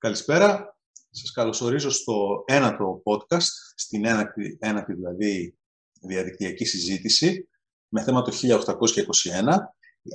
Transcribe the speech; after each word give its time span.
Καλησπέρα. 0.00 0.78
Σας 1.10 1.30
καλωσορίζω 1.32 1.90
στο 1.90 2.44
ένατο 2.46 3.02
podcast, 3.04 3.52
στην 3.74 4.04
ένατη, 4.04 4.58
ένατη 4.60 4.92
δηλαδή 4.92 5.58
διαδικτυακή 6.00 6.64
συζήτηση 6.64 7.48
με 7.88 8.02
θέμα 8.02 8.22
το 8.22 8.32
1821. 8.32 9.56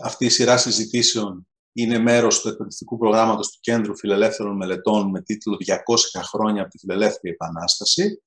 Αυτή 0.03 0.25
η 0.25 0.29
σειρά 0.29 0.57
συζητήσεων 0.57 1.47
είναι 1.73 1.97
μέρος 1.97 2.41
του 2.41 2.47
εκπαιδευτικού 2.47 2.97
προγράμματος 2.97 3.51
του 3.51 3.57
Κέντρου 3.61 3.97
Φιλελεύθερων 3.97 4.55
Μελετών 4.55 5.09
με 5.09 5.21
τίτλο 5.21 5.57
«200 5.65 5.75
χρόνια 6.23 6.61
από 6.61 6.69
τη 6.69 6.77
Φιλελεύθερη 6.77 7.33
Επανάσταση». 7.33 8.21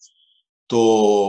Το 0.66 0.78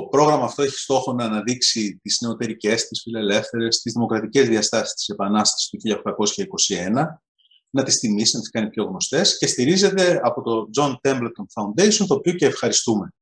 πρόγραμμα 0.10 0.44
αυτό 0.44 0.64
έχει 0.64 0.78
στόχο 0.78 1.14
να 1.14 1.26
αναδείξει 1.26 2.00
τις 2.02 2.20
νεωτερικές, 2.22 2.88
τις 2.88 3.02
φιλελεύθερες, 3.02 3.82
τις 3.82 3.94
δημοκρατικές 3.94 4.48
διαστάσεις 4.48 4.94
της 4.94 5.08
Επανάστασης 5.10 5.70
του 5.70 5.78
1821 5.78 7.22
να 7.70 7.84
τις 7.84 8.00
τιμήσει, 8.00 8.36
να 8.36 8.42
τις 8.42 8.50
κάνει 8.50 8.70
πιο 8.70 8.84
γνωστές 8.84 9.38
και 9.38 9.48
στηρίζεται 9.48 10.20
από 10.24 10.42
το 10.42 10.70
John 10.78 10.96
Templeton 11.02 11.46
Foundation, 11.54 12.06
το 12.08 12.14
οποίο 12.14 12.34
και 12.34 12.46
ευχαριστούμε. 12.46 13.14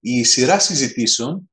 Η 0.00 0.24
σειρά 0.24 0.58
συζητήσεων 0.58 1.50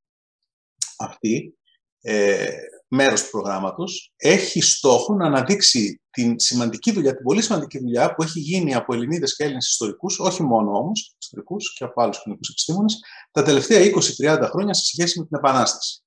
αυτή, 0.97 1.57
ε, 2.02 2.47
μέρος 2.88 3.23
του 3.23 3.29
προγράμματος, 3.29 4.13
έχει 4.15 4.61
στόχο 4.61 5.15
να 5.15 5.25
αναδείξει 5.25 6.02
την 6.09 6.39
σημαντική 6.39 6.91
δουλειά, 6.91 7.15
την 7.15 7.23
πολύ 7.23 7.41
σημαντική 7.41 7.79
δουλειά 7.79 8.13
που 8.13 8.23
έχει 8.23 8.39
γίνει 8.39 8.73
από 8.73 8.93
Ελληνίδες 8.93 9.35
και 9.35 9.43
Έλληνες 9.43 9.69
ιστορικούς, 9.69 10.19
όχι 10.19 10.43
μόνο 10.43 10.77
όμως 10.77 11.16
ιστορικούς 11.21 11.73
και 11.73 11.83
από 11.83 12.02
άλλους 12.02 12.21
κοινωνικούς 12.21 12.49
επιστήμονες, 12.49 12.99
τα 13.31 13.43
τελευταία 13.43 13.80
20-30 13.80 14.49
χρόνια 14.52 14.73
σε 14.73 14.85
σχέση 14.85 15.19
με 15.19 15.25
την 15.25 15.38
Επανάσταση. 15.38 16.03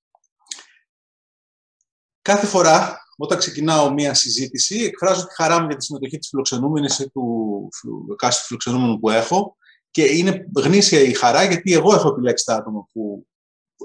Κάθε 2.23 2.47
φορά 2.47 3.06
όταν 3.17 3.39
ξεκινάω 3.39 3.93
μία 3.93 4.15
συζήτηση, 4.15 4.85
εκφράζω 4.85 5.27
τη 5.27 5.35
χαρά 5.35 5.61
μου 5.61 5.67
για 5.67 5.77
τη 5.77 5.85
συμμετοχή 5.85 6.19
της 6.19 6.29
φιλοξενούμενης 6.29 6.99
ή 6.99 7.11
του 7.11 7.69
κάστου 8.17 8.45
φιλοξενούμενου 8.47 9.01
που 9.01 9.11
έχω 9.11 9.57
και 9.91 10.03
είναι 10.03 10.49
γνήσια 10.57 11.01
η 11.01 11.13
χαρά 11.13 11.45
γιατί 11.45 11.73
εγώ 11.73 11.95
έχω 11.95 12.09
επιλέξει 12.09 12.45
τα 12.45 12.55
άτομα 12.55 12.89
που 12.93 13.27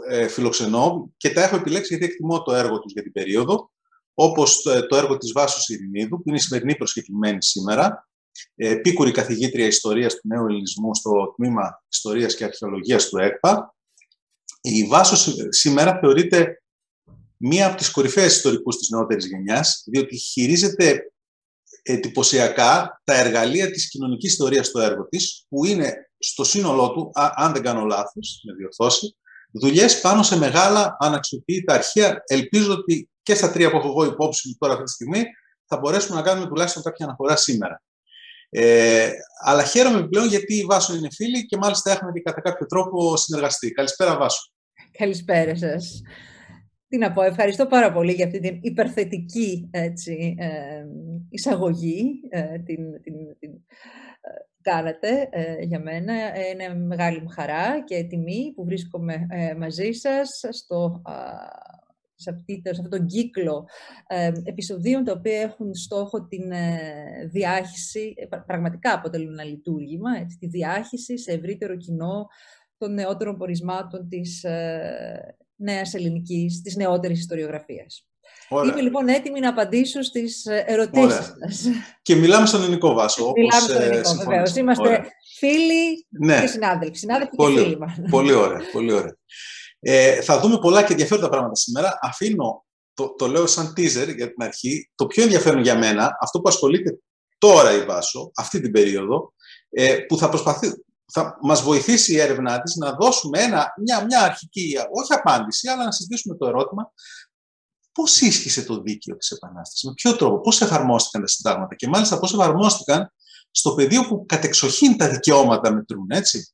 ε, 0.10 0.28
φιλοξενώ 0.28 1.12
και 1.18 1.30
τα 1.30 1.44
έχω 1.44 1.56
επιλέξει 1.56 1.96
γιατί 1.96 2.12
εκτιμώ 2.12 2.44
το 2.44 2.54
έργο 2.54 2.80
τους 2.80 2.92
για 2.92 3.02
την 3.02 3.12
περίοδο, 3.12 3.72
όπως 4.14 4.62
το, 4.62 4.88
το 4.88 4.96
έργο 4.96 5.18
της 5.18 5.32
Βάσου 5.32 5.74
Ειρηνίδου, 5.74 6.18
που 6.18 6.24
είναι 6.26 6.38
η 6.38 6.40
σημερινή 6.40 6.76
προσκεκλημένη 6.76 7.44
σήμερα, 7.44 8.10
επίκουρη 8.56 9.12
καθηγήτρια 9.12 9.66
ιστορίας 9.66 10.14
του 10.14 10.28
νέου 10.28 10.46
ελληνισμού 10.46 10.96
στο 10.96 11.34
τμήμα 11.36 11.84
Ιστορίας 11.92 12.36
και 12.36 12.44
Αρχαιολογίας 12.44 13.10
του 13.10 13.18
ΕΚΠΑ. 13.18 13.76
Η 14.62 14.84
Βάσος 14.84 15.36
σήμερα 15.50 16.00
θεωρείται 16.00 16.61
μία 17.42 17.68
από 17.68 17.78
τις 17.78 17.92
κορυφαίες 17.92 18.36
ιστορικούς 18.36 18.78
της 18.78 18.90
νεότερης 18.90 19.26
γενιάς, 19.26 19.84
διότι 19.86 20.18
χειρίζεται 20.18 21.12
εντυπωσιακά 21.84 23.02
τα 23.04 23.16
εργαλεία 23.16 23.72
της 23.72 23.90
κοινωνικής 23.90 24.32
ιστορίας 24.32 24.68
στο 24.68 24.80
έργο 24.80 25.08
της, 25.08 25.46
που 25.50 25.66
είναι 25.66 25.94
στο 26.18 26.44
σύνολό 26.44 26.92
του, 26.92 27.12
αν 27.14 27.54
δεν 27.54 27.62
κάνω 27.62 27.86
λάθος, 27.86 28.42
με 28.44 28.54
διορθώσει, 28.54 29.16
δουλειές 29.54 30.02
πάνω 30.02 30.24
σε 30.24 30.38
μεγάλα 30.38 30.98
αναξιοποιητά 31.00 31.74
αρχεία. 31.74 32.24
Ελπίζω 32.28 32.72
ότι 32.72 33.10
και 33.24 33.36
στα 33.36 33.52
τρία 33.52 33.72
που 33.72 33.78
έχω 33.78 33.88
εγώ 33.88 34.06
υπόψη 34.06 34.48
μου 34.48 34.56
τώρα 34.60 34.74
αυτή 34.74 34.86
τη 34.86 34.92
στιγμή 34.92 35.24
θα 35.66 35.78
μπορέσουμε 35.78 36.16
να 36.16 36.22
κάνουμε 36.22 36.48
τουλάχιστον 36.48 36.84
κάποια 36.84 37.06
αναφορά 37.06 37.36
σήμερα. 37.36 37.82
Ε, 38.50 39.12
αλλά 39.44 39.64
χαίρομαι 39.64 40.08
πλέον 40.08 40.28
γιατί 40.28 40.56
η 40.56 40.66
Βάσο 40.66 40.96
είναι 40.96 41.08
φίλη 41.12 41.46
και 41.46 41.58
μάλιστα 41.58 41.92
έχουμε 41.92 42.12
και 42.12 42.22
κατά 42.22 42.42
κάποιο 42.42 42.66
τρόπο 42.66 43.18
συνεργαστεί. 43.18 43.72
Καλησπέρα 43.72 44.18
Βάσο. 44.18 44.52
Καλησπέρα 44.98 45.56
σας 45.56 46.02
τι 46.92 46.98
να 46.98 47.12
πω, 47.12 47.22
ευχαριστώ 47.22 47.66
πάρα 47.66 47.92
πολύ 47.94 48.12
για 48.12 48.26
αυτή 48.26 48.40
την 48.40 48.60
υπερθετική 48.62 49.70
έτσι, 49.72 50.36
ε, 50.38 50.86
εισαγωγή 51.30 52.22
ε, 52.30 52.60
την, 52.60 53.02
την, 53.02 53.14
την 53.40 53.52
ε, 53.52 54.30
κάνατε 54.62 55.30
ε, 55.32 55.64
για 55.64 55.80
μένα. 55.80 56.14
Είναι 56.52 56.76
μεγάλη 56.76 57.22
μου 57.22 57.28
χαρά 57.28 57.84
και 57.84 58.04
τιμή 58.04 58.52
που 58.56 58.66
βρίσκομαι 58.66 59.28
μαζί 59.58 59.92
σας 59.92 60.44
στο, 60.50 61.02
σε, 62.16 62.30
αυτή, 62.30 62.62
σε 62.64 62.70
αυτόν 62.70 62.90
τον 62.90 63.06
κύκλο 63.06 63.68
επεισοδίων 64.44 65.04
τα 65.04 65.12
οποία 65.12 65.42
έχουν 65.42 65.76
στόχο 65.76 66.28
την 66.28 66.52
διάχυση, 67.32 68.14
πραγματικά 68.46 68.94
αποτελούν 68.94 69.32
ένα 69.32 69.44
λειτουργήμα, 69.44 70.18
έτσι, 70.22 70.38
τη 70.38 70.48
διάχυση 70.48 71.18
σε 71.18 71.32
ευρύτερο 71.32 71.78
κοινό 71.78 72.28
των 72.78 72.94
νεότερων 72.94 73.38
πορισμάτων 73.38 74.08
της 74.08 74.46
νέας 75.62 75.94
ελληνικής, 75.94 76.62
της 76.62 76.76
νεότερης 76.76 77.20
ιστοριογραφίας. 77.20 78.06
Είμαι 78.50 78.82
λοιπόν 78.82 79.08
έτοιμη 79.08 79.40
να 79.40 79.50
απαντήσω 79.50 80.02
στις 80.02 80.46
ε, 80.46 80.64
ερωτήσει 80.68 81.08
σας. 81.08 81.66
Και 82.02 82.16
μιλάμε 82.16 82.46
στον 82.46 82.62
ελληνικό 82.62 82.94
βάσο. 82.94 83.32
Μιλάμε 83.36 83.62
στον 83.62 83.82
ε, 83.82 83.86
ελληνικό, 83.86 84.14
βεβαίως. 84.14 84.56
Είμαστε 84.56 84.88
ωραία. 84.88 85.06
φίλοι 85.38 86.08
ναι. 86.10 86.40
και 86.40 86.48
συνάδελφοι. 86.48 86.96
Συνάδελφοι 86.98 87.36
πολύ, 87.36 87.56
και 87.56 87.62
φίλοι 87.62 87.78
Πολύ 88.10 88.34
ωραία. 88.34 88.60
Πολύ 88.72 88.92
ωραία. 88.92 89.16
Ε, 89.80 90.22
θα 90.22 90.40
δούμε 90.40 90.60
πολλά 90.60 90.84
και 90.84 90.92
ενδιαφέροντα 90.92 91.30
πράγματα 91.30 91.56
σήμερα. 91.56 91.98
Αφήνω, 92.02 92.66
το, 92.94 93.16
το 93.16 93.28
λέω 93.28 93.48
σαν 93.48 93.74
teaser 93.78 94.16
για 94.16 94.34
την 94.34 94.44
αρχή, 94.44 94.92
το 94.96 95.08
πιο 95.08 95.24
ενδιαφέρον 95.24 95.62
για 95.62 95.78
μένα, 95.78 96.18
αυτό 96.22 96.40
που 96.42 96.50
ασχολείται 96.50 97.00
τώρα 97.38 97.74
η 97.74 97.86
Βάσο, 97.86 98.32
αυτή 98.36 98.62
την 98.62 98.72
περίοδο, 98.72 99.34
ε, 99.70 99.96
που 100.08 100.18
θα 100.18 100.30
προσπαθεί, 100.30 100.68
θα 101.12 101.38
μας 101.42 101.62
βοηθήσει 101.62 102.14
η 102.14 102.20
έρευνά 102.20 102.62
της 102.62 102.76
να 102.76 102.92
δώσουμε 102.92 103.40
ένα, 103.40 103.74
μια, 103.82 104.06
μια 104.06 104.22
αρχική, 104.22 104.76
όχι 105.02 105.14
απάντηση, 105.14 105.70
αλλά 105.70 105.84
να 105.84 105.92
συζητήσουμε 105.92 106.36
το 106.36 106.48
ερώτημα 106.48 106.92
πώς 107.92 108.22
ίσχυσε 108.22 108.64
το 108.64 108.82
δίκαιο 108.82 109.18
της 109.18 109.32
Επανάστασης, 109.32 109.84
με 109.84 109.94
ποιο 109.94 110.16
τρόπο, 110.16 110.40
πώς 110.40 110.62
εφαρμόστηκαν 110.62 111.22
τα 111.22 111.28
συντάγματα 111.28 111.76
και 111.76 111.88
μάλιστα 111.88 112.20
πώς 112.20 112.34
εφαρμόστηκαν 112.34 113.14
στο 113.52 113.74
πεδίο 113.74 114.08
που 114.08 114.26
κατεξοχήν 114.26 114.98
τα 114.98 115.10
δικαιώματα 115.10 115.74
μετρούν, 115.74 116.06
έτσι. 116.10 116.54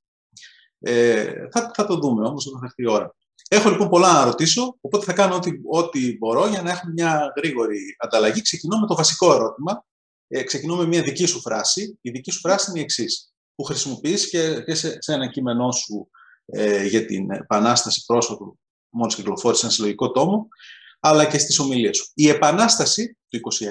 Ε, 0.80 1.34
θα, 1.52 1.72
θα 1.74 1.86
το 1.86 1.96
δούμε 1.96 2.28
όμως 2.28 2.48
όταν 2.48 2.60
θα 2.60 2.66
έρθει 2.66 2.84
η 2.84 2.90
ώρα. 2.90 3.16
Έχω 3.50 3.70
λοιπόν 3.70 3.90
πολλά 3.90 4.14
να 4.14 4.24
ρωτήσω, 4.24 4.78
οπότε 4.82 5.06
θα 5.06 5.14
κάνω 5.14 5.36
ό,τι, 5.36 5.52
ό,τι 5.72 6.18
μπορώ 6.18 6.48
για 6.48 6.62
να 6.62 6.72
έχουμε 6.72 6.92
μια 6.92 7.34
γρήγορη 7.38 7.80
ανταλλαγή. 7.98 8.42
Ξεκινώ 8.42 8.80
με 8.80 8.88
το 8.88 8.96
βασικό 8.96 9.34
ερώτημα. 9.34 9.86
Ε, 10.28 10.44
ξεκινώ 10.44 10.76
με 10.76 10.86
μια 10.86 11.02
δική 11.02 11.26
σου 11.26 11.42
φράση. 11.42 11.98
Η 12.02 12.10
δική 12.10 12.32
σου 12.32 12.40
φράση 12.40 12.70
είναι 12.70 12.80
η 12.80 12.82
εξής 12.82 13.32
που 13.58 13.64
χρησιμοποιείς 13.64 14.30
και, 14.30 14.76
σε, 14.76 14.98
σε 15.02 15.14
ένα 15.14 15.28
κείμενό 15.28 15.72
σου 15.72 16.10
ε, 16.46 16.86
για 16.86 17.06
την 17.06 17.32
Επανάσταση 17.32 18.04
πρόσφατου, 18.06 18.60
μόλις 18.90 19.16
κυκλοφόρησε 19.16 19.66
ένα 19.66 19.74
συλλογικό 19.74 20.12
τόμο, 20.12 20.48
αλλά 21.00 21.26
και 21.26 21.38
στις 21.38 21.60
ομιλίες 21.60 21.98
σου. 21.98 22.12
Η 22.14 22.30
Επανάσταση 22.30 23.18
του 23.30 23.40
1921 23.40 23.68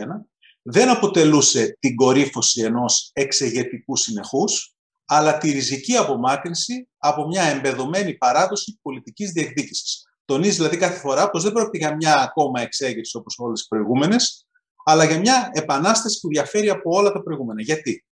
δεν 0.62 0.88
αποτελούσε 0.88 1.76
την 1.80 1.96
κορύφωση 1.96 2.60
ενός 2.60 3.10
εξεγετικού 3.12 3.96
συνεχούς, 3.96 4.74
αλλά 5.04 5.38
τη 5.38 5.50
ριζική 5.50 5.96
απομάκρυνση 5.96 6.88
από 6.98 7.26
μια 7.26 7.42
εμπεδομένη 7.42 8.14
παράδοση 8.14 8.78
πολιτικής 8.82 9.30
διεκδίκησης. 9.32 10.04
Τονίζει 10.24 10.56
δηλαδή 10.56 10.76
κάθε 10.76 10.98
φορά 10.98 11.30
πως 11.30 11.42
δεν 11.42 11.52
πρόκειται 11.52 11.78
για 11.78 11.96
μια 11.96 12.22
ακόμα 12.22 12.60
εξέγερση 12.60 13.16
όπως 13.16 13.38
όλες 13.38 13.60
οι 13.60 13.66
προηγούμενες, 13.68 14.46
αλλά 14.84 15.04
για 15.04 15.18
μια 15.18 15.50
επανάσταση 15.52 16.20
που 16.20 16.28
διαφέρει 16.28 16.70
από 16.70 16.90
όλα 16.90 17.12
τα 17.12 17.22
προηγούμενα. 17.22 17.62
Γιατί; 17.62 18.04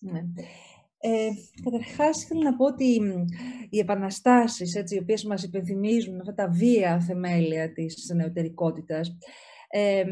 Ναι. 0.00 0.22
Ε, 1.02 1.28
καταρχάς, 1.64 2.24
θέλω 2.24 2.42
να 2.42 2.56
πω 2.56 2.64
ότι 2.64 3.00
οι 3.70 3.78
επαναστάσεις, 3.78 4.74
έτσι, 4.74 4.94
οι 4.94 4.98
οποίες 4.98 5.24
μας 5.24 5.42
υπενθυμίζουν 5.42 6.20
αυτά 6.20 6.34
τα 6.34 6.48
βία 6.48 7.00
θεμέλια 7.00 7.72
της 7.72 8.10
νεωτερικότητας, 8.14 9.16
ε, 9.68 10.04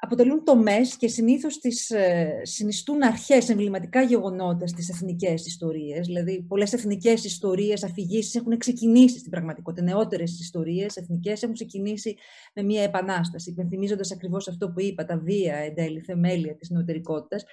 αποτελούν 0.00 0.44
τομές 0.44 0.96
και 0.96 1.08
συνήθως 1.08 1.58
τις 1.58 1.90
ε, 1.90 2.40
συνιστούν 2.42 3.02
αρχές, 3.02 3.48
εμβληματικά 3.48 4.02
γεγονότα 4.02 4.66
στις 4.66 4.88
εθνικές 4.88 5.46
ιστορίες. 5.46 6.06
Δηλαδή, 6.06 6.42
πολλές 6.48 6.72
εθνικές 6.72 7.24
ιστορίες, 7.24 7.84
αφηγήσεις 7.84 8.34
έχουν 8.34 8.58
ξεκινήσει 8.58 9.18
στην 9.18 9.30
πραγματικότητα. 9.30 9.82
Νεότερες 9.82 10.40
ιστορίες 10.40 10.96
εθνικές 10.96 11.42
έχουν 11.42 11.54
ξεκινήσει 11.54 12.16
με 12.54 12.62
μια 12.62 12.82
επανάσταση, 12.82 13.50
υπενθυμίζοντας 13.50 14.12
ακριβώς 14.12 14.48
αυτό 14.48 14.70
που 14.70 14.80
είπα, 14.80 15.04
τα 15.04 15.18
βία 15.18 15.56
εν 15.56 15.74
τέλει 15.74 16.00
θεμέλια 16.00 16.56
της 16.56 16.70
νεωτερικότητας. 16.70 17.44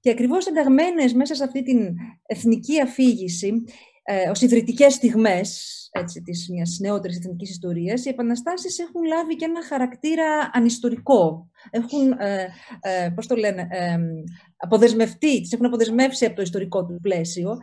Και 0.00 0.10
ακριβώς 0.10 0.46
ενταγμένες 0.46 1.12
μέσα 1.12 1.34
σε 1.34 1.44
αυτή 1.44 1.62
την 1.62 1.94
εθνική 2.26 2.80
αφήγηση, 2.80 3.64
ε, 4.02 4.30
ως 4.30 4.40
ιδρυτικές 4.40 4.94
στιγμές 4.94 5.80
έτσι, 5.92 6.22
της 6.22 6.48
μιας 6.50 6.78
νεότερης 6.80 7.16
εθνικής 7.16 7.50
ιστορίας, 7.50 8.04
οι 8.04 8.08
επαναστάσεις 8.08 8.78
έχουν 8.78 9.02
λάβει 9.04 9.36
και 9.36 9.44
ένα 9.44 9.64
χαρακτήρα 9.64 10.50
ανιστορικό. 10.52 11.50
Έχουν, 11.70 12.12
ε, 12.18 12.46
ε, 12.80 13.08
πώς 13.14 13.26
το 13.26 13.34
λένε, 13.34 13.68
ε, 13.70 13.98
αποδεσμευτεί, 14.56 15.40
τις 15.40 15.52
έχουν 15.52 15.66
αποδεσμεύσει 15.66 16.24
από 16.24 16.34
το 16.34 16.42
ιστορικό 16.42 16.86
του 16.86 16.98
πλαίσιο 17.02 17.58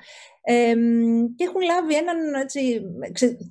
και 1.36 1.44
έχουν 1.44 1.62
λάβει 1.62 1.96
έναν 1.96 2.18
έτσι, 2.42 2.82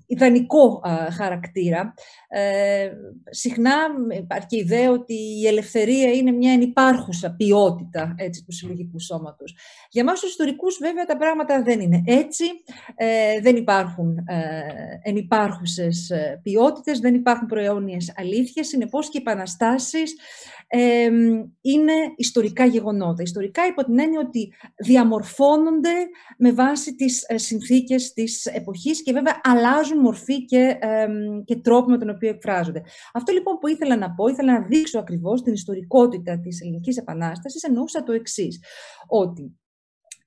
ιδανικό 0.06 0.82
χαρακτήρα. 1.16 1.94
Ε, 2.28 2.90
συχνά 3.31 3.75
υπάρχει 4.19 4.56
η 4.56 4.58
ιδέα 4.58 4.90
ότι 4.90 5.14
η 5.14 5.46
ελευθερία 5.46 6.12
είναι 6.12 6.31
μια 6.31 6.52
ενυπάρχουσα 6.52 7.34
ποιότητα 7.37 8.14
έτσι, 8.19 8.44
του 8.44 8.52
συλλογικού 8.52 9.00
σώματος. 9.00 9.56
Για 9.90 10.02
εμάς 10.02 10.20
τους 10.20 10.31
ιστορικούς 10.31 10.78
βέβαια 10.81 11.04
τα 11.04 11.16
πράγματα 11.16 11.62
δεν 11.62 11.81
είναι 11.81 12.02
έτσι. 12.06 12.44
Ε, 12.94 13.40
δεν 13.40 13.56
υπάρχουν 13.56 14.16
ε, 14.16 14.62
ενυπάρχουσες 15.02 16.10
ε, 16.10 16.40
ποιότητες, 16.43 16.98
δεν 16.98 17.14
υπάρχουν 17.14 17.46
προαιώνιες 17.48 18.12
αλήθειες. 18.16 18.66
Συνεπώς 18.66 19.08
και 19.08 19.19
οι 19.19 19.22
επαναστάσεις 19.26 20.14
είναι 21.61 21.93
ιστορικά 22.17 22.65
γεγονότα. 22.65 23.23
Ιστορικά 23.23 23.67
υπό 23.67 23.85
την 23.85 23.99
έννοια 23.99 24.21
ότι 24.21 24.53
διαμορφώνονται 24.77 25.95
με 26.39 26.53
βάση 26.53 26.95
τις 26.95 27.25
ε, 27.29 27.39
συνθήκες 27.39 28.13
της 28.13 28.47
εποχής 28.47 29.03
και 29.03 29.13
βέβαια 29.13 29.41
αλλάζουν 29.43 29.99
μορφή 29.99 30.45
και, 30.45 30.79
και 31.45 31.57
τρόπο 31.57 31.91
με 31.91 31.99
τον 31.99 32.11
οποίο 32.11 32.29
εκφράζονται. 32.29 32.83
Αυτό 33.13 33.33
λοιπόν 33.33 33.59
που 33.59 33.69
ήθελα 33.69 33.97
να 33.97 34.15
πω, 34.15 34.27
ήθελα 34.27 34.53
να 34.53 34.67
δείξω 34.67 34.99
ακριβώς 34.99 35.43
την 35.43 35.53
ιστορικότητα 35.53 36.41
της 36.41 36.61
Ελληνικής 36.61 36.97
Επανάστασης, 36.97 37.63
εννοούσα 37.63 38.03
το 38.03 38.13
εξής 38.13 38.61
ότι 39.07 39.59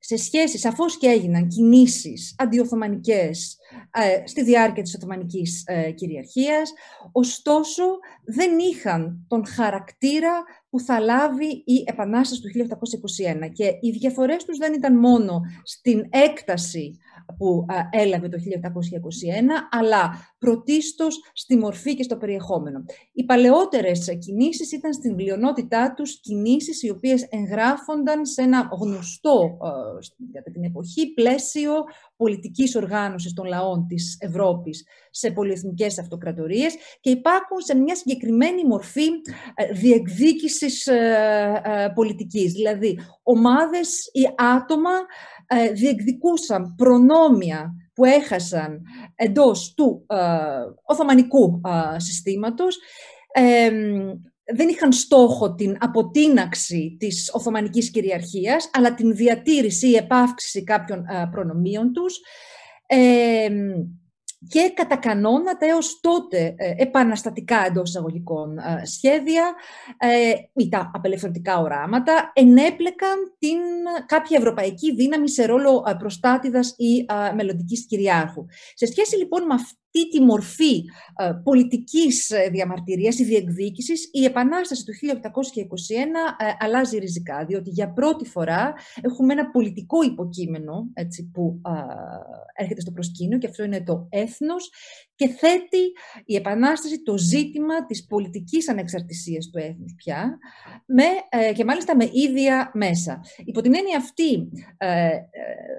σε 0.09 0.17
σχέση, 0.17 0.57
σαφώς 0.57 0.97
και 0.97 1.07
έγιναν 1.07 1.47
κινήσεις 1.47 2.35
αντιοθωμανικές 2.37 3.57
ε, 3.91 4.27
στη 4.27 4.43
διάρκεια 4.43 4.83
της 4.83 4.95
Οθωμανικής 4.95 5.63
ε, 5.65 5.91
κυριαρχίας, 5.91 6.73
ωστόσο 7.11 7.83
δεν 8.23 8.57
είχαν 8.59 9.25
τον 9.27 9.45
χαρακτήρα 9.45 10.43
που 10.69 10.79
θα 10.79 10.99
λάβει 10.99 11.45
η 11.65 11.83
Επανάσταση 11.85 12.41
του 12.41 12.49
1821 13.47 13.49
και 13.53 13.65
οι 13.81 13.89
διαφορές 13.89 14.45
τους 14.45 14.57
δεν 14.57 14.73
ήταν 14.73 14.97
μόνο 14.97 15.41
στην 15.63 16.07
έκταση 16.09 16.97
που 17.37 17.65
έλαβε 17.89 18.29
το 18.29 18.37
1821, 18.37 18.41
αλλά 19.69 20.33
πρωτίστως 20.37 21.21
στη 21.33 21.57
μορφή 21.57 21.95
και 21.95 22.03
στο 22.03 22.17
περιεχόμενο. 22.17 22.85
Οι 23.13 23.25
παλαιότερες 23.25 24.17
κινήσεις 24.19 24.71
ήταν 24.71 24.93
στην 24.93 25.15
πλειονότητά 25.15 25.93
τους 25.93 26.19
κινήσεις 26.19 26.83
οι 26.83 26.89
οποίες 26.89 27.27
εγγράφονταν 27.29 28.25
σε 28.25 28.41
ένα 28.41 28.69
γνωστό 28.81 29.57
κατά 30.31 30.51
την 30.51 30.63
εποχή 30.63 31.13
πλαίσιο 31.13 31.71
πολιτικής 32.15 32.75
οργάνωσης 32.75 33.33
των 33.33 33.45
λαών 33.45 33.87
της 33.87 34.17
Ευρώπης 34.19 34.85
σε 35.11 35.31
πολυεθνικές 35.31 35.99
αυτοκρατορίες 35.99 36.75
και 37.01 37.09
υπάρχουν 37.09 37.59
σε 37.59 37.75
μια 37.75 37.95
συγκεκριμένη 37.95 38.65
μορφή 38.65 39.05
ε, 39.55 39.73
διεκδίκησης 39.73 40.87
ε, 40.87 41.61
ε, 41.65 41.87
πολιτικής. 41.95 42.51
Δηλαδή, 42.51 42.99
ομάδες 43.29 44.09
ή 44.11 44.33
άτομα 44.37 44.91
διεκδικούσαν 45.73 46.75
προνόμια 46.77 47.73
που 47.93 48.05
έχασαν 48.05 48.81
εντός 49.15 49.73
του 49.73 50.05
Οθωμανικού 50.85 51.61
συστήματος. 51.97 52.77
Δεν 54.55 54.67
είχαν 54.69 54.91
στόχο 54.91 55.55
την 55.55 55.77
αποτίναξη 55.79 56.95
της 56.99 57.31
Οθωμανικής 57.33 57.91
κυριαρχίας, 57.91 58.69
αλλά 58.73 58.93
την 58.93 59.15
διατήρηση 59.15 59.87
ή 59.87 59.95
επάυξηση 59.95 60.63
κάποιων 60.63 61.03
προνομίων 61.31 61.93
τους 61.93 62.19
και 64.47 64.71
κατά 64.75 64.97
κανόνα 64.97 65.57
τα 65.57 65.65
έως 65.65 65.99
τότε 65.99 66.55
ε, 66.57 66.73
επαναστατικά 66.77 67.65
εντός 67.65 67.89
εισαγωγικών 67.89 68.57
ε, 68.57 68.85
σχέδια 68.85 69.53
ε, 69.97 70.33
ή 70.53 70.69
τα 70.69 70.91
απελευθερωτικά 70.93 71.59
οράματα 71.59 72.31
ενέπλεκαν 72.33 73.35
την, 73.39 73.57
κάποια 74.05 74.37
ευρωπαϊκή 74.37 74.95
δύναμη 74.95 75.29
σε 75.29 75.45
ρόλο 75.45 75.95
προστάτηδας 75.99 76.73
ή 76.77 77.05
μελλοντικής 77.35 77.85
κυριάρχου. 77.85 78.45
Σε 78.73 78.85
σχέση 78.85 79.17
λοιπόν 79.17 79.45
με 79.45 79.53
αυτή 79.53 79.78
αυτή 79.91 80.09
τη 80.09 80.21
μορφή 80.21 80.83
ε, 81.17 81.31
πολιτικής 81.43 82.29
ε, 82.29 82.49
διαμαρτυρίας 82.51 83.19
ή 83.19 83.23
διεκδίκησης, 83.23 84.09
η 84.11 84.23
Επανάσταση 84.23 84.85
του 84.85 84.93
1821 84.93 85.15
ε, 86.37 86.51
αλλάζει 86.59 86.97
ριζικά, 86.97 87.45
διότι 87.45 87.69
για 87.69 87.93
πρώτη 87.93 88.25
φορά 88.25 88.73
έχουμε 89.01 89.33
ένα 89.33 89.49
πολιτικό 89.49 90.03
υποκείμενο 90.03 90.89
έτσι, 90.93 91.29
που 91.33 91.61
έρχεται 92.55 92.81
στο 92.81 92.91
προσκήνιο 92.91 93.37
και 93.37 93.47
αυτό 93.47 93.63
είναι 93.63 93.83
το 93.83 94.07
έθνος 94.09 94.71
και 95.15 95.27
θέτει 95.27 95.91
η 96.25 96.35
Επανάσταση 96.35 97.03
το 97.03 97.17
ζήτημα 97.17 97.85
της 97.85 98.05
πολιτικής 98.05 98.69
ανεξαρτησίας 98.69 99.49
του 99.49 99.57
έθνους 99.57 99.93
πια 99.95 100.37
με, 100.85 101.03
και 101.53 101.65
μάλιστα 101.65 101.95
με 101.95 102.09
ίδια 102.13 102.71
μέσα. 102.73 103.21
Υπό 103.45 103.61
την 103.61 103.75
έννοια 103.75 103.97
αυτή 103.97 104.49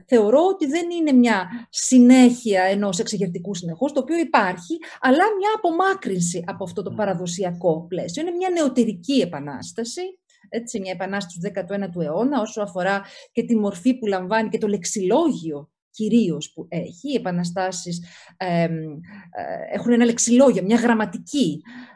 θεωρώ 0.06 0.46
ότι 0.46 0.66
δεν 0.66 0.90
είναι 0.90 1.12
μια 1.12 1.48
συνέχεια 1.68 2.62
ενός 2.62 2.98
εξεγερτικού 2.98 3.54
συνεχώς, 3.54 3.92
το 4.00 4.06
οποίο 4.06 4.24
υπάρχει, 4.24 4.78
αλλά 5.00 5.24
μια 5.38 5.50
απομάκρυνση 5.56 6.44
από 6.46 6.64
αυτό 6.64 6.82
το 6.82 6.90
παραδοσιακό 6.90 7.86
πλαίσιο. 7.88 8.22
Είναι 8.22 8.36
μια 8.36 8.50
νεωτερική 8.50 9.20
επανάσταση, 9.20 10.00
έτσι, 10.48 10.80
μια 10.80 10.92
επανάσταση 10.92 11.38
του 11.40 11.50
19ου 11.74 12.02
αιώνα, 12.02 12.40
όσο 12.40 12.62
αφορά 12.62 13.02
και 13.32 13.42
τη 13.42 13.56
μορφή 13.56 13.98
που 13.98 14.06
λαμβάνει 14.06 14.48
και 14.48 14.58
το 14.58 14.66
λεξιλόγιο 14.66 15.70
κυρίως 15.90 16.52
που 16.52 16.66
έχει. 16.68 17.10
Οι 17.10 17.14
επαναστάσεις 17.14 18.04
ε, 18.36 18.68
έχουν 19.72 19.92
ένα 19.92 20.04
λεξιλόγιο, 20.04 20.62
μια 20.62 20.76
γραμματική, 20.76 21.62
ε, 21.62 21.89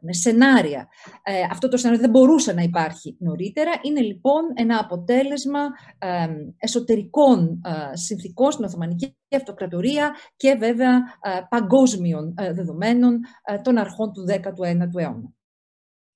με 0.00 0.12
σενάρια. 0.12 0.88
Ε, 1.22 1.42
αυτό 1.50 1.68
το 1.68 1.76
σενάριο 1.76 2.00
δεν 2.00 2.10
μπορούσε 2.10 2.52
να 2.52 2.62
υπάρχει 2.62 3.16
νωρίτερα. 3.18 3.70
Είναι 3.82 4.00
λοιπόν 4.00 4.42
ένα 4.54 4.78
αποτέλεσμα 4.78 5.60
ε, 5.98 6.28
εσωτερικών 6.58 7.60
συνθήκων 7.92 8.52
στην 8.52 8.64
Οθωμανική 8.64 9.16
Αυτοκρατορία 9.36 10.16
και 10.36 10.54
βέβαια 10.54 11.00
παγκόσμιων 11.48 12.34
δεδομένων 12.36 13.20
των 13.62 13.78
αρχών 13.78 14.12
του 14.12 14.24
19ου 14.28 15.00
αιώνα. 15.00 15.32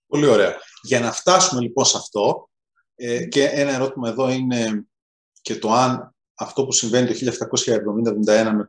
Πολύ 0.07 0.27
ωραία. 0.27 0.55
Για 0.83 1.01
να 1.01 1.13
φτάσουμε 1.13 1.61
λοιπόν 1.61 1.85
σε 1.85 1.97
αυτό, 1.97 2.49
και 3.29 3.45
ένα 3.45 3.73
ερώτημα 3.73 4.09
εδώ 4.09 4.31
είναι 4.31 4.87
και 5.41 5.57
το 5.57 5.73
αν 5.73 6.16
αυτό 6.39 6.65
που 6.65 6.73
συμβαίνει 6.73 7.07
το 7.07 7.15
1770-71 7.15 8.53
με, 8.55 8.67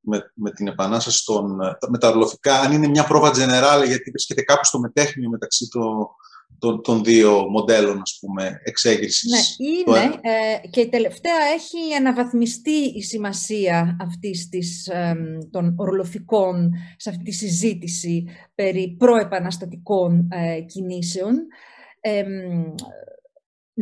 με, 0.00 0.32
με, 0.34 0.50
την 0.50 0.66
επανάσταση 0.66 1.24
των, 1.24 1.56
με 1.88 1.98
τα 1.98 2.08
ορλοφικά, 2.08 2.60
αν 2.60 2.72
είναι 2.72 2.88
μια 2.88 3.04
πρόβα 3.04 3.30
generale, 3.30 3.86
γιατί 3.86 4.10
βρίσκεται 4.10 4.42
κάπου 4.42 4.64
στο 4.64 4.78
μετέχνιο 4.78 5.28
μεταξύ 5.28 5.68
των, 5.68 6.80
των, 6.82 7.04
δύο 7.04 7.48
μοντέλων, 7.50 8.00
ας 8.00 8.18
πούμε, 8.20 8.60
εξέγερσης. 8.64 9.30
Ναι, 9.30 9.66
είναι. 9.66 10.18
Ε, 10.20 10.68
και 10.68 10.86
τελευταία 10.86 11.40
έχει 11.54 11.94
αναβαθμιστεί 11.98 12.78
η 12.94 13.02
σημασία 13.02 13.96
αυτής 14.00 14.48
της, 14.48 14.86
ε, 14.86 15.14
των 15.50 15.74
ορλοφικών 15.76 16.72
σε 16.96 17.10
αυτή 17.10 17.22
τη 17.22 17.32
συζήτηση 17.32 18.24
περί 18.54 18.96
προεπαναστατικών 18.98 20.28
ε, 20.30 20.60
κινήσεων 20.60 21.34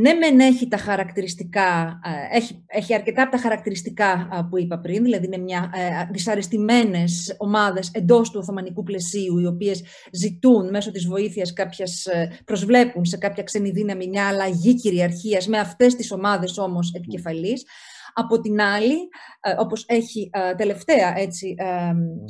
ναι 0.01 0.13
μεν 0.15 0.41
έχει 0.41 0.69
τα 0.69 0.77
χαρακτηριστικά, 0.77 2.01
έχει, 2.33 2.65
έχει 2.67 2.95
αρκετά 2.95 3.23
από 3.23 3.31
τα 3.31 3.39
χαρακτηριστικά 3.39 4.29
που 4.51 4.59
είπα 4.59 4.79
πριν, 4.79 5.03
δηλαδή 5.03 5.27
είναι 5.27 5.39
μια 5.39 5.71
ε, 5.75 6.09
δυσαρεστημένες 6.13 7.35
ομάδες 7.39 7.91
εντός 7.93 8.31
του 8.31 8.39
Οθωμανικού 8.43 8.83
πλαισίου, 8.83 9.39
οι 9.39 9.47
οποίες 9.47 9.85
ζητούν 10.13 10.71
μέσω 10.71 10.91
της 10.91 11.07
βοήθειας 11.07 11.53
κάποιας, 11.53 12.07
ε, 12.07 12.39
προσβλέπουν 12.45 13.05
σε 13.05 13.17
κάποια 13.17 13.43
ξένη 13.43 13.71
δύναμη 13.71 14.09
μια 14.09 14.29
αλλαγή 14.29 14.75
κυριαρχίας 14.75 15.47
με 15.47 15.59
αυτές 15.59 15.95
τις 15.95 16.13
ομάδες 16.13 16.59
όμως 16.59 16.93
επικεφαλής. 16.93 17.67
Από 18.15 18.41
την 18.41 18.61
άλλη, 18.61 18.95
ε, 19.41 19.55
όπως 19.59 19.85
έχει 19.89 20.31
τελευταία 20.57 21.19
έτσι, 21.19 21.55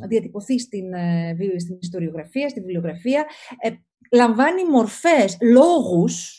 διατυπωθεί 0.08 0.58
στην, 0.58 0.84
στην 1.58 1.78
ιστοριογραφία, 1.80 2.48
στην 2.48 2.62
βιβλιογραφία, 2.62 3.26
λαμβάνει 4.12 4.64
μορφές, 4.64 5.36
λόγους 5.40 6.37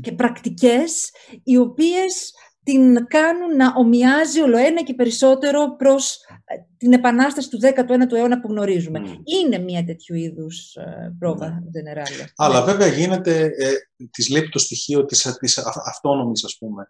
και 0.00 0.12
πρακτικές 0.12 1.10
οι 1.42 1.56
οποίες 1.56 2.32
την 2.62 3.06
κάνουν 3.06 3.56
να 3.56 3.72
ομοιάζει 3.76 4.40
όλο 4.40 4.56
ένα 4.56 4.82
και 4.82 4.94
περισσότερο 4.94 5.76
προς 5.76 6.14
ε, 6.44 6.54
την 6.76 6.92
επανάσταση 6.92 7.48
του 7.48 7.58
19ου 7.62 8.12
αιώνα 8.12 8.40
που 8.40 8.48
γνωρίζουμε. 8.48 9.00
Είναι 9.40 9.58
μια 9.58 9.84
τέτοιου 9.84 10.14
είδους 10.14 10.74
ε, 10.74 11.14
πρόβα 11.18 11.62
mm. 11.62 12.26
Αλλά 12.36 12.62
βέβαια 12.62 12.86
γίνεται, 12.86 13.40
ε, 13.44 13.72
της 14.10 14.28
λείπει 14.28 14.48
το 14.48 14.58
στοιχείο 14.58 15.04
της, 15.04 15.36
της 15.38 15.58
αυτόνομης, 15.84 16.44
ας 16.44 16.56
πούμε, 16.58 16.88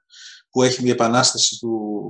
που 0.50 0.62
έχει 0.62 0.82
μια 0.82 0.92
επανάσταση 0.92 1.58
του 1.58 2.06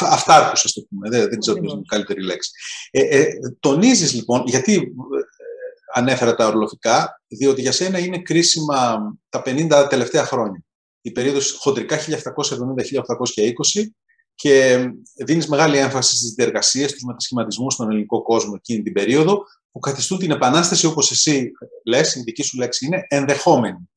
αυτάρκους, 0.00 0.64
ας 0.64 0.72
το 0.72 0.80
πούμε. 0.88 1.08
Δεν, 1.08 1.28
δεν 1.28 1.38
ξέρω 1.38 1.60
ποιος 1.60 1.72
είναι 1.72 1.82
η 1.84 1.88
καλύτερη 1.88 2.22
λέξη. 2.24 2.50
Ε, 2.90 3.00
ε, 3.00 3.26
τονίζεις 3.60 4.14
λοιπόν, 4.14 4.42
γιατί 4.46 4.94
ανέφερα 5.94 6.34
τα 6.34 6.46
ορλοφικά, 6.46 7.22
διότι 7.26 7.60
για 7.60 7.72
σένα 7.72 7.98
είναι 7.98 8.18
κρίσιμα 8.18 8.98
τα 9.28 9.42
50 9.44 9.86
τελευταία 9.88 10.24
χρόνια. 10.24 10.64
Η 11.00 11.10
περίοδος 11.10 11.56
χοντρικά 11.58 11.98
1770-1820 11.98 12.04
και 14.34 14.84
δίνεις 15.24 15.48
μεγάλη 15.48 15.76
έμφαση 15.76 16.16
στις 16.16 16.30
διεργασίες, 16.30 16.90
στους 16.90 17.02
μετασχηματισμούς 17.02 17.74
στον 17.74 17.90
ελληνικό 17.90 18.22
κόσμο 18.22 18.52
εκείνη 18.56 18.82
την 18.82 18.92
περίοδο 18.92 19.44
που 19.70 19.78
καθιστούν 19.78 20.18
την 20.18 20.30
επανάσταση 20.30 20.86
όπως 20.86 21.10
εσύ 21.10 21.50
λες, 21.84 22.14
η 22.14 22.20
δική 22.20 22.42
σου 22.42 22.58
λέξη 22.58 22.86
είναι 22.86 23.06
ενδεχόμενη. 23.08 23.90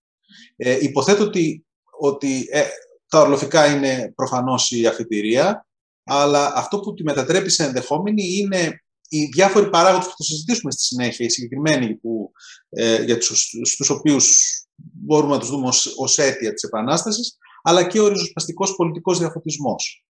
Ε, 0.55 0.77
υποθέτω 0.81 1.23
ότι, 1.23 1.65
ότι 1.99 2.47
ε, 2.51 2.63
τα 3.07 3.19
ορλοφικά 3.19 3.75
είναι 3.75 4.13
προφανώς 4.15 4.71
η 4.71 4.87
αφιτηρία, 4.87 5.67
αλλά 6.03 6.51
αυτό 6.55 6.79
που 6.79 6.93
τη 6.93 7.03
μετατρέπει 7.03 7.49
σε 7.49 7.63
ενδεχόμενη 7.63 8.23
είναι 8.37 8.83
οι 9.07 9.25
διάφοροι 9.25 9.69
παράγοντες 9.69 10.07
που 10.07 10.13
θα 10.17 10.23
συζητήσουμε 10.23 10.71
στη 10.71 10.81
συνέχεια, 10.81 11.25
οι 11.25 11.29
συγκεκριμένοι 11.29 11.95
που, 11.95 12.31
ε, 12.69 13.03
για 13.03 13.17
τους, 13.17 13.53
στους 13.63 13.89
οποίους 13.89 14.37
μπορούμε 14.75 15.33
να 15.33 15.39
τους 15.39 15.49
δούμε 15.49 15.67
ως, 15.67 15.93
ως 15.97 16.17
αίτια 16.17 16.53
της 16.53 16.63
Επανάστασης, 16.63 17.37
αλλά 17.63 17.87
και 17.87 17.99
ο 17.99 18.07
ριζοσπαστικός 18.07 18.75
πολιτικός 18.75 19.19
διαφωτισμός. 19.19 20.05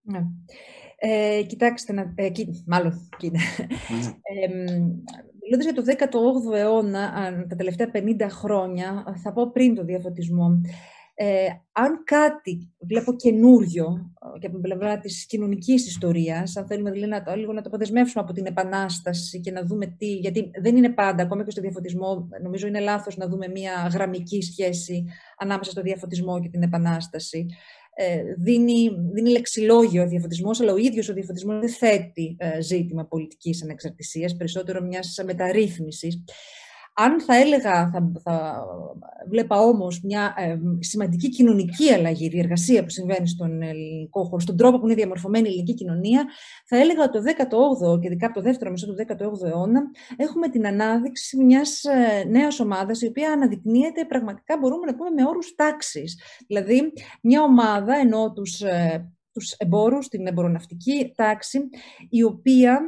Ναι. 0.00 0.20
Ε, 0.96 1.42
κοιτάξτε, 1.42 2.12
ε, 2.14 2.30
μάλλον, 2.66 3.08
κοίτα. 3.18 3.38
Μιλώντας 5.42 5.64
για 5.64 5.74
το 5.74 5.82
18ο 5.82 6.56
αιώνα, 6.56 7.12
τα 7.48 7.56
τελευταία 7.56 7.90
50 7.90 8.28
χρόνια, 8.30 9.18
θα 9.22 9.32
πω 9.32 9.50
πριν 9.50 9.74
το 9.74 9.84
διαφωτισμό, 9.84 10.60
ε, 11.22 11.48
αν 11.72 12.04
κάτι 12.04 12.72
βλέπω 12.78 13.16
καινούριο 13.16 14.12
και 14.38 14.46
από 14.46 14.54
την 14.54 14.60
πλευρά 14.60 14.98
της 14.98 15.26
κοινωνικής 15.26 15.86
ιστορίας, 15.86 16.56
αν 16.56 16.66
θέλουμε 16.66 16.90
δηλαδή 16.90 17.10
να 17.10 17.22
το, 17.22 17.34
λίγο 17.34 17.52
να 17.52 17.62
το 17.62 17.68
αποδεσμεύσουμε 17.68 18.22
από 18.24 18.32
την 18.32 18.46
Επανάσταση 18.46 19.40
και 19.40 19.50
να 19.50 19.62
δούμε 19.64 19.86
τι, 19.86 20.14
γιατί 20.14 20.50
δεν 20.60 20.76
είναι 20.76 20.90
πάντα, 20.90 21.22
ακόμα 21.22 21.44
και 21.44 21.50
στο 21.50 21.60
διαφωτισμό, 21.60 22.28
νομίζω 22.42 22.66
είναι 22.66 22.80
λάθος 22.80 23.16
να 23.16 23.28
δούμε 23.28 23.48
μια 23.48 23.90
γραμμική 23.92 24.42
σχέση 24.42 25.04
ανάμεσα 25.38 25.70
στο 25.70 25.82
διαφωτισμό 25.82 26.40
και 26.40 26.48
την 26.48 26.62
Επανάσταση. 26.62 27.46
Ε, 27.94 28.22
δίνει, 28.38 28.90
δίνει 29.12 29.30
λεξιλόγιο 29.30 30.02
ο 30.02 30.06
διαφωτισμός, 30.06 30.60
αλλά 30.60 30.72
ο 30.72 30.76
ίδιος 30.76 31.08
ο 31.08 31.12
διαφωτισμός 31.12 31.58
δεν 31.60 31.68
θέτει 31.68 32.36
ε, 32.38 32.60
ζήτημα 32.60 33.06
πολιτικής 33.06 33.62
ανεξαρτησίας, 33.62 34.36
περισσότερο 34.36 34.82
μιας 34.82 35.22
μεταρρύθμισης. 35.24 36.24
Αν 37.02 37.20
θα 37.20 37.36
έλεγα, 37.36 37.90
θα, 37.90 38.12
θα 38.22 38.64
βλέπα 39.28 39.58
όμως 39.58 40.00
μια 40.02 40.34
ε, 40.36 40.58
σημαντική 40.78 41.28
κοινωνική 41.28 41.92
αλλαγή, 41.92 42.28
διεργασία 42.28 42.82
που 42.82 42.90
συμβαίνει 42.90 43.28
στον 43.28 43.62
ελληνικό 43.62 44.24
χώρο, 44.24 44.40
στον 44.40 44.56
τρόπο 44.56 44.78
που 44.78 44.86
είναι 44.86 44.94
διαμορφωμένη 44.94 45.48
η 45.48 45.50
ελληνική 45.50 45.74
κοινωνία, 45.74 46.26
θα 46.66 46.76
έλεγα 46.76 47.02
ότι 47.02 47.12
το 47.12 47.22
18ο 47.92 48.00
και 48.00 48.06
ειδικά 48.06 48.26
από 48.26 48.34
το 48.34 48.40
δεύτερο 48.40 48.70
μισό 48.70 48.86
του 48.86 48.94
18ου 49.08 49.46
αιώνα 49.46 49.82
έχουμε 50.16 50.48
την 50.48 50.66
ανάδειξη 50.66 51.36
μιας 51.44 51.84
ε, 51.84 52.24
νέας 52.28 52.60
ομάδας 52.60 53.00
η 53.00 53.06
οποία 53.06 53.32
αναδεικνύεται 53.32 54.04
πραγματικά 54.04 54.58
μπορούμε 54.60 54.86
να 54.86 54.94
πούμε 54.94 55.10
με 55.10 55.24
όρους 55.24 55.54
τάξης. 55.54 56.20
Δηλαδή 56.46 56.92
μια 57.22 57.42
ομάδα 57.42 57.94
ενώ 57.96 58.32
τους, 58.32 58.60
ε, 58.60 59.10
τους 59.32 59.52
εμπόρους, 59.52 60.08
την 60.08 60.26
εμποροναυτική 60.26 61.12
τάξη, 61.16 61.68
η 62.08 62.22
οποία 62.22 62.80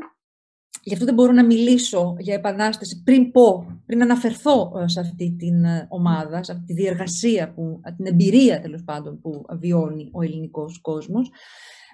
Γι' 0.84 0.92
αυτό 0.92 1.04
δεν 1.04 1.14
μπορώ 1.14 1.32
να 1.32 1.44
μιλήσω 1.44 2.16
για 2.18 2.34
επανάσταση 2.34 3.02
πριν 3.02 3.30
πω, 3.30 3.80
πριν 3.86 4.02
αναφερθώ 4.02 4.72
ε, 4.82 4.88
σε 4.88 5.00
αυτή 5.00 5.36
την 5.38 5.64
ε, 5.64 5.86
ομάδα, 5.88 6.42
σε 6.42 6.52
αυτή 6.52 6.64
τη 6.64 6.72
διεργασία, 6.72 7.52
που, 7.52 7.80
την 7.96 8.06
εμπειρία 8.06 8.60
τέλος 8.60 8.82
πάντων 8.84 9.20
που 9.20 9.44
βιώνει 9.50 10.08
ο 10.12 10.22
ελληνικός 10.22 10.80
κόσμος. 10.80 11.30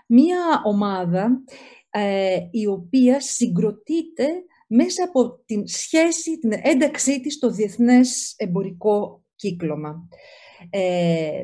Μία 0.07 0.62
ομάδα 0.64 1.42
ε, 1.90 2.37
η 2.50 2.66
οποία 2.66 3.21
συγκροτείται 3.21 4.26
μέσα 4.66 5.04
από 5.04 5.42
την 5.45 5.66
σχέση, 5.66 6.38
την 6.38 6.52
ένταξή 6.62 7.21
της 7.21 7.35
στο 7.35 7.50
διεθνές 7.50 8.35
εμπορικό 8.37 9.25
κύκλωμα. 9.37 10.09
Ε, 10.71 11.42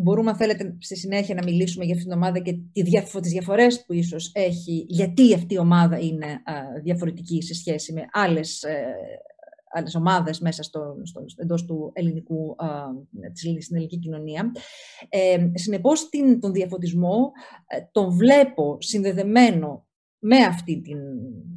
Μπορούμε, 0.00 0.30
αν 0.30 0.36
θέλετε, 0.36 0.76
στη 0.78 0.96
συνέχεια 0.96 1.34
να 1.34 1.42
μιλήσουμε 1.44 1.84
για 1.84 1.94
αυτήν 1.94 2.10
την 2.10 2.18
ομάδα 2.18 2.38
και 2.38 2.58
τις 3.20 3.30
διαφορές 3.30 3.84
που 3.84 3.92
ίσως 3.92 4.30
έχει, 4.34 4.84
γιατί 4.88 5.34
αυτή 5.34 5.54
η 5.54 5.58
ομάδα 5.58 5.98
είναι 5.98 6.26
διαφορετική 6.82 7.42
σε 7.42 7.54
σχέση 7.54 7.92
με 7.92 8.04
άλλες, 8.12 8.62
ε, 8.62 8.94
άλλες 9.70 9.94
ομάδες 9.94 10.40
μέσα 10.40 10.62
στο, 10.62 10.96
στο, 11.02 11.24
εντός 11.36 11.64
του 11.64 11.90
ελληνικού, 11.94 12.56
της, 13.32 13.64
στην 13.64 13.76
ελληνική 13.76 13.98
κοινωνία. 13.98 14.52
Ε, 15.08 15.50
συνεπώς, 15.54 16.08
την, 16.08 16.40
τον 16.40 16.52
διαφωτισμό 16.52 17.32
ε, 17.66 17.78
τον 17.92 18.10
βλέπω 18.10 18.76
συνδεδεμένο 18.80 19.86
με 20.18 20.36
αυτή 20.36 20.80
την 20.80 20.98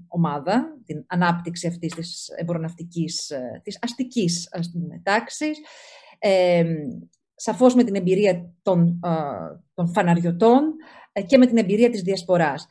ομάδα, 0.07 0.77
την 0.85 1.03
ανάπτυξη 1.07 1.67
αυτής 1.67 1.93
της 1.93 2.27
εμποροναυτικής, 2.35 3.29
ε, 3.29 3.61
της 3.63 3.77
αστικής 3.81 4.49
ας 4.51 4.71
πούμε, 4.71 5.01
τάξης, 5.03 5.59
ε, 6.19 6.63
σαφώς 7.41 7.75
με 7.75 7.83
την 7.83 7.95
εμπειρία 7.95 8.53
των, 8.61 8.99
των 9.73 9.87
φαναριωτών 9.87 10.73
ε, 11.11 11.21
και 11.21 11.37
με 11.37 11.45
την 11.45 11.57
εμπειρία 11.57 11.89
της 11.89 12.01
διασποράς. 12.01 12.67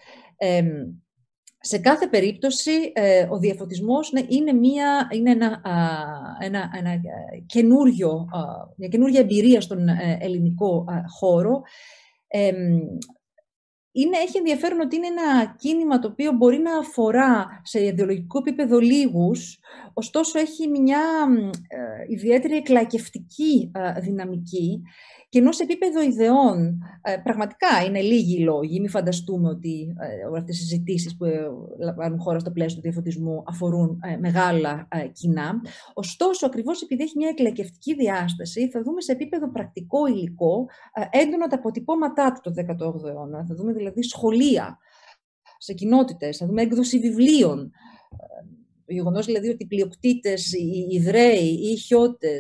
σε 1.61 1.79
κάθε 1.79 2.07
περίπτωση, 2.07 2.71
ε, 2.93 3.27
ο 3.31 3.39
διαφωτισμός 3.39 4.13
ναι, 4.13 4.21
είναι, 4.29 4.53
μια, 4.53 5.09
είναι 5.13 5.31
ένα, 5.31 5.63
ένα, 6.41 6.71
ένα 6.79 6.91
ε, 6.91 7.01
καινούριο, 7.47 8.27
μια 8.77 8.89
καινούργια 8.89 9.21
εμπειρία 9.21 9.61
στον 9.61 9.89
ελληνικό 10.19 10.85
χώρο 11.19 11.63
είναι, 13.93 14.17
έχει 14.17 14.39
ενδιαφέρον 14.39 14.81
ότι 14.81 14.97
είναι 14.97 15.07
ένα 15.07 15.55
κίνημα 15.59 15.99
το 15.99 16.09
οποίο 16.09 16.33
μπορεί 16.33 16.59
να 16.59 16.79
αφορά 16.79 17.61
σε 17.63 17.85
ιδεολογικό 17.85 18.39
επίπεδο 18.39 18.79
λίγους, 18.79 19.59
ωστόσο 19.95 20.39
έχει 20.39 20.69
μια 20.69 21.03
ε, 21.69 22.13
ιδιαίτερη 22.13 22.57
εκλαϊκευτική 22.57 23.71
ε, 23.75 24.01
δυναμική 24.01 24.83
και 25.31 25.39
ενώ 25.39 25.53
σε 25.53 25.63
επίπεδο 25.63 26.03
ιδεών, 26.03 26.83
ε, 27.03 27.17
πραγματικά 27.17 27.85
είναι 27.87 28.01
λίγοι 28.01 28.37
οι 28.37 28.45
λόγοι. 28.45 28.81
Μην 28.81 28.91
φανταστούμε 28.91 29.49
ότι 29.49 29.95
ε, 30.01 30.39
αυτές 30.39 30.57
οι 30.57 30.61
συζητήσεις 30.61 31.17
που 31.17 31.25
ε, 31.25 31.41
λαμβάνουν 31.79 32.21
χώρα 32.21 32.39
στο 32.39 32.51
πλαίσιο 32.51 32.77
του 32.77 32.83
διαφωτισμού 32.83 33.43
αφορούν 33.47 34.01
μεγάλα 34.21 34.89
κοινά. 35.13 35.61
Ωστόσο, 35.95 36.47
ακριβώς 36.47 36.83
επειδή 36.83 37.03
έχει 37.03 37.17
μια 37.17 37.29
εκλεκευτική 37.29 37.95
διάσταση, 37.95 38.71
θα 38.71 38.83
δούμε 38.83 39.01
σε 39.01 39.13
επίπεδο 39.13 39.51
πρακτικό 39.51 40.07
υλικό 40.07 40.67
έντονα 41.11 41.47
τα 41.47 41.57
αποτυπώματά 41.57 42.33
του 42.33 42.41
το 42.41 42.63
18ο 42.69 43.05
αιώνα. 43.05 43.45
Θα 43.47 43.55
δούμε 43.55 43.73
δηλαδή 43.73 44.03
σχολεία 44.03 44.79
σε 45.59 45.73
κοινότητες, 45.73 46.37
θα 46.37 46.47
δούμε 46.47 46.63
έκδοση 46.63 46.99
βιβλίων. 46.99 47.71
Το 48.87 48.93
γεγονός 48.93 49.27
δηλαδή 49.27 49.49
ότι 49.49 49.63
οι 49.63 49.67
πλειοκτήτες, 49.67 50.53
οι 50.53 50.87
Ιδραίοι, 50.91 51.49
οι 51.63 51.69
Ιχιώτε, 51.69 52.39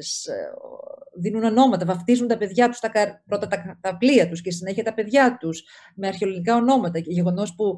δίνουν 1.21 1.45
ονόματα, 1.45 1.85
βαφτίζουν 1.85 2.29
τα 2.29 2.37
παιδιά 2.37 2.69
τους, 2.69 2.79
τα, 2.79 2.91
πρώτα 3.27 3.47
τα, 3.47 3.79
τα 3.81 3.97
πλοία 3.97 4.29
τους 4.29 4.41
και 4.41 4.51
συνέχεια 4.51 4.83
τα 4.83 4.95
παιδιά 4.95 5.37
τους 5.41 5.65
με 5.95 6.07
αρχαιολογικά 6.07 6.57
ονόματα. 6.57 7.01
Και 7.01 7.11
γεγονός 7.11 7.55
που 7.55 7.77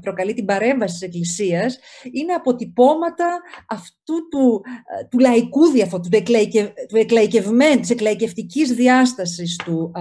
προκαλεί 0.00 0.34
την 0.34 0.44
παρέμβαση 0.44 0.92
της 0.92 1.02
Εκκλησίας 1.02 1.78
είναι 2.12 2.32
αποτυπώματα 2.32 3.40
αυτού 3.68 4.28
του, 4.30 4.62
ε, 5.00 5.04
του 5.04 5.18
λαϊκού 5.18 5.66
διαφορετικού, 5.66 6.16
του, 6.16 6.22
εκλαϊκευ, 6.22 6.66
του 6.88 6.96
εκλαϊκευμένου, 6.96 7.80
της 7.80 7.90
εκλαϊκευτικής 7.90 8.72
διάστασης 8.72 9.56
του, 9.56 9.92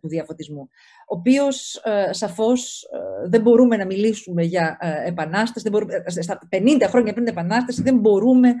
του 0.00 0.08
διαφωτισμού 0.08 0.68
ο 1.06 1.16
οποίος 1.16 1.74
ε, 1.74 2.12
σαφώς 2.12 2.82
ε, 2.82 3.28
δεν 3.28 3.40
μπορούμε 3.40 3.76
να 3.76 3.86
μιλήσουμε 3.86 4.42
για 4.42 4.76
ε, 4.80 5.08
επανάσταση, 5.08 5.60
δεν 5.62 5.72
μπορούμε, 5.72 6.02
ε, 6.04 6.22
στα 6.22 6.38
50 6.50 6.58
χρόνια 6.88 7.12
πριν 7.12 7.24
την 7.24 7.26
επανάσταση 7.26 7.82
δεν 7.82 7.98
μπορούμε 7.98 8.54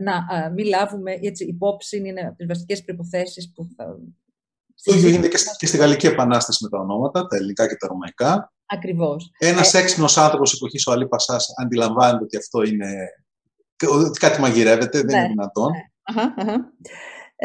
να 0.00 0.50
μην 0.54 0.66
λάβουμε 0.66 1.18
έτσι, 1.22 1.44
υπόψη, 1.44 1.96
είναι 1.96 2.20
από 2.20 2.36
τις 2.36 2.46
βασικές 2.46 2.84
προϋποθέσεις 2.84 3.52
που 3.54 3.68
θα... 3.76 3.98
Το 4.82 4.94
ίδιο 4.94 5.08
γίνεται 5.08 5.28
και 5.58 5.66
στη 5.66 5.76
Γαλλική 5.76 6.06
Επανάσταση 6.06 6.64
με 6.64 6.68
τα 6.68 6.78
ονόματα, 6.78 7.26
τα 7.26 7.36
ελληνικά 7.36 7.68
και 7.68 7.76
τα 7.76 7.86
ρωμαϊκά. 7.86 8.52
Ακριβώς. 8.66 9.30
Ένας 9.38 9.74
ε... 9.74 9.78
έξυπνος 9.78 10.18
άνθρωπος 10.18 10.54
εποχής 10.54 10.86
ο 10.86 10.92
Αλή 10.92 11.08
Πασάς 11.08 11.46
αντιλαμβάνεται 11.62 12.24
ότι 12.24 12.36
αυτό 12.36 12.62
είναι 12.62 13.08
ότι 13.80 14.18
κάτι 14.18 14.40
μαγειρεύεται, 14.40 14.98
δεν 15.00 15.08
είναι 15.08 15.20
ναι, 15.20 15.28
δυνατόν. 15.28 15.70
Ναι. 16.44 16.54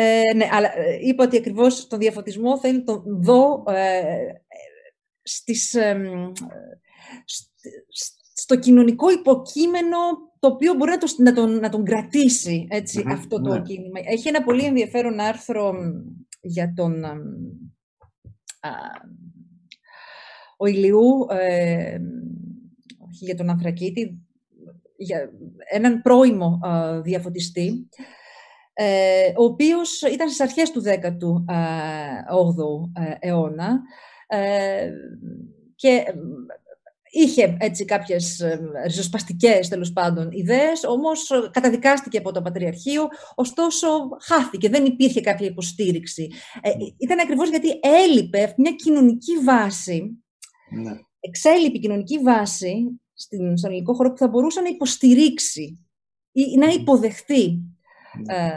Ε, 0.02 0.34
ναι, 0.36 0.48
αλλά 0.52 0.78
ε, 0.78 0.98
είπα 1.02 1.24
ότι 1.24 1.38
ακριβώς 1.38 1.88
τον 1.88 2.00
διαφωτισμό 2.00 2.60
θέλει 2.60 2.84
τον 2.84 3.04
δω 3.06 3.64
ε, 3.68 4.32
στις, 5.22 5.78
στο 8.34 8.60
κοινωνικό 8.60 9.12
υποκείμενο 9.12 9.98
το 10.40 10.48
οποίο 10.48 10.74
μπορεί 10.74 10.92
να, 10.92 10.98
το, 10.98 11.08
να, 11.18 11.34
τον, 11.34 11.60
να 11.60 11.70
τον 11.70 11.84
κρατήσει 11.84 12.68
έτσι, 12.70 13.04
αυτό 13.08 13.42
το 13.42 13.54
ναι. 13.54 13.62
κίνημα. 13.62 14.00
Έχει 14.06 14.28
ένα 14.28 14.44
πολύ 14.44 14.66
ενδιαφέρον 14.66 15.20
άρθρο 15.20 15.74
για 16.42 16.74
τον 16.76 17.04
ο 20.58 20.66
Ηλιού, 20.66 21.26
ε, 21.30 22.00
για 23.10 23.36
τον 23.36 23.50
Ανθρακίτη, 23.50 24.28
για 24.98 25.32
έναν 25.72 26.02
πρώιμο 26.02 26.60
διαφωτιστή, 27.04 27.88
ε, 27.98 28.04
ο 29.38 29.44
οποίος 29.44 30.02
ήταν 30.02 30.28
στις 30.28 30.42
αρχές 30.42 30.72
του 30.72 30.84
18ου 30.86 31.52
ε, 32.94 33.28
αιώνα 33.28 33.82
ε, 34.28 34.92
και 35.76 36.04
είχε 37.12 37.58
έτσι 37.60 37.86
κάποιες 37.86 38.44
ριζοσπαστικές 38.86 39.68
τέλος 39.68 39.94
πάντων 39.94 40.32
ιδέες, 40.32 40.84
όμως 40.84 41.30
καταδικάστηκε 41.52 42.18
από 42.18 42.32
το 42.32 42.42
Πατριαρχείο, 42.42 43.08
ωστόσο 43.36 43.88
χάθηκε, 44.22 44.70
δεν 44.70 44.86
υπήρχε 44.86 45.22
κάποια 45.22 45.48
υποστήριξη. 45.48 46.32
ήταν 46.98 47.20
ακριβώς 47.20 47.50
γιατί 47.50 47.80
έλειπε 47.82 48.54
μια 48.58 48.72
κοινωνική 48.72 49.38
βάση, 49.38 50.24
ναι. 50.70 50.92
εξέλιπη 51.20 51.80
κοινωνική 51.80 52.20
βάση 52.20 53.02
στον 53.14 53.66
ελληνικό 53.66 53.94
χώρο 53.94 54.10
που 54.10 54.18
θα 54.18 54.28
μπορούσε 54.28 54.62
να 54.62 54.70
υποστηρίξει 54.70 55.86
ή 56.32 56.58
να 56.58 56.68
υποδεχθεί 56.68 57.60
ε, 58.28 58.50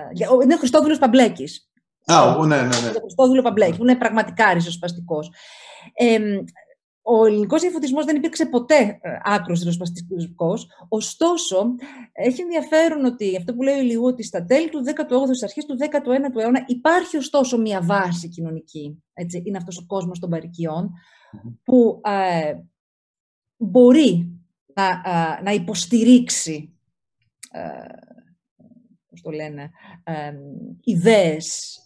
είναι 0.43 0.55
ο 0.55 0.59
Χριστόδουλος 0.59 0.99
Παμπλέκης. 0.99 1.71
Α, 2.07 2.47
ναι, 2.47 2.57
ναι, 2.57 2.63
ναι. 2.63 2.89
Ο 2.97 3.01
Χριστόδουλος 3.01 3.45
Παμπλέκης, 3.45 3.77
που 3.77 3.83
είναι 3.83 3.97
πραγματικά 3.97 4.53
ριζοσπαστικός. 4.53 5.33
Ε, 5.95 6.19
ο 7.03 7.27
ελληνικός 7.27 7.61
διαφωτισμός 7.61 8.05
δεν 8.05 8.17
υπήρξε 8.17 8.47
ποτέ 8.47 8.99
ε, 9.01 9.19
άκρος 9.23 9.59
ριζοσπαστικός. 9.59 10.67
Ωστόσο, 10.89 11.75
έχει 12.13 12.41
ενδιαφέρον 12.41 13.05
ότι 13.05 13.37
αυτό 13.37 13.55
που 13.55 13.63
λέει 13.63 13.79
ο 13.79 13.83
Λιγού, 13.83 14.07
ότι 14.07 14.23
στα 14.23 14.45
τέλη 14.45 14.69
του 14.69 14.83
18ου, 14.87 15.25
στις 15.27 15.43
αρχές 15.43 15.65
του 15.65 15.77
19ου 15.79 16.41
αιώνα, 16.41 16.65
υπάρχει 16.67 17.17
ωστόσο 17.17 17.59
μια 17.59 17.83
βάση 17.83 18.29
κοινωνική. 18.29 19.03
Έτσι, 19.13 19.43
είναι 19.47 19.57
αυτός 19.57 19.79
ο 19.79 19.87
κόσμος 19.87 20.19
των 20.19 20.31
παρικιών, 20.31 20.91
που 21.65 22.01
ε, 22.05 22.55
μπορεί 23.57 24.41
να, 24.75 24.85
ε, 24.85 25.43
να 25.43 25.53
υποστηρίξει 25.53 26.77
ε, 27.51 27.61
πώς 27.61 28.22
το 29.23 29.31
λένε, 29.31 29.71
ε, 30.05 30.33
ιδέες 30.85 31.79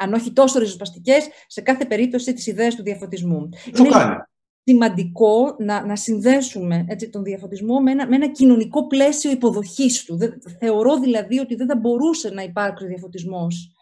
αν 0.00 0.12
όχι 0.12 0.32
τόσο 0.32 0.58
ριζοσπαστικές, 0.58 1.28
σε 1.46 1.60
κάθε 1.60 1.84
περίπτωση 1.84 2.32
τις 2.32 2.46
ιδέες 2.46 2.74
του 2.74 2.82
διαφωτισμού. 2.82 3.48
Το 3.48 3.70
Είναι 3.78 3.88
κάνει; 3.88 4.16
σημαντικό 4.62 5.56
να, 5.58 5.86
να 5.86 5.96
συνδέσουμε 5.96 6.84
έτσι, 6.88 7.10
τον 7.10 7.22
διαφωτισμό 7.22 7.80
με 7.80 7.90
ένα, 7.90 8.08
με 8.08 8.16
ένα 8.16 8.28
κοινωνικό 8.28 8.86
πλαίσιο 8.86 9.30
υποδοχής 9.30 10.04
του. 10.04 10.18
θεωρώ 10.58 10.98
δηλαδή 10.98 11.38
ότι 11.38 11.54
δεν 11.54 11.66
θα 11.66 11.76
μπορούσε 11.76 12.30
να 12.30 12.42
υπάρξει 12.42 12.86
διαφωτισμός 12.86 13.74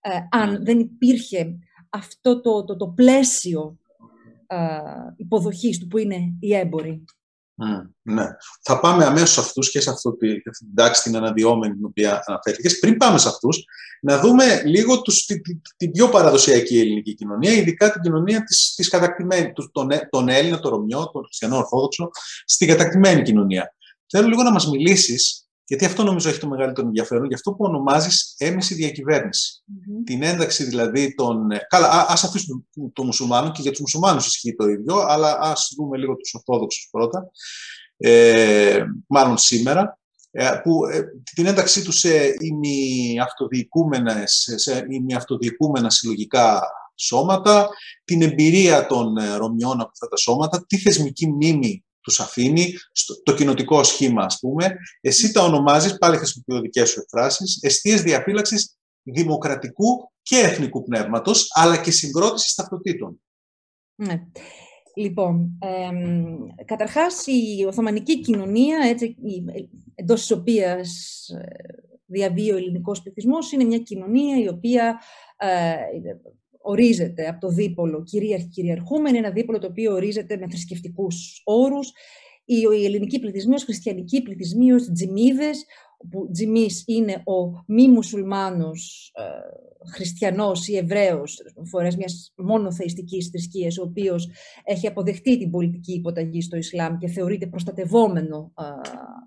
ε, 0.00 0.10
αν 0.30 0.64
δεν 0.64 0.78
υπήρχε 0.78 1.58
αυτό 1.90 2.40
το, 2.40 2.64
το, 2.64 2.76
το 2.76 2.88
πλαίσιο 2.88 3.78
ε, 4.46 4.56
υποδοχής 5.16 5.78
του 5.78 5.86
που 5.86 5.98
είναι 5.98 6.36
οι 6.40 6.54
έμποροι 6.54 7.04
ναι. 8.02 8.26
Θα 8.62 8.80
πάμε 8.80 9.04
αμέσως 9.04 9.30
σε 9.30 9.40
αυτούς 9.40 9.70
και 9.70 9.80
σε 9.80 9.90
αυτό, 9.90 10.08
αυτή 10.08 10.40
την 10.42 10.74
τάξη 10.74 11.02
την 11.02 11.16
αναδυόμενη 11.16 11.74
την 11.74 11.84
οποία 11.84 12.22
αναφέρθηκες. 12.26 12.78
Πριν 12.78 12.96
πάμε 12.96 13.18
σε 13.18 13.28
αυτούς, 13.28 13.64
να 14.00 14.20
δούμε 14.20 14.62
λίγο 14.64 15.02
τους, 15.02 15.24
την, 15.24 15.42
την 15.76 15.90
πιο 15.90 16.08
παραδοσιακή 16.08 16.78
ελληνική 16.78 17.14
κοινωνία, 17.14 17.52
ειδικά 17.52 17.92
την 17.92 18.00
κοινωνία 18.00 18.44
της, 18.44 18.74
της 18.76 18.88
κατακτημένη, 18.88 19.52
τον, 19.52 19.88
τον 20.10 20.28
Έλληνα, 20.28 20.60
τον 20.60 20.70
Ρωμιό, 20.70 21.10
τον 21.10 21.24
Χριστιανό 21.24 21.56
Ορθόδοξο, 21.56 22.10
στην 22.44 22.68
κατακτημένη 22.68 23.22
κοινωνία. 23.22 23.74
Θέλω 24.06 24.28
λίγο 24.28 24.42
να 24.42 24.52
μας 24.52 24.66
μιλήσεις 24.66 25.43
γιατί 25.66 25.84
αυτό 25.84 26.02
νομίζω 26.02 26.28
έχει 26.28 26.38
το 26.38 26.48
μεγαλύτερο 26.48 26.86
ενδιαφέρον, 26.86 27.26
για 27.26 27.36
αυτό 27.36 27.50
που 27.50 27.64
ονομάζεις 27.64 28.34
έμεση 28.38 28.96
Την 30.04 30.22
ένταξη 30.22 30.64
δηλαδή 30.64 31.14
των. 31.14 31.48
Καλά, 31.68 31.88
α 31.88 32.12
αφήσουμε 32.12 32.64
το, 32.74 32.90
το 32.92 33.04
μουσουλμάνο 33.04 33.50
και 33.50 33.62
για 33.62 33.70
τους 33.70 33.80
μουσουλμάνους 33.80 34.26
ισχύει 34.26 34.54
το 34.54 34.68
ίδιο, 34.68 34.96
αλλά 34.96 35.38
ας 35.40 35.72
δούμε 35.76 35.98
λίγο 35.98 36.16
τους 36.16 36.34
Ορθόδοξους 36.34 36.88
πρώτα. 36.90 37.30
Ε, 37.96 38.84
μάλλον 39.06 39.38
σήμερα. 39.38 39.98
Ε, 40.36 40.60
που, 40.62 40.84
ε, 40.84 41.02
την 41.34 41.46
ένταξή 41.46 41.84
τους 41.84 41.98
σε 41.98 42.34
ημιαυτοδιοικούμενα, 42.40 44.22
σε 44.26 44.86
ημιαυτοδιοικούμενα 44.90 45.90
συλλογικά 45.90 46.62
σώματα, 46.94 47.68
την 48.04 48.22
εμπειρία 48.22 48.86
των 48.86 49.16
ε, 49.16 49.34
Ρωμιών 49.34 49.80
από 49.80 49.90
αυτά 49.92 50.08
τα 50.08 50.16
σώματα, 50.16 50.64
τη 50.66 50.78
θεσμική 50.78 51.28
μνήμη 51.28 51.84
τους 52.04 52.20
αφήνει, 52.20 52.72
στο, 52.92 53.22
το 53.22 53.34
κοινοτικό 53.34 53.82
σχήμα 53.82 54.24
ας 54.24 54.38
πούμε, 54.38 54.76
εσύ 55.00 55.32
τα 55.32 55.42
ονομάζεις, 55.42 55.98
πάλι 55.98 56.16
χρησιμοποιώ 56.16 56.60
δικές 56.60 56.90
σου 56.90 57.00
εκφράσεις, 57.00 57.58
αιστείες 57.62 58.02
διαφύλαξης 58.02 58.78
δημοκρατικού 59.02 60.12
και 60.22 60.36
εθνικού 60.36 60.82
πνεύματος, 60.82 61.48
αλλά 61.54 61.76
και 61.76 61.90
συγκρότησης 61.90 62.54
ταυτοτήτων. 62.54 63.20
Ναι. 63.94 64.22
Λοιπόν, 64.96 65.58
ε, 65.58 66.64
καταρχάς 66.64 67.26
η 67.26 67.64
Οθωμανική 67.66 68.20
κοινωνία, 68.20 68.78
έτσι, 68.84 69.16
εντός 69.94 70.20
της 70.20 70.30
οποίας 70.30 70.88
ε, 71.28 71.46
διαβεί 72.06 72.52
ο 72.52 72.56
ελληνικός 72.56 73.02
πληθυσμός, 73.02 73.52
είναι 73.52 73.64
μια 73.64 73.78
κοινωνία 73.78 74.38
η 74.38 74.48
οποία 74.48 75.00
ε, 75.36 75.74
ορίζεται 76.64 77.28
από 77.28 77.40
το 77.40 77.48
δίπολο 77.48 78.02
κυρίαρχη 78.02 78.48
κυριαρχούμενη, 78.48 79.18
ένα 79.18 79.30
δίπολο 79.30 79.58
το 79.58 79.66
οποίο 79.66 79.92
ορίζεται 79.92 80.36
με 80.36 80.46
θρησκευτικούς 80.48 81.40
όρους. 81.44 81.92
Η, 82.44 82.84
ελληνική 82.84 83.18
πληθυσμή 83.18 83.54
ω 83.54 83.58
χριστιανική 83.58 84.22
πληθυσμή 84.22 84.72
ως 84.72 84.90
τζιμίδες, 84.92 85.64
όπου 85.96 86.30
τζιμί 86.32 86.66
είναι 86.86 87.12
ο 87.12 87.64
μη 87.66 87.88
μουσουλμάνος 87.88 89.12
ε, 89.14 89.22
χριστιανός 89.92 90.68
ή 90.68 90.76
Εβραίος, 90.76 91.42
φορές 91.64 91.96
μιας 91.96 92.32
μόνο 92.36 92.72
θεϊστικής 92.72 93.28
θρησκείας, 93.28 93.78
ο 93.78 93.82
οποίος 93.82 94.28
έχει 94.64 94.86
αποδεχτεί 94.86 95.38
την 95.38 95.50
πολιτική 95.50 95.92
υποταγή 95.92 96.42
στο 96.42 96.56
Ισλάμ 96.56 96.96
και 96.96 97.08
θεωρείται 97.08 97.46
προστατευόμενο 97.46 98.52
ε, 98.58 98.64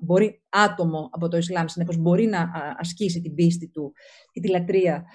μπορεί, 0.01 0.41
άτομο 0.49 1.09
από 1.11 1.27
το 1.27 1.37
Ισλάμ, 1.37 1.65
συνεπώς 1.67 1.97
μπορεί 1.97 2.25
να 2.25 2.37
ε, 2.37 2.47
ασκήσει 2.77 3.21
την 3.21 3.33
πίστη 3.33 3.67
του 3.67 3.93
και 4.31 4.39
τη 4.39 4.47
λατρεία 4.47 5.05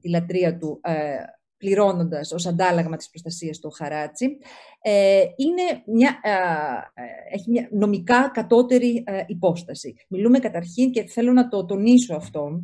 τη 0.00 0.08
λατρεία 0.08 0.58
του 0.58 0.80
ε, 0.82 1.16
πληρώνοντας 1.56 2.32
ως 2.32 2.46
αντάλλαγμα 2.46 2.96
της 2.96 3.10
προστασίας 3.10 3.58
του 3.58 3.70
χαράτσι, 3.70 4.38
ε, 4.80 5.20
είναι 5.36 5.82
μια, 5.86 6.20
ε, 6.22 7.34
έχει 7.34 7.50
μια 7.50 7.68
νομικά 7.72 8.30
κατώτερη 8.34 9.04
υπόσταση. 9.26 9.94
Μιλούμε 10.08 10.38
καταρχήν, 10.38 10.90
και 10.90 11.04
θέλω 11.06 11.32
να 11.32 11.48
το 11.48 11.64
τονίσω 11.64 12.14
αυτό, 12.14 12.62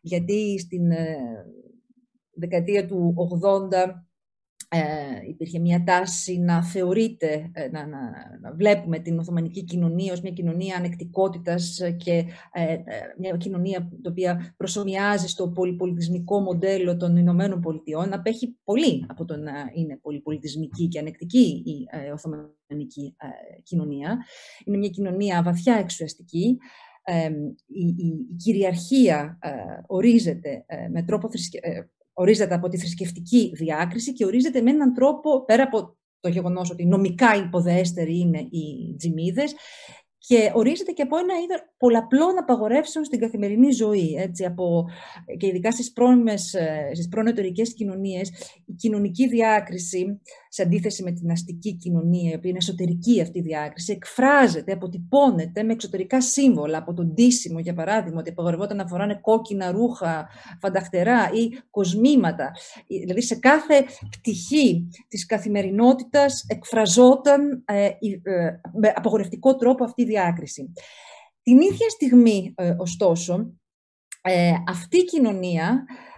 γιατί 0.00 0.58
στην 0.58 0.82
δεκαετία 2.34 2.86
του 2.86 3.14
80 3.16 4.03
ε, 4.74 5.28
υπήρχε 5.28 5.58
μια 5.58 5.84
τάση 5.84 6.38
να 6.38 6.64
θεωρείται, 6.64 7.50
ε, 7.52 7.68
να, 7.68 7.86
να, 7.86 7.98
να, 8.40 8.52
βλέπουμε 8.54 8.98
την 8.98 9.18
Οθωμανική 9.18 9.64
κοινωνία 9.64 10.12
ως 10.12 10.20
μια 10.20 10.30
κοινωνία 10.30 10.76
ανεκτικότητας 10.76 11.80
και 11.96 12.24
ε, 12.52 12.72
ε, 12.72 12.82
μια 13.18 13.36
κοινωνία 13.36 13.88
η 14.02 14.08
οποία 14.08 14.54
προσωμιάζει 14.56 15.28
στο 15.28 15.48
πολυπολιτισμικό 15.48 16.40
μοντέλο 16.40 16.96
των 16.96 17.16
Ηνωμένων 17.16 17.60
Πολιτειών, 17.60 18.12
απέχει 18.12 18.56
πολύ 18.64 19.04
από 19.08 19.24
το 19.24 19.36
να 19.36 19.52
είναι 19.74 19.98
πολυπολιτισμική 20.02 20.88
και 20.88 20.98
ανεκτική 20.98 21.62
η 21.66 21.88
Οθωμανική 22.12 23.16
κοινωνία. 23.62 24.18
Είναι 24.64 24.76
μια 24.76 24.88
κοινωνία 24.88 25.42
βαθιά 25.42 25.74
εξουσιαστική, 25.74 26.58
η, 27.66 27.86
η, 27.86 28.06
η, 28.06 28.34
κυριαρχία 28.36 29.38
ορίζεται 29.86 30.64
με 30.90 31.02
τρόπο 31.02 31.28
ορίζεται 32.14 32.54
από 32.54 32.68
τη 32.68 32.78
θρησκευτική 32.78 33.52
διάκριση 33.54 34.12
και 34.12 34.24
ορίζεται 34.24 34.60
με 34.60 34.70
έναν 34.70 34.94
τρόπο, 34.94 35.44
πέρα 35.44 35.62
από 35.62 35.96
το 36.20 36.28
γεγονός 36.28 36.70
ότι 36.70 36.84
νομικά 36.86 37.36
υποδέστεροι 37.36 38.18
είναι 38.18 38.38
οι 38.38 38.94
τζιμίδες, 38.96 39.54
και 40.26 40.50
ορίζεται 40.54 40.92
και 40.92 41.02
από 41.02 41.16
ένα 41.16 41.34
είδος 41.34 41.58
πολλαπλών 41.76 42.38
απαγορεύσεων 42.38 43.04
στην 43.04 43.20
καθημερινή 43.20 43.70
ζωή. 43.70 44.14
Έτσι, 44.18 44.44
από, 44.44 44.84
και 45.36 45.46
ειδικά 45.46 45.70
στις, 45.70 45.92
πρώιμες, 45.92 46.54
ε, 46.54 46.90
στις 46.92 47.74
κοινωνίες, 47.74 48.28
η 48.66 48.72
κοινωνική 48.72 49.28
διάκριση, 49.28 50.20
σε 50.54 50.62
αντίθεση 50.62 51.02
με 51.02 51.12
την 51.12 51.30
αστική 51.30 51.74
κοινωνία, 51.74 52.30
η 52.30 52.34
οποία 52.34 52.50
είναι 52.50 52.58
εσωτερική 52.58 53.20
αυτή 53.20 53.38
η 53.38 53.42
διάκριση, 53.42 53.92
εκφράζεται, 53.92 54.72
αποτυπώνεται 54.72 55.62
με 55.62 55.72
εξωτερικά 55.72 56.20
σύμβολα, 56.20 56.78
από 56.78 56.94
τον 56.94 57.14
τίσιμο, 57.14 57.58
για 57.58 57.74
παράδειγμα, 57.74 58.20
ότι 58.20 58.30
απαγορευόταν 58.30 58.76
να 58.76 58.86
φοράνε 58.86 59.14
κόκκινα 59.14 59.70
ρούχα, 59.70 60.28
φανταχτερά 60.60 61.30
ή 61.32 61.48
κοσμήματα. 61.70 62.50
Δηλαδή, 62.86 63.22
σε 63.22 63.34
κάθε 63.34 63.84
πτυχή 64.10 64.88
της 65.08 65.26
καθημερινότητας 65.26 66.44
εκφραζόταν 66.48 67.62
ε, 67.64 67.84
ε, 67.84 68.60
με 68.72 68.92
απαγορευτικό 68.94 69.56
τρόπο 69.56 69.84
αυτή 69.84 70.02
η 70.02 70.06
διάκριση. 70.06 70.72
Την 71.42 71.60
ίδια 71.60 71.88
στιγμή, 71.88 72.54
ε, 72.56 72.74
ωστόσο, 72.78 73.52
ε, 74.22 74.52
αυτή 74.66 74.96
η 74.96 75.04
κοινωνία 75.04 75.84
ε, 75.86 76.13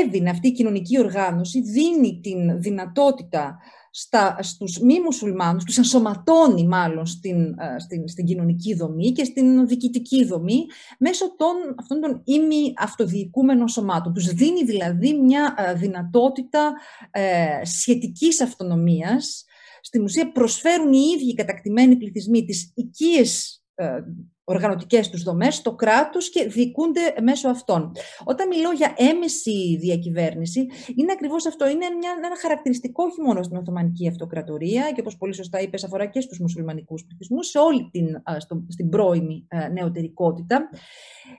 έδινε, 0.00 0.30
αυτή 0.30 0.48
η 0.48 0.52
κοινωνική 0.52 0.98
οργάνωση 0.98 1.60
δίνει 1.60 2.20
την 2.22 2.60
δυνατότητα 2.60 3.58
στα, 3.90 4.36
στους 4.40 4.78
μη 4.78 5.00
μουσουλμάνους, 5.00 5.64
τους 5.64 5.78
ενσωματώνει 5.78 6.66
μάλλον 6.66 7.06
στην, 7.06 7.54
στην, 7.78 8.08
στην 8.08 8.24
κοινωνική 8.24 8.74
δομή 8.74 9.12
και 9.12 9.24
στην 9.24 9.66
διοικητική 9.66 10.24
δομή 10.24 10.66
μέσω 10.98 11.36
των, 11.36 11.54
αυτών 11.78 12.00
των 12.00 12.22
ήμι 12.24 12.72
αυτοδιοικούμενων 12.76 13.68
σωμάτων. 13.68 14.12
Τους 14.12 14.26
δίνει 14.26 14.64
δηλαδή 14.64 15.14
μια 15.14 15.54
δυνατότητα 15.76 16.72
ε, 17.10 17.64
σχετικής 17.64 18.40
αυτονομίας 18.40 19.44
στην 19.82 20.02
ουσία 20.02 20.32
προσφέρουν 20.32 20.92
οι 20.92 21.00
ίδιοι 21.16 21.34
κατακτημένοι 21.34 21.96
πληθυσμοί 21.96 22.44
τις 22.44 22.72
οικίες 22.74 23.62
ε, 23.74 23.86
οργανωτικές 24.44 25.10
τους 25.10 25.22
δομές 25.22 25.54
στο 25.54 25.74
κράτος 25.74 26.30
και 26.30 26.44
διοικούνται 26.44 27.14
μέσω 27.22 27.48
αυτών. 27.48 27.92
Όταν 28.24 28.48
μιλώ 28.48 28.72
για 28.72 28.94
έμεση 28.96 29.76
διακυβέρνηση, 29.80 30.66
είναι 30.96 31.12
ακριβώς 31.12 31.46
αυτό. 31.46 31.68
Είναι 31.68 31.88
μια, 31.98 32.10
ένα 32.24 32.36
χαρακτηριστικό 32.40 33.04
όχι 33.04 33.20
μόνο 33.20 33.42
στην 33.42 33.56
Οθωμανική 33.56 34.08
Αυτοκρατορία 34.08 34.90
και 34.92 35.00
όπως 35.00 35.16
πολύ 35.16 35.34
σωστά 35.34 35.60
είπες 35.60 35.84
αφορά 35.84 36.06
και 36.06 36.20
στους 36.20 36.38
μουσουλμανικούς 36.38 37.04
πληθυσμούς, 37.04 37.46
σε 37.46 37.58
όλη 37.58 37.88
την, 37.90 38.22
στο, 38.38 38.64
στην 38.68 38.88
πρώιμη 38.88 39.46
ε, 39.48 39.68
νεωτερικότητα. 39.68 40.68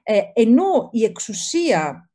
Ε, 0.04 0.20
ενώ 0.34 0.90
η 0.92 1.04
εξουσία, 1.04 2.10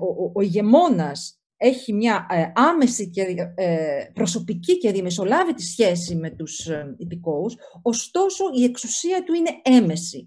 ο, 0.00 0.24
ο, 0.24 0.30
ο 0.34 0.40
ηγεμόνας 0.40 1.43
έχει 1.56 1.92
μια 1.92 2.26
ε, 2.30 2.52
άμεση 2.54 3.10
και 3.10 3.22
ε, 3.54 4.04
προσωπική 4.12 4.78
και 4.78 4.92
διαμεσολάβητη 4.92 5.62
σχέση 5.62 6.14
με 6.14 6.30
τους 6.30 6.66
ε, 6.66 6.94
υπηκόους, 6.98 7.56
ωστόσο 7.82 8.44
η 8.54 8.64
εξουσία 8.64 9.24
του 9.24 9.34
είναι 9.34 9.50
έμεση. 9.62 10.26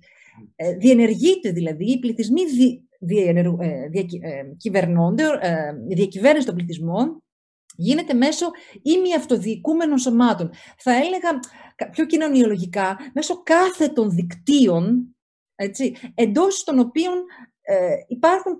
Διενεργείται 0.80 1.52
δηλαδή, 1.52 1.92
οι 1.92 2.00
πληθυσμοί 2.00 2.46
δι, 2.46 2.88
διακυβερνώνται, 3.90 5.24
η 5.90 5.94
διακυβέρνηση 5.94 6.46
των 6.46 6.56
πληθυσμών 6.56 7.24
γίνεται 7.76 8.14
μέσω 8.14 8.52
ημιαυτοδιοικούμενων 8.82 9.98
σωμάτων. 9.98 10.52
Θα 10.78 10.92
έλεγα 10.92 11.40
πιο 11.92 12.06
κοινωνιολογικά, 12.06 12.98
μέσω 13.14 13.44
κάθετων 13.44 14.10
δικτύων, 14.10 15.16
έτσι, 15.56 15.96
εντός 16.16 16.64
των 16.64 16.80
οποίων 16.80 17.14
ε, 17.62 17.96
υπάρχουν, 18.08 18.54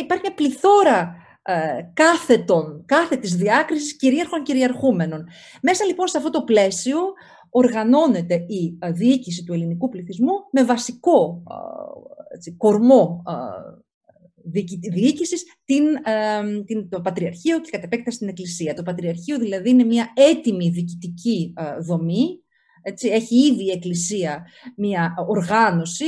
υπάρχει 0.00 0.22
μια 0.22 0.34
πληθώρα 0.34 1.16
ε, 1.42 1.80
κάθετων, 1.94 2.84
κάθετης 2.86 3.36
διάκρισης 3.36 3.96
κυρίαρχων 3.96 4.42
κυριαρχούμενων. 4.42 5.28
Μέσα 5.62 5.84
λοιπόν 5.84 6.08
σε 6.08 6.16
αυτό 6.16 6.30
το 6.30 6.42
πλαίσιο 6.42 6.98
οργανώνεται 7.50 8.34
η 8.34 8.76
ε, 8.78 8.92
διοίκηση 8.92 9.44
του 9.44 9.52
ελληνικού 9.52 9.88
πληθυσμού 9.88 10.32
με 10.52 10.64
βασικό 10.64 11.42
ε, 11.50 12.34
έτσι, 12.34 12.56
κορμό 12.56 13.22
ε, 13.28 13.32
διοίκησης 14.90 15.44
την, 15.64 15.84
την, 16.64 16.88
το 16.88 17.00
Πατριαρχείο 17.00 17.60
και 17.60 17.70
κατ' 17.70 17.84
επέκταση 17.84 18.18
την 18.18 18.28
Εκκλησία. 18.28 18.74
Το 18.74 18.82
Πατριαρχείο 18.82 19.38
δηλαδή 19.38 19.70
είναι 19.70 19.84
μια 19.84 20.12
έτοιμη 20.14 20.70
διοικητική 20.70 21.52
δομή, 21.80 22.42
έτσι, 22.82 23.08
έχει 23.08 23.36
ήδη 23.36 23.64
η 23.64 23.70
Εκκλησία 23.70 24.46
μια 24.76 25.14
οργάνωση, 25.26 26.04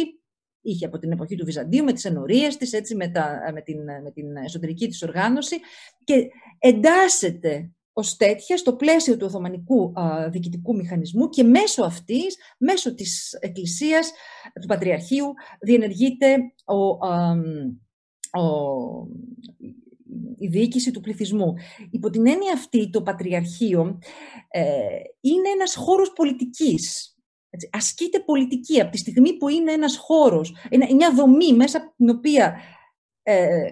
είχε 0.63 0.87
από 0.87 0.99
την 0.99 1.13
εποχή 1.13 1.37
του 1.37 1.45
Βυζαντίου 1.45 1.85
με 1.85 1.93
τις 1.93 2.05
ενορίες 2.05 2.57
της, 2.57 2.73
έτσι, 2.73 2.95
με, 2.95 3.09
τα, 3.09 3.51
με, 3.53 3.61
την, 3.61 3.83
με 4.03 4.11
την 4.15 4.37
εσωτερική 4.37 4.89
της 4.89 5.03
οργάνωση 5.03 5.57
και 6.05 6.29
εντάσσεται 6.59 7.71
ως 7.93 8.17
τέτοια 8.17 8.57
στο 8.57 8.77
πλαίσιο 8.77 9.17
του 9.17 9.27
Οθωμανικού 9.27 9.93
α, 9.95 10.29
διοικητικού 10.31 10.77
μηχανισμού 10.77 11.29
και 11.29 11.43
μέσω 11.43 11.83
αυτής, 11.83 12.37
μέσω 12.59 12.95
της 12.95 13.33
Εκκλησίας, 13.41 14.13
του 14.61 14.67
Πατριαρχείου, 14.67 15.33
διενεργείται 15.61 16.37
ο, 16.65 16.77
ο, 18.41 19.07
η 20.39 20.47
διοίκηση 20.47 20.91
του 20.91 21.01
πληθυσμού. 21.01 21.55
Υπό 21.91 22.11
την 22.11 22.27
έννοια 22.27 22.53
αυτή, 22.53 22.91
το 22.91 23.03
Πατριαρχείο 23.03 23.99
ε, 24.49 24.63
είναι 25.21 25.49
ένας 25.55 25.75
χώρος 25.75 26.13
πολιτικής. 26.13 27.12
Έτσι, 27.55 27.69
ασκείται 27.73 28.21
πολιτική 28.21 28.81
από 28.81 28.91
τη 28.91 28.99
στιγμή 28.99 29.37
που 29.37 29.49
είναι 29.49 29.73
ένας 29.73 29.97
χώρος, 29.97 30.55
μια 30.95 31.15
δομή 31.15 31.53
μέσα 31.53 31.79
από 31.79 31.95
την 31.97 32.09
οποία 32.09 32.57
ε, 33.23 33.69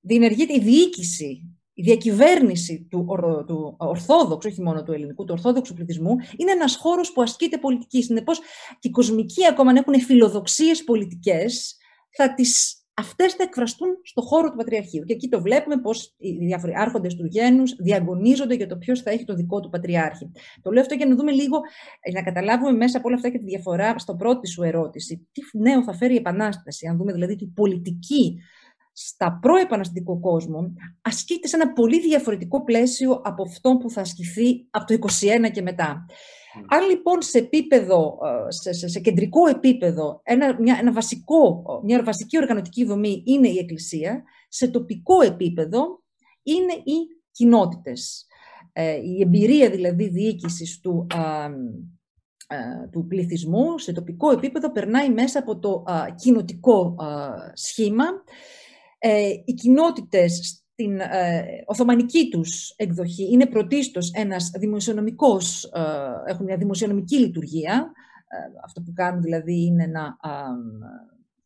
διενεργείται 0.00 0.54
η 0.54 0.60
διοίκηση 0.60 1.58
η 1.78 1.82
διακυβέρνηση 1.82 2.86
του, 2.90 3.06
του 3.46 3.74
ορθόδοξου, 3.78 4.48
όχι 4.52 4.62
μόνο 4.62 4.82
του 4.82 4.92
ελληνικού, 4.92 5.24
του 5.24 5.32
ορθόδοξου 5.32 5.74
πληθυσμού, 5.74 6.16
είναι 6.36 6.50
ένας 6.50 6.76
χώρος 6.76 7.12
που 7.12 7.22
ασκείται 7.22 7.58
πολιτική. 7.58 8.02
Συνεπώς, 8.02 8.38
και 8.78 8.88
οι 8.88 8.90
κοσμικοί, 8.90 9.46
ακόμα 9.46 9.70
αν 9.70 9.76
έχουν 9.76 10.00
φιλοδοξίες 10.00 10.84
πολιτικές, 10.84 11.76
θα 12.10 12.34
τις 12.34 12.77
Αυτές 12.98 13.32
θα 13.32 13.42
εκφραστούν 13.42 13.88
στο 14.02 14.22
χώρο 14.22 14.50
του 14.50 14.56
Πατριαρχείου. 14.56 15.04
Και 15.04 15.12
εκεί 15.12 15.28
το 15.28 15.40
βλέπουμε 15.40 15.80
πώς 15.80 16.14
οι 16.18 16.32
διάφοροι 16.32 16.72
άρχοντες 16.76 17.14
του 17.14 17.26
γένους 17.26 17.74
διαγωνίζονται 17.78 18.54
για 18.54 18.66
το 18.66 18.76
ποιος 18.76 19.00
θα 19.00 19.10
έχει 19.10 19.24
το 19.24 19.34
δικό 19.34 19.60
του 19.60 19.68
Πατριάρχη. 19.68 20.30
Το 20.62 20.70
λέω 20.70 20.80
αυτό 20.80 20.94
για 20.94 21.06
να 21.06 21.14
δούμε 21.14 21.32
λίγο, 21.32 21.60
να 22.12 22.22
καταλάβουμε 22.22 22.72
μέσα 22.72 22.98
από 22.98 23.08
όλα 23.08 23.16
αυτά 23.16 23.30
και 23.30 23.38
τη 23.38 23.44
διαφορά 23.44 23.98
στο 23.98 24.14
πρώτη 24.16 24.48
σου 24.48 24.62
ερώτηση. 24.62 25.28
Τι 25.32 25.58
νέο 25.58 25.82
θα 25.82 25.94
φέρει 25.94 26.14
η 26.14 26.16
Επανάσταση, 26.16 26.86
αν 26.86 26.96
δούμε 26.96 27.12
δηλαδή 27.12 27.36
την 27.36 27.52
πολιτική 27.52 28.38
στα 28.92 29.38
προεπαναστατικό 29.42 30.20
κόσμο 30.20 30.72
ασκείται 31.02 31.48
σε 31.48 31.56
ένα 31.56 31.72
πολύ 31.72 32.00
διαφορετικό 32.00 32.64
πλαίσιο 32.64 33.20
από 33.24 33.42
αυτό 33.42 33.76
που 33.76 33.90
θα 33.90 34.00
ασκηθεί 34.00 34.66
από 34.70 34.86
το 34.86 34.98
21 35.46 35.50
και 35.50 35.62
μετά. 35.62 36.06
Mm. 36.58 36.64
Αν 36.68 36.88
λοιπόν 36.88 37.22
σε 37.22 37.38
επίπεδο, 37.38 38.18
ε, 38.48 38.72
σε, 38.72 38.88
σε, 38.88 39.00
κεντρικό 39.00 39.46
επίπεδο, 39.46 40.20
ένα, 40.24 40.56
μια, 40.60 40.76
ένα 40.80 40.92
βασικό, 40.92 41.64
μια 41.84 42.02
βασική 42.02 42.38
οργανωτική 42.38 42.84
δομή 42.84 43.22
είναι 43.26 43.48
η 43.48 43.58
Εκκλησία, 43.58 44.22
σε 44.48 44.68
τοπικό 44.68 45.22
επίπεδο 45.22 46.02
είναι 46.42 46.72
οι 46.72 47.20
κοινότητες. 47.30 48.26
Ε, 48.72 48.96
η 48.96 49.20
εμπειρία 49.20 49.70
δηλαδή 49.70 50.08
διοίκησης 50.08 50.80
του, 50.80 51.06
ε, 52.48 52.88
του 52.90 53.06
πληθυσμού 53.06 53.78
σε 53.78 53.92
τοπικό 53.92 54.30
επίπεδο 54.30 54.72
περνάει 54.72 55.10
μέσα 55.10 55.38
από 55.38 55.58
το 55.58 55.84
κοινοτικό 56.16 56.96
σχήμα 57.52 58.04
ε, 58.98 59.28
οι 59.44 59.52
κοινότητες 59.52 60.62
στην 60.80 61.00
ε, 61.00 61.44
οθωμανική 61.66 62.28
τους 62.28 62.74
εκδοχή 62.76 63.28
είναι 63.32 63.46
πρωτίστως 63.46 64.10
ένας 64.14 64.50
δημοσιονομικός, 64.58 65.64
ε, 65.64 66.30
έχουν 66.30 66.44
μια 66.44 66.56
δημοσιονομική 66.56 67.18
λειτουργία. 67.18 67.92
Ε, 68.28 68.36
αυτό 68.64 68.80
που 68.80 68.92
κάνουν 68.92 69.22
δηλαδή 69.22 69.64
είναι 69.64 69.86
να 69.86 70.16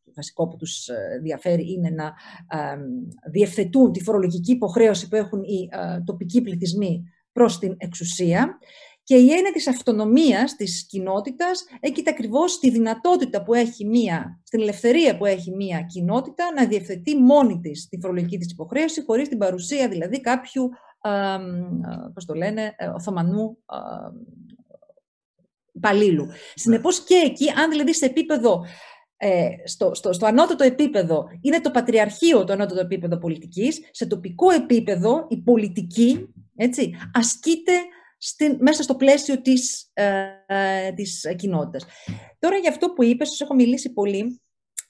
το 0.04 0.12
βασικό 0.14 0.48
που 0.48 0.56
τους 0.56 0.88
διαφέρει 1.22 1.72
είναι 1.72 1.90
να 1.90 2.12
διευθετούν 3.30 3.92
τη 3.92 4.02
φορολογική 4.02 4.52
υποχρέωση 4.52 5.08
που 5.08 5.16
έχουν 5.16 5.42
οι 5.42 5.68
τοπικοί 6.04 6.42
πληθυσμοί 6.42 7.04
προς 7.32 7.58
την 7.58 7.74
εξουσία 7.78 8.58
και 9.04 9.14
η 9.14 9.30
έννοια 9.32 9.52
της 9.52 9.68
αυτονομίας 9.68 10.56
της 10.56 10.86
κοινότητας 10.86 11.64
έγκυται 11.80 12.10
ακριβώς 12.10 12.52
στη 12.52 12.70
δυνατότητα 12.70 13.42
που 13.42 13.54
έχει 13.54 13.84
μία, 13.84 14.40
στην 14.44 14.60
ελευθερία 14.60 15.16
που 15.16 15.26
έχει 15.26 15.50
μία 15.50 15.80
κοινότητα 15.80 16.52
να 16.56 16.66
διευθετεί 16.66 17.16
μόνη 17.16 17.60
της 17.60 17.88
τη 17.88 17.98
φορολογική 18.00 18.38
της 18.38 18.50
υποχρέωση 18.50 19.04
χωρίς 19.04 19.28
την 19.28 19.38
παρουσία 19.38 19.88
δηλαδή 19.88 20.20
κάποιου, 20.20 20.70
α, 21.00 21.38
πώς 22.14 22.24
το 22.24 22.34
λένε, 22.34 22.74
ε, 22.76 22.86
Οθωμανού 22.86 23.58
α, 23.66 23.78
υπαλλήλου. 25.72 26.26
Συνεπώς 26.54 27.04
και 27.04 27.14
εκεί, 27.14 27.50
αν 27.50 27.70
δηλαδή 27.70 27.94
σε 27.94 28.04
επίπεδο 28.04 28.64
ε, 29.16 29.48
στο, 29.64 29.94
στο, 29.94 30.12
στο 30.12 30.26
ανώτατο 30.26 30.64
επίπεδο 30.64 31.24
είναι 31.40 31.60
το 31.60 31.70
πατριαρχείο 31.70 32.44
το 32.44 32.52
ανώτατο 32.52 32.80
επίπεδο 32.80 33.18
πολιτικής, 33.18 33.80
σε 33.90 34.06
τοπικό 34.06 34.50
επίπεδο 34.50 35.26
η 35.28 35.36
πολιτική 35.36 36.28
έτσι, 36.56 36.94
ασκείται 37.14 37.72
μέσα 38.58 38.82
στο 38.82 38.94
πλαίσιο 38.94 39.40
της, 39.40 39.90
ε, 39.92 40.22
ε, 40.46 40.92
της 40.92 41.34
κοινότητας. 41.36 41.86
Τώρα 42.38 42.56
για 42.56 42.70
αυτό 42.70 42.92
που 42.92 43.02
είπες, 43.02 43.28
σας 43.28 43.40
έχω 43.40 43.54
μιλήσει 43.54 43.92
πολύ, 43.92 44.40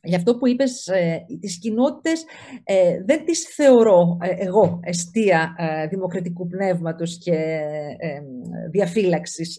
για 0.05 0.16
αυτό 0.16 0.37
που 0.37 0.49
είπες, 0.49 0.87
ε, 0.87 1.25
τις 1.40 1.59
κοινότητες 1.59 2.25
ε, 2.64 3.03
δεν 3.05 3.25
τις 3.25 3.55
θεωρώ 3.55 4.18
ε, 4.21 4.35
εγώ 4.38 4.81
αιστεία 4.83 5.57
δημοκρατικού 5.90 6.47
πνεύματος 6.47 7.18
και 7.18 7.35
ε, 7.99 8.21
διαφύλαξης 8.71 9.59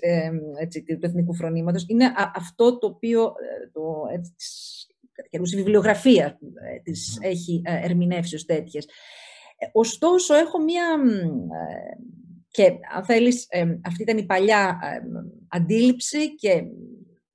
έτσι, 0.59 0.83
του 0.83 0.99
εθνικού 1.01 1.35
φρονήματος. 1.35 1.85
Είναι 1.87 2.13
αυτό 2.35 2.77
το 2.77 2.87
οποίο 2.87 3.33
το, 3.71 4.03
έτσι, 4.13 4.31
η 5.29 5.55
βιβλιογραφία 5.55 6.39
της 6.83 7.17
έχει 7.21 7.61
ερμηνεύσει 7.63 8.35
ως 8.35 8.45
τέτοιες. 8.45 8.87
Ωστόσο, 9.71 10.33
έχω 10.33 10.61
μία 10.61 10.85
και 12.53 12.71
αν 12.95 13.05
θέλεις, 13.05 13.47
αυτή 13.85 14.01
ήταν 14.01 14.17
η 14.17 14.25
παλιά 14.25 14.79
αντίληψη 15.47 16.35
και 16.35 16.63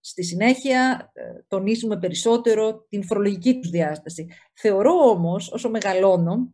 στη 0.00 0.24
συνέχεια 0.24 1.10
ε, 1.12 1.22
τονίζουμε 1.48 1.98
περισσότερο 1.98 2.86
την 2.88 3.04
φορολογική 3.04 3.58
τους 3.58 3.70
διάσταση. 3.70 4.26
Θεωρώ 4.54 4.92
όμως, 4.92 5.52
όσο 5.52 5.70
μεγαλώνω, 5.70 6.52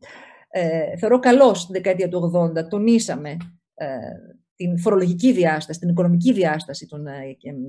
ε, 0.49 0.97
θεωρώ 0.97 1.19
καλός 1.19 1.61
στην 1.61 1.75
δεκαετία 1.75 2.09
του 2.09 2.33
80, 2.57 2.69
τονίσαμε 2.69 3.37
ε, 3.75 3.87
την 4.57 4.79
φορολογική 4.79 5.33
διάσταση, 5.33 5.79
την 5.79 5.89
οικονομική 5.89 6.33
διάσταση 6.33 6.87
των, 6.87 7.05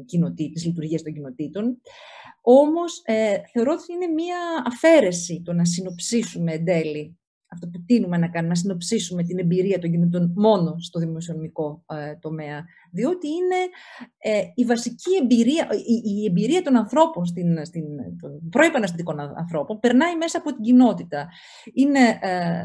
κοινοτή, 0.05 0.49
της 0.49 0.65
λειτουργίας 0.65 1.01
των 1.01 1.13
κοινοτήτων. 1.13 1.81
Όμως, 2.41 3.01
θεωρώ 3.51 3.71
ότι 3.71 3.93
είναι 3.93 4.13
μία 4.13 4.37
αφαίρεση 4.65 5.41
το 5.45 5.53
να 5.53 5.65
συνοψίσουμε 5.65 6.53
εν 6.53 6.65
τέλει 6.65 7.17
αυτό 7.47 7.67
που 7.67 7.83
τίνουμε 7.85 8.17
να 8.17 8.27
κάνουμε, 8.27 8.53
να 8.53 8.59
συνοψίσουμε 8.59 9.23
την 9.23 9.39
εμπειρία 9.39 9.79
των 9.79 9.91
κινητών 9.91 10.33
μόνο 10.35 10.75
στο 10.79 10.99
δημοσιονομικό 10.99 11.83
ε, 11.93 12.15
τομέα. 12.15 12.65
Διότι 12.91 13.27
είναι 13.27 13.55
ε, 14.17 14.41
η 14.55 14.65
βασική 14.65 15.15
εμπειρία, 15.21 15.67
η, 16.03 16.25
εμπειρία 16.25 16.61
των 16.61 16.75
ανθρώπων, 16.75 17.25
στην, 17.25 17.65
στην, 17.65 17.83
των 18.21 18.49
προεπαναστατικών 18.49 19.19
ανθρώπων, 19.19 19.79
περνάει 19.79 20.15
μέσα 20.15 20.37
από 20.37 20.53
την 20.53 20.63
κοινότητα. 20.63 21.27
Είναι 21.73 22.19
ε, 22.21 22.63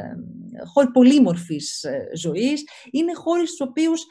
χώροι 0.72 0.90
πολύμορφης 0.90 1.82
ε, 1.82 2.08
ζωής, 2.16 2.64
είναι 2.90 3.14
χώροι 3.14 3.46
στους 3.46 3.60
οποίους 3.60 4.06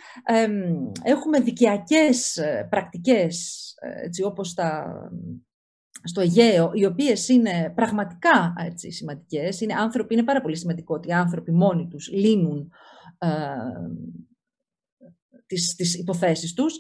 έχουμε 1.04 1.40
δικαιακές 1.40 2.40
πρακτικές, 2.70 3.74
έτσι, 4.04 4.24
όπως 4.24 4.54
τα 4.54 4.94
στο 6.04 6.22
Αιγαίο, 6.22 6.72
οι 6.74 6.86
οποίες 6.86 7.28
είναι 7.28 7.72
πραγματικά 7.76 8.54
έτσι, 8.66 8.92
σημαντικές. 8.92 9.62
Είναι, 9.62 9.74
άνθρωποι, 9.74 10.14
είναι 10.14 10.24
πάρα 10.24 10.42
πολύ 10.42 10.58
σημαντικό 10.58 10.96
ότι 10.96 11.08
οι 11.08 11.14
άνθρωποι 11.14 11.52
μόνοι 11.52 11.88
τους 11.88 12.10
λύνουν 12.12 12.72
ε, 13.18 13.28
τις, 15.46 15.76
τις 15.76 15.96
υποθέσεις 15.96 16.54
τους. 16.54 16.78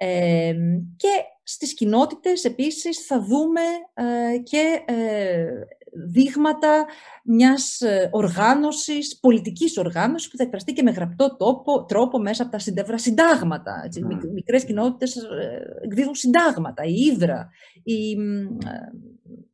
Ε, 0.00 0.54
και 0.96 1.22
στις 1.42 1.74
κοινότητες 1.74 2.44
επίσης 2.44 3.06
θα 3.06 3.20
δούμε 3.20 3.60
ε, 3.94 4.38
και 4.38 4.82
ε, 4.86 5.46
δείγματα 5.92 6.86
μιας 7.24 7.80
ε, 7.80 8.08
οργάνωσης, 8.12 9.18
πολιτικής 9.20 9.76
οργάνωσης 9.76 10.30
που 10.30 10.36
θα 10.36 10.42
εκφραστεί 10.42 10.72
και 10.72 10.82
με 10.82 10.90
γραπτό 10.90 11.36
τόπο, 11.36 11.84
τρόπο 11.84 12.18
μέσα 12.18 12.42
από 12.42 12.52
τα 12.52 12.58
συντεύρα 12.58 12.98
συντάγματα. 12.98 13.82
Έτσι. 13.84 14.02
Mm. 14.04 14.32
Μικρές 14.32 14.64
κοινότητες 14.64 15.16
ε, 15.16 15.80
εκδίδουν 15.84 16.14
συντάγματα, 16.14 16.84
η 16.84 16.94
Ήδρα, 16.94 17.48
η, 17.82 18.16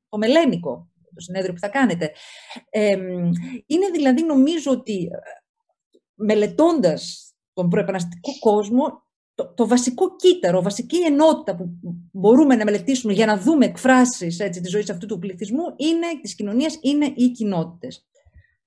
το 0.08 0.18
Μελένικο, 0.18 0.88
το 1.14 1.20
συνέδριο 1.20 1.52
που 1.52 1.60
θα 1.60 1.68
κάνετε. 1.68 2.10
είναι 3.66 3.86
δηλαδή 3.92 4.22
νομίζω 4.22 4.70
ότι 4.70 5.08
μελετώντας 6.14 7.32
τον 7.52 7.68
προεπαναστικό 7.68 8.38
κόσμο, 8.40 9.03
το, 9.34 9.52
το 9.54 9.66
βασικό 9.68 10.16
κύτταρο, 10.16 10.62
βασική 10.62 10.96
ενότητα 10.96 11.56
που 11.56 11.70
μπορούμε 12.12 12.54
να 12.54 12.64
μελετήσουμε 12.64 13.12
για 13.12 13.26
να 13.26 13.38
δούμε 13.38 13.64
εκφράσεις 13.64 14.40
έτσι, 14.40 14.60
της 14.60 14.70
ζωής 14.70 14.90
αυτού 14.90 15.06
του 15.06 15.18
πληθυσμού 15.18 15.64
είναι, 15.76 16.06
της 16.22 16.34
κοινωνίας 16.34 16.78
είναι 16.80 17.12
οι 17.16 17.30
κοινότητες. 17.30 18.06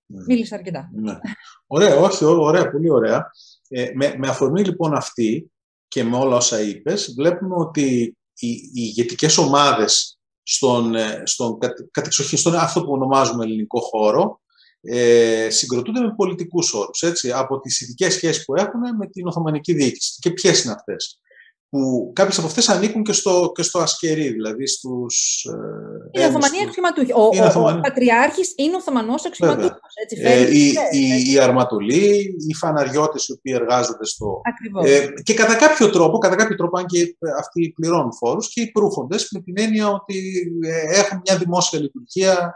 Ναι. 0.05 0.23
Μίλησα 0.27 0.55
αρκετά. 0.55 0.89
Ναι. 0.93 1.19
Ωραία, 1.67 1.95
όχι, 1.95 2.25
ωραία, 2.25 2.71
πολύ 2.71 2.89
ωραία. 2.89 3.31
Ε, 3.67 3.91
με, 3.93 4.15
με 4.17 4.27
αφορμή 4.27 4.63
λοιπόν 4.63 4.93
αυτή 4.93 5.51
και 5.87 6.03
με 6.03 6.15
όλα 6.15 6.35
όσα 6.35 6.61
είπες, 6.61 7.13
βλέπουμε 7.17 7.55
ότι 7.55 8.17
οι, 8.33 8.49
οι 8.49 8.71
ηγετικές 8.73 9.37
ομάδες 9.37 10.19
στον, 10.43 10.95
ε, 10.95 11.21
στον, 11.25 11.57
κατεξοχή, 11.91 12.37
στον 12.37 12.55
αυτό 12.55 12.83
που 12.83 12.91
ονομάζουμε 12.91 13.43
ελληνικό 13.43 13.79
χώρο, 13.79 14.41
ε, 14.81 15.47
συγκροτούνται 15.49 15.99
με 15.99 16.13
πολιτικούς 16.15 16.73
όρους, 16.73 17.01
έτσι, 17.01 17.31
από 17.31 17.59
τις 17.59 17.81
ειδικές 17.81 18.13
σχέσεις 18.13 18.45
που 18.45 18.55
έχουν 18.55 18.79
με 18.97 19.07
την 19.07 19.27
Οθωμανική 19.27 19.73
διοίκηση. 19.73 20.17
Και 20.19 20.31
ποιες 20.31 20.63
είναι 20.63 20.73
αυτές; 20.73 21.19
Που 21.69 22.11
κάποιες 22.15 22.37
από 22.37 22.47
αυτές 22.47 22.69
ανήκουν 22.69 23.03
και 23.03 23.13
στο, 23.13 23.51
και 23.55 23.63
στο 23.63 23.79
ασκερί, 23.79 24.29
δηλαδή 24.29 24.67
στους. 24.67 25.45
Ε, 26.11 26.21
η 26.21 26.23
Οθωμανία 26.23 26.63
αξιωματούχης. 26.67 27.13
Ο, 27.13 27.21
ο, 27.21 27.61
ο, 27.61 27.69
ο 27.69 27.79
Πατριάρχης 27.79 28.53
είναι 28.55 28.75
Οθωμανός 28.75 29.25
αξιωματούχος. 29.25 29.93
Ε, 30.23 30.57
οι, 30.57 30.73
οι, 30.91 31.31
οι 31.31 31.39
αρματολοί, 31.39 32.35
οι 32.47 32.53
φαναριώτες 32.53 33.27
οι 33.27 33.31
οποίοι 33.31 33.53
εργάζονται 33.55 34.05
στο. 34.05 34.41
Ε, 34.85 35.07
και 35.23 35.33
κατά 35.33 35.55
κάποιο 35.55 35.89
τρόπο, 35.89 36.17
κατά 36.17 36.35
κάποιο 36.35 36.55
τρόπο, 36.55 36.79
αν 36.79 36.85
και 36.85 37.17
αυτοί 37.39 37.73
πληρώνουν 37.75 38.13
φόρους, 38.13 38.53
και 38.53 38.61
οι 38.61 38.71
προύχοντε 38.71 39.15
με 39.31 39.39
την 39.39 39.53
έννοια 39.57 39.87
ότι 39.87 40.47
ε, 40.61 40.99
έχουν 40.99 41.21
μια 41.25 41.37
δημόσια 41.37 41.79
λειτουργία 41.79 42.53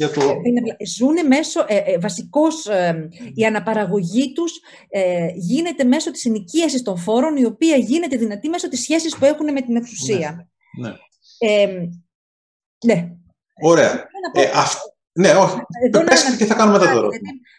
για 0.00 0.10
το... 0.10 0.20
Ε, 0.20 0.86
ζούνε 0.86 1.22
μέσω, 1.22 1.64
ε, 1.66 1.76
ε, 1.76 1.98
βασικώς 1.98 2.66
ε, 2.66 3.08
η 3.34 3.44
αναπαραγωγή 3.44 4.32
τους 4.32 4.60
ε, 4.88 5.26
γίνεται 5.34 5.84
μέσω 5.84 6.10
της 6.10 6.24
ενοικίασης 6.24 6.82
των 6.82 6.96
φόρων, 6.96 7.36
η 7.36 7.44
οποία 7.44 7.76
γίνεται 7.76 8.16
δυνατή 8.16 8.48
μέσω 8.48 8.68
της 8.68 8.80
σχέσης 8.80 9.16
που 9.16 9.24
έχουν 9.24 9.52
με 9.52 9.60
την 9.60 9.76
εξουσία. 9.76 10.48
Ναι. 10.78 10.88
ναι. 10.88 10.96
Ε, 11.38 11.88
ναι. 12.86 13.12
Ωραία. 13.62 14.08
Ε, 14.32 14.50
αυ... 14.54 14.74
Ναι, 15.12 15.30
όχι. 15.30 15.56
Πες 15.90 16.36
και 16.38 16.44
θα 16.44 16.54
κάνουμε 16.54 16.78
μετά 16.78 16.92
τώρα. 16.92 17.08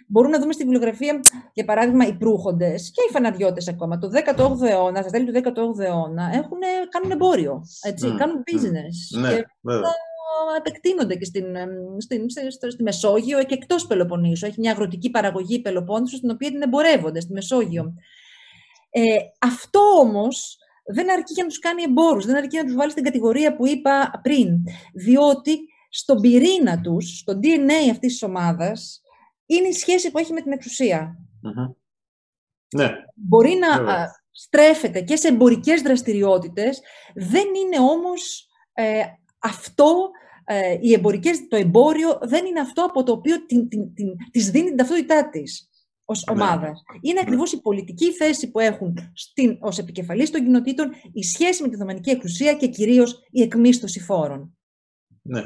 Μπορούμε 0.08 0.34
να 0.34 0.42
δούμε 0.42 0.54
στη 0.54 0.64
βιβλιογραφία, 0.64 1.20
για 1.54 1.66
παράδειγμα, 1.66 2.08
οι 2.08 2.14
προύχοντες 2.14 2.92
και 2.92 3.02
οι 3.10 3.12
φαναριώτες 3.12 3.68
ακόμα. 3.68 3.98
Το 3.98 4.10
18ο 4.14 4.68
αιώνα, 4.70 5.02
στα 5.02 5.12
τέλη 5.12 5.26
του 5.26 5.40
18ου 5.40 5.80
αιώνα, 5.80 6.32
έχουν, 6.34 6.60
κάνουν 6.90 7.12
εμπόριο. 7.12 7.62
Έτσι, 7.82 8.12
mm, 8.14 8.18
κάνουν 8.18 8.44
business. 8.52 9.18
Mm, 9.18 9.22
ναι, 9.22 9.30
και 9.30 9.46
βέβαια 9.62 9.92
επεκτείνονται 10.58 11.16
και 11.16 11.26
στην, 11.26 11.46
στην, 11.98 12.30
στη, 12.30 12.72
στη 12.72 12.84
Μεσόγειο 12.84 13.44
και 13.44 13.54
εκτός 13.54 13.88
Πελοποννήσου. 13.88 14.46
Έχει 14.46 14.60
μια 14.60 14.72
αγροτική 14.72 15.10
παραγωγή 15.10 15.62
Πελοπόννησου, 15.62 16.16
στην 16.16 16.30
οποία 16.30 16.50
την 16.50 16.62
εμπορεύονται 16.62 17.20
στη 17.20 17.34
Μεσόγειο. 17.34 17.94
Ε, 18.90 19.02
αυτό 19.40 19.80
όμως 20.00 20.58
δεν 20.86 21.12
αρκεί 21.12 21.34
για 21.34 21.44
να 21.44 21.50
τους 21.50 21.60
κάνει 21.60 21.84
εμπόρους, 21.84 22.26
δεν 22.26 22.36
αρκεί 22.36 22.58
να 22.58 22.64
τους 22.64 22.76
βάλει 22.76 22.92
στην 22.92 23.04
κατηγορία 23.04 23.56
που 23.56 23.68
είπα 23.68 24.20
πριν. 24.22 24.64
Διότι 24.94 25.60
στον 25.90 26.22
πυρήνα 26.22 26.82
τους, 26.82 27.18
στο 27.18 27.40
DNA 27.44 27.90
αυτής 27.92 28.12
της 28.12 28.24
ομάδας, 28.24 29.02
είναι 29.46 29.68
η 29.68 29.74
σχέση 29.74 30.12
που 30.12 30.18
έχει 30.18 30.34
με 30.34 30.42
την 30.42 30.52
εξουσια 30.52 31.18
Ναι. 32.76 32.90
Μπορεί 33.16 33.54
να 33.56 34.08
στρέφεται 34.32 35.02
και 35.02 35.16
σε 35.16 35.28
εμπορικές 35.28 35.82
δραστηριότητες, 35.82 36.82
δεν 37.16 37.46
είναι 37.46 37.80
όμως 37.80 38.50
ε, 38.74 39.04
αυτό 39.40 40.10
ε, 40.44 40.78
οι 40.82 40.94
εμπορικές, 40.94 41.48
το 41.48 41.56
εμπόριο 41.56 42.20
δεν 42.22 42.46
είναι 42.46 42.60
αυτό 42.60 42.84
από 42.84 43.04
το 43.04 43.12
οποίο 43.12 43.46
την, 43.46 43.68
την, 43.68 43.94
την, 43.94 44.08
της 44.32 44.50
δίνει 44.50 44.68
την 44.68 44.78
ταυτότητά 44.78 45.30
της 45.30 45.70
ως 46.06 46.24
ναι. 46.26 46.34
ομάδα. 46.34 46.72
Είναι 47.02 47.14
ναι. 47.14 47.20
ακριβώς 47.20 47.52
η 47.52 47.62
πολιτική 47.62 48.14
θέση 48.14 48.52
που 48.52 48.60
έχουν 48.60 49.12
στην, 49.14 49.58
ως 49.60 49.78
επικεφαλής 49.78 50.30
των 50.30 50.44
κοινοτήτων, 50.44 50.92
η 51.14 51.24
σχέση 51.24 51.62
με 51.62 51.70
τη 51.70 51.76
Οθωμανική 51.76 52.10
Εκκλησία 52.10 52.54
και 52.54 52.68
κυρίως 52.68 53.20
η 53.32 53.42
εκμίσθωση 53.42 54.00
φόρων. 54.00 54.58
Ναι. 55.22 55.42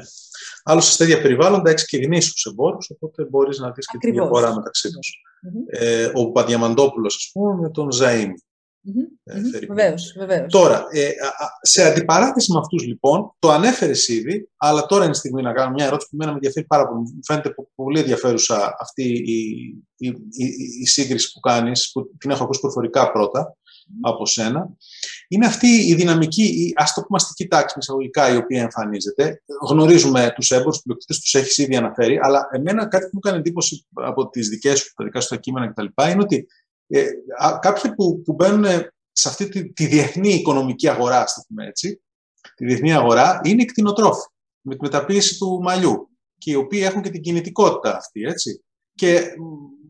Άλλωστε, 0.64 0.90
σε 0.90 0.96
τέτοια 0.96 1.22
περιβάλλοντα 1.22 1.70
έχεις 1.70 1.86
και 1.86 1.96
γνήσιου 1.96 2.50
εμπόρους, 2.50 2.90
οπότε 2.90 3.24
μπορείς 3.24 3.58
να 3.58 3.70
δεις 3.70 3.86
και 3.86 3.98
τη 3.98 4.10
διαφορά 4.10 4.54
μεταξύ 4.54 4.90
τους. 4.90 5.20
Ε, 5.66 6.10
ο 6.14 6.30
Παδιαμαντόπουλο, 6.30 7.06
ας 7.06 7.30
πούμε, 7.32 7.54
με 7.54 7.70
τον 7.70 7.88
Ζαΐμι. 8.00 8.34
Mm-hmm. 8.86 9.66
Βεβαίως, 9.68 10.14
βεβαίως. 10.18 10.52
Τώρα, 10.52 10.86
ε, 10.90 11.10
σε 11.60 11.84
αντιπαράθεση 11.84 12.52
με 12.52 12.58
αυτούς 12.58 12.86
λοιπόν, 12.86 13.34
το 13.38 13.50
ανέφερες 13.50 14.08
ήδη, 14.08 14.48
αλλά 14.56 14.86
τώρα 14.86 15.02
είναι 15.04 15.12
η 15.12 15.16
στιγμή 15.16 15.42
να 15.42 15.52
κάνω 15.52 15.72
μια 15.72 15.86
ερώτηση 15.86 16.08
που 16.10 16.16
με 16.16 16.30
ενδιαφέρει 16.30 16.66
πάρα 16.66 16.88
πολύ. 16.88 17.00
Μου 17.00 17.18
φαίνεται 17.24 17.54
πολύ 17.74 18.00
ενδιαφέρουσα 18.00 18.76
αυτή 18.80 19.02
η, 19.02 19.40
η, 19.96 20.06
η, 20.30 20.46
η 20.80 20.86
σύγκριση 20.86 21.32
που 21.32 21.40
κάνεις, 21.40 21.90
που 21.92 22.16
την 22.18 22.30
έχω 22.30 22.44
ακούσει 22.44 22.60
προφορικά 22.60 23.12
πρώτα 23.12 23.56
από 24.00 24.26
σένα. 24.26 24.68
Είναι 25.28 25.46
αυτή 25.46 25.66
η 25.66 25.94
δυναμική, 25.94 26.42
η 26.42 26.72
ας 26.76 26.92
το 26.92 27.00
πούμε 27.00 27.18
αστική 27.20 27.46
τάξη 27.46 27.78
εισαγωγικά, 27.78 28.34
η 28.34 28.36
οποία 28.36 28.62
εμφανίζεται. 28.62 29.42
Γνωρίζουμε 29.68 30.32
τους 30.34 30.50
έμπορους, 30.50 30.74
τους 30.74 30.82
πλειοκτήτες, 30.82 31.20
τους 31.20 31.34
έχεις 31.34 31.58
ήδη 31.58 31.76
αναφέρει, 31.76 32.18
αλλά 32.22 32.48
εμένα 32.52 32.86
κάτι 32.88 33.04
που 33.04 33.10
μου 33.12 33.20
έκανε 33.24 33.38
εντύπωση 33.38 33.86
από 33.94 34.28
τις 34.28 34.48
δικές 34.48 34.78
σου, 34.78 34.92
τα 34.96 35.04
δικά 35.04 35.20
σου 35.20 35.28
τα 35.28 35.36
κείμενα 35.36 35.72
κτλ. 35.72 35.84
είναι 36.10 36.22
ότι 36.22 36.46
ε, 36.86 37.06
κάποιοι 37.60 37.94
που, 37.94 38.22
που 38.24 38.32
μπαίνουν 38.32 38.64
σε 39.12 39.28
αυτή 39.28 39.48
τη, 39.48 39.72
τη 39.72 39.86
διεθνή 39.86 40.34
οικονομική 40.34 40.88
αγορά, 40.88 41.20
ας 41.20 41.44
πούμε 41.48 41.66
έτσι, 41.66 42.02
τη 42.54 42.64
διεθνή 42.64 42.94
αγορά, 42.94 43.40
είναι 43.44 43.62
οι 43.62 43.64
κτηνοτρόφοι 43.64 44.28
με 44.60 44.74
τη 44.74 44.82
μεταποίηση 44.82 45.38
του 45.38 45.60
μαλλιού 45.62 46.10
και 46.38 46.50
οι 46.50 46.54
οποίοι 46.54 46.80
έχουν 46.84 47.02
και 47.02 47.10
την 47.10 47.20
κινητικότητα 47.20 47.96
αυτή, 47.96 48.22
έτσι. 48.22 48.64
Και 48.94 49.22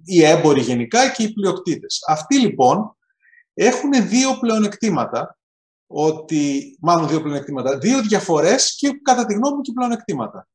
οι 0.05 0.25
έμποροι 0.25 0.61
γενικά 0.61 1.11
και 1.11 1.23
οι 1.23 1.33
πλειοκτήτες. 1.33 2.01
Αυτοί 2.09 2.39
λοιπόν 2.39 2.97
έχουν 3.55 4.09
δύο 4.09 4.39
πλεονεκτήματα, 4.39 5.39
ότι, 5.87 6.77
μάλλον 6.81 7.09
δύο 7.09 7.23
πλεονεκτήματα, 7.23 7.79
δύο 7.79 8.03
διαφορές 8.03 8.75
και 8.77 9.01
κατά 9.03 9.27
τη 9.27 9.35
γνώμη 9.35 9.55
μου 9.55 9.61
και 9.61 9.73
πλεονεκτήματα. 9.73 10.49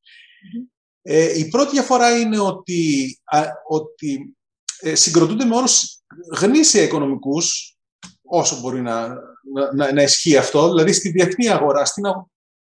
Ε, 1.02 1.40
η 1.40 1.48
πρώτη 1.48 1.72
διαφορά 1.72 2.20
είναι 2.20 2.40
ότι, 2.40 3.20
ότι 3.68 4.36
ε, 4.80 4.96
συγκροτούνται 4.96 5.46
με 5.46 5.56
όρους 5.56 6.01
γνήσια 6.39 6.84
οικονομικούς, 6.84 7.76
όσο 8.24 8.60
μπορεί 8.60 8.82
να, 8.82 9.08
να, 9.76 9.93
να, 9.93 10.02
ισχύει 10.02 10.38
αυτό, 10.38 10.69
δηλαδή 10.69 10.93
στη 10.93 11.10
διεθνή 11.10 11.50
αγορά, 11.50 11.86
στην 11.86 12.04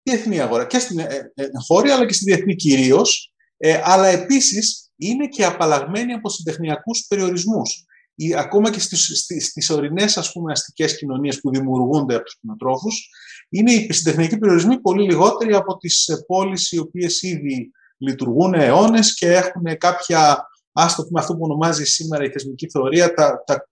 διεθνή 0.03 0.41
αγορά 0.41 0.67
και 0.67 0.79
στην 0.79 0.99
ε, 0.99 1.33
ε, 1.35 1.45
χώρια, 1.67 1.95
αλλά 1.95 2.07
και 2.07 2.13
στη 2.13 2.25
διεθνή 2.25 2.55
κυρίως, 2.55 3.33
ε, 3.57 3.81
αλλά 3.85 4.07
επίσης 4.07 4.91
είναι 4.97 5.27
και 5.27 5.45
απαλλαγμένοι 5.45 6.13
από 6.13 6.29
συντεχνιακούς 6.29 7.07
περιορισμούς. 7.09 7.85
Ή, 8.15 8.35
ακόμα 8.35 8.71
και 8.71 8.81
στις, 8.81 9.21
στις, 9.23 9.47
στις 9.47 9.71
ορεινές 9.71 10.17
ας 10.17 10.33
πούμε, 10.33 10.53
αστικές 10.53 10.97
κοινωνίες 10.97 11.41
που 11.41 11.51
δημιουργούνται 11.51 12.15
από 12.15 12.25
τους 12.25 12.39
κοινοτρόφους, 12.41 13.09
είναι 13.49 13.73
οι 13.73 13.93
συντεχνιακοί 13.93 14.39
περιορισμοί 14.39 14.81
πολύ 14.81 15.05
λιγότεροι 15.05 15.55
από 15.55 15.77
τις 15.77 16.09
πόλεις 16.27 16.73
οι 16.73 16.79
οποίες 16.79 17.23
ήδη 17.23 17.71
λειτουργούν 17.99 18.55
αιώνες 18.55 19.15
και 19.15 19.33
έχουν 19.33 19.79
κάποια 19.79 20.51
άστο 20.73 21.03
πούμε 21.03 21.21
αυτό 21.21 21.33
που 21.33 21.43
ονομάζει 21.43 21.85
σήμερα 21.85 22.25
η 22.25 22.31
θεσμική 22.31 22.71
θεωρία, 22.71 23.15
τα, 23.15 23.43
τα, 23.47 23.69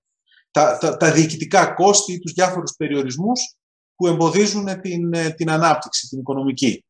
τα, 0.51 0.79
τα, 0.79 0.97
τα 0.97 1.13
διοικητικά 1.13 1.67
κόστη 1.67 2.13
ή 2.13 2.19
τους 2.19 2.33
διάφορους 2.33 2.75
περιορισμούς 2.77 3.57
που 3.95 4.07
εμποδίζουν 4.07 4.81
την, 4.81 5.13
ε, 5.13 5.31
την 5.31 5.51
ανάπτυξη, 5.51 6.09
την 6.09 6.19
οικονομική. 6.19 6.85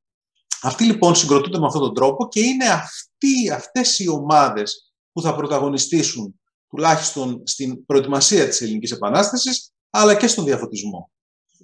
Αυτοί 0.62 0.84
λοιπόν 0.84 1.14
συγκροτούνται 1.14 1.58
με 1.58 1.66
αυτόν 1.66 1.80
τον 1.80 1.94
τρόπο 1.94 2.28
και 2.28 2.40
είναι 2.40 2.68
αυτοί, 2.68 3.50
αυτές 3.50 3.98
οι 3.98 4.08
ομάδες 4.08 4.92
που 5.12 5.22
θα 5.22 5.34
πρωταγωνιστήσουν 5.34 6.40
τουλάχιστον 6.68 7.42
στην 7.44 7.86
προετοιμασία 7.86 8.48
της 8.48 8.60
Ελληνικής 8.60 8.90
Επανάστασης, 8.90 9.72
αλλά 9.90 10.14
και 10.14 10.26
στον 10.26 10.44
διαφωτισμό. 10.44 11.10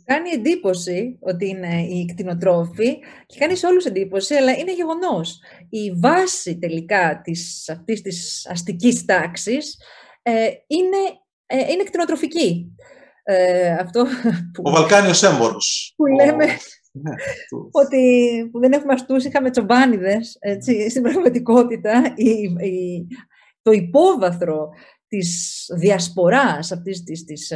Κάνει 0.05 0.31
εντύπωση 0.31 1.19
ότι 1.21 1.49
είναι 1.49 1.83
οι 1.83 2.05
κτηνοτρόφοι 2.05 2.99
και 3.27 3.38
κάνει 3.38 3.57
σε 3.57 3.67
όλους 3.67 3.85
εντύπωση, 3.85 4.35
αλλά 4.35 4.57
είναι 4.57 4.75
γεγονός. 4.75 5.40
Η 5.69 5.93
βάση 5.97 6.59
τελικά 6.59 7.21
της, 7.25 7.69
αυτής 7.69 8.03
της 8.03 8.47
αστικής 8.51 9.05
τάξης 9.05 9.79
ε, 10.23 10.33
είναι, 10.67 10.97
ε, 11.47 11.73
είναι 11.73 11.83
κτηνοτροφική. 11.83 12.75
Ε, 13.23 13.73
αυτό 13.73 14.05
που, 14.53 14.62
Ο 14.64 14.71
Βαλκάνιος 14.71 15.23
έμπορος. 15.23 15.93
Που 15.97 16.07
λέμε 16.07 16.45
ναι, 16.97 17.14
ότι 17.71 18.49
που 18.53 18.61
δεν 18.61 18.73
έχουμε 18.73 18.93
αστούς, 18.93 19.25
είχαμε 19.25 19.51
τσομπάνιδες. 19.51 20.37
Έτσι, 20.40 20.90
στην 20.90 21.03
πραγματικότητα, 21.03 22.12
η, 22.17 22.31
η, 22.69 23.07
το 23.62 23.71
υπόβαθρο 23.71 24.69
της 25.09 25.64
διασποράς 25.77 26.73
αυτής 26.73 27.03
της, 27.03 27.25
της 27.25 27.53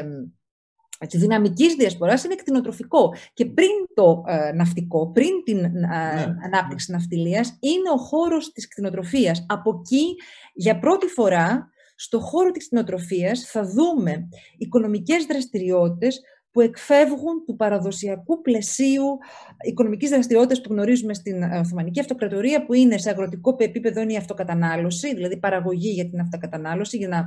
τη 1.07 1.19
δυναμική 1.19 1.75
διασποράς 1.75 2.25
είναι 2.25 2.35
κτηνοτροφικό. 2.35 3.15
Και 3.35 3.47
πριν 3.47 3.71
το 3.95 4.25
ε, 4.27 4.53
ναυτικό, 4.53 5.11
πριν 5.13 5.31
την 5.45 5.59
ε, 5.59 5.69
ναι. 5.71 6.35
ανάπτυξη 6.45 6.93
ναυτιλίας, 6.93 7.57
είναι 7.61 7.91
ο 7.95 7.97
χώρος 7.97 8.53
της 8.53 8.69
κτηνοτροφίας. 8.69 9.47
Από 9.49 9.81
εκεί, 9.85 10.17
για 10.55 10.79
πρώτη 10.79 11.07
φορά, 11.07 11.71
στο 11.95 12.21
χώρο 12.21 12.51
της 12.51 12.67
κτηνοτροφίας 12.67 13.41
θα 13.41 13.65
δούμε 13.65 14.29
οικονομικές 14.59 15.25
δραστηριότητες 15.25 16.21
που 16.51 16.61
εκφεύγουν 16.61 17.45
του 17.47 17.57
παραδοσιακού 17.57 18.41
πλαισίου 18.41 19.19
οικονομικής 19.65 20.11
δραστηριότητας 20.11 20.61
που 20.61 20.73
γνωρίζουμε 20.73 21.15
στην 21.15 21.43
Οθωμανική 21.43 22.01
Αυτοκρατορία, 22.01 22.65
που 22.65 22.75
είναι 22.75 22.99
σε 22.99 23.11
αγροτικό 23.11 23.57
επίπεδο 23.59 24.01
είναι 24.01 24.13
η 24.13 24.17
αυτοκατανάλωση, 24.17 25.15
δηλαδή 25.15 25.39
παραγωγή 25.39 25.91
για 25.91 26.09
την 26.09 26.21
αυτοκατανάλωση, 26.21 26.97
για 26.97 27.09
να 27.09 27.17
ε, 27.17 27.23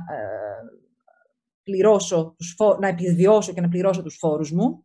πληρώσω 1.62 2.34
τους 2.38 2.56
να 2.80 2.88
επιβιώσω 2.88 3.52
και 3.52 3.60
να 3.60 3.68
πληρώσω 3.68 4.02
τους 4.02 4.16
φόρους 4.18 4.52
μου. 4.52 4.84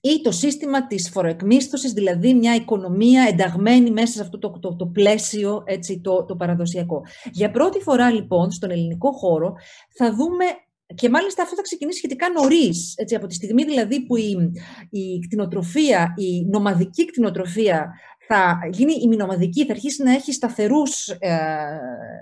ή 0.00 0.20
το 0.22 0.30
σύστημα 0.32 0.86
της 0.86 1.10
φοροεκμίσθωσης, 1.10 1.92
δηλαδή 1.92 2.34
μια 2.34 2.54
οικονομία 2.54 3.26
ενταγμένη 3.28 3.90
μέσα 3.90 4.12
σε 4.12 4.22
αυτό 4.22 4.38
το, 4.38 4.58
το, 4.58 4.76
το 4.76 4.86
πλαίσιο 4.86 5.62
έτσι, 5.66 6.00
το, 6.00 6.24
το 6.24 6.36
παραδοσιακό. 6.36 7.02
Για 7.32 7.50
πρώτη 7.50 7.80
φορά 7.80 8.10
λοιπόν 8.10 8.50
στον 8.50 8.70
ελληνικό 8.70 9.12
χώρο 9.12 9.54
θα 9.96 10.14
δούμε 10.14 10.44
και 10.94 11.08
μάλιστα 11.08 11.42
αυτό 11.42 11.54
θα 11.54 11.62
ξεκινήσει 11.62 11.98
σχετικά 11.98 12.28
νωρίς. 12.28 12.94
Από 13.16 13.26
τη 13.26 13.34
στιγμή 13.34 13.64
δηλαδή 13.64 14.06
που 14.06 14.16
η, 14.16 14.36
η 14.90 15.18
κτηνοτροφία, 15.18 16.14
η 16.16 16.44
νομαδική 16.44 17.04
κτηνοτροφία 17.04 17.92
θα 18.32 18.58
γίνει 18.72 18.92
η 19.02 19.08
μηνομαδική, 19.08 19.66
θα 19.66 19.72
αρχίσει 19.72 20.02
να 20.02 20.12
έχει 20.12 20.32
σταθερούς, 20.32 21.08
ε, 21.08 21.28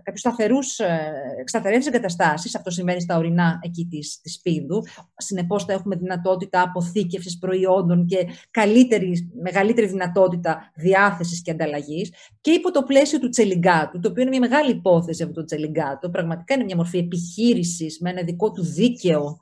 κάποιους 0.02 0.20
σταθερούς, 0.20 0.78
ε, 0.78 1.12
σταθερές 1.44 1.86
εγκαταστάσεις. 1.86 2.56
Αυτό 2.56 2.70
συμβαίνει 2.70 3.00
στα 3.00 3.16
ορεινά 3.16 3.58
εκεί 3.62 3.86
της, 3.90 4.20
της 4.22 4.40
Πίδου. 4.40 4.82
Συνεπώς 5.16 5.64
θα 5.64 5.72
έχουμε 5.72 5.96
δυνατότητα 5.96 6.62
αποθήκευσης 6.62 7.38
προϊόντων 7.38 8.06
και 8.06 8.26
καλύτερη, 8.50 9.30
μεγαλύτερη 9.42 9.86
δυνατότητα 9.86 10.72
διάθεσης 10.74 11.42
και 11.42 11.50
ανταλλαγής. 11.50 12.12
Και 12.40 12.50
υπό 12.50 12.70
το 12.70 12.82
πλαίσιο 12.82 13.18
του 13.18 13.28
τσελιγκάτου, 13.28 14.00
το 14.00 14.08
οποίο 14.08 14.22
είναι 14.22 14.30
μια 14.30 14.48
μεγάλη 14.48 14.70
υπόθεση 14.70 15.22
αυτό 15.22 15.34
το 15.34 15.44
τσελιγκάτο, 15.44 16.10
πραγματικά 16.10 16.54
είναι 16.54 16.64
μια 16.64 16.76
μορφή 16.76 16.98
επιχείρησης 16.98 17.98
με 18.00 18.10
ένα 18.10 18.22
δικό 18.22 18.52
του 18.52 18.64
δίκαιο 18.64 19.38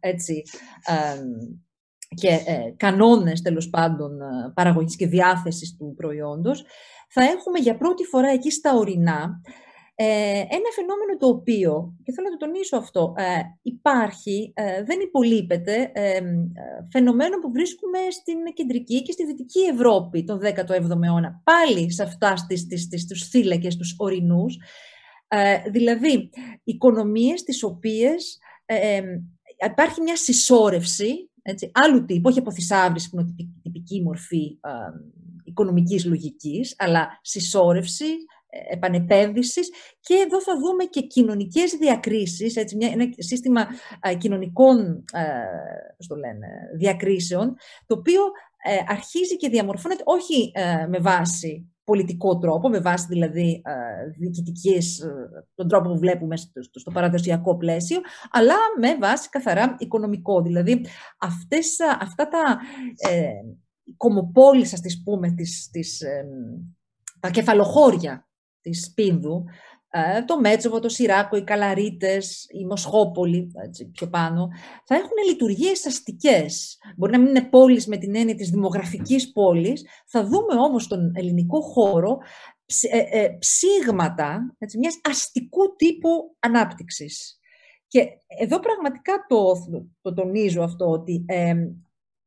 έτσι, 0.00 0.42
ε, 0.86 1.20
και 2.16 2.28
ε, 2.28 2.72
κανόνες 2.76 3.42
τέλος 3.42 3.70
πάντων 3.70 4.20
ε, 4.20 4.52
παραγωγής 4.54 4.96
και 4.96 5.06
διάθεσης 5.06 5.76
του 5.76 5.94
προϊόντος, 5.96 6.64
θα 7.08 7.22
έχουμε 7.22 7.58
για 7.58 7.76
πρώτη 7.76 8.04
φορά 8.04 8.28
εκεί 8.28 8.50
στα 8.50 8.74
ορεινά 8.74 9.40
ε, 9.94 10.38
ένα 10.38 10.70
φαινόμενο 10.74 11.16
το 11.18 11.26
οποίο, 11.26 11.94
και 12.02 12.12
θέλω 12.12 12.28
να 12.30 12.36
το 12.36 12.46
τονίσω 12.46 12.76
αυτό, 12.76 13.14
ε, 13.16 13.40
υπάρχει, 13.62 14.52
δεν 14.84 15.00
υπολείπεται, 15.00 15.92
φαινομένο 16.92 17.38
που 17.38 17.50
βρίσκουμε 17.52 17.98
στην 18.10 18.36
κεντρική 18.54 19.02
και 19.02 19.12
στη 19.12 19.26
δυτική 19.26 19.60
Ευρώπη 19.60 20.24
τον 20.24 20.40
17ο 20.42 21.02
αιώνα, 21.04 21.42
πάλι 21.44 21.92
σε 21.92 22.02
αυτά 22.02 22.36
στις, 22.36 22.60
στις, 22.60 22.82
στις, 22.82 23.06
τους 23.06 23.28
θύλακες, 23.28 23.76
τους 23.76 23.94
ορεινούς, 23.98 24.58
δηλαδή 25.70 26.30
οικονομίες 26.64 27.42
τις 27.42 27.62
οποίες 27.62 28.38
υπάρχει 29.66 30.00
μια 30.00 30.16
συσσόρευση 30.16 31.30
έτσι, 31.46 31.70
άλλου 31.74 32.04
τύπου, 32.04 32.28
όχι 32.28 32.38
από 32.38 32.52
θησαύρηση 32.52 33.10
που 33.10 33.20
είναι 33.20 33.34
τυπική 33.62 34.02
μορφή 34.02 34.58
α, 34.60 34.70
οικονομικής 35.44 36.04
λογικής, 36.04 36.74
αλλά 36.78 37.18
συσσόρευση, 37.22 38.04
ε, 38.48 38.74
επανεπένδυσης. 38.74 39.68
Και 40.00 40.14
εδώ 40.14 40.42
θα 40.42 40.58
δούμε 40.58 40.84
και 40.84 41.00
κοινωνικές 41.00 41.72
διακρίσεις, 41.72 42.56
έτσι, 42.56 42.76
μια, 42.76 42.88
ένα 42.92 43.08
σύστημα 43.16 43.66
κοινωνικών 44.18 45.04
το 46.08 46.16
λένε, 46.16 46.48
διακρίσεων, 46.76 47.56
το 47.86 47.94
οποίο 47.98 48.20
ε, 48.64 48.78
αρχίζει 48.86 49.36
και 49.36 49.48
διαμορφώνεται 49.48 50.02
όχι 50.06 50.50
ε, 50.54 50.86
με 50.86 50.98
βάση 50.98 51.75
πολιτικό 51.86 52.38
τρόπο, 52.38 52.68
με 52.68 52.80
βάση 52.80 53.06
δηλαδή 53.08 53.62
διοικητικής, 54.18 55.04
τον 55.54 55.68
τρόπο 55.68 55.88
που 55.88 55.98
βλέπουμε 55.98 56.36
στο, 56.36 56.90
παραδοσιακό 56.92 57.56
πλαίσιο, 57.56 58.00
αλλά 58.30 58.54
με 58.80 58.96
βάση 58.96 59.28
καθαρά 59.28 59.76
οικονομικό. 59.78 60.42
Δηλαδή, 60.42 60.86
αυτές, 61.18 61.76
αυτά 62.00 62.28
τα 62.28 62.58
ε, 63.10 63.28
κομοπόλεις, 63.96 64.72
ας 64.72 64.80
τις 64.80 65.02
πούμε, 65.02 65.30
τις, 65.30 65.68
τις, 65.72 66.02
τα 67.20 67.30
κεφαλοχώρια 67.30 68.28
της 68.60 68.92
Πίνδου, 68.94 69.44
ε, 69.46 69.52
το 70.26 70.40
Μέτσοβο, 70.40 70.80
το 70.80 70.88
Σιράκο, 70.88 71.36
οι 71.36 71.44
Καλαρίτες, 71.44 72.46
η 72.48 72.64
Μοσχόπολη, 72.64 73.50
έτσι, 73.64 73.90
πιο 73.90 74.08
πάνω, 74.08 74.48
θα 74.84 74.94
έχουν 74.94 75.16
λειτουργίες 75.28 75.86
αστικές. 75.86 76.78
Μπορεί 76.96 77.12
να 77.12 77.18
μην 77.18 77.28
είναι 77.28 77.44
πόλεις 77.44 77.86
με 77.86 77.96
την 77.96 78.16
έννοια 78.16 78.34
της 78.34 78.50
δημογραφικής 78.50 79.32
πόλης, 79.32 79.86
θα 80.06 80.24
δούμε 80.24 80.54
όμως 80.54 80.82
στον 80.82 81.12
ελληνικό 81.14 81.60
χώρο 81.60 82.18
ε, 82.90 83.20
ε, 83.20 83.28
ψήγματα 83.38 84.54
έτσι, 84.58 84.78
μιας 84.78 85.00
αστικού 85.02 85.74
τύπου 85.76 86.36
ανάπτυξης. 86.38 87.38
Και 87.88 88.08
εδώ 88.26 88.60
πραγματικά 88.60 89.12
το, 89.28 89.52
το 90.00 90.14
τονίζω 90.14 90.62
αυτό, 90.62 90.86
ότι 90.90 91.24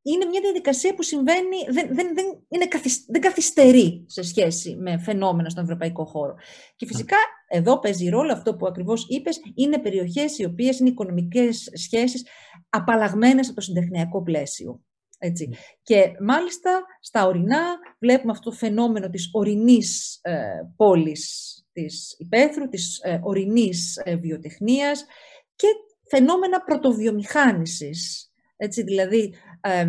είναι 0.01 0.25
μια 0.25 0.41
διαδικασία 0.41 0.93
που 0.95 1.03
συμβαίνει, 1.03 1.57
δεν, 1.69 1.87
δεν, 1.95 2.13
δεν, 2.15 2.25
είναι 2.49 2.67
δεν 3.07 3.21
καθυστερεί 3.21 4.03
σε 4.07 4.23
σχέση 4.23 4.75
με 4.75 4.97
φαινόμενα 4.97 5.49
στον 5.49 5.63
ευρωπαϊκό 5.63 6.05
χώρο. 6.05 6.35
Και 6.75 6.85
φυσικά 6.85 7.17
εδώ 7.47 7.79
παίζει 7.79 8.09
ρόλο 8.09 8.31
αυτό 8.31 8.55
που 8.55 8.67
ακριβώς 8.67 9.05
είπες, 9.09 9.39
είναι 9.55 9.79
περιοχές 9.79 10.37
οι 10.37 10.45
οποίες 10.45 10.79
είναι 10.79 10.89
οικονομικές 10.89 11.69
σχέσεις 11.73 12.25
απαλλαγμένες 12.69 13.47
από 13.47 13.55
το 13.55 13.61
συντεχνιακό 13.61 14.23
πλαίσιο. 14.23 14.83
Έτσι. 15.21 15.49
Και 15.81 16.11
μάλιστα 16.19 16.85
στα 17.01 17.25
ορεινά 17.25 17.77
βλέπουμε 17.99 18.31
αυτό 18.31 18.49
το 18.49 18.55
φαινόμενο 18.55 19.09
της 19.09 19.29
ορεινής 19.31 20.19
ε, 20.21 20.41
πόλης 20.75 21.53
της 21.71 22.15
υπαίθρου, 22.17 22.67
της 22.67 22.99
ε, 23.03 23.19
ορεινής 23.23 24.01
ε, 24.03 24.15
βιοτεχνίας 24.15 25.05
και 25.55 25.67
φαινόμενα 26.09 26.61
πρωτοβιομηχάνησης. 26.61 28.28
Έτσι, 28.61 28.83
δηλαδή 28.83 29.33
ε, 29.61 29.85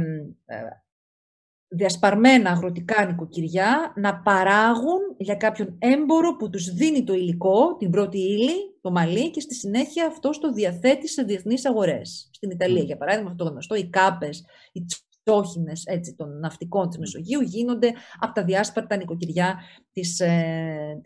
διασπαρμένα 1.68 2.50
αγροτικά 2.50 3.06
νοικοκυριά 3.06 3.92
να 3.96 4.16
παράγουν 4.16 4.98
για 5.16 5.35
κάποιον 5.35 5.76
έμπορο 5.78 6.37
που 6.37 6.50
τους 6.50 6.72
δίνει 6.72 7.04
το 7.04 7.12
υλικό, 7.12 7.76
την 7.76 7.90
πρώτη 7.90 8.18
ύλη, 8.18 8.78
το 8.80 8.90
μαλλί 8.90 9.30
και 9.30 9.40
στη 9.40 9.54
συνέχεια 9.54 10.06
αυτό 10.06 10.30
το 10.30 10.52
διαθέτει 10.52 11.09
σε 11.09 11.22
διεθνείς 11.22 11.66
αγορές. 11.66 12.30
Στην 12.33 12.50
Ιταλία, 12.50 12.83
για 12.83 12.96
παράδειγμα, 12.96 13.30
αυτό 13.30 13.44
το 13.44 13.50
γνωστό, 13.50 13.74
οι 13.74 13.88
κάπες, 13.88 14.44
οι 14.72 14.85
τσόχινες 15.24 15.85
έτσι, 15.87 16.14
των 16.14 16.38
ναυτικών 16.38 16.88
της 16.88 16.98
Μεσογείου 16.98 17.40
γίνονται 17.40 17.92
από 18.18 18.35
τα 18.35 18.44
διάσπαρτα 18.44 18.96
νοικοκυριά 18.96 19.59
της, 19.92 20.20
ε, 20.20 21.00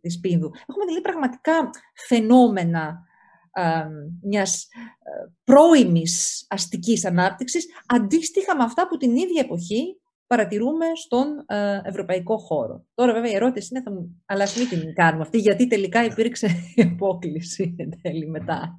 της 0.00 0.20
Πίνδου. 0.20 0.50
Έχουμε 0.66 0.84
δηλαδή 0.84 1.00
πραγματικά 1.02 1.70
φαινόμενα 2.06 3.08
μιας 4.22 4.62
ε, 4.62 5.32
πρώιμης 5.44 6.46
αστικής 6.48 7.04
ανάπτυξης, 7.04 7.66
αντίστοιχα 7.86 8.56
με 8.56 8.62
αυτά 8.62 8.88
που 8.88 8.96
την 8.96 9.16
ίδια 9.16 9.42
εποχή 9.44 10.00
παρατηρούμε 10.30 10.86
στον 10.94 11.26
ε, 11.46 11.80
ευρωπαϊκό 11.84 12.38
χώρο. 12.38 12.84
Τώρα 12.94 13.12
βέβαια 13.12 13.30
η 13.30 13.34
ερώτηση 13.34 13.68
είναι, 13.70 13.82
θα 13.82 13.90
μου, 13.90 14.22
αλλά 14.26 14.46
μην 14.56 14.68
την 14.68 14.94
κάνουμε 14.94 15.22
αυτή, 15.22 15.38
γιατί 15.38 15.66
τελικά 15.66 16.04
υπήρξε 16.04 16.46
η 16.74 16.82
απόκληση 16.82 17.74
εν 17.78 17.90
τέλει 18.02 18.26
μετά. 18.26 18.76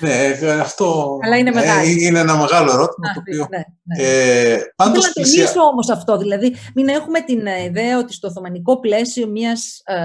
Ναι, 0.00 0.24
ε, 0.24 0.60
αυτό 0.60 1.18
αλλά 1.22 1.36
είναι, 1.36 1.50
είναι 1.98 2.18
ένα 2.18 2.36
μεγάλο 2.36 2.72
ερώτημα. 2.72 3.12
το 3.14 3.20
οποίο, 3.20 3.46
ναι, 3.50 3.62
ναι. 3.82 4.04
Ε, 4.04 4.58
πάντως, 4.76 5.04
Θέλω 5.04 5.12
να 5.16 5.22
τονίσω 5.22 5.60
όμως 5.60 5.90
αυτό, 5.90 6.18
δηλαδή 6.18 6.54
μην 6.74 6.88
έχουμε 6.88 7.20
την 7.20 7.46
ιδέα 7.66 7.98
ότι 7.98 8.12
στο 8.12 8.28
Οθωμανικό 8.28 8.80
πλαίσιο 8.80 9.26
μιας... 9.26 9.80
Ε, 9.84 9.96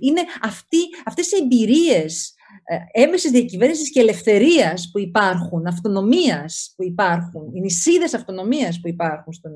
είναι 0.00 0.20
αυτή, 0.42 0.78
αυτές 1.04 1.32
οι 1.32 1.36
εμπειρίες 1.42 2.34
ε, 2.64 3.02
έμεσης 3.02 3.30
διακυβέρνησης 3.30 3.90
και 3.90 4.00
ελευθερίας 4.00 4.90
που 4.92 4.98
υπάρχουν, 4.98 5.66
αυτονομίας 5.66 6.72
που 6.76 6.84
υπάρχουν, 6.84 7.54
οι 7.54 7.60
νησίδες 7.60 8.14
αυτονομίας 8.14 8.80
που 8.80 8.88
υπάρχουν 8.88 9.32
στον, 9.32 9.52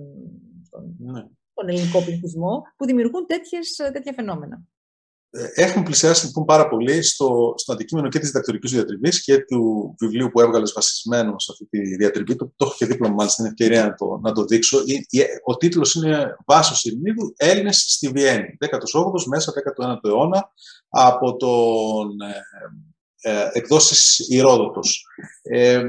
στον, 0.66 0.96
ναι. 0.98 1.24
ελληνικό 1.66 2.02
πληθυσμό, 2.02 2.62
που 2.76 2.86
δημιουργούν 2.86 3.26
τέτοιες, 3.26 3.74
τέτοια 3.92 4.12
φαινόμενα. 4.12 4.62
Ε, 5.36 5.62
έχουμε 5.62 5.84
πλησιάσει 5.84 6.26
λοιπόν 6.26 6.44
πάρα 6.44 6.68
πολύ 6.68 7.02
στο, 7.02 7.54
στο 7.56 7.72
αντικείμενο 7.72 8.08
και 8.08 8.18
της 8.18 8.28
διδακτορικής 8.28 8.70
διατριβής 8.70 9.22
και 9.22 9.38
του 9.38 9.94
βιβλίου 9.98 10.30
που 10.30 10.40
έβγαλες 10.40 10.72
βασισμένο 10.72 11.38
σε 11.38 11.52
αυτή 11.52 11.66
τη 11.66 11.96
διατριβή. 11.96 12.36
Το, 12.36 12.52
το 12.56 12.64
έχω 12.64 12.74
και 12.76 12.86
δίπλα 12.86 13.08
μου, 13.08 13.14
μάλιστα, 13.14 13.42
την 13.42 13.52
ευκαιρία 13.52 13.84
να 13.84 13.94
το, 13.94 14.18
να 14.22 14.32
το 14.32 14.44
δείξω. 14.44 14.78
Ο 15.44 15.56
τίτλος 15.56 15.94
είναι 15.94 16.36
Βάσος 16.46 16.84
Ειρηνίδου, 16.84 17.34
Έλληνες 17.36 17.84
στη 17.88 18.08
Βιέννη, 18.08 18.56
18ο 18.60 19.24
μέσα 19.26 19.52
19ο 19.78 20.08
αιώνα, 20.08 20.52
από 20.88 21.36
τον 21.36 22.20
ε, 22.20 23.30
ε, 23.30 23.48
εκδόσεις 23.52 24.18
Ηρόδοτος. 24.28 25.06
Ε, 25.42 25.84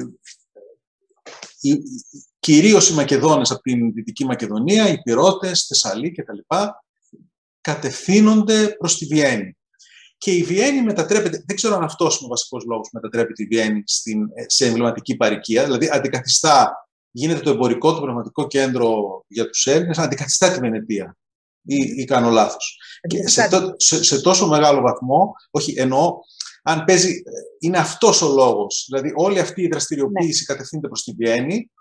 κυρίως 2.39 2.89
οι 2.89 2.93
Μακεδόνες 2.93 3.51
από 3.51 3.61
την 3.61 3.93
Δυτική 3.93 4.25
Μακεδονία, 4.25 4.89
οι 4.89 5.01
Πυρώτες, 5.01 5.65
Θεσσαλή 5.65 6.11
κτλ. 6.11 6.55
Κατευθύνονται 7.65 8.75
προς 8.79 8.97
τη 8.97 9.05
Βιέννη. 9.05 9.57
Και 10.17 10.31
η 10.31 10.43
Βιέννη 10.43 10.81
μετατρέπεται, 10.81 11.43
δεν 11.45 11.55
ξέρω 11.55 11.75
αν 11.75 11.83
αυτός 11.83 12.17
είναι 12.17 12.25
ο 12.25 12.29
βασικός 12.29 12.63
λόγος 12.65 12.89
που 12.91 12.99
μετατρέπεται 13.01 13.43
η 13.43 13.45
Βιέννη 13.45 13.83
στην, 13.85 14.27
σε 14.45 14.65
εμβληματική 14.65 15.15
παροικία, 15.15 15.63
δηλαδή 15.63 15.89
αντικαθιστά, 15.91 16.87
γίνεται 17.11 17.39
το 17.39 17.49
εμπορικό, 17.49 17.93
το 17.93 18.01
πραγματικό 18.01 18.47
κέντρο 18.47 19.23
για 19.27 19.49
τους 19.49 19.67
Έλληνες, 19.67 19.97
αντικαθιστά 19.97 20.51
τη 20.51 20.59
Βενετία. 20.59 21.17
Ή, 21.61 21.75
ή 21.75 22.03
κάνω 22.05 22.29
λάθος. 22.29 22.77
Και 23.07 23.27
σε, 23.27 23.49
σε, 23.75 24.03
σε, 24.03 24.21
τόσο 24.21 24.47
μεγάλο 24.47 24.81
βαθμό, 24.81 25.33
όχι 25.51 25.73
εννοώ, 25.77 26.13
αν 26.63 26.83
παίζει, 26.83 27.23
είναι 27.59 27.77
αυτός 27.77 28.21
ο 28.21 28.33
λόγος. 28.33 28.85
Δηλαδή 28.87 29.11
όλη 29.15 29.39
αυτή 29.39 29.61
η 29.61 29.67
δραστηριοποίηση 29.67 30.45
ναι. 30.47 30.53
κατευθύνεται 30.53 30.87
προς 30.87 31.03
τη 31.03 31.11
Βιέννη, 31.11 31.71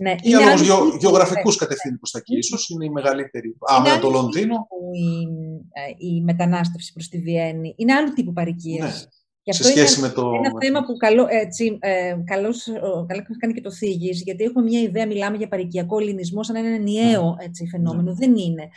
ναι, 0.00 0.14
για 0.22 0.40
λόγους 0.40 0.60
γεω, 0.60 0.96
γεωγραφικούς 0.98 1.54
ναι, 1.54 1.66
κατευθύνεται 1.66 1.98
προς 1.98 2.10
τα 2.10 2.18
εκεί, 2.18 2.36
ίσως 2.36 2.68
είναι 2.68 2.84
η 2.84 2.90
μεγαλύτερη. 2.90 3.56
Άμα 3.60 3.98
το 3.98 4.10
Λονδίνο. 4.10 4.66
Η, 4.92 5.28
ε, 5.72 6.06
η 6.12 6.22
μετανάστευση 6.22 6.92
προς 6.92 7.08
τη 7.08 7.18
Βιέννη 7.18 7.74
είναι 7.76 7.92
άλλου 7.92 8.12
τύπου 8.12 8.32
παρικίας. 8.32 9.08
Ναι. 9.44 9.52
σε 9.52 9.62
σχέση 9.64 10.00
με 10.00 10.08
το... 10.08 10.30
Ένα 10.34 10.52
θέμα 10.60 10.84
που 10.84 10.96
καλό, 10.96 11.26
έτσι, 11.28 11.78
ε, 11.80 12.16
καλώς, 12.24 12.64
καλά 13.06 13.26
κάνει 13.38 13.52
και 13.54 13.60
το 13.60 13.72
θίγεις, 13.72 14.22
γιατί 14.22 14.44
έχουμε 14.44 14.64
μια 14.64 14.80
ιδέα, 14.80 15.06
μιλάμε 15.06 15.36
για 15.36 15.48
παρικιακό 15.48 15.98
ελληνισμό 15.98 16.42
σαν 16.42 16.56
ένα 16.56 16.74
ενιαίο 16.74 17.36
ναι. 17.38 17.44
έτσι, 17.44 17.66
φαινόμενο. 17.66 18.10
Ναι. 18.10 18.12
Δεν 18.12 18.36
είναι. 18.36 18.68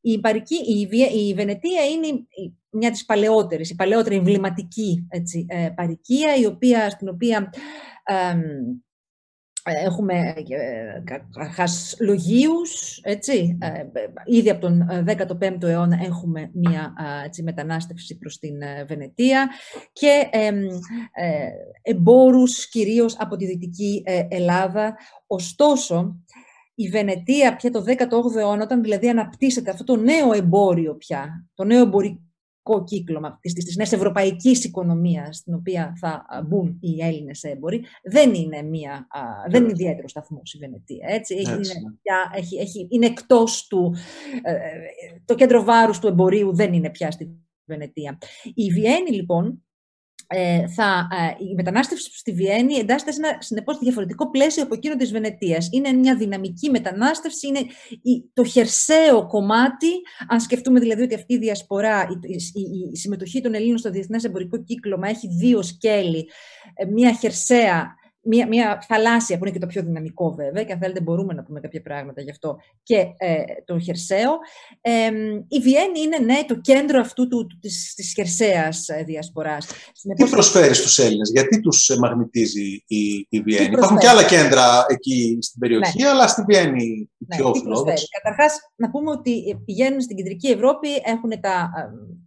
Η, 0.00 0.20
παρική, 0.20 0.54
η, 0.54 0.88
η 1.26 1.34
Βενετία 1.34 1.84
είναι 1.84 2.26
μια 2.70 2.90
της 2.90 3.04
παλαιότερης, 3.04 3.70
η 3.70 3.74
παλαιότερη 3.74 4.16
εμβληματική 4.16 5.06
έτσι, 5.08 5.46
ε, 5.48 5.68
παρικία, 5.76 6.36
η 6.36 6.46
οποία, 6.46 6.90
στην 6.90 7.08
οποία 7.08 7.50
Έχουμε 9.66 10.34
ε, 10.48 11.02
καταρχάς 11.04 11.96
λογίους, 12.00 13.00
έτσι. 13.02 13.58
Ε, 13.60 13.84
ήδη 14.24 14.50
από 14.50 14.60
τον 14.60 14.86
15ο 15.06 15.62
ε, 15.62 15.70
αιώνα 15.70 15.98
έχουμε 16.04 16.50
μία 16.52 16.94
έτσι, 17.24 17.42
μετανάστευση 17.42 18.18
προς 18.18 18.38
την 18.38 18.54
Βενετία 18.86 19.48
και 19.92 20.28
ε, 20.30 20.52
εμπόρους 21.82 22.68
κυρίως 22.68 23.16
από 23.18 23.36
τη 23.36 23.46
Δυτική 23.46 24.02
Ελλάδα. 24.28 24.96
Ωστόσο, 25.26 26.16
η 26.74 26.88
Βενετία 26.88 27.56
πια 27.56 27.70
το 27.70 27.84
18ο 27.86 28.36
αιώνα, 28.36 28.62
όταν 28.62 28.82
δηλαδή 28.82 29.08
αναπτύσσεται 29.08 29.70
αυτό 29.70 29.84
το 29.84 29.96
νέο 29.96 30.32
εμπόριο 30.32 30.94
πια, 30.94 31.46
το 31.54 31.64
νέο 31.64 31.82
εμπορικό 31.82 32.23
κύκλωμα 32.84 33.38
της, 33.40 33.52
της 33.52 33.76
νέας 33.76 33.92
ευρωπαϊκής 33.92 34.64
οικονομίας 34.64 35.36
στην 35.36 35.54
οποία 35.54 35.92
θα 36.00 36.26
μπουν 36.48 36.78
οι 36.80 37.02
Έλληνες 37.02 37.42
έμποροι 37.42 37.84
δεν 38.02 38.34
είναι, 38.34 38.62
μια, 38.62 39.06
δεν 39.50 39.62
είναι 39.62 39.72
ιδιαίτερο 39.72 40.08
σταθμό 40.08 40.42
η 40.52 40.58
Βενετία. 40.58 41.06
Έτσι. 41.08 41.34
Είναι, 41.34 41.60
έχει, 42.34 42.56
έχει, 42.56 42.86
είναι 42.90 43.06
εκτός 43.06 43.66
του... 43.66 43.94
Ε, 44.42 44.52
ε, 44.52 44.58
το 45.24 45.34
κέντρο 45.34 45.64
βάρους 45.64 45.98
του 45.98 46.06
εμπορίου 46.06 46.54
δεν 46.54 46.72
είναι 46.72 46.90
πια 46.90 47.10
στη 47.10 47.38
Βενετία. 47.64 48.18
Η 48.54 48.70
Βιέννη 48.70 49.10
λοιπόν 49.10 49.46
ε, 49.46 49.73
θα, 50.76 51.08
ε, 51.10 51.44
η 51.50 51.54
μετανάστευση 51.54 52.18
στη 52.18 52.32
Βιέννη 52.32 52.74
εντάσσεται 52.74 53.12
σε 53.12 53.20
ένα 53.24 53.36
συνεπώς 53.40 53.78
διαφορετικό 53.78 54.30
πλαίσιο 54.30 54.62
από 54.62 54.74
εκείνο 54.74 54.96
της 54.96 55.12
Βενετίας. 55.12 55.68
Είναι 55.72 55.92
μια 55.92 56.16
δυναμική 56.16 56.70
μετανάστευση, 56.70 57.46
είναι 57.46 57.60
το 58.32 58.44
χερσαίο 58.44 59.26
κομμάτι. 59.26 59.90
Αν 60.28 60.40
σκεφτούμε 60.40 60.80
δηλαδή 60.80 61.02
ότι 61.02 61.14
αυτή 61.14 61.34
η 61.34 61.38
διασπορά, 61.38 62.06
η, 62.22 62.34
η, 62.34 62.90
η 62.92 62.96
συμμετοχή 62.96 63.40
των 63.40 63.54
Ελλήνων 63.54 63.78
στο 63.78 63.90
διεθνές 63.90 64.24
εμπορικό 64.24 64.62
κύκλωμα 64.62 65.08
έχει 65.08 65.28
δύο 65.28 65.62
σκέλη. 65.62 66.28
Ε, 66.74 66.84
μια 66.84 67.12
χερσαία 67.12 67.94
μια, 68.24 68.46
μια 68.46 68.84
θαλάσσια 68.88 69.38
που 69.38 69.44
είναι 69.44 69.52
και 69.52 69.60
το 69.60 69.66
πιο 69.66 69.82
δυναμικό 69.82 70.34
βέβαια 70.34 70.64
και 70.64 70.72
αν 70.72 70.78
θέλετε 70.78 71.00
μπορούμε 71.00 71.34
να 71.34 71.42
πούμε 71.42 71.60
κάποια 71.60 71.82
πράγματα 71.82 72.20
γι' 72.20 72.30
αυτό 72.30 72.56
και 72.82 72.96
ε, 73.16 73.42
το 73.64 73.78
χερσαίο. 73.78 74.30
Ε, 74.80 75.10
η 75.48 75.58
Βιέννη 75.60 76.00
είναι 76.00 76.18
ναι 76.18 76.44
το 76.46 76.54
κέντρο 76.54 77.00
αυτού 77.00 77.28
του, 77.28 77.46
του, 77.46 77.58
της, 77.60 77.94
της 77.94 78.12
χερσαίας 78.12 78.88
ε, 78.88 79.02
διασποράς. 79.06 79.66
Τι 80.16 80.24
προσφέρεις 80.30 80.78
στους 80.78 80.98
Έλληνες, 80.98 81.30
γιατί 81.30 81.60
τους 81.60 81.88
ε, 81.88 81.98
μαγνητίζει 81.98 82.84
η, 82.86 83.26
η 83.28 83.40
Βιέννη; 83.40 83.74
Υπάρχουν 83.74 83.98
και 83.98 84.08
άλλα 84.08 84.24
κέντρα 84.24 84.84
εκεί 84.88 85.38
στην 85.40 85.60
περιοχή, 85.60 86.02
ναι. 86.02 86.08
αλλά 86.08 86.26
στη 86.26 86.42
Βιέννη 86.46 87.10
ναι, 87.18 87.36
πιο 87.36 87.54
φιλόδοξη. 87.54 88.06
Καταρχάς 88.22 88.58
να 88.76 88.90
πούμε 88.90 89.10
ότι 89.10 89.62
πηγαίνουν 89.64 90.00
στην 90.00 90.16
κεντρική 90.16 90.48
Ευρώπη, 90.48 90.88
έχουν 91.04 91.40
τα, 91.40 91.70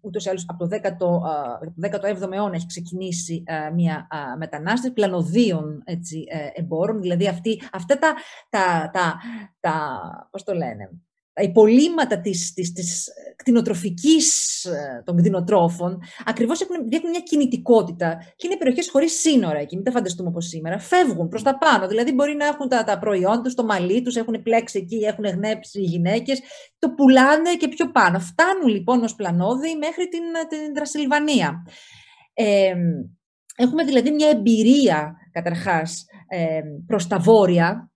ούτως 0.02 0.26
ή 0.26 0.30
άλλως 0.30 0.46
από 0.48 0.68
το 0.68 0.76
17ο 1.82 2.32
αιώνα 2.32 2.56
έχει 2.56 2.66
ξεκινήσει 2.66 3.44
μια 3.74 4.08
μετανάστευση 4.38 4.94
πλανοδίων 4.94 5.84
έτσι, 5.88 6.24
ε, 6.30 6.48
εμπόρων, 6.54 7.02
δηλαδή 7.02 7.28
αυτή, 7.28 7.62
αυτά 7.72 8.00
τα, 8.00 8.14
τα, 8.50 8.90
τα, 8.94 9.16
τα, 9.60 10.30
πώς 10.32 10.44
το 10.44 10.54
λένε, 10.54 10.90
τα 11.38 11.44
υπολείμματα 11.44 12.20
της, 12.20 12.54
της, 12.54 12.72
της 12.74 13.08
κτηνοτροφικής 13.36 14.64
ε, 14.66 15.04
των 15.06 15.18
κτηνοτρόφων 15.18 16.02
ακριβώς 16.26 16.62
έχουν, 16.62 16.90
δείχνουν 16.90 17.10
μια 17.10 17.20
κινητικότητα 17.20 18.18
και 18.36 18.48
είναι 18.48 18.58
περιοχές 18.58 18.90
χωρίς 18.90 19.20
σύνορα 19.20 19.60
εκεί, 19.60 19.76
μην 19.76 19.86
τα 19.86 19.92
φανταστούμε 19.92 20.30
όπως 20.30 20.48
σήμερα, 20.48 20.80
φεύγουν 20.80 21.28
προς 21.28 21.44
τα 21.44 21.58
πάνω, 21.58 21.88
δηλαδή 21.88 22.14
μπορεί 22.14 22.36
να 22.36 22.46
έχουν 22.46 22.70
τα, 22.70 22.84
τα 22.84 23.00
προϊόντα 23.00 23.42
τους, 23.42 23.54
το 23.54 23.64
μαλλί 23.64 24.02
τους, 24.02 24.16
έχουν 24.16 24.42
πλέξει 24.44 24.80
εκεί, 24.80 24.96
έχουν 24.96 25.26
γνέψει 25.26 25.80
οι 25.80 25.84
γυναίκες, 25.84 26.42
το 26.80 26.90
πουλάνε 26.90 27.56
και 27.56 27.68
πιο 27.68 27.92
πάνω. 27.92 28.20
Φτάνουν 28.20 28.68
λοιπόν 28.68 29.04
ως 29.04 29.16
πλανόδι 29.16 29.76
μέχρι 29.76 30.08
την, 30.08 30.24
την 30.50 30.74
Τρασιλβανία. 30.74 31.66
Ε, 32.34 32.74
Έχουμε 33.60 33.84
δηλαδή 33.84 34.12
μια 34.12 34.30
εμπειρία, 34.30 35.16
καταρχάς, 35.32 36.06
ε, 36.28 36.62
προς 36.86 37.08
τα 37.08 37.20
βόρεια, 37.20 37.92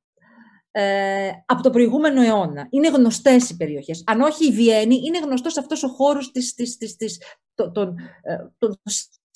ε, 0.72 1.30
από 1.46 1.62
το 1.62 1.70
προηγούμενο 1.70 2.22
αιώνα. 2.22 2.68
Είναι 2.70 2.90
γνωστές 2.90 3.50
οι 3.50 3.58
περιοχές. 3.58 4.04
Αν 4.06 4.22
όχι 4.22 4.48
η 4.48 4.52
Βιέννη, 4.52 4.96
είναι 4.96 5.20
γνωστός 5.20 5.58
αυτός 5.58 5.84
ο 5.84 5.88
χώρος 5.88 6.32
της, 6.32 6.54
της, 6.54 6.78
της, 6.78 6.96
της, 6.96 7.22
των, 7.54 8.00
ε, 8.22 8.36
των 8.58 8.82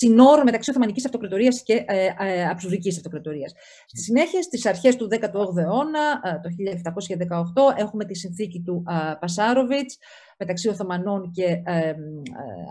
συνόρων 0.06 0.44
μεταξύ 0.44 0.70
Οθωμανικής 0.70 1.06
Αυτοκρατορίας 1.06 1.64
και 1.64 1.84
ε, 1.88 2.06
ε, 2.20 2.44
Αυτοκρατορίας. 2.44 3.54
Στη 3.86 4.02
συνέχεια, 4.02 4.42
στις 4.42 4.66
αρχές 4.66 4.96
του 4.96 5.08
18ου 5.12 5.58
αιώνα, 5.58 6.22
ε, 6.24 6.40
το 6.44 6.50
1718, 6.50 7.78
έχουμε 7.78 8.06
τη 8.06 8.16
συνθήκη 8.16 8.62
του 8.62 8.84
ε, 8.90 9.14
Πασάροβιτς, 9.20 9.98
μεταξύ 10.38 10.70
Οθωμανών 10.70 11.32
και 11.32 11.44
ε, 11.66 11.94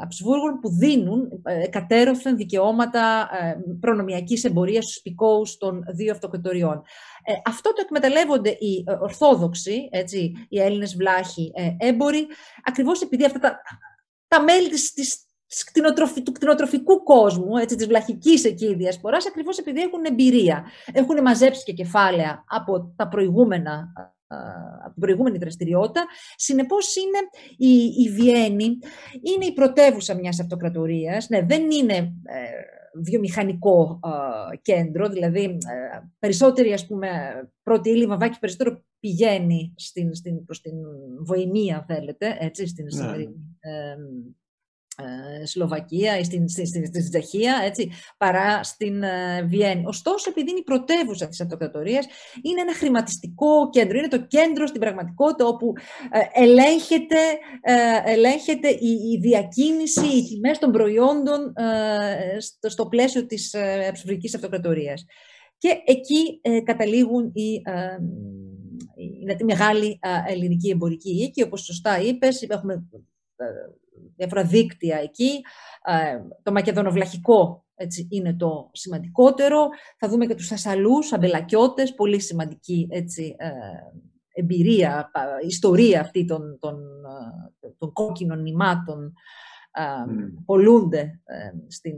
Αψβούργων 0.03 0.59
που 0.61 0.71
δίνουν 0.71 1.43
ε, 1.43 1.67
κατέρωθεν 1.69 2.37
δικαιώματα 2.37 3.29
ε, 3.43 3.57
προνομιακής 3.81 4.45
εμπορίας 4.45 4.85
στους 4.85 5.03
πικόους 5.03 5.57
των 5.57 5.85
δύο 5.95 6.13
αυτοκρατοριών. 6.13 6.83
Ε, 7.25 7.33
αυτό 7.45 7.73
το 7.73 7.83
εκμεταλλεύονται 7.85 8.51
οι 8.51 8.85
Ορθόδοξοι, 9.01 9.89
έτσι, 9.91 10.33
οι 10.49 10.61
Έλληνες 10.61 10.97
βλάχοι 10.97 11.53
έμποροι, 11.79 12.27
ακριβώς 12.65 13.03
επειδή 13.03 13.25
αυτά 13.25 13.39
τα, 13.39 13.61
τα 14.29 14.43
μέλη 14.43 14.69
της, 14.69 14.93
της, 14.93 15.24
του 16.25 16.33
κτηνοτροφικού 16.33 17.03
κόσμου, 17.03 17.57
έτσι, 17.57 17.77
της 17.77 17.87
βλαχικής 17.87 18.45
εκεί 18.45 18.75
διασποράς, 18.75 19.27
ακριβώς 19.27 19.59
επειδή 19.59 19.81
έχουν 19.81 20.05
εμπειρία. 20.05 20.65
Έχουν 20.93 21.23
μαζέψει 21.23 21.65
και 21.65 21.73
κεφάλαια 21.73 22.45
από 22.47 22.93
τα 22.97 23.09
προηγούμενα 23.09 23.93
από 24.85 24.93
την 24.93 25.01
προηγούμενη 25.01 25.39
δραστηριότητα. 25.39 26.05
Συνεπώς 26.37 26.97
είναι 26.97 27.19
η, 27.57 27.85
η 28.03 28.09
Βιέννη, 28.11 28.79
είναι 29.23 29.45
η 29.45 29.53
πρωτεύουσα 29.53 30.15
μιας 30.15 30.41
αυτοκρατορίας. 30.41 31.29
Ναι, 31.29 31.43
δεν 31.43 31.71
είναι 31.71 31.95
ε, 31.95 32.41
βιομηχανικό 33.03 34.01
κέντρο, 34.63 35.09
δηλαδή 35.09 35.45
ε, 35.45 35.59
περισσότερη 36.19 36.73
ας 36.73 36.87
πούμε 36.87 37.09
πρώτη 37.63 37.91
ύλη 37.91 38.07
βαμβάκι 38.07 38.39
περισσότερο 38.39 38.85
πηγαίνει 39.01 39.75
στην, 39.77 40.15
στην, 40.15 40.45
προς 40.45 40.61
την 40.61 40.73
Βοημία, 41.27 41.85
θέλετε, 41.89 42.37
έτσι, 42.41 42.67
στην 42.67 42.87
ναι. 42.95 43.23
Ε, 43.61 43.97
Σλοβακία 45.45 46.19
ή 46.19 46.25
στην, 46.25 46.49
στην, 46.49 46.67
στην, 46.67 46.87
στην 46.87 47.09
Τσεχία, 47.11 47.61
έτσι, 47.65 47.91
παρά 48.17 48.63
στην 48.63 49.03
ε, 49.03 49.43
Βιέννη. 49.43 49.85
Ωστόσο, 49.87 50.31
επειδή 50.31 50.51
είναι 50.51 50.59
η 50.59 50.63
πρωτεύουσα 50.63 51.29
της 51.29 51.41
αυτοκρατορίας, 51.41 52.07
είναι 52.43 52.61
ένα 52.61 52.75
χρηματιστικό 52.75 53.71
κέντρο. 53.71 53.99
Είναι 53.99 54.09
το 54.09 54.27
κέντρο 54.27 54.67
στην 54.67 54.81
πραγματικότητα 54.81 55.47
όπου 55.47 55.73
ε, 56.11 56.43
ελέγχεται, 56.43 57.17
ελέγχεται 58.05 58.69
η, 58.69 58.91
η, 59.13 59.19
διακίνηση, 59.21 60.07
οι 60.07 60.25
τιμές 60.25 60.59
των 60.59 60.73
προϊόντων 60.73 61.53
στο, 62.39 62.69
στο 62.69 62.87
πλαίσιο 62.87 63.27
της 63.27 63.53
ε, 63.53 63.93
αυτοκρατορίας. 64.35 65.05
Και 65.59 65.83
εκεί 65.85 66.41
καταλήγουν 66.65 67.31
οι, 67.35 67.63
είναι 69.21 69.35
τη 69.35 69.45
μεγάλη 69.45 69.99
ελληνική 70.27 70.71
εμπορική 70.71 71.11
οίκη, 71.11 71.43
όπως 71.43 71.65
σωστά 71.65 72.01
είπες, 72.01 72.43
έχουμε 72.43 72.85
διάφορα 74.17 74.45
δίκτυα 74.45 74.99
εκεί. 74.99 75.41
Ε, 75.85 76.21
το 76.43 76.53
μακεδονοβλαχικό 76.53 77.65
έτσι, 77.75 78.09
είναι 78.11 78.35
το 78.35 78.71
σημαντικότερο. 78.73 79.69
Θα 79.99 80.09
δούμε 80.09 80.27
και 80.27 80.35
τους 80.35 80.49
Θασσαλούς, 80.49 81.13
αμπελακιώτες, 81.13 81.95
πολύ 81.95 82.21
σημαντική 82.21 82.89
έτσι, 82.91 83.35
ε, 83.39 83.51
εμπειρία, 84.35 85.11
ιστορία 85.47 86.01
αυτή 86.01 86.25
των, 86.25 86.59
των, 86.61 86.75
ε, 87.61 87.69
των 87.79 87.93
κόκκινων 87.93 88.43
νημάτων 88.43 89.13
mm. 89.79 90.43
πολλούνται 90.45 91.21
στην, 91.69 91.95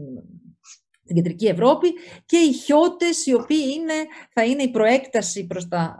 στην 1.02 1.16
κεντρική 1.16 1.46
Ευρώπη 1.46 1.88
και 2.26 2.36
οι 2.36 2.52
χιώτες 2.52 3.26
οι 3.26 3.34
οποίοι 3.34 3.64
είναι, 3.76 3.94
θα 4.32 4.44
είναι 4.44 4.62
η 4.62 4.70
προέκταση 4.70 5.46
προς 5.46 5.68
τα, 5.68 5.96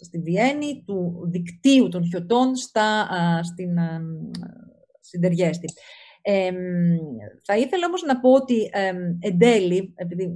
στη 0.00 0.18
Βιέννη 0.18 0.82
του 0.86 1.28
δικτύου 1.30 1.88
των 1.88 2.04
χιωτών 2.04 2.56
στα, 2.56 3.08
στην, 3.42 3.78
συντεργέστη. 5.04 5.68
Ε, 6.22 6.52
θα 7.44 7.56
ήθελα 7.56 7.86
όμως 7.86 8.02
να 8.02 8.20
πω 8.20 8.32
ότι 8.32 8.70
ε, 8.72 8.92
εν 9.20 9.38
τέλει, 9.38 9.92
επειδή, 9.96 10.32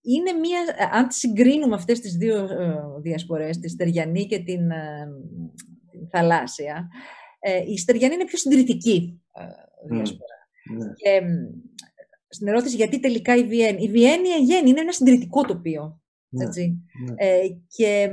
είναι 0.00 0.32
μία, 0.32 0.90
αν 0.92 1.10
συγκρίνουμε 1.10 1.74
αυτές 1.74 2.00
τις 2.00 2.16
δύο 2.16 2.36
ε, 2.36 3.00
διασπορές, 3.00 3.58
τη 3.58 3.68
Στεριανή 3.68 4.26
και 4.26 4.38
την, 4.38 4.68
την 5.90 6.08
Θαλάσσια, 6.10 6.88
ε, 7.38 7.62
η 7.66 7.78
Στεριανή 7.78 8.14
είναι 8.14 8.24
πιο 8.24 8.38
συντηρητική 8.38 9.20
ε, 9.34 9.44
διασπορά. 9.94 10.34
Mm, 10.72 10.92
Και 10.94 11.20
στην 12.28 12.48
ερώτηση 12.48 12.76
γιατί 12.76 13.00
τελικά 13.00 13.36
η 13.36 13.44
Βιέννη. 13.44 13.82
Η 13.82 13.88
Βιέννη 13.88 14.28
είναι 14.66 14.80
ένα 14.80 14.92
συντηρητικό 14.92 15.44
τοπίο. 15.44 16.00
Ναι, 16.28 16.44
έτσι. 16.44 16.82
Ναι. 17.04 17.14
Ε, 17.16 17.38
και 17.68 18.10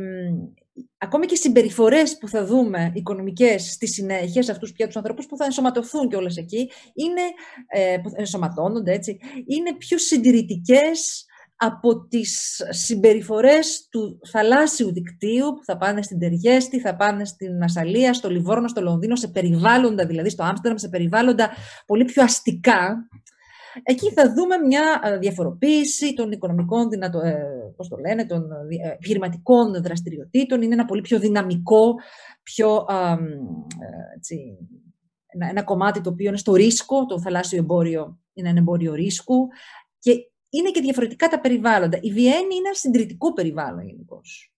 ακόμη 0.97 1.25
και 1.25 1.35
συμπεριφορές 1.35 2.17
που 2.17 2.27
θα 2.27 2.45
δούμε 2.45 2.91
οικονομικές 2.95 3.71
στη 3.71 3.87
συνέχεια, 3.87 4.43
σε 4.43 4.51
αυτούς 4.51 4.71
πια 4.71 4.85
τους 4.85 4.95
ανθρώπους 4.95 5.25
που 5.25 5.37
θα 5.37 5.45
ενσωματωθούν 5.45 6.09
κιόλας 6.09 6.37
εκεί, 6.37 6.71
είναι, 6.93 7.21
ε, 7.67 7.97
που 7.97 8.11
ενσωματώνονται 8.15 8.93
έτσι, 8.93 9.17
είναι 9.47 9.75
πιο 9.77 9.97
συντηρητικές 9.97 11.25
από 11.57 12.07
τις 12.07 12.61
συμπεριφορές 12.69 13.87
του 13.91 14.19
θαλάσσιου 14.31 14.93
δικτύου 14.93 15.53
που 15.53 15.63
θα 15.65 15.77
πάνε 15.77 16.01
στην 16.01 16.19
Τεριέστη, 16.19 16.79
θα 16.79 16.95
πάνε 16.95 17.25
στην 17.25 17.63
Ασαλία, 17.63 18.13
στο 18.13 18.29
Λιβόρνο, 18.29 18.67
στο 18.67 18.81
Λονδίνο, 18.81 19.15
σε 19.15 19.27
περιβάλλοντα, 19.27 20.05
δηλαδή 20.05 20.29
στο 20.29 20.43
Άμστερνταμ, 20.43 20.77
σε 20.77 20.89
περιβάλλοντα 20.89 21.49
πολύ 21.85 22.05
πιο 22.05 22.23
αστικά. 22.23 23.07
Εκεί 23.83 24.11
θα 24.11 24.33
δούμε 24.33 24.57
μια 24.57 25.01
ε, 25.03 25.17
διαφοροποίηση 25.17 26.13
των 26.13 26.31
οικονομικών, 26.31 26.89
δυνατο, 26.89 27.19
ε, 27.19 27.73
πώς 27.75 27.87
το 27.87 27.97
λένε, 27.97 28.25
των 28.25 28.51
ε, 28.51 28.91
επιχειρηματικών 28.93 29.81
δραστηριοτήτων. 29.81 30.61
Είναι 30.61 30.73
ένα 30.73 30.85
πολύ 30.85 31.01
πιο 31.01 31.19
δυναμικό, 31.19 31.95
πιο, 32.43 32.85
έτσι, 34.15 34.57
ένα, 35.27 35.49
ένα 35.49 35.63
κομμάτι 35.63 36.01
το 36.01 36.09
οποίο 36.09 36.27
είναι 36.27 36.37
στο 36.37 36.53
ρίσκο, 36.53 37.05
το 37.05 37.19
θαλάσσιο 37.19 37.57
εμπόριο 37.57 38.19
είναι 38.33 38.49
ένα 38.49 38.59
εμπόριο 38.59 38.93
ρίσκου. 38.93 39.47
Και 39.99 40.11
είναι 40.49 40.71
και 40.71 40.81
διαφορετικά 40.81 41.27
τα 41.27 41.39
περιβάλλοντα. 41.39 41.97
Η 42.01 42.11
Βιέννη 42.11 42.55
είναι 42.55 42.67
ένα 42.67 42.73
συντηρητικό 42.73 43.33
περιβάλλον 43.33 43.87
γενικώς. 43.87 44.53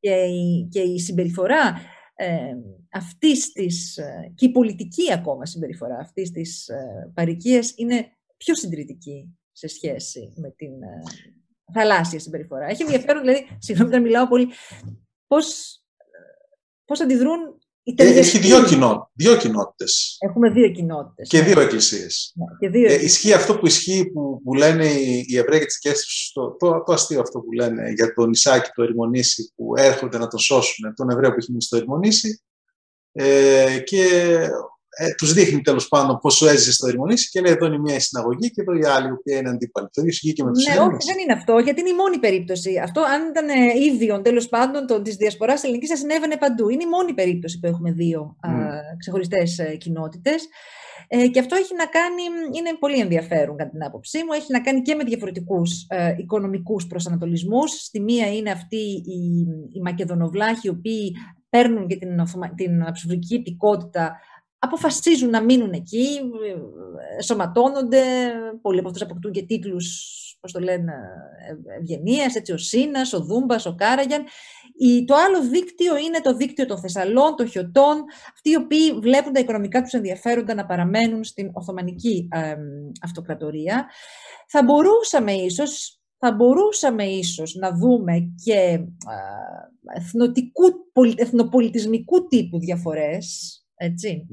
Και, 0.00 0.10
η, 0.10 0.68
και 0.70 0.80
η 0.80 0.98
συμπεριφορά 0.98 1.74
ε, 2.14 2.54
αυτής 2.98 3.52
της, 3.52 3.96
ε, 3.96 4.32
και 4.34 4.46
η 4.46 4.50
πολιτική 4.50 5.12
ακόμα 5.12 5.46
συμπεριφορά 5.46 5.98
αυτής 5.98 6.30
της 6.30 6.68
ε, 6.68 7.10
παρικίας 7.14 7.72
είναι 7.76 8.12
πιο 8.36 8.54
συντηρητική 8.54 9.38
σε 9.52 9.66
σχέση 9.66 10.32
με 10.36 10.50
την 10.50 10.82
ε, 10.82 11.02
θαλάσσια 11.72 12.18
συμπεριφορά. 12.18 12.66
Έχει 12.66 12.82
ενδιαφέρον, 12.82 13.22
δηλαδή, 13.22 13.48
συγγνώμη 13.58 13.90
να 13.90 14.00
μιλάω 14.00 14.28
πολύ, 14.28 14.48
πώς, 15.26 15.78
πώς 16.84 17.00
αντιδρούν 17.00 17.58
ε, 17.96 18.18
έχει 18.18 18.38
δύο, 18.38 18.64
κοινό, 18.64 19.10
δύο 19.14 19.36
κοινότητες. 19.36 20.16
Έχουμε 20.20 20.50
δύο 20.50 20.70
κοινότητες. 20.70 21.28
Και 21.28 21.38
ναι. 21.38 21.44
δύο 21.44 21.60
εκκλησίες. 21.60 22.34
Ναι, 22.60 22.78
ε, 22.86 23.04
ισχύει 23.04 23.32
αυτό 23.32 23.58
που 23.58 23.66
ισχύει 23.66 24.10
που, 24.10 24.40
που 24.44 24.54
λένε 24.54 24.86
οι, 24.86 25.24
οι 25.28 25.36
Εβραίοι 25.36 25.66
και 25.80 25.90
τις 25.90 26.30
το, 26.34 26.56
το, 26.58 26.82
το, 26.82 26.92
αστείο 26.92 27.20
αυτό 27.20 27.40
που 27.40 27.52
λένε 27.52 27.90
για 27.90 28.14
τον 28.14 28.30
Ισάκη, 28.30 28.70
το 28.74 28.82
Ερμονήσι, 28.82 29.52
που 29.56 29.72
έρχονται 29.76 30.18
να 30.18 30.26
τον 30.26 30.38
σώσουν, 30.38 30.94
τον 30.94 31.10
Εβραίο 31.10 31.30
που 31.30 31.36
έχει 31.38 31.50
μείνει 31.50 31.62
στο 31.62 31.76
Ερμονήσι. 31.76 32.42
Ε, 33.20 33.78
και 33.78 34.04
ε, 35.00 35.14
τους 35.16 35.32
δείχνει 35.32 35.60
τέλος 35.60 35.88
πάντων 35.88 36.18
πόσο 36.18 36.48
έζησε 36.48 36.72
στο 36.72 36.88
Ερμονήσι 36.88 37.30
και 37.30 37.40
λέει: 37.40 37.52
Εδώ 37.52 37.66
είναι 37.66 37.78
μια 37.78 38.00
συναγωγή 38.00 38.50
και 38.50 38.60
εδώ 38.60 38.72
η 38.72 38.84
άλλη, 38.84 39.08
η 39.08 39.12
οποία 39.12 39.38
είναι 39.38 39.48
αντίπαλη. 39.48 39.86
Το 39.86 40.00
ίδιο 40.00 40.10
ισχύει 40.10 40.32
και 40.32 40.44
με 40.44 40.52
τους 40.52 40.66
Ναι, 40.66 40.80
όχι, 40.80 41.06
δεν 41.06 41.18
είναι 41.18 41.32
αυτό, 41.32 41.58
γιατί 41.58 41.80
είναι 41.80 41.88
η 41.88 41.94
μόνη 41.94 42.18
περίπτωση. 42.18 42.78
Αυτό, 42.82 43.00
αν 43.00 43.28
ήταν 43.28 43.48
ε, 43.48 43.84
ίδιο 43.84 44.22
τέλος 44.22 44.48
πάντων 44.48 45.02
της 45.02 45.16
διασποράς 45.16 45.62
ελληνικής, 45.62 45.88
θα 45.88 45.96
συνέβαινε 45.96 46.36
παντού. 46.36 46.68
Είναι 46.68 46.82
η 46.82 46.88
μόνη 46.88 47.14
περίπτωση 47.14 47.58
που 47.58 47.66
έχουμε 47.66 47.92
δύο 47.92 48.36
mm. 48.46 48.48
ξεχωριστές 48.98 49.58
ε, 49.58 49.76
κοινότητες. 49.76 50.48
Ε, 51.10 51.28
και 51.28 51.38
αυτό 51.38 51.56
έχει 51.56 51.74
να 51.74 51.86
κάνει, 51.86 52.22
είναι 52.56 52.76
πολύ 52.78 52.98
ενδιαφέρον 52.98 53.56
κατά 53.56 53.70
την 53.70 53.84
άποψή 53.84 54.18
μου, 54.18 54.32
έχει 54.32 54.52
να 54.52 54.60
κάνει 54.60 54.82
και 54.82 54.94
με 54.94 55.04
διαφορετικούς 55.04 55.86
ε, 55.88 56.14
οικονομικούς 56.18 56.86
προσανατολισμούς. 56.86 57.70
Στη 57.70 58.00
μία 58.00 58.32
είναι 58.34 58.50
αυτοί 58.50 58.76
οι, 58.76 59.46
οι 59.72 59.80
Μακεδονοβλάχοι, 59.80 60.66
οι 60.66 60.70
οποίοι 60.70 61.14
παίρνουν 61.48 61.86
και 61.86 61.96
την, 61.96 62.22
την 62.54 62.82
αψηφική 62.82 63.42
αποφασίζουν 64.58 65.30
να 65.30 65.42
μείνουν 65.42 65.72
εκεί, 65.72 66.20
σωματώνονται, 67.24 68.02
πολλοί 68.62 68.78
από 68.78 68.88
αυτούς 68.88 69.02
αποκτούν 69.02 69.32
και 69.32 69.42
τίτλους, 69.42 70.14
πώς 70.40 70.52
το 70.52 70.60
λένε, 70.60 70.92
ευγενίας, 71.78 72.34
έτσι 72.34 72.52
ο 72.52 72.58
Σίνας, 72.58 73.12
ο 73.12 73.20
Δούμπας, 73.20 73.66
ο 73.66 73.74
Κάραγιαν. 73.74 74.24
το 75.04 75.14
άλλο 75.14 75.42
δίκτυο 75.48 75.96
είναι 75.96 76.20
το 76.20 76.36
δίκτυο 76.36 76.66
των 76.66 76.78
Θεσσαλών, 76.78 77.36
των 77.36 77.48
Χιωτών, 77.48 78.04
αυτοί 78.32 78.50
οι 78.50 78.56
οποίοι 78.56 78.92
βλέπουν 78.92 79.32
τα 79.32 79.40
οικονομικά 79.40 79.82
τους 79.82 79.92
ενδιαφέροντα 79.92 80.54
να 80.54 80.66
παραμένουν 80.66 81.24
στην 81.24 81.50
Οθωμανική 81.52 82.28
αυτοκρατορία. 83.02 83.86
Θα 84.48 84.62
μπορούσαμε 84.62 85.32
ίσως 85.32 85.97
θα 86.18 86.32
μπορούσαμε 86.32 87.04
ίσως 87.04 87.54
να 87.54 87.72
δούμε 87.72 88.32
και 88.44 88.84
εθνοτικού, 89.96 90.62
εθνοπολιτισμικού 91.16 92.26
τύπου 92.26 92.58
διαφορές, 92.58 93.56
έτσι. 93.74 94.26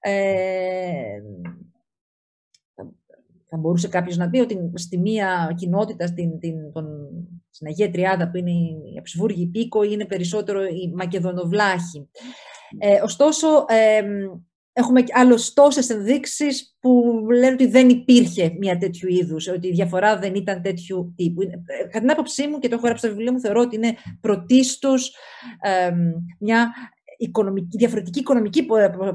Ε, 0.00 1.20
θα 3.50 3.56
μπορούσε 3.56 3.88
κάποιος 3.88 4.16
να 4.16 4.30
πει 4.30 4.38
ότι 4.38 4.70
στη 4.74 4.98
μία 4.98 5.54
κοινότητα, 5.56 6.06
στην, 6.06 6.38
την, 6.38 6.72
τον, 6.72 6.86
στην 7.50 7.66
Αγία 7.66 7.90
Τριάδα 7.90 8.30
που 8.30 8.36
είναι 8.36 8.50
η 8.94 8.98
Αψηβούργη 8.98 9.46
Πίκο, 9.46 9.82
είναι 9.82 10.06
περισσότερο 10.06 10.64
η 10.64 10.92
Μακεδονοβλάχη. 10.94 12.08
Ε, 12.78 13.00
ωστόσο, 13.02 13.64
ε, 13.68 14.02
έχουμε 14.78 15.04
άλλε 15.12 15.34
τόσες 15.54 15.90
ενδείξεις 15.90 16.76
που 16.80 17.04
λένε 17.30 17.52
ότι 17.52 17.66
δεν 17.66 17.88
υπήρχε 17.88 18.56
μια 18.58 18.78
τέτοιου 18.78 19.08
είδους, 19.08 19.48
ότι 19.48 19.68
η 19.68 19.72
διαφορά 19.72 20.18
δεν 20.18 20.34
ήταν 20.34 20.62
τέτοιου 20.62 21.12
τύπου. 21.16 21.42
Ε, 21.42 21.46
κατά 21.82 21.98
την 21.98 22.10
άποψή 22.10 22.46
μου, 22.46 22.58
και 22.58 22.68
το 22.68 22.74
έχω 22.74 22.84
γράψει 22.84 23.06
στο 23.06 23.14
βιβλίο 23.14 23.32
μου, 23.32 23.40
θεωρώ 23.40 23.60
ότι 23.60 23.76
είναι 23.76 23.94
πρωτίστως 24.20 25.14
ε, 25.60 25.90
μια 26.38 26.72
οικονομική, 27.18 27.76
διαφορετική 27.76 28.18
οικονομική 28.18 28.66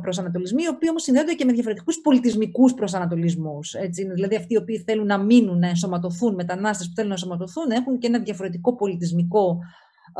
προσανατολισμοί, 0.01 0.64
οι 0.64 0.68
οποίοι 0.68 0.88
όμως 0.89 1.03
συνδέονται 1.03 1.34
και 1.34 1.45
με 1.45 1.51
διαφορετικούς 1.51 2.01
πολιτισμικούς 2.01 2.74
προσανατολισμούς. 2.74 3.76
Δηλαδή, 4.14 4.36
αυτοί 4.36 4.53
οι 4.53 4.57
οποίοι 4.57 4.78
θέλουν 4.78 5.05
να 5.05 5.18
μείνουν, 5.18 5.59
να 5.59 5.68
ενσωματωθούν, 5.68 6.34
μετανάστες 6.34 6.88
που 6.88 6.93
θέλουν 6.95 7.09
να 7.09 7.16
ενσωματωθούν, 7.16 7.72
έχουν 7.72 7.97
και 7.97 8.07
ένα 8.07 8.20
διαφορετικό 8.20 8.76
πολιτισμικό 8.76 9.59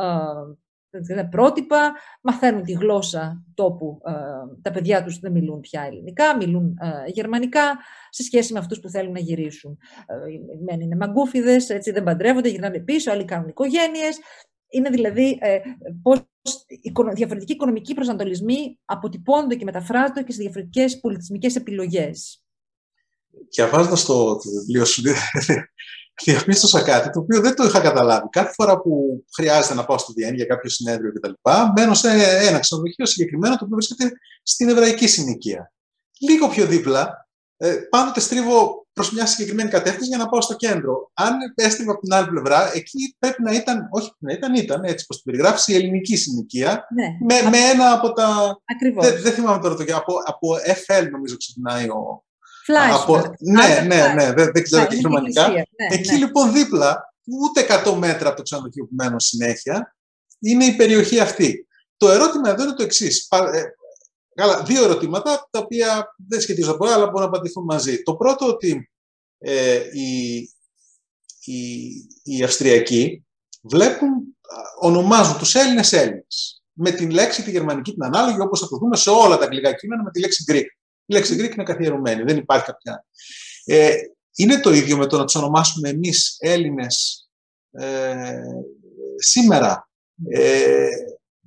ε, 0.00 0.04
πρότυπα, 1.30 1.92
μαθαίνουν 2.20 2.62
τη 2.62 2.72
γλώσσα 2.72 3.44
τόπου. 3.54 4.00
Ε, 4.06 4.12
τα 4.62 4.70
παιδιά 4.70 5.04
τους 5.04 5.18
δεν 5.18 5.32
μιλούν 5.32 5.60
πια 5.60 5.82
ελληνικά, 5.82 6.36
μιλούν 6.36 6.78
ε, 6.80 7.10
γερμανικά, 7.10 7.78
σε 8.10 8.22
σχέση 8.22 8.52
με 8.52 8.58
αυτούς 8.58 8.80
που 8.80 8.88
θέλουν 8.88 9.12
να 9.12 9.18
γυρίσουν. 9.18 9.78
Ε, 10.68 10.74
είναι 10.74 10.96
μαγκούφιδες, 10.96 11.70
έτσι 11.70 11.90
δεν 11.90 12.02
παντρεύονται, 12.02 12.48
γυρνάνε 12.48 12.78
πίσω, 12.78 13.12
άλλοι 13.12 13.24
κάνουν 13.24 13.48
οικογένειες. 13.48 14.18
Είναι 14.68 14.90
δηλαδή 14.90 15.38
ε, 15.40 15.58
πώς 16.02 16.26
διαφορετικοί 17.14 17.52
οικονομικοί 17.52 17.94
προσανατολισμοί 17.94 18.78
αποτυπώνονται 18.84 19.54
και 19.54 19.64
μεταφράζονται 19.64 20.22
και 20.22 20.32
σε 20.32 20.42
διαφορετικές 20.42 21.00
πολιτισμικές 21.00 21.56
επιλογές. 21.56 22.44
Διαβάζοντας 23.54 24.04
το, 24.04 24.36
το 24.36 24.50
βιβλίο 24.50 24.84
σου, 24.84 25.02
διαπίστωσα 26.22 26.82
κάτι 26.82 27.10
το 27.10 27.20
οποίο 27.20 27.40
δεν 27.40 27.54
το 27.54 27.64
είχα 27.64 27.80
καταλάβει. 27.80 28.28
Κάθε 28.30 28.52
φορά 28.54 28.80
που 28.80 29.24
χρειάζεται 29.36 29.74
να 29.74 29.84
πάω 29.84 29.98
στη 29.98 30.12
Βιέννη 30.12 30.36
για 30.36 30.44
κάποιο 30.44 30.70
συνέδριο 30.70 31.12
κτλ., 31.12 31.32
μπαίνω 31.72 31.94
σε 31.94 32.10
ένα 32.46 32.58
ξενοδοχείο 32.58 33.06
συγκεκριμένο 33.06 33.56
το 33.56 33.64
οποίο 33.64 33.76
βρίσκεται 33.76 34.12
στην 34.42 34.68
εβραϊκή 34.68 35.06
συνοικία. 35.06 35.72
Λίγο 36.20 36.48
πιο 36.48 36.66
δίπλα, 36.66 37.28
ε, 37.56 37.74
πάντοτε 37.90 38.20
στρίβω 38.20 38.86
προς 38.92 39.12
μια 39.12 39.26
συγκεκριμένη 39.26 39.70
κατεύθυνση 39.70 40.08
για 40.08 40.18
να 40.18 40.28
πάω 40.28 40.40
στο 40.40 40.54
κέντρο. 40.54 41.10
Αν 41.14 41.34
έστειλα 41.54 41.92
από 41.92 42.00
την 42.00 42.14
άλλη 42.14 42.28
πλευρά, 42.28 42.74
εκεί 42.74 43.16
πρέπει 43.18 43.42
να 43.42 43.52
ήταν, 43.52 43.88
όχι 43.90 44.10
να 44.18 44.32
ήταν, 44.32 44.54
ήταν 44.54 44.84
έτσι 44.84 45.06
πω 45.06 45.14
την 45.14 45.24
περιγράφεις, 45.24 45.68
η 45.68 45.74
ελληνική 45.74 46.16
συνοικία. 46.16 46.86
Ναι. 46.94 47.06
Με, 47.42 47.48
με 47.48 47.58
ένα 47.58 47.92
από 47.92 48.12
τα. 48.12 48.58
Ακριβώς. 48.64 49.06
Δεν, 49.06 49.22
δεν 49.22 49.32
θυμάμαι 49.32 49.62
τώρα 49.62 49.74
το 49.74 49.84
από, 49.96 50.14
από 50.24 50.48
FL 50.56 51.08
νομίζω 51.10 51.36
ξεκινάει 51.36 51.88
ο. 51.88 52.24
Από... 52.92 53.34
Ναι, 53.38 53.84
ναι, 53.86 54.12
ναι, 54.14 54.32
δεν, 54.32 54.50
δεν 54.52 54.62
ξέρω 54.62 54.86
και 54.86 54.96
γερμανικά. 54.96 55.48
Ναι, 55.48 55.62
εκεί 55.90 56.12
ναι. 56.12 56.16
λοιπόν 56.16 56.52
δίπλα, 56.52 57.14
ούτε 57.24 57.66
100 57.86 57.94
μέτρα 57.96 58.28
από 58.28 58.36
το 58.36 58.42
ξενοδοχείο 58.42 58.84
που 58.84 58.94
μένω 58.94 59.18
συνέχεια, 59.18 59.96
είναι 60.38 60.64
η 60.64 60.76
περιοχή 60.76 61.20
αυτή. 61.20 61.66
Το 61.96 62.10
ερώτημα 62.10 62.50
εδώ 62.50 62.62
είναι 62.62 62.74
το 62.74 62.82
εξής. 62.82 63.28
Ε, 63.30 63.62
Καλά, 64.34 64.62
δύο 64.62 64.84
ερωτήματα, 64.84 65.48
τα 65.50 65.58
οποία 65.58 66.14
δεν 66.28 66.40
σχετίζονται 66.40 66.76
πολλά, 66.76 66.94
αλλά 66.94 67.04
μπορούν 67.04 67.20
να 67.20 67.26
απαντηθούν 67.26 67.64
μαζί. 67.64 68.02
Το 68.02 68.14
πρώτο, 68.14 68.46
ότι 68.46 68.90
ε, 69.38 69.80
οι, 69.92 70.36
οι, 71.44 71.90
οι 72.22 72.42
Αυστριακοί 72.42 73.26
βλέπουν, 73.62 74.36
ονομάζουν 74.80 75.38
τους 75.38 75.54
Έλληνες 75.54 75.92
Έλληνες. 75.92 76.62
Με 76.72 76.90
την 76.90 77.10
λέξη 77.10 77.42
τη 77.42 77.50
γερμανική 77.50 77.92
την 77.92 78.04
ανάλογη, 78.04 78.40
όπως 78.40 78.60
θα 78.60 78.68
το 78.68 78.76
δούμε 78.76 78.96
σε 78.96 79.10
όλα 79.10 79.38
τα 79.38 79.44
αγγλικά 79.44 79.72
κείμενα, 79.72 80.02
με 80.02 80.10
τη 80.10 80.20
λέξη 80.20 80.44
Greek. 80.48 80.66
Η 81.06 81.14
λέξη 81.14 81.36
Greek 81.38 81.54
είναι 81.54 81.62
καθιερωμένη, 81.62 82.22
δεν 82.22 82.36
υπάρχει 82.36 82.64
κάποια. 82.64 83.04
Ε, 83.64 83.94
είναι 84.36 84.60
το 84.60 84.72
ίδιο 84.72 84.96
με 84.96 85.06
το 85.06 85.18
να 85.18 85.24
τους 85.24 85.34
ονομάσουμε 85.34 85.88
εμείς 85.88 86.36
Έλληνες 86.38 87.28
ε, 87.70 88.42
σήμερα. 89.16 89.88
Ε, 90.28 90.88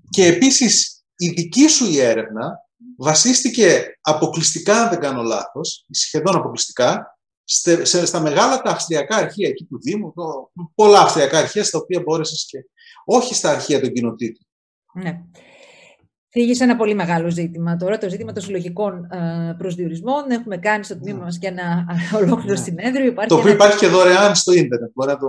και 0.09 0.25
επίσης 0.25 1.03
η 1.15 1.29
δική 1.29 1.67
σου 1.67 1.91
η 1.91 1.99
έρευνα 1.99 2.65
βασίστηκε 2.97 3.97
αποκλειστικά, 4.01 4.81
αν 4.81 4.89
δεν 4.89 4.99
κάνω 4.99 5.23
λάθος, 5.23 5.85
σχεδόν 5.89 6.35
αποκλειστικά, 6.35 7.17
στα 8.03 8.19
μεγάλα 8.19 8.61
τα 8.61 8.71
αυστριακά 8.71 9.15
αρχεία 9.15 9.49
εκεί 9.49 9.65
του 9.65 9.79
Δήμου, 9.81 10.13
το, 10.15 10.51
πολλά 10.75 10.99
αυστριακά 10.99 11.37
αρχεία 11.37 11.63
στα 11.63 11.77
οποία 11.77 12.01
μπόρεσες 12.01 12.45
και 12.49 12.65
όχι 13.05 13.33
στα 13.33 13.51
αρχεία 13.51 13.79
των 13.79 13.93
κοινοτήτων. 13.93 14.47
Ναι. 14.93 15.21
Φύγει 16.29 16.63
ένα 16.63 16.75
πολύ 16.75 16.93
μεγάλο 16.93 17.29
ζήτημα. 17.29 17.75
Τώρα 17.77 17.97
το 17.97 18.09
ζήτημα 18.09 18.31
των 18.31 18.43
συλλογικών 18.43 19.07
ε, 19.11 19.53
προσδιορισμών. 19.57 20.29
Έχουμε 20.29 20.57
κάνει 20.57 20.83
στο 20.83 20.97
τμήμα 20.99 21.17
ναι. 21.17 21.23
μας 21.23 21.37
και 21.37 21.47
ένα 21.47 21.85
ολόκληρο 22.21 22.53
ναι. 22.53 22.63
συνέδριο. 22.63 23.05
Υπάρχει 23.05 23.29
το 23.29 23.35
οποίο 23.35 23.51
ένα... 23.51 23.63
υπάρχει 23.63 23.77
και 23.77 23.87
δωρεάν 23.87 24.35
στο 24.35 24.53
ίντερνετ. 24.53 24.89
Μπορεί 24.93 25.09
να 25.09 25.17
το... 25.17 25.27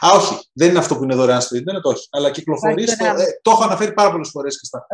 Α, 0.00 0.08
όχι. 0.16 0.34
Δεν 0.52 0.68
είναι 0.68 0.78
αυτό 0.78 0.96
που 0.96 1.04
είναι 1.04 1.14
δωρεάν 1.14 1.40
στο 1.40 1.56
Ιντερνετ, 1.56 1.86
όχι. 1.86 2.08
Αλλά 2.10 2.30
κυκλοφορεί. 2.30 2.88
Στο... 2.88 3.04
Ε, 3.04 3.12
το 3.42 3.50
έχω 3.50 3.64
αναφέρει 3.64 3.92
πάρα 3.92 4.10
πολλές 4.10 4.28
φορές 4.30 4.60
και 4.60 4.66
στα. 4.66 4.86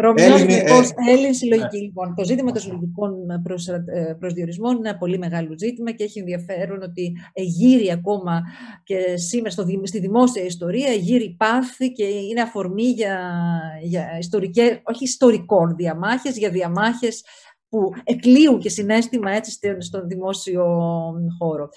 Έλληνε 1.08 1.28
ε, 1.28 1.32
συλλογική, 1.32 1.76
λοιπόν. 1.76 2.14
Το 2.14 2.24
ζήτημα 2.24 2.52
των 2.52 2.60
συλλογικών 2.60 3.30
ε, 3.30 4.14
προσδιορισμών 4.18 4.76
είναι 4.76 4.88
ένα 4.88 4.98
πολύ 4.98 5.18
μεγάλο 5.18 5.54
ζήτημα 5.58 5.90
και 5.92 6.04
έχει 6.04 6.18
ενδιαφέρον 6.18 6.82
ότι 6.82 7.12
γύρει 7.34 7.90
ακόμα 7.92 8.42
και 8.84 9.16
σήμερα 9.16 9.50
στο, 9.50 9.64
στη 9.82 9.98
δημόσια 9.98 10.44
ιστορία, 10.44 10.92
γύρει 10.92 11.34
πάθη 11.38 11.92
και 11.92 12.04
είναι 12.04 12.40
αφορμή 12.40 12.84
για, 12.84 13.20
για 13.82 14.18
ιστορικές, 14.18 14.80
όχι 14.82 15.04
ιστορικών 15.04 15.74
διαμάχες, 15.76 16.36
για 16.36 16.50
διαμάχες 16.50 17.24
που 17.68 17.90
εκλείουν 18.04 18.58
και 18.58 18.68
συνέστημα 18.68 19.30
έτσι 19.30 19.58
στον 19.78 20.08
δημόσιο 20.08 20.64
χώρο. 21.38 21.68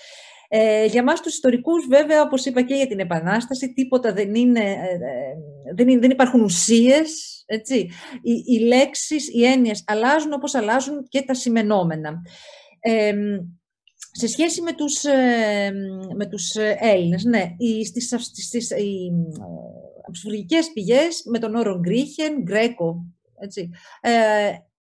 Ε, 0.48 0.86
για 0.86 1.04
μας 1.04 1.22
τους 1.22 1.34
ιστορικούς, 1.34 1.88
βέβαια, 1.88 2.22
όπως 2.22 2.46
είπα 2.46 2.62
και 2.62 2.76
για 2.76 2.88
την 2.88 3.00
Επανάσταση, 3.00 3.74
τίποτα 3.74 4.14
δεν 4.14 4.36
είναι, 4.36 4.60
ε, 4.60 4.94
ε, 4.94 5.74
δεν, 5.76 5.88
είναι, 5.88 6.00
δεν 6.00 6.10
υπάρχουν 6.10 6.42
ουσίες, 6.42 7.44
έτσι. 7.46 7.76
Οι, 8.22 8.44
οι 8.46 8.60
λέξεις, 8.60 9.34
οι 9.34 9.46
έννοιες 9.46 9.84
αλλάζουν 9.88 10.34
όπως 10.34 10.56
αλλάζουν 10.56 11.08
και 11.10 11.22
τα 11.22 11.34
σημενόμενα. 11.34 12.22
Ε, 12.80 13.14
σε 14.12 14.28
σχέση 14.28 14.62
με 14.62 14.74
τους, 14.74 15.04
ε, 15.04 15.72
με 16.16 16.26
τους 16.26 16.56
Έλληνες, 16.80 17.24
ναι, 17.24 17.56
οι, 17.58 17.86
στις, 17.86 18.16
στις, 18.18 18.70
οι, 18.72 19.12
πηγές 20.74 21.22
με 21.26 21.40
τον 21.40 21.56
όρο 21.56 21.80
Γκρίχεν, 21.80 22.42
Γκρέκο, 22.44 23.06
έτσι, 23.40 23.70
ε, 24.02 24.12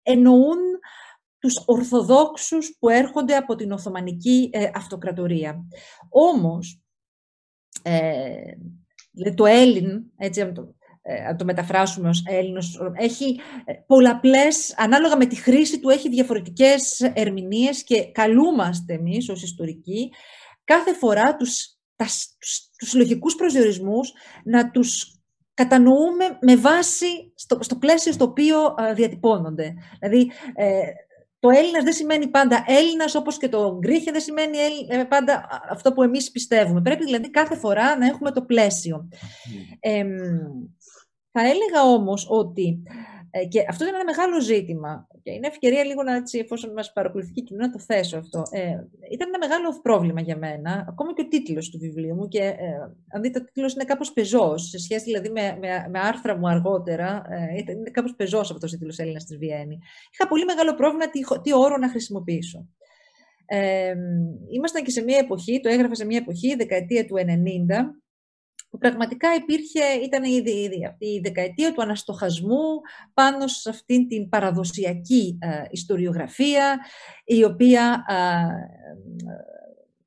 εννοούν 0.03 0.57
τους 1.39 1.63
Ορθοδόξους 1.65 2.77
που 2.79 2.89
έρχονται 2.89 3.35
από 3.35 3.55
την 3.55 3.71
Οθωμανική 3.71 4.49
ε, 4.53 4.69
Αυτοκρατορία. 4.73 5.65
Όμως, 6.09 6.81
ε, 7.81 9.31
το 9.35 9.45
Έλλην, 9.45 10.03
έτσι, 10.17 10.41
αν 10.41 10.53
το, 10.53 10.75
ε, 11.01 11.35
το 11.35 11.45
μεταφράσουμε 11.45 12.09
ως 12.09 12.23
Έλληνος, 12.27 12.79
έχει 12.93 13.39
ε, 13.65 13.73
πολλαπλές, 13.73 14.73
ανάλογα 14.77 15.17
με 15.17 15.25
τη 15.25 15.35
χρήση 15.35 15.79
του, 15.79 15.89
έχει 15.89 16.09
διαφορετικές 16.09 16.99
ερμηνείες 17.13 17.83
και 17.83 18.11
καλούμαστε 18.11 18.93
εμείς 18.93 19.29
ως 19.29 19.43
ιστορικοί 19.43 20.11
κάθε 20.63 20.93
φορά 20.93 21.35
τους, 21.35 21.77
τας, 21.95 22.35
τους, 22.39 22.69
τους 22.77 22.93
λογικούς 22.93 23.35
προσδιορισμούς 23.35 24.13
να 24.43 24.71
τους 24.71 25.11
κατανοούμε 25.53 26.37
με 26.41 26.55
βάση 26.55 27.33
στο, 27.35 27.57
στο 27.61 27.75
πλαίσιο 27.75 28.11
στο 28.11 28.25
οποίο 28.25 28.75
διατυπώνονται. 28.95 29.73
Δηλαδή, 29.99 30.31
το 31.47 31.53
Έλληνας 31.53 31.83
δεν 31.83 31.93
σημαίνει 31.93 32.27
πάντα 32.27 32.63
Έλληνας, 32.67 33.15
όπως 33.15 33.37
και 33.37 33.49
το 33.49 33.77
Γκρίχε 33.79 34.11
δεν 34.11 34.21
σημαίνει 34.21 34.57
ε, 34.89 35.03
πάντα 35.03 35.47
αυτό 35.69 35.93
που 35.93 36.03
εμείς 36.03 36.31
πιστεύουμε. 36.31 36.81
Πρέπει 36.81 37.03
δηλαδή 37.03 37.29
κάθε 37.29 37.55
φορά 37.55 37.97
να 37.97 38.05
έχουμε 38.05 38.31
το 38.31 38.41
πλαίσιο. 38.41 39.07
Ε, 39.79 40.05
θα 41.31 41.41
έλεγα 41.41 41.81
όμως 41.93 42.27
ότι 42.29 42.81
ε, 42.83 43.16
και 43.45 43.65
αυτό 43.69 43.85
είναι 43.85 43.95
ένα 43.95 44.05
μεγάλο 44.05 44.41
ζήτημα 44.41 45.07
και 45.23 45.31
είναι 45.31 45.47
ευκαιρία 45.47 45.83
λίγο 45.83 46.03
να, 46.03 46.15
έτσι, 46.15 46.39
εφόσον 46.39 46.71
μας 46.71 46.93
παρακολουθεί 46.93 47.31
και 47.31 47.41
κοινό, 47.41 47.65
να 47.65 47.71
το 47.71 47.79
θέσω 47.79 48.17
αυτό. 48.17 48.43
Ε, 48.51 48.61
ήταν 49.11 49.27
ένα 49.27 49.37
μεγάλο 49.39 49.79
πρόβλημα 49.81 50.21
για 50.21 50.37
μένα, 50.37 50.85
ακόμα 50.89 51.13
και 51.13 51.21
ο 51.21 51.27
τίτλος 51.27 51.69
του 51.69 51.79
βιβλίου 51.79 52.15
μου 52.15 52.27
και 52.27 52.43
ε, 52.43 52.55
αν 53.13 53.21
δείτε 53.21 53.39
ο 53.39 53.43
τίτλος 53.43 53.73
είναι 53.73 53.83
κάπως 53.83 54.13
πεζός, 54.13 54.69
σε 54.69 54.79
σχέση 54.79 55.03
δηλαδή 55.03 55.29
με, 55.29 55.57
με, 55.59 55.87
με 55.89 55.99
άρθρα 55.99 56.37
μου 56.37 56.47
αργότερα, 56.47 57.23
ε, 57.29 57.73
είναι 57.73 57.89
κάπως 57.91 58.15
πεζός 58.15 58.51
αυτός 58.51 58.73
ο 58.73 58.77
τίτλος 58.77 58.97
Έλληνας 58.97 59.25
της 59.25 59.37
Βιέννη. 59.37 59.77
Είχα 60.13 60.27
πολύ 60.27 60.45
μεγάλο 60.45 60.73
πρόβλημα 60.75 61.09
τι, 61.09 61.19
τι 61.41 61.53
όρο 61.53 61.77
να 61.77 61.89
χρησιμοποιήσω. 61.89 62.67
Ε, 63.45 63.93
ήμασταν 64.49 64.83
και 64.83 64.91
σε 64.91 65.03
μια 65.03 65.17
εποχή, 65.17 65.59
το 65.59 65.69
έγραφα 65.69 65.95
σε 65.95 66.05
μια 66.05 66.17
εποχή, 66.17 66.55
δεκαετία 66.55 67.05
του 67.05 67.15
90, 67.15 67.21
που 68.69 68.77
πραγματικά 68.77 69.35
υπήρχε, 69.35 69.83
ήταν 70.03 70.23
ήδη, 70.23 70.85
αυτή 70.87 71.05
η 71.05 71.19
δεκαετία 71.23 71.73
του 71.73 71.81
αναστοχασμού 71.81 72.81
πάνω 73.13 73.47
σε 73.47 73.69
αυτήν 73.69 74.07
την 74.07 74.29
παραδοσιακή 74.29 75.37
ε, 75.41 75.63
ιστοριογραφία, 75.69 76.79
η 77.25 77.43
οποία 77.43 78.05
ε, 78.07 78.15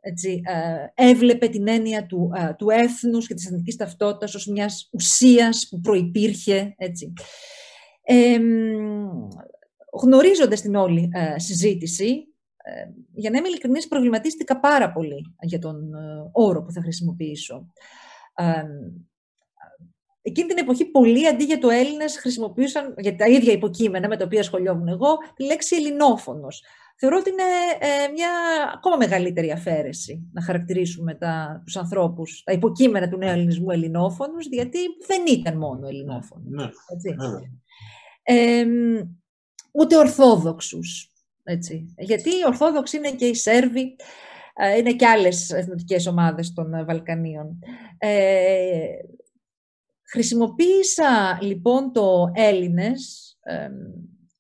έτσι, 0.01 0.41
ε, 0.45 1.05
έβλεπε 1.09 1.49
την 1.49 1.69
έννοια 1.69 2.07
του, 2.07 2.31
του 2.59 2.71
έθνους 2.71 3.27
και 3.27 3.35
της 3.35 3.47
εθνικής 3.47 3.77
ταυτότητας 3.77 4.35
ως 4.35 4.47
μιας 4.47 4.89
ουσίας 4.93 5.67
που 5.71 5.81
προϋπήρχε. 5.81 6.75
Έτσι. 6.77 7.13
γνωρίζοντας 10.03 10.61
την 10.61 10.75
όλη 10.75 11.11
συζήτηση, 11.37 12.25
για 13.15 13.31
να 13.31 13.39
είμαι 13.39 13.49
ειλικρινής, 13.49 13.89
προβληματίστηκα 13.89 14.61
πάρα 14.61 14.93
πολύ 14.93 15.35
για 15.41 15.59
τον 15.59 15.91
όρο 16.33 16.63
που 16.63 16.73
θα 16.73 16.81
χρησιμοποιήσω 16.81 17.67
εκείνη 20.23 20.49
την 20.49 20.59
εποχή 20.59 20.85
πολλοί 20.85 21.29
αντί 21.29 21.45
για 21.45 21.59
το 21.59 21.69
Έλληνες 21.69 22.19
χρησιμοποιούσαν 22.19 22.95
για 22.99 23.17
τα 23.17 23.27
ίδια 23.27 23.53
υποκείμενα 23.53 24.09
με 24.09 24.17
τα 24.17 24.25
οποία 24.25 24.43
σχολιόμουν 24.43 24.89
εγώ 24.89 25.17
τη 25.35 25.45
λέξη 25.45 25.77
ελληνόφωνος. 25.77 26.63
Θεωρώ 26.97 27.17
ότι 27.19 27.31
είναι 27.31 27.43
ε, 27.79 28.13
μια 28.13 28.31
ακόμα 28.75 28.97
μεγαλύτερη 28.97 29.51
αφαίρεση 29.51 30.29
να 30.33 30.43
χαρακτηρίσουμε 30.43 31.15
τα, 31.15 31.63
τους 31.65 31.77
ανθρώπους, 31.77 32.43
τα 32.45 32.53
υποκείμενα 32.53 33.09
του 33.09 33.17
νέου 33.17 33.31
ελληνισμού 33.31 33.71
ελληνόφωνους, 33.71 34.47
γιατί 34.47 34.79
δεν 35.07 35.23
ήταν 35.27 35.57
μόνο 35.57 35.87
ελληνόφωνοι. 35.89 36.45
Ναι, 36.49 36.69
έτσι. 36.95 37.15
Ναι. 37.17 37.41
Ε, 38.23 38.67
ούτε 39.73 39.97
ορθόδοξους. 39.97 41.13
Έτσι. 41.43 41.95
Γιατί 41.99 42.29
οι 42.29 42.47
ορθόδοξοι 42.47 42.97
είναι 42.97 43.11
και 43.11 43.27
οι 43.27 43.35
Σέρβοι, 43.35 43.81
ε, 43.81 43.95
είναι 44.79 44.93
και 44.93 45.07
άλλες 45.07 45.51
εθνοτικές 45.51 46.07
ομάδες 46.07 46.53
των 46.53 46.75
ε, 46.75 46.85
Βαλκανίων. 46.85 47.59
Ε, 47.99 48.87
χρησιμοποίησα 50.03 51.39
λοιπόν 51.41 51.93
το 51.93 52.31
Έλληνες, 52.35 53.35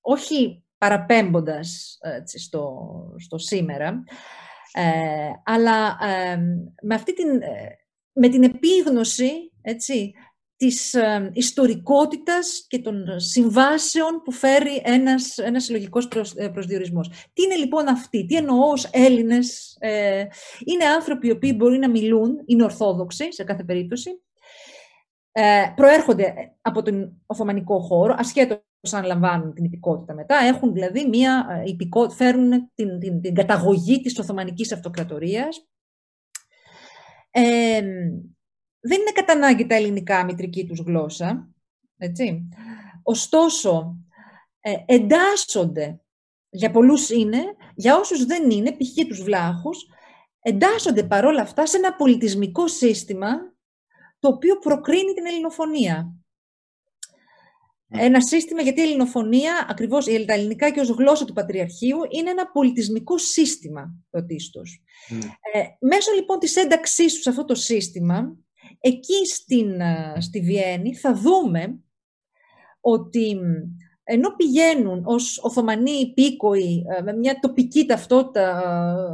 όχι 0.01 0.65
παραπέμποντας 0.79 1.99
στο, 2.25 2.87
στο 3.19 3.39
σήμερα, 3.39 4.05
αλλά 5.45 5.97
με, 6.83 6.95
αυτή 6.95 7.15
την, 7.15 7.27
με 8.13 8.29
την 8.29 8.43
επίγνωση 8.43 9.53
έτσι, 9.63 10.13
της 10.61 10.95
ε, 10.95 11.31
ιστορικότητας 11.33 12.65
και 12.69 12.79
των 12.79 13.21
συμβάσεων 13.21 14.23
που 14.25 14.33
φέρει 14.33 14.83
ένας, 14.85 15.39
ένας 15.39 15.65
συλλογικός 15.65 16.09
προσ, 16.09 16.35
ε, 16.37 16.49
προσδιορισμός. 16.49 17.09
Τι 17.33 17.43
είναι 17.43 17.57
λοιπόν 17.57 17.89
αυτοί, 17.89 18.27
τι 18.27 18.37
εννοώ 18.37 18.71
ως 18.71 18.85
Έλληνες, 18.93 19.77
ε, 19.81 20.25
είναι 20.65 20.85
άνθρωποι 20.85 21.27
οι 21.27 21.31
οποίοι 21.31 21.55
μπορεί 21.57 21.79
να 21.79 21.91
μιλούν, 21.91 22.43
είναι 22.47 22.65
ορθόδοξοι 22.65 23.33
σε 23.33 23.45
κάθε 23.45 23.65
περίπτωση, 23.65 24.23
ε, 25.33 25.73
προέρχονται 25.77 26.35
από 26.61 26.83
τον 26.83 27.23
Οθωμανικό 27.27 27.81
χώρο, 27.81 28.15
ασχέτως 28.19 28.93
αν 28.93 29.05
λαμβάνουν 29.05 29.55
την 29.55 29.65
υπηκότητα 29.65 30.15
μετά, 30.15 30.37
έχουν 30.37 30.73
δηλαδή 30.73 31.09
μία 31.09 31.47
ε, 31.51 31.69
υπηκότητα, 31.69 32.25
φέρουν 32.25 32.71
την, 32.75 32.99
την, 32.99 33.21
την 33.21 33.35
καταγωγή 33.35 34.01
της 34.01 34.19
Οθωμανικής 34.19 34.73
Αυτοκρατορίας. 34.73 35.69
Ε, 37.31 37.83
δεν 38.81 39.01
είναι 39.01 39.13
κατά 39.15 39.33
ανάγκη 39.33 39.67
τα 39.67 39.75
ελληνικά 39.75 40.25
μητρική 40.25 40.67
τους 40.67 40.81
γλώσσα, 40.81 41.49
έτσι. 41.97 42.49
Ωστόσο, 43.03 43.97
ε, 44.61 44.75
εντάσσονται, 44.87 46.01
για 46.51 46.71
πολλούς 46.71 47.11
είναι, 47.11 47.43
για 47.75 47.97
όσους 47.97 48.25
δεν 48.25 48.51
είναι, 48.51 48.73
π.χ. 48.73 49.07
τους 49.09 49.23
βλάχους, 49.23 49.87
εντάσσονται 50.41 51.03
παρόλα 51.05 51.43
αυτά 51.43 51.67
σε 51.67 51.77
ένα 51.77 51.95
πολιτισμικό 51.95 52.69
σύστημα 52.69 53.29
το 54.19 54.29
οποίο 54.29 54.59
προκρίνει 54.59 55.15
την 55.15 55.27
ελληνοφωνία. 55.27 56.15
Ένα 57.93 58.21
σύστημα, 58.21 58.63
γιατί 58.63 58.81
η 58.81 58.85
ελληνοφωνία, 58.85 59.67
ακριβώς 59.69 60.05
τα 60.27 60.33
ελληνικά 60.33 60.71
και 60.71 60.81
ως 60.81 60.89
γλώσσα 60.89 61.25
του 61.25 61.33
Πατριαρχείου, 61.33 61.99
είναι 62.11 62.31
ένα 62.31 62.51
πολιτισμικό 62.51 63.19
σύστημα 63.19 63.95
πρωτίστως. 64.11 64.83
Ε, 65.53 65.63
μέσω 65.81 66.13
λοιπόν 66.13 66.39
της 66.39 66.57
ένταξής 66.57 67.15
τους 67.15 67.23
σε 67.23 67.31
αυτό 67.31 67.45
το 67.45 67.55
σύστημα, 67.55 68.37
Εκεί 68.81 69.27
στην, 69.27 69.81
ε, 69.81 70.15
στη 70.19 70.41
Βιέννη 70.41 70.95
θα 70.95 71.15
δούμε 71.15 71.81
ότι 72.81 73.41
ενώ 74.13 74.35
πηγαίνουν 74.37 75.03
ως 75.05 75.39
Οθωμανοί 75.43 75.91
υπήκοοι 75.91 76.85
ε, 76.99 77.03
με 77.03 77.13
μια 77.13 77.39
τοπική 77.41 77.87
ταυτότητα, 77.87 78.63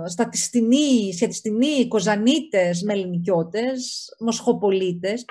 ε, 0.04 0.08
στατιστινοί, 0.08 1.12
σχετιστινοί, 1.14 1.88
κοζανίτες, 1.88 2.82
μελληνικιώτες, 2.82 4.04
μοσχοπολίτες, 4.18 5.24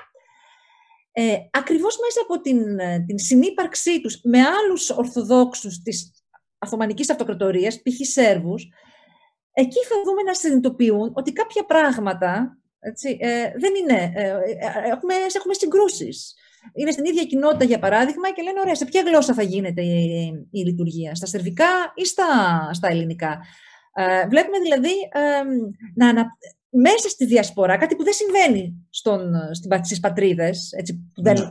ε, 1.12 1.36
ακριβώς 1.52 1.98
μέσα 2.02 2.20
από 2.22 2.42
την, 2.42 2.78
την 3.06 3.20
συνύπαρξή 3.20 4.02
τους 4.02 4.20
με 4.24 4.40
άλλους 4.42 4.90
Ορθοδόξους 4.90 5.82
της 5.82 6.12
Οθωμανικής 6.60 7.10
Αυτοκρατορίας, 7.10 7.82
π.χ. 7.82 8.08
Σέρβους, 8.08 8.68
εκεί 9.54 9.80
θα 9.84 9.96
δούμε 10.06 10.22
να 10.22 10.34
συνειδητοποιούν 10.34 11.12
ότι 11.14 11.32
κάποια 11.32 11.66
πράγματα 11.66 12.58
έτσι, 12.88 13.18
ε, 13.22 13.52
δεν 13.58 13.74
είναι. 13.82 14.12
Ε, 14.16 14.24
ε, 14.24 14.34
έχουμε, 14.92 15.14
έχουμε 15.36 15.54
συγκρούσεις. 15.54 16.36
Είναι 16.74 16.92
στην 16.92 17.06
ίδια 17.06 17.24
κοινότητα, 17.24 17.64
για 17.64 17.80
παράδειγμα, 17.80 18.32
και 18.32 18.42
λένε, 18.42 18.60
ωραία, 18.60 18.76
σε 18.76 18.86
ποια 18.86 19.02
γλώσσα 19.02 19.34
θα 19.34 19.42
γίνεται 19.42 19.82
η, 19.82 20.48
η 20.52 20.60
λειτουργία, 20.60 21.16
στα 21.16 21.26
σερβικά 21.26 21.94
ή 21.96 22.06
στα, 22.06 22.24
στα 22.74 22.88
ελληνικά; 22.88 23.40
Ε, 23.94 24.28
βλέπουμε 24.28 24.60
δηλαδή 24.60 24.94
να, 25.96 26.08
ανα, 26.08 26.38
μέσα 26.70 27.10
στη 27.10 27.26
διασπορά, 27.26 27.78
κάτι 27.78 27.96
που 27.96 28.04
δεν 28.04 28.14
συμβαίνει 28.14 28.88
στον, 28.90 29.32
στις 29.82 30.00
πατρίδες, 30.00 30.72
έτσι, 30.72 30.94
που 31.14 31.22
δεν, 31.22 31.34
ναι. 31.34 31.50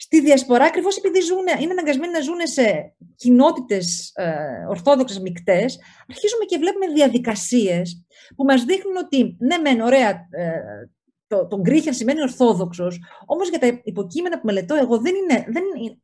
Στη 0.00 0.20
διασπορά 0.20 0.64
ακριβώς 0.64 0.96
επειδή 0.96 1.20
ζουν, 1.20 1.46
είναι 1.60 1.72
αναγκασμένοι 1.72 2.12
να 2.12 2.20
ζουν 2.20 2.40
σε 2.42 2.94
κοινότητες 3.16 4.12
ε, 4.14 4.66
ορθόδοξες 4.68 5.18
μεικτές, 5.18 5.78
αρχίζουμε 6.08 6.44
και 6.44 6.58
βλέπουμε 6.58 6.86
διαδικασίες 6.86 8.06
που 8.36 8.44
μας 8.44 8.64
δείχνουν 8.64 8.96
ότι 8.96 9.36
ναι 9.38 9.58
μεν 9.58 9.80
ωραία 9.80 10.10
ε, 10.30 10.60
το, 11.26 11.46
το 11.46 11.60
Γκρίχιαν 11.60 11.94
σημαίνει 11.94 12.22
ορθόδοξος, 12.22 13.00
όμως 13.26 13.48
για 13.48 13.58
τα 13.58 13.80
υποκείμενα 13.84 14.40
που 14.40 14.46
μελετώ 14.46 14.74
εγώ 14.74 14.98
δεν, 14.98 15.14
είναι, 15.14 15.44
δεν, 15.48 15.62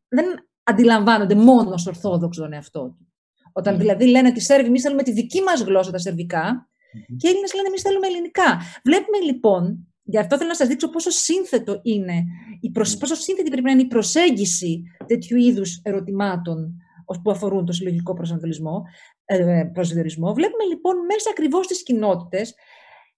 δεν 0.09 0.27
αντιλαμβάνονται 0.63 1.35
μόνος 1.35 1.73
ως 1.75 1.87
ορθόδοξο 1.87 2.43
τον 2.43 2.53
εαυτό 2.53 2.81
του. 2.81 3.13
Όταν 3.53 3.75
mm. 3.75 3.79
δηλαδή 3.79 4.07
λένε 4.07 4.29
ότι 4.29 4.39
οι 4.39 4.43
Σέρβοι, 4.43 4.67
εμείς 4.67 4.83
θέλουμε 4.83 5.03
τη 5.03 5.13
δική 5.13 5.41
μας 5.41 5.61
γλώσσα, 5.63 5.91
τα 5.91 5.99
σερβικά, 5.99 6.69
mm-hmm. 6.69 7.17
και 7.17 7.27
οι 7.27 7.31
Έλληνες 7.31 7.55
λένε 7.55 7.69
εμείς 7.69 7.83
θέλουμε 7.83 8.07
ελληνικά. 8.07 8.61
Βλέπουμε 8.85 9.19
λοιπόν, 9.19 9.94
γι' 10.05 10.19
αυτό 10.19 10.37
θέλω 10.37 10.49
να 10.49 10.55
σας 10.55 10.69
δείξω 10.69 10.91
πόσο 10.91 11.11
σύνθετο 11.11 11.81
είναι, 11.83 12.25
η 12.61 12.71
προσ... 12.71 12.97
πόσο 12.97 13.15
σύνθετη 13.15 13.51
πρέπει 13.51 13.67
να 13.67 13.71
είναι 13.71 13.83
η 13.83 13.87
προσέγγιση 13.87 14.83
τέτοιου 15.07 15.37
είδους 15.37 15.81
ερωτημάτων 15.83 16.77
που 17.23 17.31
αφορούν 17.31 17.67
το 17.67 17.73
συλλογικό 17.73 18.15
προσανατολισμό, 18.15 18.83
ε, 19.25 19.65
προσδιορισμό. 19.73 20.35
Βλέπουμε 20.35 20.65
λοιπόν 20.65 20.97
μέσα 21.05 21.31
ακριβώς 21.31 21.65
στι 21.65 21.83
κοινότητες 21.83 22.55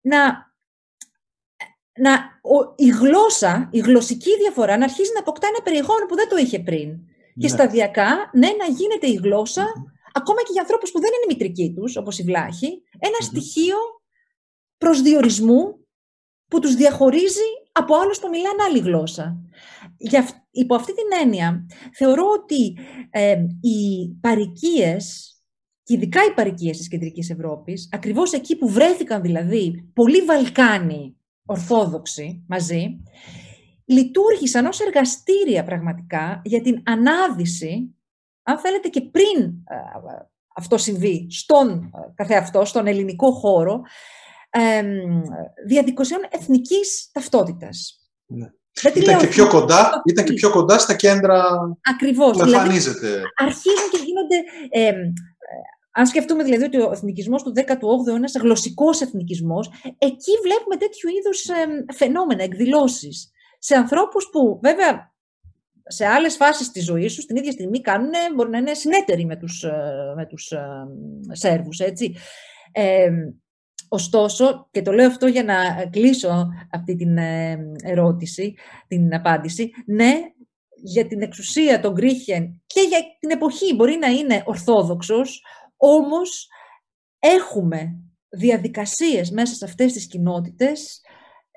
να 0.01 0.55
να, 1.99 2.13
ο, 2.43 2.75
η 2.77 2.89
γλώσσα, 2.89 3.69
η 3.73 3.79
γλωσσική 3.79 4.37
διαφορά 4.37 4.77
να 4.77 4.85
αρχίζει 4.85 5.11
να 5.15 5.21
αποκτά 5.21 5.47
ένα 5.47 5.63
περιεχόμενο 5.63 6.07
που 6.07 6.15
δεν 6.15 6.29
το 6.29 6.37
είχε 6.37 6.59
πριν. 6.59 6.97
Και 7.35 7.47
ναι. 7.47 7.49
σταδιακά, 7.49 8.31
ναι, 8.33 8.49
να 8.49 8.67
γίνεται 8.67 9.07
η 9.07 9.21
γλώσσα 9.23 9.67
ακόμα 10.13 10.41
και 10.43 10.53
για 10.53 10.61
ανθρώπους 10.61 10.91
που 10.91 11.01
δεν 11.01 11.11
είναι 11.15 11.35
μητρικοί 11.35 11.73
τους, 11.77 11.97
όπως 11.97 12.19
η 12.19 12.23
βλάχη, 12.23 12.83
ένα 12.99 13.21
στοιχείο 13.21 13.77
προσδιορισμού 14.79 15.86
που 16.49 16.61
τους 16.61 16.75
διαχωρίζει 16.75 17.49
από 17.73 17.97
άλλους 17.97 18.19
που 18.19 18.29
μιλάνε 18.29 18.63
άλλη 18.63 18.79
γλώσσα. 18.79 19.41
Για, 19.97 20.29
υπό 20.51 20.75
αυτή 20.75 20.95
την 20.95 21.21
έννοια, 21.23 21.67
θεωρώ 21.95 22.25
ότι 22.43 22.79
ε, 23.11 23.37
οι 23.61 24.09
παρικίες, 24.21 25.35
και 25.83 25.95
ειδικά 25.95 26.25
οι 26.25 26.35
παρικίες 26.35 26.77
της 26.77 26.89
Κεντρικής 26.89 27.31
Ευρώπης, 27.31 27.89
ακριβώς 27.93 28.33
εκεί 28.33 28.57
που 28.57 28.69
βρέθηκαν 28.69 29.23
δηλαδή 29.23 29.91
πολλοί 29.95 30.23
Βαλκάνοι 30.23 31.17
Ορθόδοξοι 31.47 32.45
μαζί, 32.49 33.03
λειτουργήσαν 33.85 34.67
ως 34.67 34.81
εργαστήρια 34.81 35.65
πραγματικά 35.65 36.41
για 36.45 36.61
την 36.61 36.83
ανάδυση 36.85 37.97
αν 38.49 38.59
θέλετε 38.59 38.89
και 38.89 39.01
πριν 39.01 39.45
ε, 39.45 39.77
αυτό 40.57 40.79
συμβεί 40.79 41.27
στον 41.31 41.69
ε, 41.71 42.13
καθεαυτό, 42.15 42.65
στον 42.65 42.87
ελληνικό 42.87 43.31
χώρο, 43.31 43.75
ε, 43.75 43.81
διαδικασιών 45.67 46.21
εθνικής 46.31 47.11
ταυτότητας. 47.13 48.01
Ναι. 48.27 48.51
Ήταν, 48.95 49.19
και 49.19 49.27
πιο 49.27 49.49
κοντά, 49.49 50.03
ήταν 50.05 50.25
και 50.25 50.33
πιο 50.33 50.51
κοντά 50.51 50.79
στα 50.79 50.95
κέντρα 50.95 51.45
Ακριβώς, 51.91 52.37
που 52.37 52.45
δηλαδή, 52.45 52.53
εμφανίζεται. 52.53 53.23
αρχίζουν 53.37 53.91
και 53.91 53.99
γίνονται... 54.05 54.37
Ε, 54.71 54.93
αν 55.99 56.07
σκεφτούμε 56.07 56.43
δηλαδή 56.43 56.65
ότι 56.65 56.81
ο 56.81 56.91
εθνικισμός 56.93 57.43
του 57.43 57.53
18ου 57.57 57.83
αιώνα 57.83 58.03
είναι 58.07 58.17
ένας 58.17 58.37
γλωσσικός 58.41 59.01
εθνικισμός, 59.01 59.71
εκεί 59.99 60.33
βλέπουμε 60.43 60.77
τέτοιου 60.77 61.09
είδους 61.09 61.45
φαινόμενα, 61.95 62.43
εκδηλώσεις. 62.43 63.31
Σε 63.59 63.75
ανθρώπους 63.75 64.29
που 64.33 64.61
βέβαια 64.63 65.15
σε 65.87 66.07
άλλες 66.07 66.37
φάσεις 66.37 66.71
της 66.71 66.85
ζωής 66.85 67.13
σου, 67.13 67.27
την 67.27 67.37
ίδια 67.37 67.53
στιγμή 67.53 67.81
κάνουν, 67.81 68.11
μπορεί 68.35 68.51
να 68.51 68.59
είναι 68.59 68.75
συνέτεροι 68.75 69.25
με 69.25 69.37
τους, 69.37 69.63
ε, 69.65 70.13
με 70.17 70.27
τους 70.27 70.51
ε, 70.51 70.61
Σέρβους, 71.33 71.79
έτσι. 71.79 72.15
Ε, 72.73 73.11
ωστόσο, 73.89 74.69
και 74.71 74.83
το 74.83 74.93
λέω 74.93 75.07
αυτό 75.07 75.27
για 75.27 75.45
να 75.45 75.87
κλείσω 75.91 76.49
αυτή 76.71 76.97
την 76.97 77.17
ε, 77.17 77.59
ερώτηση, 77.83 78.55
την 78.89 79.15
απάντηση, 79.15 79.71
ναι, 79.87 80.13
για 80.83 81.07
την 81.07 81.23
εξουσία 81.23 81.81
των 81.81 81.93
Γκρίχιεν 81.93 82.63
και 82.67 82.81
για 82.81 82.99
την 83.19 83.31
εποχή 83.31 83.75
μπορεί 83.75 83.97
να 83.97 84.09
είναι 84.09 84.43
ορθόδοξος, 84.47 85.45
όμως 85.77 86.49
έχουμε 87.19 88.01
διαδικασίες 88.29 89.31
μέσα 89.31 89.55
σε 89.55 89.65
αυτές 89.65 89.93
τις 89.93 90.07
κοινότητες 90.07 91.01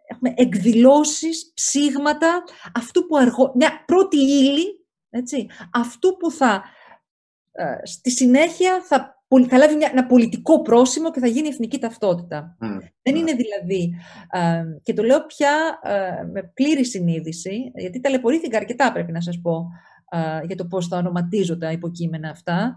έχουμε 0.09 0.33
εκδηλώσεις, 0.37 1.51
ψήγματα, 1.53 2.43
αυτού 2.73 3.05
που 3.05 3.17
αργό, 3.17 3.51
μια 3.55 3.83
πρώτη 3.85 4.17
ύλη, 4.17 4.87
έτσι, 5.09 5.47
αυτού 5.73 6.17
που 6.17 6.31
θα 6.31 6.63
ε, 7.51 7.85
στη 7.85 8.11
συνέχεια 8.11 8.81
θα, 8.83 9.18
θα 9.49 9.57
λάβει 9.57 9.75
μια, 9.75 9.89
ένα 9.91 10.05
πολιτικό 10.05 10.61
πρόσημο 10.61 11.11
και 11.11 11.19
θα 11.19 11.27
γίνει 11.27 11.47
εθνική 11.47 11.79
ταυτότητα. 11.79 12.57
Δεν 13.01 13.15
είναι 13.15 13.33
δηλαδή, 13.33 13.95
ε, 14.31 14.63
και 14.83 14.93
το 14.93 15.03
λέω 15.03 15.25
πια 15.25 15.79
ε, 15.83 16.23
με 16.23 16.51
πλήρη 16.53 16.85
συνείδηση, 16.85 17.71
γιατί 17.75 17.99
ταλαιπωρήθηκα 17.99 18.57
αρκετά 18.57 18.91
πρέπει 18.91 19.11
να 19.11 19.21
σας 19.21 19.39
πω 19.41 19.67
για 20.45 20.55
το 20.55 20.65
πώς 20.65 20.87
θα 20.87 20.97
ονοματίζω 20.97 21.57
τα 21.57 21.71
υποκείμενα 21.71 22.29
αυτά. 22.29 22.75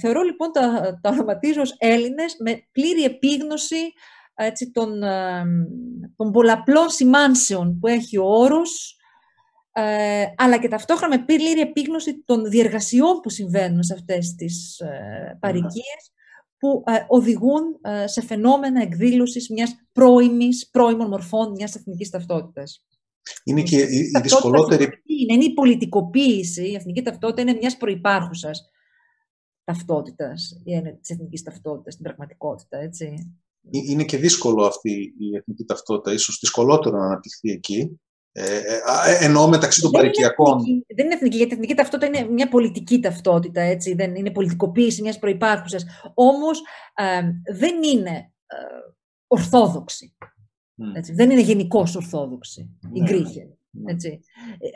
θεωρώ 0.00 0.22
λοιπόν 0.22 0.52
τα, 0.52 0.98
τα 1.00 1.10
ονοματίζω 1.10 1.60
ως 1.60 1.74
Έλληνες 1.78 2.36
με 2.38 2.62
πλήρη 2.72 3.02
επίγνωση 3.02 3.92
έτσι, 4.34 4.70
των, 4.70 5.00
των 6.16 6.30
πολλαπλών 6.32 6.88
σημάνσεων 6.88 7.78
που 7.78 7.86
έχει 7.86 8.18
ο 8.18 8.24
όρος, 8.24 8.96
ε, 9.72 10.24
αλλά 10.36 10.58
και 10.58 10.68
ταυτόχρονα 10.68 11.18
με 11.18 11.24
πλήρη 11.24 11.60
επίγνωση 11.60 12.22
των 12.24 12.50
διεργασιών 12.50 13.20
που 13.20 13.30
συμβαίνουν 13.30 13.82
σε 13.82 13.94
αυτές 13.94 14.34
τις 14.34 14.78
ε, 14.78 15.38
παροικίες, 15.40 16.12
που 16.58 16.82
ε, 16.86 16.92
οδηγούν 17.08 17.62
ε, 17.80 18.06
σε 18.06 18.22
φαινόμενα 18.22 18.82
εκδήλωσης 18.82 19.50
μιας 19.50 19.74
πρώιμης, 19.92 20.68
πρώιμων 20.70 21.08
μορφών 21.08 21.50
μιας 21.50 21.74
εθνικής 21.74 22.10
ταυτότητας. 22.10 22.86
Είναι 23.44 23.62
και 23.62 23.76
η, 23.76 23.98
η 23.98 24.20
δυσκολότερη... 24.22 24.84
Είναι, 25.04 25.32
είναι 25.32 25.44
η 25.44 25.54
πολιτικοποίηση, 25.54 26.68
η 26.68 26.74
εθνική 26.74 27.02
ταυτότητα 27.02 27.40
είναι 27.40 27.52
μιας 27.52 27.76
προϋπάρχουσας 27.76 28.70
ταυτότητας, 29.64 30.60
της 31.00 31.10
εθνικής 31.10 31.42
ταυτότητας, 31.42 31.92
στην 31.92 32.04
πραγματικότητα, 32.04 32.78
έτσι. 32.78 33.36
Ε, 33.70 33.78
είναι 33.90 34.04
και 34.04 34.16
δύσκολο 34.16 34.64
αυτή 34.64 35.14
η 35.18 35.36
εθνική 35.36 35.64
ταυτότητα, 35.64 36.12
ίσως 36.12 36.38
δυσκολότερο 36.40 36.98
να 36.98 37.06
αναπτυχθεί 37.06 37.50
εκεί. 37.50 38.00
Ε, 38.32 38.56
ε, 38.56 38.80
ε 39.06 39.24
εννοώ 39.24 39.48
μεταξύ 39.48 39.80
των 39.80 39.90
παρικιακών. 39.90 40.62
δεν 40.96 41.04
είναι 41.04 41.14
εθνική, 41.14 41.36
γιατί 41.36 41.52
η 41.52 41.54
εθνική 41.54 41.74
ταυτότητα 41.74 42.06
είναι 42.06 42.30
μια 42.30 42.48
πολιτική 42.48 43.00
ταυτότητα, 43.00 43.60
έτσι, 43.60 43.94
δεν 43.94 44.14
είναι 44.14 44.30
πολιτικοποίηση 44.30 45.02
μιας 45.02 45.18
προϋπάρχουσας. 45.18 45.84
Όμως 46.14 46.62
δεν 47.56 47.82
είναι 47.82 48.10
ε, 48.46 48.56
ορθόδοξη. 49.26 50.16
Έτσι, 50.94 51.12
δεν 51.12 51.30
είναι 51.30 51.40
γενικώς 51.40 51.96
ορθόδοξη 51.96 52.78
η 52.92 53.00
ναι. 53.00 53.10
ναι. 53.70 53.92
Έτσι. 53.92 54.20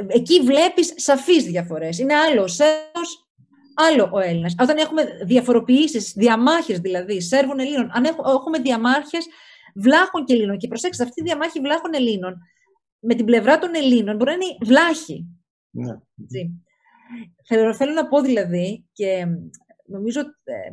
Εκεί 0.07 0.41
βλέπεις 0.41 0.93
σαφείς 0.97 1.45
διαφορές. 1.45 1.99
Είναι 1.99 2.15
άλλο 2.15 2.47
σέρος, 2.47 3.29
άλλο 3.75 4.11
ο 4.13 4.19
Έλληνας. 4.19 4.55
Όταν 4.61 4.77
έχουμε 4.77 5.03
διαφοροποιήσεις, 5.25 6.13
διαμάχες 6.13 6.79
δηλαδή 6.79 7.21
Σέρβων 7.21 7.59
Ελλήνων, 7.59 7.91
αν 7.93 8.05
έχουμε 8.35 8.59
διαμάχες 8.59 9.27
βλάχων 9.75 10.25
και 10.25 10.33
Ελλήνων, 10.33 10.59
και 10.59 10.69
προσέξτε, 10.69 11.03
αυτή 11.03 11.21
η 11.21 11.25
διαμάχη 11.25 11.61
βλάχων 11.61 11.95
Ελλήνων 11.95 12.43
με 12.99 13.15
την 13.15 13.25
πλευρά 13.25 13.59
των 13.59 13.75
Ελλήνων 13.75 14.17
μπορεί 14.17 14.31
να 14.31 14.37
είναι 14.37 14.57
βλάχη. 14.65 15.27
Ναι. 15.71 15.93
Θέλω, 17.45 17.75
θέλω 17.75 17.93
να 17.93 18.09
πω 18.09 18.21
δηλαδή 18.21 18.85
και 18.93 19.27
νομίζω 19.87 20.21
ε, 20.21 20.73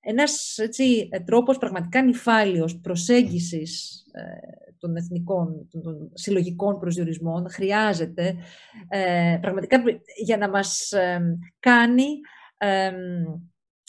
ένας 0.00 0.58
έτσι, 0.58 1.08
τρόπος 1.24 1.58
πραγματικά 1.58 2.02
νυφάλιος 2.02 2.80
προσέγγισης 2.80 4.04
ε, 4.12 4.22
των 4.78 4.96
εθνικών, 4.96 5.68
των, 5.70 5.82
των 5.82 6.10
συλλογικών 6.14 6.78
προσδιορισμών 6.78 7.50
χρειάζεται 7.50 8.36
ε, 8.88 9.38
πραγματικά 9.40 9.82
για 10.24 10.36
να 10.36 10.48
μας 10.48 10.92
ε, 10.92 11.38
κάνει 11.60 12.06
ε, 12.58 12.92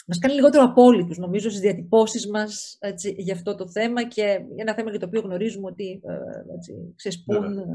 μας 0.08 0.18
κάνει 0.18 0.34
λιγότερο 0.34 0.64
απόλυτους, 0.64 1.18
νομίζω, 1.18 1.48
στις 1.48 1.60
διατυπώσεις 1.60 2.28
μας 2.28 2.76
έτσι, 2.80 3.14
για 3.18 3.34
αυτό 3.34 3.54
το 3.54 3.68
θέμα 3.70 4.04
και 4.04 4.40
ένα 4.56 4.74
θέμα 4.74 4.90
για 4.90 4.98
το 4.98 5.06
οποίο 5.06 5.20
γνωρίζουμε 5.20 5.66
ότι 5.66 6.00
ε, 6.04 6.54
έτσι, 6.54 6.92
ξεσπούν 6.96 7.54
ναι. 7.54 7.60
ε, 7.60 7.66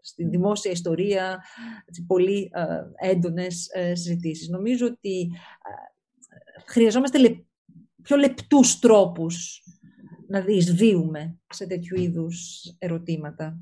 στη 0.00 0.24
δημόσια 0.24 0.70
ιστορία 0.70 1.42
έτσι, 1.84 2.04
πολύ 2.06 2.50
ε, 2.54 3.08
έντονες 3.10 3.68
ε, 3.72 3.94
συζητήσεις. 3.94 4.48
Νομίζω 4.48 4.86
ότι 4.86 5.30
χρειαζόμαστε 6.66 7.44
πιο 8.02 8.16
λεπτούς 8.16 8.78
τρόπους 8.78 9.62
να 10.28 10.40
διεισβείουμε 10.40 11.38
σε 11.48 11.66
τέτοιου 11.66 12.00
είδους 12.00 12.64
ερωτήματα. 12.78 13.58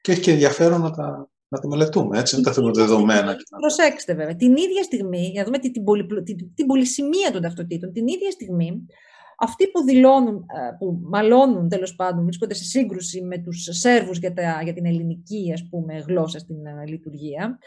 Και 0.00 0.12
έχει 0.12 0.20
και 0.20 0.30
ενδιαφέρον 0.30 0.80
να 0.80 0.90
τα, 0.90 1.30
να 1.52 1.58
τα 1.58 1.68
μελετούμε, 1.68 2.18
έτσι, 2.18 2.36
να 2.36 2.42
τα 2.42 2.52
θέλουμε 2.52 2.72
δεδομένα. 2.72 3.36
Προσέξτε 3.60 4.14
βέβαια, 4.14 4.36
την 4.36 4.56
ίδια 4.56 4.82
στιγμή, 4.82 5.26
για 5.26 5.40
να 5.40 5.46
δούμε 5.46 5.58
την, 5.58 5.84
πολυ, 5.84 6.22
την, 6.22 6.54
την 6.54 6.66
πολυσημεία 6.66 7.30
των 7.32 7.42
ταυτοτήτων, 7.42 7.92
την 7.92 8.06
ίδια 8.06 8.30
στιγμή, 8.30 8.86
αυτοί 9.38 9.68
που 9.68 9.82
δηλώνουν, 9.82 10.34
ε, 10.36 10.76
που 10.78 10.98
μαλώνουν 11.02 11.68
τέλος 11.68 11.94
πάντων, 11.94 12.24
βρίσκονται 12.24 12.54
σε 12.54 12.64
σύγκρουση 12.64 13.22
με 13.22 13.38
τους 13.38 13.68
Σέρβους 13.70 14.18
για, 14.18 14.32
τα, 14.32 14.60
για 14.62 14.72
την 14.72 14.86
ελληνική 14.86 15.50
ας 15.52 15.68
πούμε, 15.70 16.04
γλώσσα 16.06 16.38
στην 16.38 16.56
uh, 16.56 16.88
λειτουργία, 16.88 17.58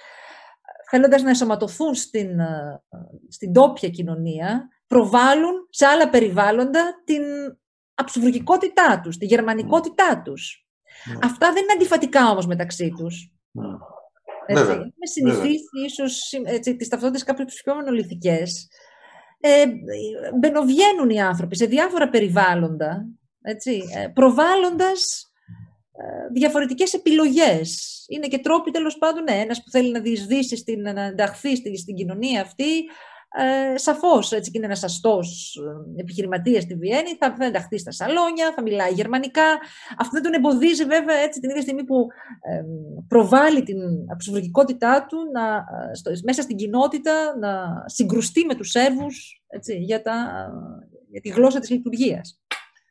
θέλοντας 0.90 1.22
να 1.22 1.30
ενσωματωθούν 1.30 1.96
στην, 1.96 2.30
uh, 2.40 3.00
στην 3.30 3.54
τόπια 3.54 3.90
κοινωνία, 3.90 4.70
προβάλλουν 4.88 5.68
σε 5.70 5.86
άλλα 5.86 6.10
περιβάλλοντα 6.10 7.02
την 7.04 7.22
αψουβουργικότητά 7.94 9.00
τους, 9.04 9.18
τη 9.18 9.26
γερμανικότητά 9.26 10.22
τους. 10.26 10.68
Ναι. 11.06 11.20
Αυτά 11.24 11.54
δεν 11.54 11.64
είναι 11.64 11.74
αντιφατικά 11.76 12.30
όμως 12.30 12.46
μεταξύ 12.46 12.94
τους. 12.98 13.35
Ναι. 13.56 13.68
Έτσι, 14.46 14.72
έχουμε 14.72 15.06
συνηθίσει 15.14 15.80
ίσως 15.86 16.32
έτσι, 16.46 16.76
τις 16.76 16.88
ταυτότητες 16.88 17.24
κάποιες 17.24 17.62
πιο 17.64 17.76
μονολυθικές. 17.76 18.68
Ε, 19.40 19.66
μπαινοβγαίνουν 20.40 21.10
οι 21.10 21.22
άνθρωποι 21.22 21.56
σε 21.56 21.66
διάφορα 21.66 22.10
περιβάλλοντα, 22.10 23.06
έτσι, 23.42 23.84
ε, 23.96 24.08
προβάλλοντας 24.08 25.32
ε, 25.92 26.32
διαφορετικές 26.34 26.94
επιλογές. 26.94 28.04
Είναι 28.08 28.28
και 28.28 28.40
τρόποι 28.40 28.72
τέλος 28.72 28.98
πάντων, 28.98 29.24
ναι, 29.24 29.36
ένας 29.36 29.64
που 29.64 29.70
θέλει 29.70 29.92
να 29.92 30.00
διεισδύσει, 30.00 30.58
στην, 30.58 30.82
να 30.82 31.04
ενταχθεί 31.04 31.56
στην, 31.56 31.78
στην 31.78 31.96
κοινωνία 31.96 32.42
αυτή, 32.42 32.84
ε, 33.38 33.78
Σαφώς 33.78 34.32
έτσι 34.32 34.52
και 34.52 34.58
είναι 34.58 34.66
ένας 34.66 34.84
αστό 34.84 35.20
ε, 35.96 36.02
επιχειρηματίας 36.02 36.64
στη 36.64 36.76
Βιέννη, 36.76 37.16
θα, 37.20 37.36
θα 37.38 37.46
ενταχθεί 37.46 37.78
στα 37.78 37.92
σαλόνια, 37.92 38.54
θα 38.56 38.62
μιλάει 38.62 38.92
γερμανικά. 38.92 39.60
Αυτό 39.98 40.12
δεν 40.12 40.24
τον 40.24 40.34
εμποδίζει 40.34 40.86
βέβαια 40.86 41.16
έτσι 41.16 41.40
την 41.40 41.50
ίδια 41.50 41.62
στιγμή 41.62 41.84
που 41.84 42.08
ε, 42.42 42.64
προβάλλει 43.08 43.64
την 43.64 43.78
αψηφιακότητά 44.12 45.06
του 45.10 45.18
να, 45.34 45.56
ε, 45.56 45.96
στο, 45.96 46.12
μέσα 46.24 46.42
στην 46.42 46.56
κοινότητα 46.56 47.38
να 47.40 47.84
συγκρουστεί 47.86 48.46
με 48.46 48.56
τους 48.56 48.70
Σέρβους 48.70 49.44
για, 49.80 50.02
για 51.12 51.22
τη 51.22 51.30
γλώσσα 51.30 51.60
της 51.60 51.70
λειτουργίας. 51.70 52.40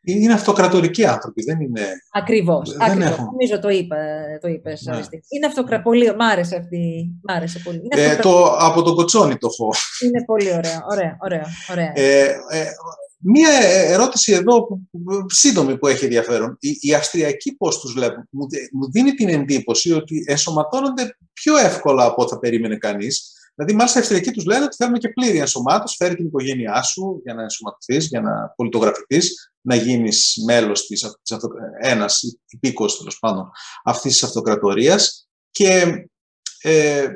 Είναι 0.04 0.32
αυτοκρατορικοί 0.32 1.04
άνθρωποι, 1.06 1.42
δεν 1.42 1.60
είναι. 1.60 1.80
Ακριβώς. 2.12 2.76
Νομίζω 3.32 3.58
το, 3.60 3.68
είπα, 3.68 3.96
το 4.40 4.48
είπες. 4.48 4.82
Ναι. 4.82 5.00
Είναι 5.28 5.46
αυτοκρατορικό. 5.46 6.14
Μ' 6.14 6.20
άρεσε 6.20 6.56
αυτή. 6.56 7.10
Μ 7.22 7.32
άρεσε 7.32 7.58
πολύ. 7.58 7.76
Είναι 7.76 8.02
ε, 8.02 8.16
το, 8.16 8.56
από 8.58 8.82
τον 8.82 8.94
Κοτσόνη 8.94 9.36
το 9.36 9.48
έχω. 9.52 9.70
Είναι 10.04 10.24
πολύ 10.24 10.48
ωραίο. 10.48 10.80
Ωραία, 10.90 11.16
ωραία, 11.20 11.46
ωραία. 11.70 11.92
Ε, 11.94 12.22
ε, 12.50 12.64
μία 13.18 13.50
ερώτηση 13.86 14.32
εδώ, 14.32 14.64
που, 14.66 14.80
σύντομη 15.26 15.78
που 15.78 15.86
έχει 15.86 16.04
ενδιαφέρον. 16.04 16.56
Οι, 16.60 16.76
οι 16.80 16.94
Αυστριακοί 16.94 17.56
πώς 17.56 17.80
τους 17.80 17.92
βλέπουν, 17.92 18.28
μου, 18.30 18.46
μου 18.72 18.90
δίνει 18.90 19.12
την 19.12 19.28
εντύπωση 19.28 19.92
ότι 19.92 20.24
ενσωματώνονται 20.26 21.16
πιο 21.32 21.56
εύκολα 21.56 22.04
από 22.04 22.22
ό,τι 22.22 22.30
θα 22.30 22.38
περίμενε 22.38 22.76
κανείς. 22.76 23.32
Δηλαδή, 23.54 23.74
μάλιστα, 23.74 23.98
οι 23.98 24.02
Αυστριακοί 24.02 24.30
τους 24.30 24.44
λένε 24.44 24.64
ότι 24.64 24.76
θέλουμε 24.76 24.98
και 24.98 25.08
πλήρη 25.08 25.38
ενσωμάτωση. 25.38 25.96
Φέρει 25.96 26.14
την 26.14 26.26
οικογένειά 26.26 26.82
σου 26.82 27.20
για 27.24 27.34
να 27.34 27.42
ενσωματωθείς, 27.42 28.06
για 28.06 28.20
να 28.20 28.48
πολιτογραφηθείς, 28.56 29.52
να 29.60 29.74
γίνεις 29.74 30.42
μέλος 30.46 30.86
της, 30.86 31.04
αυτο, 31.04 31.48
ένας 31.80 32.22
υπήκο 32.48 32.86
τέλος 32.86 33.18
πάντων 33.18 33.50
αυτής 33.84 34.12
της 34.12 34.22
αυτοκρατορίας. 34.22 35.28
Και 35.50 35.84
ε, 36.62 37.08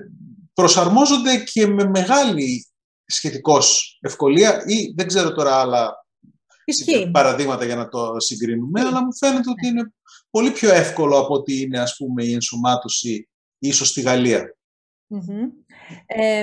προσαρμόζονται 0.55 1.37
και 1.37 1.67
με 1.67 1.85
μεγάλη 1.85 2.67
σχετικώς 3.05 3.99
ευκολία 4.01 4.63
ή 4.67 4.93
δεν 4.97 5.07
ξέρω 5.07 5.33
τώρα 5.33 5.61
άλλα 5.61 6.07
παραδείγματα 7.11 7.65
για 7.65 7.77
να 7.77 7.89
το 7.89 8.15
συγκρίνουμε, 8.21 8.81
αλλά 8.81 9.05
μου 9.05 9.17
φαίνεται 9.17 9.51
ότι 9.51 9.67
είναι 9.67 9.93
πολύ 10.31 10.51
πιο 10.51 10.73
εύκολο 10.73 11.19
από 11.19 11.35
ότι 11.35 11.61
είναι 11.61 11.81
ας 11.81 11.97
πούμε 11.97 12.25
η 12.25 12.33
ενσωμάτωση 12.33 13.29
ίσως 13.59 13.89
στη 13.89 14.01
Γαλλία 14.01 14.59
ναι, 15.09 15.49
ε, 16.07 16.41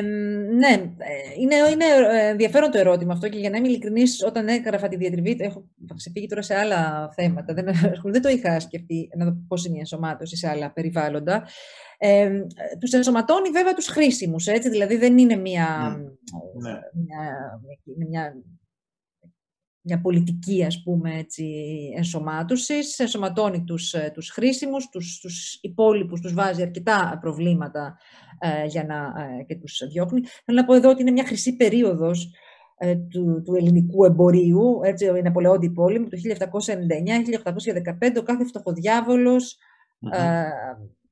είναι, 1.40 1.56
είναι 1.72 1.86
ενδιαφέρον 2.30 2.72
το 2.72 2.78
ερώτημα 2.78 3.14
αυτό 3.14 3.30
και 3.30 3.38
για 3.38 3.50
να 3.50 3.58
είμαι 3.58 3.68
ειλικρινής, 3.68 4.24
όταν 4.26 4.48
έγραφα 4.48 4.88
τη 4.88 4.96
διατριβή, 4.96 5.38
έχω 5.40 5.66
ξεφύγει 5.96 6.28
τώρα 6.28 6.42
σε 6.42 6.56
άλλα 6.56 7.10
θέματα, 7.16 7.54
δεν, 7.54 7.66
δεν 8.04 8.22
το 8.22 8.30
είχα 8.30 8.60
σκεφτεί 8.60 9.10
να 9.18 9.26
δω 9.26 9.38
πώς 9.48 9.66
είναι 9.66 9.76
η 9.76 9.80
ενσωμάτωση 9.80 10.38
σε 10.38 10.50
άλλα 10.50 10.72
περιβάλλοντα. 10.72 11.48
Ε, 11.98 12.32
τους 12.80 12.92
ενσωματώνει 12.92 13.50
βέβαια 13.50 13.74
τους 13.74 13.88
χρήσιμους, 13.88 14.48
έτσι, 14.48 14.70
δηλαδή 14.70 14.98
δεν 14.98 15.18
είναι 15.18 15.36
μια, 15.36 15.98
ναι. 16.62 16.72
μια, 16.72 17.62
μια 17.96 18.08
μια 18.08 18.34
πολιτική 20.02 20.64
ας 20.64 20.82
πούμε 20.84 21.18
έτσι, 21.18 21.46
ενσωμάτωσης, 21.96 23.00
ενσωματώνει 23.00 23.64
τους, 23.64 23.94
ε, 23.94 24.12
τους 24.14 24.30
χρήσιμους, 24.30 24.90
τους, 24.90 25.20
τους 25.20 25.60
υπόλοιπους 25.62 26.22
τους 26.22 26.34
βάζει 26.34 26.62
αρκετά 26.62 27.18
προβλήματα 27.22 27.98
ε, 28.40 28.66
για 28.66 28.84
να, 28.84 28.96
ε, 28.96 29.44
και 29.44 29.56
τους 29.56 29.82
διώχνει. 29.92 30.22
Θέλω 30.46 30.60
να 30.60 30.66
πω 30.66 30.74
εδώ 30.74 30.90
ότι 30.90 31.02
είναι 31.02 31.12
μια 31.12 31.26
χρυσή 31.26 31.56
περίοδος 31.56 32.34
ε, 32.78 32.96
του, 32.96 33.42
του 33.46 33.56
ελληνικού 33.56 34.06
εμπορίου, 34.06 34.80
έτσι, 34.84 35.06
η 35.06 35.22
Ναπολεόντη 35.22 35.70
πόλεμη, 35.70 36.08
το 36.08 36.18
1799-1815, 36.18 38.18
ο 38.18 38.24
κάθε 38.24 38.46
φτωχοδιάβολος 38.46 39.58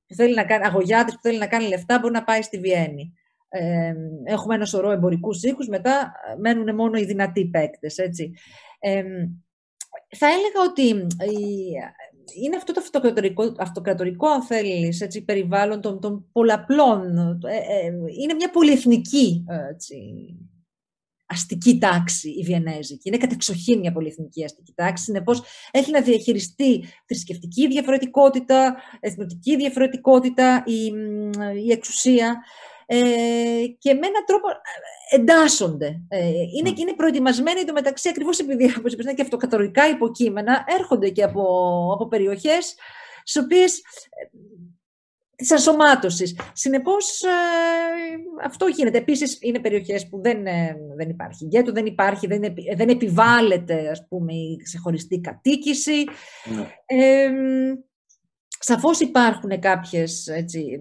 που 0.07 0.15
θέλει 0.15 0.35
να 0.35 0.45
κάνει, 0.45 0.65
αγωγιάτης 0.65 1.13
που 1.13 1.21
θέλει 1.21 1.37
να 1.37 1.47
κάνει 1.47 1.67
λεφτά 1.67 1.99
μπορεί 1.99 2.13
να 2.13 2.23
πάει 2.23 2.41
στη 2.41 2.59
Βιέννη 2.59 3.13
έχουμε 4.23 4.55
ένα 4.55 4.65
σωρό 4.65 4.91
εμπορικούς 4.91 5.43
οίκους, 5.43 5.67
μετά 5.67 6.11
μένουν 6.39 6.75
μόνο 6.75 6.97
οι 6.97 7.05
δυνατοί 7.05 7.45
παίκτες, 7.45 7.97
έτσι. 7.97 8.33
θα 10.09 10.27
έλεγα 10.27 10.69
ότι 10.69 11.07
είναι 12.43 12.55
αυτό 12.55 12.73
το 12.73 12.79
αυτοκρατορικό, 12.83 13.55
αυτοκρατορικό 13.57 14.27
αν 14.27 14.43
θέλεις, 14.43 15.01
έτσι, 15.01 15.23
περιβάλλον 15.23 15.81
των, 15.81 15.99
των 15.99 16.29
πολλαπλών. 16.31 17.17
Ε, 17.47 17.55
ε, 17.55 17.91
είναι 18.21 18.33
μια 18.33 18.49
πολυεθνική 18.49 19.43
έτσι, 19.73 19.95
αστική 21.25 21.77
τάξη 21.77 22.29
η 22.29 22.43
Βιενέζικη. 22.43 23.07
Είναι 23.07 23.17
κατεξοχήν 23.17 23.79
μια 23.79 23.91
πολυεθνική 23.91 24.43
αστική 24.43 24.73
τάξη. 24.75 25.03
Συνεπώς, 25.03 25.43
έχει 25.71 25.91
να 25.91 26.01
διαχειριστεί 26.01 26.83
θρησκευτική 27.07 27.67
διαφορετικότητα, 27.67 28.75
εθνοτική 28.99 29.55
διαφορετικότητα, 29.55 30.63
η, 30.65 30.91
η 31.65 31.71
εξουσία 31.71 32.27
ε, 32.27 32.72
και 33.79 33.93
με 33.93 34.07
έναν 34.07 34.23
τρόπο 34.25 34.47
ε, 34.49 35.15
εντάσσονται. 35.15 36.01
Ε, 36.07 36.27
είναι, 36.57 36.69
mm. 36.69 36.77
είναι 36.77 36.93
προετοιμασμένοι 36.93 37.59
εντωμεταξύ 37.59 38.09
ακριβώς 38.09 38.39
επειδή 38.39 38.73
όπως 38.77 38.93
είπες, 38.93 39.05
είναι 39.05 39.13
και 39.13 39.21
αυτοκατορικά 39.21 39.89
υποκείμενα, 39.89 40.65
έρχονται 40.79 41.09
και 41.09 41.23
από, 41.23 41.43
από 41.93 42.07
περιοχές 42.07 42.75
στις 43.23 43.43
οποίες 43.43 43.77
ε, 43.77 44.37
της 45.35 45.51
ενσωμάτωσης. 45.51 46.39
Συνεπώς, 46.53 47.21
ε, 47.21 47.29
αυτό 48.43 48.67
γίνεται. 48.67 48.97
Επίσης, 48.97 49.37
είναι 49.41 49.59
περιοχές 49.59 50.09
που 50.09 50.21
δεν, 50.21 50.45
ε, 50.45 50.77
δεν 50.95 51.09
υπάρχει 51.09 51.45
γκέτο, 51.45 51.71
δεν 51.71 51.85
υπάρχει, 51.85 52.27
δεν, 52.27 52.41
δεν 52.75 52.89
επιβάλλεται, 52.89 53.89
ας 53.89 54.05
πούμε, 54.07 54.33
η 54.33 54.59
ξεχωριστή 54.63 55.19
κατοίκηση. 55.19 56.03
Mm. 56.45 56.65
Ε, 56.85 57.29
σαφώς 58.59 58.99
υπάρχουν 58.99 59.59
κάποιες, 59.59 60.27
έτσι, 60.27 60.79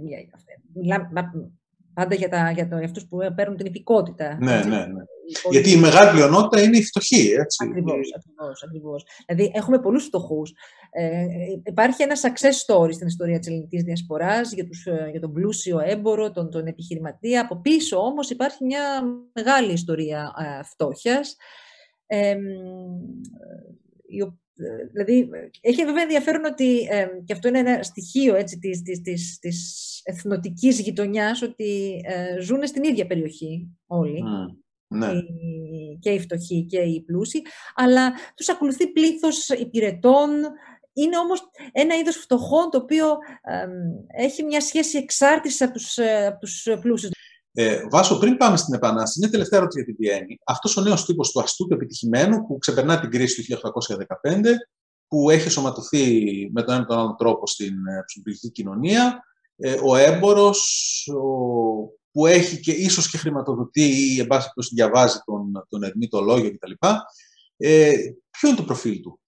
Πάντα 1.95 2.14
για, 2.14 2.28
τα, 2.28 2.51
για, 2.51 2.68
το, 2.68 2.76
για 2.76 2.86
αυτούς 2.86 3.07
που 3.07 3.18
παίρνουν 3.36 3.57
την 3.57 3.66
υπηκότητα. 3.66 4.38
Ναι, 4.40 4.57
ναι, 4.57 4.86
ναι. 4.86 5.03
Γιατί 5.51 5.70
η 5.70 5.76
μεγάλη 5.76 6.11
πλειονότητα 6.11 6.62
είναι 6.62 6.76
η 6.76 6.82
φτωχή, 6.82 7.30
έτσι. 7.38 7.66
Ακριβώς, 7.68 8.14
ακριβώς, 8.16 8.62
ακριβώς. 8.62 9.07
Δηλαδή, 9.26 9.53
έχουμε 9.55 9.78
πολλούς 9.78 10.05
φτωχούς. 10.05 10.53
Ε, 10.90 11.26
υπάρχει 11.64 12.03
ένα 12.03 12.14
success 12.14 12.74
story 12.74 12.93
στην 12.93 13.07
ιστορία 13.07 13.38
της 13.38 13.49
ελληνικής 13.49 13.82
διασποράς 13.82 14.53
για, 14.53 14.66
τους, 14.66 14.86
ε, 14.86 15.09
για 15.11 15.20
τον 15.20 15.32
πλούσιο 15.32 15.78
έμπορο, 15.78 16.30
τον, 16.30 16.51
τον 16.51 16.66
επιχειρηματία. 16.66 17.40
Από 17.40 17.61
πίσω 17.61 17.99
όμως 17.99 18.30
υπάρχει 18.30 18.64
μια 18.64 19.03
μεγάλη 19.32 19.72
ιστορία 19.72 20.32
ε, 20.38 20.62
φτώχειας. 20.62 21.36
Ε, 22.07 22.36
η 24.07 24.22
Δηλαδή, 24.92 25.28
έχει 25.61 25.84
βέβαια 25.84 26.03
ενδιαφέρον 26.03 26.44
ότι, 26.44 26.80
ε, 26.90 27.07
και 27.24 27.32
αυτό 27.32 27.48
είναι 27.48 27.59
ένα 27.59 27.82
στοιχείο 27.82 28.34
έτσι, 28.34 28.59
της, 28.59 28.82
της, 28.82 29.00
της, 29.00 29.38
της 29.38 30.00
εθνοτικής 30.05 30.80
γειτονιάς, 30.80 31.42
ότι 31.42 32.00
ε, 32.05 32.40
ζουν 32.40 32.66
στην 32.66 32.84
ίδια 32.84 33.07
περιοχή 33.07 33.68
όλοι. 33.86 34.22
ναι. 34.88 35.12
και 36.00 36.11
οι 36.11 36.20
φτωχοί 36.20 36.66
και 36.66 36.78
οι 36.78 37.03
πλούσιοι, 37.03 37.42
αλλά 37.74 38.12
τους 38.36 38.48
ακολουθεί 38.48 38.86
πλήθος 38.86 39.48
υπηρετών, 39.48 40.30
είναι 40.92 41.18
όμως 41.18 41.50
ένα 41.72 41.94
είδος 41.94 42.16
φτωχών 42.16 42.70
το 42.70 42.78
οποίο 42.78 43.16
έχει 44.07 44.42
μια 44.42 44.61
σχέση 44.61 44.98
εξάρτησης 44.98 45.62
από 45.62 45.72
τους, 45.72 45.96
ε, 45.96 46.26
από 46.26 46.38
τους 46.38 46.68
πλούσιους. 46.80 47.12
Ε, 47.55 47.82
Βάσο, 47.90 48.18
πριν 48.18 48.36
πάμε 48.36 48.57
στην 48.57 48.74
Επανάσταση, 48.74 49.18
μια 49.18 49.30
τελευταία 49.30 49.59
ερώτηση 49.59 49.82
για 49.82 49.94
τη 49.94 50.03
Βιέννη. 50.03 50.38
Αυτός 50.46 50.76
ο 50.76 50.80
νέος 50.80 51.05
τύπος 51.05 51.30
του 51.30 51.40
αστού 51.40 51.68
επιτυχημένου 51.70 52.46
που 52.46 52.59
ξεπερνά 52.59 53.00
την 53.00 53.11
κρίση 53.11 53.42
του 53.42 53.61
1815, 54.22 54.42
που 55.09 55.30
έχει 55.30 55.48
σωματωθεί 55.48 56.50
με 56.53 56.62
τον 56.62 56.74
ένα 56.74 56.84
τον 56.84 56.98
άλλο 56.98 57.14
τρόπο 57.18 57.46
στην 57.46 57.86
ε, 57.86 58.05
ψηφιακή 58.07 58.50
κοινωνία, 58.50 59.24
ε, 59.57 59.76
ο 59.84 59.96
έμπορο, 59.96 60.55
που 62.12 62.26
έχει 62.26 62.61
και 62.61 62.72
ίσως 62.72 63.11
και 63.11 63.18
χρηματοδοτεί 63.18 64.14
ή 64.14 64.20
εν 64.20 64.26
πάση 64.26 64.48
διαβάζει 64.72 65.18
τον, 65.24 65.66
τον 65.68 65.82
ερμήτο 65.82 66.20
λόγιο 66.20 66.50
κτλ. 66.50 66.72
Ε, 67.57 67.94
ποιο 68.30 68.48
είναι 68.48 68.57
το 68.57 68.64
προφίλ 68.64 69.00
του; 69.00 69.20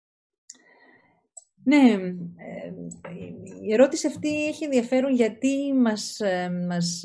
Ναι, 1.64 1.96
η 3.62 3.72
ερώτηση 3.72 4.06
αυτή 4.06 4.46
έχει 4.46 4.64
ενδιαφέρον 4.64 5.14
γιατί 5.14 5.72
μας, 5.72 6.20
μας, 6.68 7.02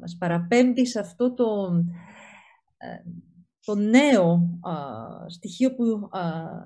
μας 0.00 0.16
παραπέμπει 0.18 0.86
σε 0.86 1.00
αυτό 1.00 1.34
το, 1.34 1.70
το 3.64 3.74
νέο 3.74 4.58
στοιχείο 5.26 5.74
που 5.74 6.08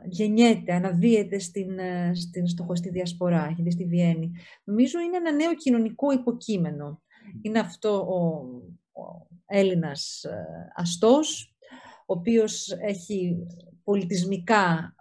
γεννιέται, 0.05 0.73
αναδύεται 0.75 1.39
στην, 1.39 1.79
ε, 1.79 2.15
στην 2.15 2.47
στοχωστή 2.47 2.91
διασπορά, 2.91 3.53
γιατί 3.55 3.71
στη 3.71 3.85
Βιέννη. 3.85 4.33
Νομίζω 4.65 5.01
είναι 5.01 5.17
ένα 5.17 5.33
νέο 5.33 5.55
κοινωνικό 5.55 6.13
υποκείμενο. 6.13 7.03
Είναι 7.43 7.59
αυτό 7.59 8.01
ο, 8.01 8.21
ο 9.01 9.27
Έλληνας 9.47 10.25
ε, 10.25 10.73
αστός, 10.75 11.57
ο 12.07 12.13
οποίος 12.13 12.71
έχει 12.81 13.47
πολιτισμικά 13.85 14.95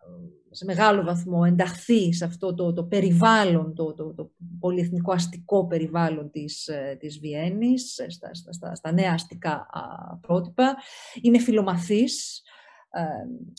σε 0.57 0.65
μεγάλο 0.65 1.03
βαθμό 1.03 1.43
ενταχθεί 1.47 2.13
σε 2.13 2.25
αυτό 2.25 2.53
το, 2.53 2.73
το 2.73 2.83
περιβάλλον, 2.83 3.75
το, 3.75 3.93
το, 3.93 4.13
το 4.13 4.31
πολυεθνικό 4.59 5.11
αστικό 5.11 5.67
περιβάλλον 5.67 6.31
της, 6.31 6.69
της 6.99 7.19
Βιέννης, 7.19 7.93
στα, 8.07 8.33
στα, 8.51 8.75
στα 8.75 8.91
νέα 8.91 9.11
αστικά 9.13 9.67
πρότυπα. 10.21 10.75
Είναι 11.21 11.39
φιλομαθής, 11.39 12.41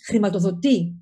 χρηματοδοτεί 0.05 0.95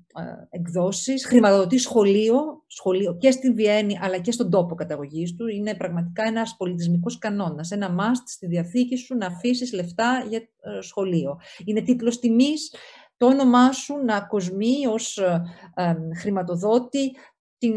εκδόσεις, 0.49 1.25
χρηματοδοτεί 1.25 1.77
σχολείο, 1.77 2.63
σχολείο 2.67 3.17
και 3.17 3.31
στην 3.31 3.55
Βιέννη 3.55 3.97
αλλά 4.01 4.17
και 4.17 4.31
στον 4.31 4.49
τόπο 4.49 4.75
καταγωγής 4.75 5.35
του. 5.35 5.47
Είναι 5.47 5.75
πραγματικά 5.75 6.23
ένας 6.23 6.55
πολιτισμικός 6.57 7.17
κανόνας, 7.17 7.71
ένα 7.71 7.95
must 7.99 8.23
στη 8.25 8.47
διαθήκη 8.47 8.95
σου 8.95 9.15
να 9.15 9.25
αφήσεις 9.25 9.73
λεφτά 9.73 10.25
για 10.29 10.39
ε, 10.39 10.81
σχολείο. 10.81 11.39
Είναι 11.65 11.81
τίτλος 11.81 12.19
τιμής 12.19 12.73
το 13.17 13.25
όνομά 13.25 13.71
σου 13.71 13.95
να 14.05 14.21
κοσμεί 14.21 14.87
ως 14.87 15.17
ε, 15.17 15.95
χρηματοδότη 16.19 17.11
την, 17.57 17.73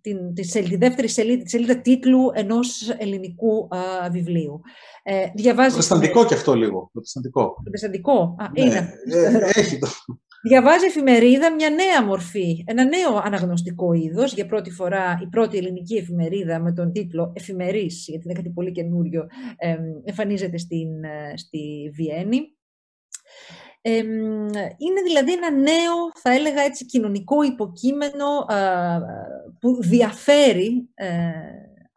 την, 0.00 0.34
τη, 0.34 0.44
σελίδα, 0.44 0.78
δεύτερη 0.78 1.08
σελίδα, 1.08 1.42
τη 1.42 1.50
σελίδα 1.50 1.80
τίτλου 1.80 2.30
ενός 2.34 2.90
ελληνικού 2.98 3.68
βιβλίου. 4.10 4.60
Ε, 5.02 5.26
διαβάζει... 5.34 5.68
Προτεσταντικό 5.68 6.26
και 6.26 6.34
αυτό 6.34 6.54
λίγο. 6.54 6.90
Προτεσταντικό. 6.92 7.54
Προτεσταντικό. 7.62 8.36
Α, 8.38 8.48
ναι, 8.50 8.64
είναι. 8.64 8.92
Ε, 9.04 9.60
έχει 9.60 9.78
το. 9.78 9.88
Διαβάζει 10.42 10.84
εφημερίδα 10.84 11.54
μια 11.54 11.70
νέα 11.70 12.04
μορφή, 12.04 12.64
ένα 12.66 12.84
νέο 12.84 13.20
αναγνωστικό 13.24 13.92
είδος. 13.92 14.34
Για 14.34 14.46
πρώτη 14.46 14.70
φορά 14.70 15.18
η 15.22 15.26
πρώτη 15.26 15.58
ελληνική 15.58 15.94
εφημερίδα 15.96 16.60
με 16.60 16.72
τον 16.72 16.92
τίτλο 16.92 17.32
Εφημερής, 17.34 18.04
γιατί 18.08 18.24
είναι 18.24 18.34
κάτι 18.34 18.50
πολύ 18.50 18.72
καινούριο, 18.72 19.26
ε, 19.56 19.76
εμφανίζεται 20.04 20.58
στην, 20.58 21.04
ε, 21.04 21.36
στη 21.36 21.90
Βιέννη 21.94 22.40
είναι 23.82 25.02
δηλαδή 25.04 25.32
ένα 25.32 25.50
νέο, 25.50 26.10
θα 26.14 26.32
έλεγα 26.32 26.62
έτσι, 26.62 26.86
κοινωνικό 26.86 27.42
υποκείμενο 27.42 28.46
που 29.58 29.82
διαφέρει 29.82 30.88
ε, 30.94 31.30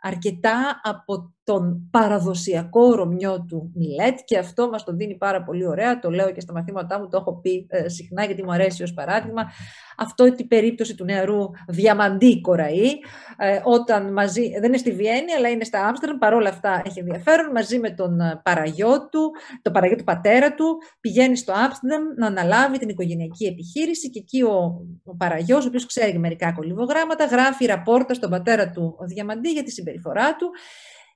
αρκετά 0.01 0.81
από 0.83 1.32
τον 1.43 1.89
παραδοσιακό 1.91 2.95
Ρωμιό 2.95 3.45
του 3.47 3.71
Μιλέτ 3.75 4.19
και 4.25 4.37
αυτό 4.37 4.69
μας 4.69 4.83
το 4.83 4.93
δίνει 4.93 5.15
πάρα 5.15 5.43
πολύ 5.43 5.67
ωραία, 5.67 5.99
το 5.99 6.09
λέω 6.09 6.31
και 6.31 6.41
στα 6.41 6.53
μαθήματά 6.53 6.99
μου, 6.99 7.07
το 7.07 7.17
έχω 7.17 7.39
πει 7.39 7.65
ε, 7.69 7.89
συχνά 7.89 8.25
γιατί 8.25 8.43
μου 8.43 8.51
αρέσει 8.51 8.83
ως 8.83 8.93
παράδειγμα. 8.93 9.51
Αυτό 9.97 10.35
την 10.35 10.47
περίπτωση 10.47 10.95
του 10.95 11.03
νεαρού 11.03 11.49
Διαμαντή 11.67 12.41
Κοραή, 12.41 12.89
ε, 13.37 13.59
όταν 13.63 14.13
μαζί, 14.13 14.49
δεν 14.49 14.63
είναι 14.63 14.77
στη 14.77 14.91
Βιέννη 14.91 15.31
αλλά 15.37 15.49
είναι 15.49 15.63
στα 15.63 15.85
Άμστερνταμ, 15.87 16.17
παρόλα 16.17 16.49
αυτά 16.49 16.81
έχει 16.85 16.99
ενδιαφέρον, 16.99 17.51
μαζί 17.51 17.79
με 17.79 17.89
τον 17.89 18.19
ε, 18.19 18.41
παραγιό 18.43 19.09
του, 19.09 19.31
το 19.61 19.71
παραγιό 19.71 19.97
του 19.97 20.03
πατέρα 20.03 20.53
του, 20.53 20.77
πηγαίνει 20.99 21.35
στο 21.35 21.53
Άμστερνταμ 21.53 22.03
να 22.17 22.27
αναλάβει 22.27 22.77
την 22.77 22.89
οικογενειακή 22.89 23.45
επιχείρηση 23.45 24.09
και 24.09 24.19
εκεί 24.19 24.41
ο, 24.41 24.85
ο 25.03 25.15
παραγιός, 25.15 25.65
ο 25.65 25.67
οποίος 25.67 25.85
ξέρει 25.85 26.19
μερικά 26.19 26.51
κολυβογράμματα, 26.51 27.25
γράφει 27.25 27.65
ραπόρτα 27.65 28.13
στον 28.13 28.29
πατέρα 28.29 28.69
του 28.69 28.95
ο 28.99 29.05
Διαμαντή 29.05 29.49
για 29.49 29.63
τη 29.63 29.71
συμπεριφορά 29.71 30.35
του 30.35 30.49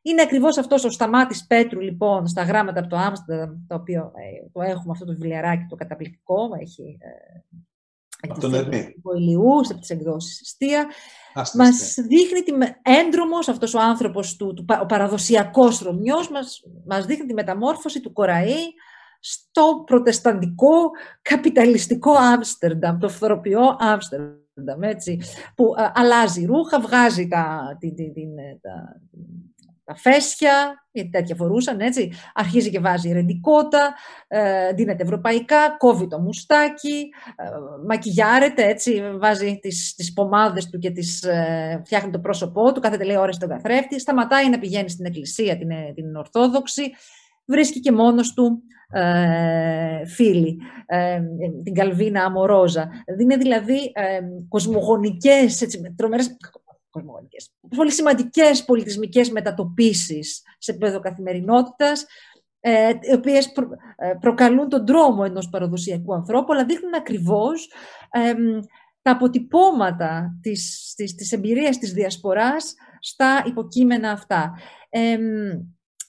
είναι 0.10 0.22
ακριβώς 0.22 0.58
αυτός 0.58 0.84
ο 0.84 0.89
Σταμάτης 0.89 1.47
Πέτρου, 1.47 1.80
λοιπόν, 1.80 2.28
στα 2.28 2.43
γράμματα 2.43 2.80
από 2.80 2.89
το 2.89 2.95
Άμστερνταμ, 2.95 3.66
το 3.68 3.76
οποίο 3.76 4.01
ε, 4.01 4.49
το 4.51 4.62
έχουμε 4.62 4.91
αυτό 4.91 5.05
το 5.05 5.12
βιβλιαράκι 5.12 5.66
το 5.70 5.76
καταπληκτικό, 5.76 6.49
έχει 6.62 6.97
ε, 6.99 7.39
από 8.22 8.39
τον 8.39 8.53
Ερμή. 8.53 8.95
Ηλιού, 9.16 9.60
από 9.70 9.80
τις 9.80 9.89
εκδόσεις 9.89 10.41
Ιστία. 10.41 10.88
Μας 11.53 11.93
δείχνει 11.93 12.41
τη, 12.41 12.51
έντρομος 12.82 13.47
αυτός 13.47 13.74
ο 13.74 13.80
άνθρωπος, 13.80 14.36
του, 14.36 14.53
του, 14.53 14.66
ο 14.82 14.86
παραδοσιακός 14.86 15.80
Ρωμιός, 15.80 16.30
μας, 16.30 16.64
μας 16.86 17.05
δείχνει 17.05 17.26
τη 17.26 17.34
μεταμόρφωση 17.34 18.01
του 18.01 18.14
Κοραή 18.14 18.74
στο 19.20 19.84
προτεσταντικό 19.86 20.91
καπιταλιστικό 21.22 22.12
Άμστερνταμ, 22.12 22.97
το 22.97 23.10
φθοροποιό 23.10 23.76
Άμστερνταμ, 23.80 24.82
έτσι, 24.82 25.20
που 25.55 25.74
α, 25.78 25.91
αλλάζει 25.95 26.45
ρούχα, 26.45 26.80
βγάζει 26.80 27.28
τα, 27.28 27.78
την, 27.80 27.95
την, 27.95 28.14
την, 28.14 28.36
τα, 28.62 29.01
τα 29.88 29.95
φέσια, 29.95 30.85
γιατί 30.91 31.09
τέτοια 31.09 31.35
φορούσαν, 31.35 31.79
έτσι. 31.79 32.11
Αρχίζει 32.33 32.69
και 32.69 32.79
βάζει 32.79 33.11
ρεντικότα, 33.11 33.93
ε, 34.27 34.73
δίνεται 34.73 35.03
ευρωπαϊκά, 35.03 35.75
κόβει 35.77 36.07
το 36.07 36.19
μουστάκι, 36.19 37.09
ε, 37.35 37.43
μακιγιάρεται, 37.88 38.67
έτσι, 38.67 39.01
βάζει 39.19 39.59
τις, 39.61 39.93
τις 39.95 40.13
πομάδες 40.13 40.69
του 40.69 40.77
και 40.77 40.91
τις, 40.91 41.23
ε, 41.23 41.81
φτιάχνει 41.85 42.11
το 42.11 42.19
πρόσωπό 42.19 42.71
του, 42.71 42.79
κάθεται 42.79 43.03
λέει 43.03 43.15
ώρες 43.15 43.35
στον 43.35 43.49
καθρέφτη, 43.49 43.99
σταματάει 43.99 44.49
να 44.49 44.59
πηγαίνει 44.59 44.89
στην 44.89 45.05
εκκλησία, 45.05 45.57
την, 45.57 45.71
ε, 45.71 45.91
την 45.95 46.15
Ορθόδοξη, 46.15 46.83
βρίσκει 47.45 47.79
και 47.79 47.91
μόνος 47.91 48.33
του 48.33 48.63
ε, 48.91 50.05
φίλη, 50.05 50.57
ε, 50.85 51.21
την 51.63 51.73
Καλβίνα 51.73 52.23
Αμορόζα. 52.23 52.89
Είναι 53.19 53.35
δηλαδή 53.35 53.91
ε, 53.93 54.19
κοσμογονικές, 54.49 55.61
έτσι, 55.61 55.93
τρομερές, 55.95 56.38
πολύ 57.76 57.91
σημαντικές 57.91 58.66
πολιτισμικές 58.66 59.30
μετατοπίσεις 59.30 60.41
σε 60.58 60.72
επίπεδο 60.72 61.00
καθημερινότητας, 61.00 62.06
ε, 62.60 62.89
οι 63.02 63.14
οποίες 63.14 63.45
ε, 63.95 64.14
προκαλούν 64.20 64.70
τον 64.70 64.86
τρόμο 64.86 65.24
ενός 65.26 65.50
παραδοσιακού 65.50 66.14
ανθρώπου, 66.14 66.54
αλλά 66.54 66.66
δείχνουν 66.66 66.93
ακριβώς 66.93 67.72
τα 69.02 69.12
αποτυπώματα 69.12 70.38
της, 70.41 70.93
της, 70.95 71.16
της 71.16 71.32
εμπειρίας 71.32 71.78
της 71.78 71.93
διασποράς 71.93 72.76
στα 73.00 73.43
υποκείμενα 73.45 74.12
αυτά. 74.12 74.54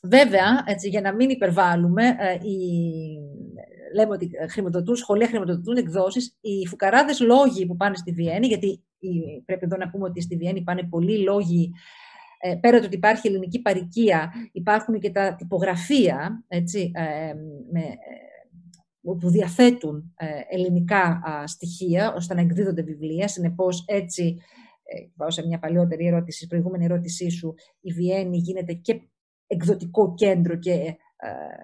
βέβαια, 0.03 0.63
έτσι, 0.67 0.89
για 0.89 1.01
να 1.01 1.15
μην 1.15 1.31
υπερβάλλουμε, 1.31 2.07
ε, 2.07 2.39
λέμε 3.95 4.13
ότι 4.13 4.31
χρηματοδοτούν 4.51 4.97
σχολεία, 4.97 5.27
χρηματοδοτούν 5.27 5.77
εκδόσεις, 5.77 6.37
οι 6.41 6.67
φουκαράδες 6.67 7.21
λόγοι 7.21 7.67
που 7.67 7.77
πάνε 7.77 7.97
στη 7.97 8.13
Βιέννη, 8.13 8.47
γιατί 8.47 8.83
πρέπει 9.45 9.65
εδώ 9.65 9.77
να 9.77 9.91
πούμε 9.91 10.05
ότι 10.05 10.21
στη 10.21 10.37
Βιέννη 10.37 10.63
πάνε 10.63 10.83
πολλοί 10.83 11.19
λόγοι 11.19 11.73
ε, 12.41 12.55
πέρα 12.55 12.79
του 12.79 12.85
ότι 12.87 12.97
υπάρχει 12.97 13.29
ελληνική 13.29 13.61
παροικία, 13.61 14.33
υπάρχουν 14.53 14.99
και 14.99 15.11
τα 15.11 15.35
τυπογραφία 15.35 16.45
έτσι, 16.49 16.91
ε, 16.95 17.35
με, 17.73 17.81
ε, 17.81 19.17
που 19.21 19.31
διαθέτουν 19.31 20.15
ελληνικά 20.51 21.23
στοιχεία 21.45 22.15
ώστε 22.15 22.35
να 22.35 22.41
εκδίδονται 22.41 22.83
βιβλία. 22.83 23.29
Συνεπώς 23.29 23.85
έτσι, 23.87 24.37
πάω 25.17 25.31
σε 25.31 25.47
μια 25.47 25.59
παλιότερη 25.59 26.07
ερώτηση, 26.07 26.47
προηγούμενη 26.47 26.85
ερώτησή 26.85 27.31
σου, 27.31 27.55
η 27.81 27.93
Βιέννη 27.93 28.37
γίνεται 28.37 28.73
και 28.73 29.01
εκδοτικό 29.49 30.15
κέντρο 30.15 30.57
και 30.57 30.73
ε, 30.73 30.97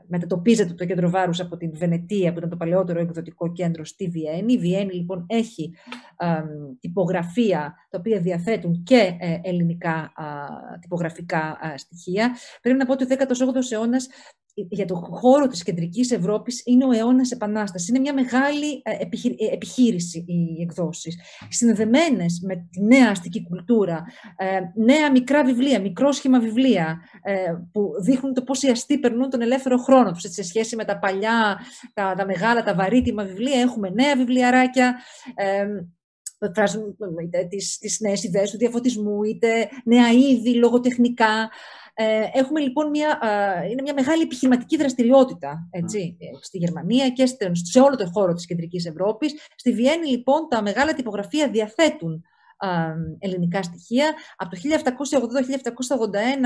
μετατοπίζεται 0.07 0.75
το 0.75 0.85
κέντρο 0.85 1.11
βάρους 1.11 1.41
από 1.41 1.57
την 1.57 1.71
Βενετία, 1.75 2.33
που 2.33 2.39
ήταν 2.39 2.51
το 2.51 2.57
παλαιότερο 2.57 3.01
εκδοτικό 3.01 3.53
κέντρο 3.53 3.85
στη 3.85 4.09
Βιέννη. 4.09 4.53
Η 4.53 4.59
Βιέννη 4.59 4.95
λοιπόν 4.95 5.27
έχει 5.29 5.75
τυπογραφία 6.81 7.75
τα 7.91 7.99
οποία 7.99 8.21
διαθέτουν 8.21 8.83
και 8.83 9.17
ε, 9.19 9.41
ελληνικά 9.43 10.13
τυπογραφικά 10.81 11.59
στοιχεία. 11.77 12.37
Πρέπει 12.61 12.79
να 12.79 12.87
πω 12.87 12.93
ότι 12.93 13.05
ο 13.05 13.07
18ος 13.11 13.73
αιώνας 13.73 14.09
για 14.55 14.85
το 14.85 14.95
χώρο 14.95 15.47
της 15.47 15.63
κεντρικής 15.63 16.11
Ευρώπης 16.11 16.63
είναι 16.65 16.85
ο 16.85 16.93
αιώνας 16.93 17.31
επανάστασης. 17.31 17.89
Είναι 17.89 17.99
μια 17.99 18.15
μεγάλη 18.15 18.83
ε, 18.83 18.91
ε, 18.91 19.53
επιχείρηση 19.53 20.25
οι 20.29 20.63
εκδόσεις. 20.63 21.19
Συνδεμένες 21.49 22.41
με 22.43 22.69
τη 22.71 22.83
νέα 22.83 23.11
αστική 23.11 23.43
κουλτούρα, 23.43 24.05
ε, 24.37 24.61
νέα 24.75 25.11
μικρά 25.11 25.45
βιβλία, 25.45 25.81
μικρόσχημα 25.81 26.41
βιβλία, 26.41 27.01
που 27.73 27.91
δείχνουν 28.01 28.35
το 28.35 28.43
πώς 28.43 28.63
οι 28.63 28.69
αστεί 28.69 28.99
περνούν 28.99 29.31
τον 29.31 29.43
ελεύθερο 29.43 29.77
χρόνο 29.77 30.13
τους. 30.13 30.23
Σε 30.23 30.43
σχέση 30.43 30.77
με 30.77 30.85
τα 30.85 30.99
παλιά, 30.99 31.61
τα, 31.95 32.15
τα 32.17 32.27
μεγάλα, 32.27 32.63
τα 32.63 32.75
βαρύτιμα 32.75 33.25
βιβλία, 33.25 33.61
έχουμε 33.61 33.91
νέα 33.91 34.17
βιβλιαράκια, 34.17 34.97
εκφράζουν 36.39 36.97
τις, 37.49 37.79
τις 37.79 38.01
νέες 38.01 38.25
ιδέες 38.25 38.51
του 38.51 38.59
διαφωτισμού, 38.59 39.23
είτε 39.23 39.69
νέα 39.85 40.11
είδη 40.11 40.55
λογοτεχνικά. 40.55 41.51
Ε, 41.97 42.25
έχουμε 42.33 42.61
λοιπόν 42.61 42.89
μια, 42.91 43.19
είναι 43.71 43.83
μια 43.83 43.95
μεγάλη 43.95 44.23
επιχειρηματική 44.23 44.77
δραστηριότητα 44.77 45.69
έτσι, 45.71 46.17
ε, 46.21 46.27
στη 46.41 46.59
Γερμανία 46.59 47.09
και 47.11 47.27
σε 47.53 47.81
όλο 47.81 47.97
το 47.97 48.11
χώρο 48.13 48.33
της 48.33 48.47
Κεντρικής 48.47 48.87
Ευρώπης. 48.87 49.35
Στη 49.57 49.73
Βιέννη 49.73 50.09
λοιπόν 50.09 50.49
τα 50.49 50.63
μεγάλα 50.63 50.95
τυπογραφία 50.95 51.51
διαθέτουν 51.51 52.25
ελληνικά 53.19 53.63
στοιχεία. 53.63 54.15
Από 54.37 54.51
το 54.51 54.61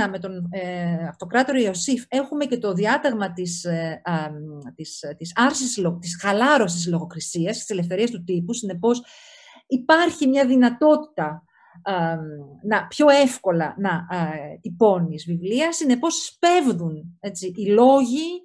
1780-1781 0.05 0.09
με 0.11 0.19
τον 0.19 0.49
ε, 0.51 1.07
αυτοκράτορο 1.09 1.59
Ιωσήφ 1.59 2.05
έχουμε 2.09 2.45
και 2.45 2.59
το 2.59 2.73
διάταγμα 2.73 3.33
της, 3.33 3.65
ε, 3.65 4.03
της, 4.75 5.05
της, 5.17 5.33
άρσης, 5.35 5.81
της 6.01 6.19
χαλάρωσης 6.21 6.87
λογοκρισίας, 6.87 7.59
της 7.59 7.71
ελευθερίας 7.71 8.11
του 8.11 8.25
τύπου. 8.25 8.53
Συνεπώς 8.53 9.03
υπάρχει 9.67 10.27
μια 10.27 10.47
δυνατότητα 10.47 11.43
να, 12.63 12.87
πιο 12.87 13.09
εύκολα 13.09 13.75
να 13.79 14.07
τυπώνεις 14.61 15.25
βιβλία. 15.25 15.73
Συνεπώς 15.73 16.25
σπέβδουν 16.25 17.19
έτσι, 17.21 17.53
οι 17.57 17.67
λόγοι, 17.67 18.43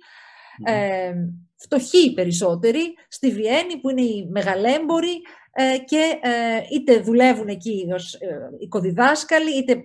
ε, 0.63 1.13
φτωχοί 1.55 2.13
περισσότεροι, 2.13 2.93
στη 3.07 3.31
Βιέννη 3.31 3.77
που 3.81 3.89
είναι 3.89 4.01
οι 4.01 4.27
μεγαλέμποροι 4.31 5.21
ε, 5.51 5.77
και 5.77 6.19
ε, 6.21 6.61
είτε 6.71 6.99
δουλεύουν 6.99 7.47
εκεί 7.47 7.89
ως 7.93 8.13
ε, 8.13 8.49
οικοδιδάσκαλοι, 8.59 9.57
είτε 9.57 9.83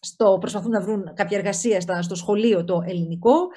στο, 0.00 0.36
προσπαθούν 0.40 0.70
να 0.70 0.80
βρουν 0.80 1.12
κάποια 1.14 1.38
εργασία 1.38 2.02
στο 2.02 2.14
σχολείο 2.14 2.64
το 2.64 2.82
ελληνικό 2.86 3.48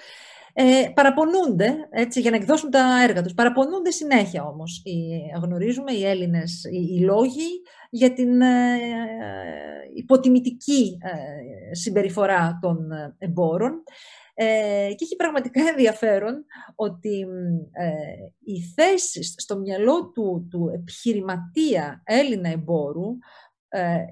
ε, 0.58 0.90
παραπονούνται, 0.94 1.88
έτσι, 1.90 2.22
για 2.22 2.32
να 2.32 2.36
εκδώσουν 2.36 2.70
τα 2.70 3.04
έργα 3.04 3.22
τους. 3.22 3.34
Παραπονούνται 3.34 3.92
συνέχεια 3.92 4.44
όμως. 4.44 4.82
Οι, 4.84 5.18
γνωρίζουμε 5.42 5.92
οι 5.92 6.06
Έλληνες 6.06 6.64
οι, 6.72 7.00
λόγοι 7.00 7.62
για 7.90 8.14
την 8.14 8.42
ε, 8.42 8.78
υποτιμητική 9.96 10.98
ε, 11.02 11.76
συμπεριφορά 11.76 12.60
των 12.62 12.78
εμπόρων. 13.18 13.84
Ε, 14.34 14.88
και 14.96 15.04
έχει 15.04 15.16
πραγματικά 15.16 15.68
ενδιαφέρον 15.68 16.46
ότι 16.76 17.26
ε, 17.72 17.92
οι 18.44 18.62
θέσεις 18.76 19.34
στο 19.38 19.58
μυαλό 19.58 20.12
του, 20.12 20.48
του 20.50 20.72
επιχειρηματία 20.74 22.02
Έλληνα 22.06 22.50
εμπόρου, 22.50 23.18
ε, 23.68 24.06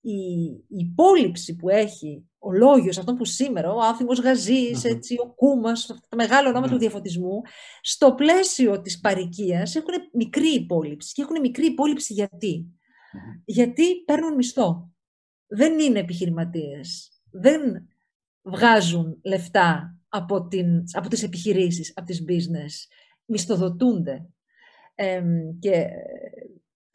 η, 0.00 0.44
η 0.68 0.76
υπόλοιψη 0.76 1.56
που 1.56 1.68
έχει 1.68 2.28
ο 2.46 2.52
λόγιος, 2.52 2.98
αυτό 2.98 3.14
που 3.14 3.24
σήμερα, 3.24 3.72
ο 3.72 3.80
Άθιμος 3.80 4.20
έτσι, 4.84 5.16
ο 5.18 5.34
Κούμας, 5.34 5.86
τα 5.86 6.16
μεγάλα 6.16 6.48
ονόματα 6.48 6.72
του 6.72 6.78
διαφωτισμού, 6.78 7.40
στο 7.80 8.14
πλαίσιο 8.14 8.80
της 8.80 9.00
παρικίας 9.00 9.74
έχουν 9.74 9.94
μικρή 10.12 10.54
υπόλοιψη. 10.54 11.12
Και 11.12 11.22
έχουν 11.22 11.40
μικρή 11.40 11.66
υπόλοιψη 11.66 12.12
γιατί. 12.12 12.66
Γιατί 13.44 14.04
παίρνουν 14.04 14.34
μισθό. 14.34 14.90
Δεν 15.46 15.78
είναι 15.78 15.98
επιχειρηματίες. 15.98 17.10
Δεν 17.30 17.88
βγάζουν 18.42 19.18
λεφτά 19.22 19.98
από, 20.08 20.46
την, 20.46 20.84
από 20.92 21.08
τις 21.08 21.22
επιχειρήσεις, 21.22 21.92
από 21.94 22.06
τις 22.06 22.24
business. 22.28 22.88
Μισθοδοτούνται. 23.24 24.26
και 25.58 25.86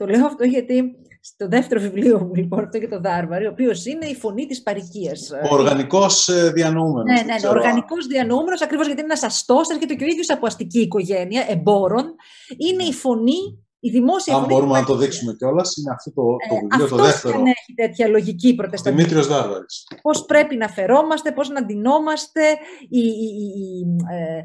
το 0.02 0.08
λέω 0.08 0.26
αυτό 0.26 0.44
γιατί 0.44 0.96
στο 1.22 1.48
δεύτερο 1.48 1.82
βιβλίο 1.82 2.20
μου, 2.20 2.36
λοιπόν, 2.36 2.64
αυτό 2.64 2.78
για 2.78 2.90
το 2.90 3.00
Δάρβαρη, 3.00 3.46
ο 3.46 3.50
οποίος 3.50 3.86
είναι 3.86 4.06
η 4.06 4.16
φωνή 4.16 4.46
της 4.46 4.62
παρικίας. 4.62 5.32
Ο 5.52 5.56
οργανικός 5.56 6.28
ε, 6.28 6.52
διανοούμενος. 6.52 7.04
Ναι, 7.04 7.22
ναι, 7.22 7.40
ναι. 7.42 7.48
Ο 7.48 7.50
οργανικός 7.50 8.08
διανοούμενος, 8.08 8.62
ακριβώς 8.62 8.86
γιατί 8.86 9.02
είναι 9.02 9.12
ένας 9.14 9.24
αστός, 9.24 9.70
έρχεται 9.70 9.94
και 9.94 10.04
ο 10.04 10.08
ίδιος 10.08 10.30
από 10.30 10.46
αστική 10.46 10.80
οικογένεια, 10.80 11.46
εμπόρων. 11.50 12.16
Είναι 12.58 12.84
η 12.84 12.94
φωνή 12.94 13.66
η 13.84 13.90
δημόσια 13.90 14.36
Αν 14.36 14.46
μπορούμε 14.46 14.80
να 14.80 14.86
το 14.86 14.96
δείξουμε 14.96 15.34
κιόλας, 15.34 15.78
είναι 15.78 15.92
αυτό 15.92 16.12
το, 16.12 16.22
το 16.22 16.56
ε, 16.56 16.60
βιβλίο, 16.60 16.88
το 16.88 17.04
δεύτερο. 17.04 17.38
Δεν 17.38 17.46
έχει 17.46 17.74
τέτοια 17.76 18.08
λογική 18.08 18.56
προτεσταντική. 18.56 19.04
Δημήτριος 19.04 19.28
Δάρβαρης. 19.28 19.88
Πώς 20.02 20.26
πρέπει 20.26 20.56
να 20.56 20.68
φερόμαστε, 20.68 21.32
πώς 21.32 21.50
να 21.50 21.66
ντυνόμαστε. 21.66 22.42
Η, 22.90 23.00
η, 23.00 23.30
η, 23.56 23.86
ε, 24.12 24.44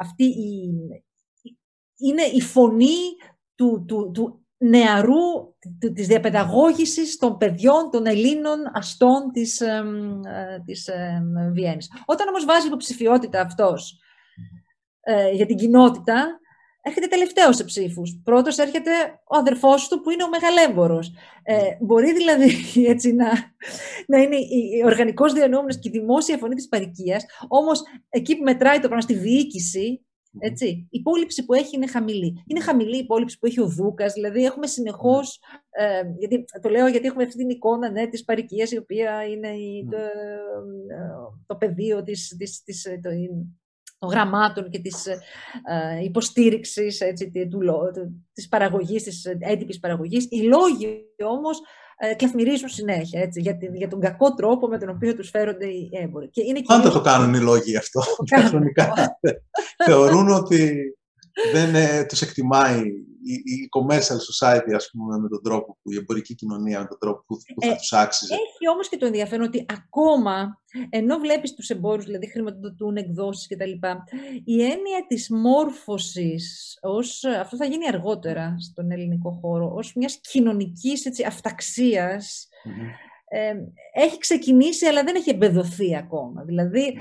αυτή 0.00 0.24
η, 0.24 0.70
είναι 1.96 2.22
η 2.22 2.40
φωνή 2.40 2.98
του, 3.54 3.84
του, 3.88 4.10
του 4.14 4.41
νεαρού, 4.62 5.54
της 5.94 6.06
διαπαιδαγώγησης 6.06 7.16
των 7.16 7.36
παιδιών, 7.36 7.90
των 7.90 8.06
Ελλήνων 8.06 8.58
αστών 8.72 9.30
της, 9.32 9.60
ε, 9.60 9.82
της 10.64 10.88
ε, 10.88 11.22
Βιέννης. 11.52 11.90
Όταν 12.04 12.28
όμως 12.28 12.44
βάζει 12.44 12.66
υποψηφιότητα 12.66 13.40
αυτός 13.40 14.00
ε, 15.00 15.30
για 15.30 15.46
την 15.46 15.56
κοινότητα, 15.56 16.40
έρχεται 16.82 17.06
τελευταίος 17.06 17.56
σε 17.56 17.64
ψήφους. 17.64 18.20
Πρώτος 18.24 18.58
έρχεται 18.58 18.90
ο 19.24 19.36
αδερφός 19.36 19.88
του 19.88 20.00
που 20.00 20.10
είναι 20.10 20.24
ο 20.24 20.28
μεγαλέμπορος. 20.28 21.12
Ε, 21.42 21.56
μπορεί 21.80 22.12
δηλαδή 22.12 22.50
έτσι 22.92 23.12
να, 23.12 23.30
να 24.06 24.18
είναι 24.18 24.36
ο 24.84 24.86
οργανικός 24.86 25.32
διανοούμενος 25.32 25.78
και 25.78 25.88
η 25.88 25.98
δημόσια 25.98 26.38
φωνή 26.38 26.54
της 26.54 26.68
παροικία, 26.68 27.20
όμως 27.48 27.82
εκεί 28.08 28.36
που 28.36 28.42
μετράει 28.42 28.76
το 28.76 28.88
πράγμα 28.88 29.00
στη 29.00 29.14
διοίκηση, 29.14 30.06
έτσι, 30.38 30.66
η 30.66 30.88
υπόλοιψη 30.90 31.44
που 31.44 31.54
έχει 31.54 31.76
είναι 31.76 31.86
χαμηλή. 31.86 32.42
Είναι 32.46 32.60
χαμηλή 32.60 32.96
η 32.96 32.98
υπόλοιψη 32.98 33.38
που 33.38 33.46
έχει 33.46 33.60
ο 33.60 33.66
Δούκας, 33.66 34.12
δηλαδή 34.12 34.44
έχουμε 34.44 34.66
συνεχώς. 34.66 35.40
Ε, 35.70 36.02
γιατί, 36.18 36.44
το 36.60 36.68
λέω 36.68 36.86
γιατί 36.86 37.06
έχουμε 37.06 37.22
αυτή 37.22 37.36
την 37.36 37.48
εικόνα 37.48 37.90
ναι, 37.90 38.06
της 38.06 38.24
παροικία, 38.24 38.66
η 38.70 38.76
οποία 38.76 39.24
είναι 39.26 39.48
η, 39.48 39.88
το, 39.90 39.96
ε, 39.96 40.08
το 41.46 41.56
πεδίο 41.56 42.02
της, 42.02 42.36
της, 42.38 42.62
της, 42.62 42.82
το, 42.82 43.10
των 43.98 44.10
γραμμάτων 44.10 44.70
και 44.70 44.78
της 44.78 45.06
ε, 45.06 45.18
ε 45.64 46.04
υποστήριξης 46.04 47.00
έτσι, 47.00 47.30
του, 47.50 47.60
της 48.32 48.48
παραγωγής, 48.48 49.02
της 49.02 49.24
έντυπης 49.38 49.78
παραγωγής. 49.78 50.26
Οι 50.30 50.42
λόγοι 50.42 51.04
όμως 51.24 51.60
ε, 52.04 52.14
κλαθμυρίζουν 52.14 52.68
συνέχεια 52.68 53.20
έτσι, 53.20 53.40
για, 53.40 53.56
την, 53.56 53.74
για 53.74 53.88
τον 53.88 54.00
κακό 54.00 54.34
τρόπο 54.34 54.68
με 54.68 54.78
τον 54.78 54.88
οποίο 54.88 55.14
τους 55.14 55.30
φέρονται 55.30 55.66
οι 55.66 55.90
έμποροι. 55.92 56.28
Και 56.28 56.42
είναι 56.46 56.62
Πάντα 56.66 56.90
το 56.90 57.00
κάνουν 57.00 57.34
οι 57.34 57.40
λόγοι 57.40 57.76
αυτό. 57.76 58.02
Θεωρούν 59.86 60.28
ότι 60.28 60.92
δεν 61.52 61.74
ε, 61.74 62.04
τους 62.04 62.22
εκτιμάει 62.22 62.80
η, 63.24 63.32
η 63.32 63.68
commercial 63.78 64.18
society, 64.30 64.72
ας 64.74 64.90
πούμε, 64.92 65.18
με 65.18 65.28
τον 65.28 65.42
τρόπο 65.42 65.78
που 65.82 65.92
η 65.92 65.96
εμπορική 65.96 66.34
κοινωνία, 66.34 66.80
με 66.80 66.86
τον 66.86 66.98
τρόπο 66.98 67.24
που, 67.26 67.36
που 67.54 67.60
θα 67.60 67.72
ε, 67.72 67.76
τους 67.76 67.92
άξιζε. 67.92 68.34
Έχει 68.34 68.68
όμως 68.72 68.88
και 68.88 68.96
το 68.96 69.06
ενδιαφέρον 69.06 69.46
ότι 69.46 69.66
ακόμα, 69.72 70.62
ενώ 70.90 71.18
βλέπεις 71.18 71.54
τους 71.54 71.68
εμπόρους, 71.68 72.04
δηλαδή 72.04 72.30
χρηματοδοτούν 72.30 72.96
εκδόσεις 72.96 73.48
κτλ., 73.48 73.72
η 74.44 74.62
έννοια 74.62 75.06
της 75.08 75.30
μόρφωσης, 75.30 76.78
ως, 76.80 77.24
αυτό 77.24 77.56
θα 77.56 77.64
γίνει 77.64 77.88
αργότερα 77.88 78.54
στον 78.58 78.90
ελληνικό 78.90 79.38
χώρο, 79.42 79.72
ως 79.74 79.92
μιας 79.94 80.20
κοινωνικής 80.20 81.06
έτσι, 81.06 81.24
αυταξίας, 81.24 82.48
ε, 83.28 83.54
έχει 83.92 84.18
ξεκινήσει 84.18 84.86
αλλά 84.86 85.04
δεν 85.04 85.14
έχει 85.14 85.30
εμπεδοθεί 85.30 85.96
ακόμα. 85.96 86.42
Δηλαδή, 86.42 86.98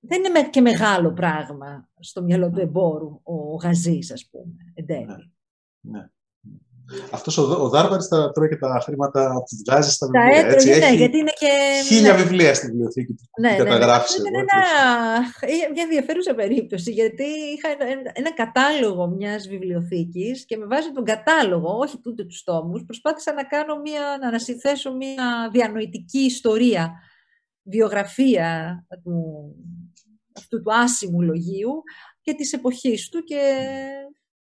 δεν 0.00 0.24
είναι 0.24 0.48
και 0.48 0.60
μεγάλο 0.60 1.12
πράγμα 1.12 1.88
στο 2.00 2.22
μυαλό 2.22 2.50
του 2.50 2.60
εμπόρου 2.60 3.20
ο 3.22 3.54
γαζής, 3.54 4.12
ας 4.12 4.28
πούμε, 4.30 4.54
εντέλει. 4.74 5.32
Ναι. 5.80 5.98
ναι. 5.98 6.08
Αυτός 7.10 7.38
ο, 7.38 7.42
ο 7.42 7.68
Δάρβαρης 7.68 8.06
θα 8.06 8.30
τρώει 8.32 8.48
και 8.48 8.56
τα 8.56 8.80
χρήματα 8.84 9.32
που 9.32 9.56
βγάζει 9.66 9.90
στα 9.90 10.06
βιβλία. 10.06 10.42
Τα 10.42 10.48
έτρωγε, 10.48 10.78
ναι, 10.78 10.94
γιατί 10.94 11.18
είναι 11.18 11.32
και... 11.38 11.48
Χίλια 11.86 12.12
ναι. 12.12 12.22
βιβλία 12.22 12.54
στην 12.54 12.68
βιβλιοθήκη 12.68 13.12
του 13.12 13.24
ναι, 13.40 13.50
ναι, 13.50 13.56
ναι. 13.56 13.62
καταγράφησε. 13.62 14.22
Ναι, 14.22 14.28
είναι 14.28 14.38
ένα, 14.38 14.60
μια 15.74 15.82
ενδιαφέρουσα 15.82 16.34
περίπτωση, 16.34 16.92
γιατί 16.92 17.24
είχα 17.24 17.68
ένα, 17.68 18.12
ένα 18.12 18.34
κατάλογο 18.34 19.06
μιας 19.06 19.48
βιβλιοθήκης 19.48 20.44
και 20.44 20.56
με 20.56 20.66
βάση 20.66 20.92
τον 20.92 21.04
κατάλογο, 21.04 21.76
όχι 21.78 21.98
τούτο 21.98 22.26
τους 22.26 22.42
τόμους, 22.42 22.84
προσπάθησα 22.84 23.32
να 23.32 23.44
κάνω 23.44 23.80
μια, 23.80 24.18
να 24.20 24.28
ανασυνθέσω 24.28 24.94
μια 24.94 25.48
διανοητική 25.52 26.18
ιστορία, 26.18 26.92
βιογραφία 27.62 28.78
του, 29.02 29.14
αυτού 30.36 30.62
του 30.62 30.74
άσημου 30.74 31.22
λογίου 31.22 31.82
και 32.20 32.34
της 32.34 32.52
εποχής 32.52 33.08
του 33.08 33.22
και 33.22 33.66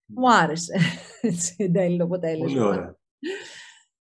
μου 0.04 0.32
άρεσε 0.32 0.74
έτσι, 1.20 1.54
εν 1.58 1.72
τέλει 1.72 1.98
το 1.98 2.04
αποτέλεσμα. 2.04 2.46
Πολύ 2.46 2.60
ωραία. 2.60 2.96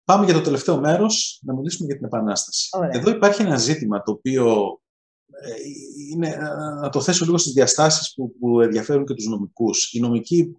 Πάμε 0.04 0.24
για 0.24 0.34
το 0.34 0.40
τελευταίο 0.40 0.80
μέρος, 0.80 1.40
να 1.42 1.54
μιλήσουμε 1.54 1.86
για 1.86 1.96
την 1.96 2.04
Επανάσταση. 2.04 2.68
Εδώ 2.90 3.10
υπάρχει 3.10 3.42
ένα 3.42 3.56
ζήτημα 3.56 4.02
το 4.02 4.12
οποίο 4.12 4.78
ε, 5.26 5.52
είναι, 6.10 6.36
να 6.80 6.88
το 6.88 7.00
θέσω 7.00 7.24
λίγο 7.24 7.38
στις 7.38 7.52
διαστάσεις 7.52 8.14
που, 8.14 8.36
που 8.38 8.60
ενδιαφέρουν 8.60 9.04
και 9.04 9.14
τους 9.14 9.26
νομικούς. 9.26 9.92
Οι 9.92 10.00
νομικοί 10.00 10.56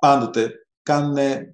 πάντοτε 0.00 0.52
κάνουν, 0.82 1.16
ε, 1.16 1.52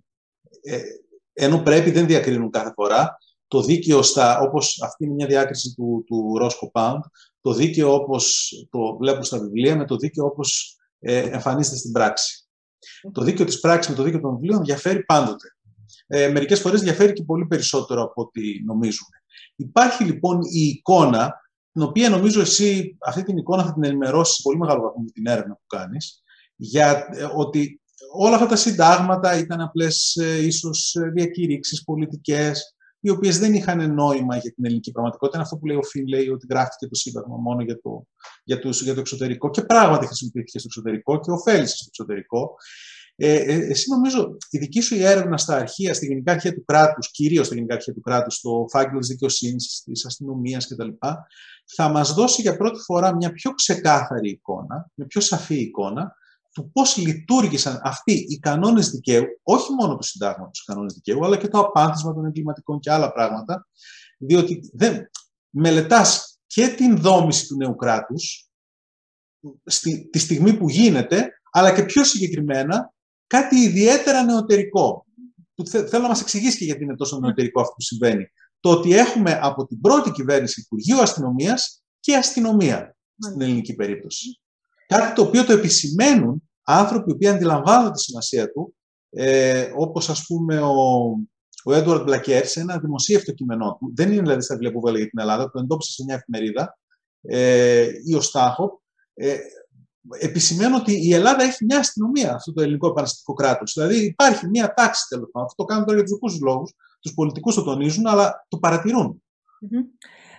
ενώ 1.32 1.62
πρέπει 1.62 1.90
δεν 1.90 2.06
διακρίνουν 2.06 2.50
κάθε 2.50 2.72
φορά, 2.74 3.18
το 3.46 3.62
δίκαιο 3.62 4.02
στα, 4.02 4.40
όπως 4.40 4.82
αυτή 4.82 5.04
είναι 5.04 5.14
μια 5.14 5.26
διάκριση 5.26 5.74
του, 5.74 6.04
του 6.06 6.38
Roscoe 6.42 6.70
Pound, 6.72 7.00
το 7.44 7.52
δίκαιο 7.52 7.94
όπως 7.94 8.52
το 8.70 8.96
βλέπω 8.96 9.22
στα 9.22 9.38
βιβλία 9.38 9.76
με 9.76 9.84
το 9.84 9.96
δίκαιο 9.96 10.24
όπως 10.24 10.76
ε, 10.98 11.18
εμφανίζεται 11.18 11.76
στην 11.76 11.92
πράξη. 11.92 12.48
Το 13.12 13.22
δίκαιο 13.22 13.44
της 13.44 13.60
πράξης 13.60 13.90
με 13.90 13.96
το 13.96 14.02
δίκαιο 14.02 14.20
των 14.20 14.34
βιβλίων 14.34 14.64
διαφέρει 14.64 15.04
πάντοτε. 15.04 15.48
Ε, 16.06 16.28
μερικές 16.28 16.60
φορές 16.60 16.80
διαφέρει 16.80 17.12
και 17.12 17.22
πολύ 17.22 17.46
περισσότερο 17.46 18.02
από 18.02 18.22
ό,τι 18.22 18.64
νομίζουμε. 18.64 19.16
Υπάρχει 19.56 20.04
λοιπόν 20.04 20.40
η 20.42 20.60
εικόνα, 20.66 21.32
την 21.72 21.82
οποία 21.82 22.08
νομίζω 22.08 22.40
εσύ 22.40 22.96
αυτή 23.06 23.22
την 23.22 23.36
εικόνα 23.36 23.64
θα 23.64 23.72
την 23.72 23.84
ενημερώσεις 23.84 24.34
σε 24.34 24.42
πολύ 24.42 24.58
μεγάλο 24.58 24.82
βαθμό 24.82 25.02
με 25.02 25.10
την 25.10 25.26
έρευνα 25.26 25.54
που 25.54 25.66
κάνεις, 25.66 26.22
για 26.56 27.08
ε, 27.12 27.26
ότι 27.34 27.80
όλα 28.12 28.34
αυτά 28.34 28.46
τα 28.46 28.56
συντάγματα 28.56 29.38
ήταν 29.38 29.60
απλές 29.60 30.16
ε, 30.16 30.46
ίσως 30.46 30.94
ε, 30.94 31.10
διακηρύξεις 31.10 31.84
πολιτικές, 31.84 32.73
οι 33.04 33.10
οποίες 33.10 33.38
δεν 33.38 33.54
είχαν 33.54 33.94
νόημα 33.94 34.36
για 34.36 34.52
την 34.52 34.64
ελληνική 34.64 34.90
πραγματικότητα. 34.90 35.38
Είναι 35.38 35.46
αυτό 35.46 35.58
που 35.58 35.66
λέει 35.66 35.76
ο 35.76 35.82
Φιν, 35.82 36.06
λέει 36.06 36.28
ότι 36.28 36.46
γράφτηκε 36.50 36.86
το 36.86 36.94
Σύνταγμα 36.94 37.36
μόνο 37.36 37.62
για 37.62 37.80
το, 37.80 38.06
για, 38.44 38.58
το, 38.58 38.68
για 38.68 38.94
το 38.94 39.00
εξωτερικό 39.00 39.50
και 39.50 39.62
πράγματι 39.62 40.06
χρησιμοποιήθηκε 40.06 40.58
στο 40.58 40.68
εξωτερικό 40.70 41.20
και 41.20 41.30
ωφέλησε 41.30 41.76
στο 41.76 41.84
εξωτερικό. 41.88 42.54
Ε, 43.16 43.34
ε, 43.34 43.54
εσύ 43.54 43.90
νομίζω 43.90 44.36
η 44.50 44.58
δική 44.58 44.80
σου 44.80 44.94
έρευνα 44.94 45.36
στα 45.36 45.56
αρχεία, 45.56 45.94
στη 45.94 46.06
Γενικά 46.06 46.32
Αρχαία 46.32 46.54
του 46.54 46.64
κράτους, 46.64 47.10
κυρίως 47.10 47.46
στα 47.46 47.54
Γενικά 47.54 47.74
Αρχαία 47.74 47.94
του 47.94 48.00
κράτους, 48.00 48.34
στο 48.34 48.66
φάκελο 48.70 48.98
της 48.98 49.08
δικαιοσύνης, 49.08 49.82
της 49.84 50.06
αστυνομίας 50.06 50.68
κτλ., 50.68 50.88
θα 51.76 51.88
μας 51.88 52.14
δώσει 52.14 52.42
για 52.42 52.56
πρώτη 52.56 52.78
φορά 52.78 53.14
μια 53.14 53.32
πιο 53.32 53.50
ξεκάθαρη 53.50 54.30
εικόνα, 54.30 54.90
μια 54.94 55.06
πιο 55.06 55.20
σαφή 55.20 55.56
εικόνα 55.60 56.14
του 56.54 56.70
πώς 56.72 56.96
λειτουργήσαν 56.96 57.80
αυτοί 57.82 58.12
οι 58.12 58.38
κανόνες 58.38 58.90
δικαίου, 58.90 59.24
όχι 59.42 59.72
μόνο 59.72 59.96
του 59.96 60.02
συντάγματος 60.02 60.50
τους 60.50 60.64
κανόνες 60.64 60.92
δικαίου, 60.92 61.24
αλλά 61.24 61.36
και 61.36 61.48
το 61.48 61.58
απάντησμα 61.58 62.14
των 62.14 62.26
εγκληματικών 62.26 62.80
και 62.80 62.92
άλλα 62.92 63.12
πράγματα, 63.12 63.66
διότι 64.18 64.70
δεν 64.72 65.10
μελετάς 65.50 66.38
και 66.46 66.68
την 66.68 66.96
δόμηση 66.96 67.46
του 67.46 67.56
νέου 67.56 67.74
κράτους, 67.74 68.48
στη, 69.64 70.08
τη 70.08 70.18
στιγμή 70.18 70.56
που 70.56 70.68
γίνεται, 70.68 71.28
αλλά 71.52 71.74
και 71.74 71.84
πιο 71.84 72.04
συγκεκριμένα 72.04 72.94
κάτι 73.26 73.56
ιδιαίτερα 73.56 74.22
νεωτερικό, 74.22 75.06
που 75.54 75.66
θέλω 75.66 76.02
να 76.02 76.08
μας 76.08 76.20
εξηγήσεις 76.20 76.58
και 76.58 76.64
γιατί 76.64 76.82
είναι 76.82 76.96
τόσο 76.96 77.18
νεωτερικό 77.18 77.60
αυτό 77.60 77.72
που 77.72 77.82
συμβαίνει. 77.82 78.26
Το 78.60 78.70
ότι 78.70 78.92
έχουμε 78.92 79.38
από 79.42 79.66
την 79.66 79.80
πρώτη 79.80 80.10
κυβέρνηση 80.10 80.60
Υπουργείου 80.60 81.00
Αστυνομίας 81.00 81.82
και 82.00 82.16
αστυνομία 82.16 82.96
στην 83.18 83.40
ελληνική 83.40 83.74
περίπτωση. 83.74 84.38
Κάτι 84.86 85.14
το 85.14 85.22
οποίο 85.22 85.44
το 85.44 85.52
επισημαίνουν 85.52 86.42
άνθρωποι 86.62 87.16
που 87.16 87.28
αντιλαμβάνονται 87.28 87.90
τη 87.90 88.00
σημασία 88.00 88.52
του, 88.52 88.74
ε, 89.10 89.70
όπως 89.76 90.08
ας 90.08 90.24
πούμε 90.26 90.60
ο, 90.60 90.74
ο 91.64 91.74
Έντουαρτ 91.74 92.02
Μπλακέρ 92.02 92.46
σε 92.46 92.60
ένα 92.60 92.78
δημοσίευτο 92.78 93.32
κείμενό 93.32 93.76
του, 93.80 93.92
δεν 93.94 94.12
είναι 94.12 94.20
δηλαδή 94.20 94.42
στα 94.42 94.54
βιβλία 94.54 94.72
που 94.72 94.80
βγάλε 94.80 94.98
για 94.98 95.08
την 95.08 95.18
Ελλάδα, 95.18 95.50
το 95.50 95.58
εντόπισε 95.58 95.92
σε 95.92 96.04
μια 96.04 96.14
εφημερίδα, 96.14 96.78
ε, 97.20 97.88
ή 98.04 98.14
ο 98.14 98.20
Στάχο, 98.20 98.82
ε, 99.14 99.36
επισημαίνω 100.20 100.76
ότι 100.76 101.06
η 101.06 101.14
Ελλάδα 101.14 101.42
έχει 101.42 101.64
μια 101.64 101.78
αστυνομία, 101.78 102.34
αυτό 102.34 102.52
το 102.52 102.62
ελληνικό 102.62 102.88
επαναστατικό 102.88 103.32
κράτος. 103.32 103.72
Δηλαδή 103.72 104.04
υπάρχει 104.04 104.48
μια 104.48 104.74
τάξη 104.74 105.06
τέλος 105.08 105.28
πάντων. 105.32 105.48
Αυτό 105.48 105.62
το 105.62 105.68
κάνουν 105.68 105.84
τώρα 105.84 105.98
για 105.98 106.06
τους 106.06 106.18
δικού 106.18 106.44
λόγους. 106.44 106.72
Τους 107.00 107.14
πολιτικούς 107.14 107.54
το 107.54 107.62
τονίζουν, 107.62 108.06
αλλά 108.06 108.46
το 108.48 108.58
παρατηρούν. 108.58 109.22
Mm-hmm. 109.62 109.84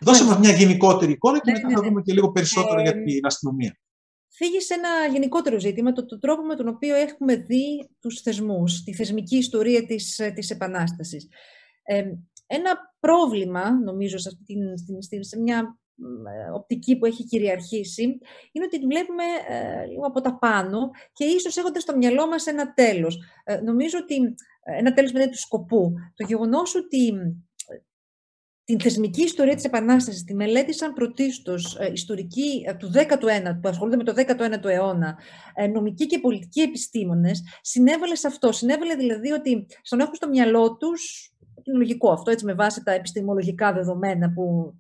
Δώσε 0.02 0.24
μας 0.24 0.38
μια 0.38 0.52
γενικότερη 0.52 1.12
εικόνα 1.12 1.40
και 1.40 1.52
ναι, 1.52 1.58
μετά 1.58 1.68
θα 1.68 1.74
ναι, 1.74 1.82
ναι. 1.82 1.88
δούμε 1.88 2.02
και 2.02 2.14
λίγο 2.14 2.32
περισσότερο 2.32 2.82
για 2.82 2.92
την 2.92 3.26
αστυνομία. 3.26 3.78
Φύγει 4.36 4.62
σε 4.62 4.74
ένα 4.74 4.90
γενικότερο 5.12 5.60
ζήτημα, 5.60 5.92
το, 5.92 6.06
το 6.06 6.20
τρόπο 6.20 6.42
με 6.42 6.56
τον 6.56 6.68
οποίο 6.68 6.96
έχουμε 6.96 7.36
δει 7.36 7.90
τους 8.00 8.22
θεσμούς, 8.22 8.84
τη 8.84 8.94
θεσμική 8.94 9.38
ιστορία 9.38 9.86
της, 9.86 10.22
της 10.34 10.50
Επανάστασης. 10.50 11.28
Ε, 11.84 12.04
ένα 12.48 12.96
πρόβλημα, 13.00 13.72
νομίζω, 13.72 14.18
σε, 14.18 14.30
αυτή 14.30 14.44
την, 14.86 15.24
σε 15.24 15.40
μια 15.40 15.78
ε, 15.98 16.52
οπτική 16.52 16.98
που 16.98 17.06
έχει 17.06 17.24
κυριαρχήσει 17.24 18.04
είναι 18.52 18.66
ότι 18.66 18.80
τη 18.80 18.86
βλέπουμε 18.86 19.24
ε, 19.50 19.86
λίγο 19.86 20.06
από 20.06 20.22
τα 20.22 20.38
πάνω 20.38 20.90
και 21.14 21.26
ίσως 21.26 21.58
έχοντας 21.58 21.82
στο 21.82 21.98
μυαλό 21.98 22.28
μας 22.28 22.46
ένα 22.46 22.74
τέλος. 22.74 23.24
Ε, 23.44 23.60
νομίζω 23.60 23.98
ότι 24.02 24.16
ε, 24.64 24.78
ένα 24.78 24.94
τέλος 24.94 25.12
με 25.12 25.28
του 25.28 25.38
σκοπού. 25.38 25.94
Το 26.16 26.26
γεγονός 26.28 26.76
ότι 26.76 27.14
την 28.66 28.80
θεσμική 28.80 29.22
ιστορία 29.24 29.56
της 29.56 29.64
Επανάστασης 29.64 30.24
τη 30.24 30.34
μελέτησαν 30.34 30.94
πρωτίστως 30.94 31.78
ιστορικοί 31.94 32.66
του 32.78 32.92
19ου, 32.94 33.60
που 33.62 33.70
ασχολούνται 33.70 33.98
με 33.98 34.04
το 34.04 34.14
19ο 34.16 34.66
αιώνα, 34.66 35.18
νομικοί 35.74 36.06
και 36.06 36.20
πολιτικοί 36.20 36.62
επιστήμονες, 36.62 37.44
συνέβαλε 37.62 38.16
σε 38.16 38.28
αυτό. 38.28 38.52
Συνέβαλε 38.52 38.96
δηλαδή 38.96 39.32
ότι 39.32 39.66
στον 39.82 40.00
έχουν 40.00 40.16
στο 40.16 40.28
μυαλό 40.28 40.76
τους, 40.76 41.32
είναι 41.64 41.78
λογικό 41.78 42.12
αυτό, 42.12 42.32
έτσι 42.32 42.46
με 42.46 42.54
βάση 42.54 42.84
τα 42.84 42.92
επιστημολογικά 42.92 43.74
δεδομένα 43.74 44.34
που 44.34 44.74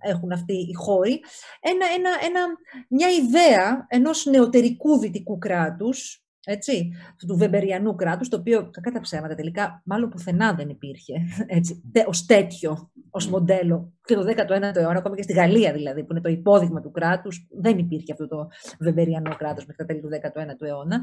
έχουν 0.00 0.32
αυτοί 0.32 0.54
οι 0.54 0.72
χώροι, 0.74 1.20
ένα, 1.60 1.86
ένα, 1.96 2.10
ένα, 2.26 2.46
μια 2.88 3.08
ιδέα 3.08 3.86
ενός 3.88 4.26
νεωτερικού 4.26 4.98
δυτικού 4.98 5.38
κράτους, 5.38 6.25
έτσι, 6.48 6.92
του 7.26 7.36
βεμπεριανού 7.36 7.94
κράτους, 7.94 8.28
το 8.28 8.36
οποίο, 8.36 8.70
κακά 8.70 8.90
τα 8.90 9.00
ψέματα 9.00 9.34
τελικά, 9.34 9.82
μάλλον 9.84 10.10
πουθενά 10.10 10.54
δεν 10.54 10.68
υπήρχε, 10.68 11.14
έτσι, 11.46 11.82
ως 12.06 12.26
τέτοιο, 12.26 12.90
ως 13.10 13.28
μοντέλο. 13.28 13.92
Και 14.04 14.14
το 14.14 14.24
19ο 14.26 14.76
αιώνα, 14.76 14.98
ακόμα 14.98 15.16
και 15.16 15.22
στη 15.22 15.32
Γαλλία 15.32 15.72
δηλαδή, 15.72 16.04
που 16.04 16.08
είναι 16.10 16.20
το 16.20 16.28
υπόδειγμα 16.28 16.80
του 16.80 16.90
κράτους, 16.90 17.46
δεν 17.50 17.78
υπήρχε 17.78 18.12
αυτό 18.12 18.28
το 18.28 18.48
βεμπεριανό 18.78 19.36
κράτος 19.36 19.66
μέχρι 19.66 19.76
τα 19.76 19.84
τέλη 19.84 20.00
του 20.00 20.08
19ου 20.08 20.66
αιώνα. 20.66 21.00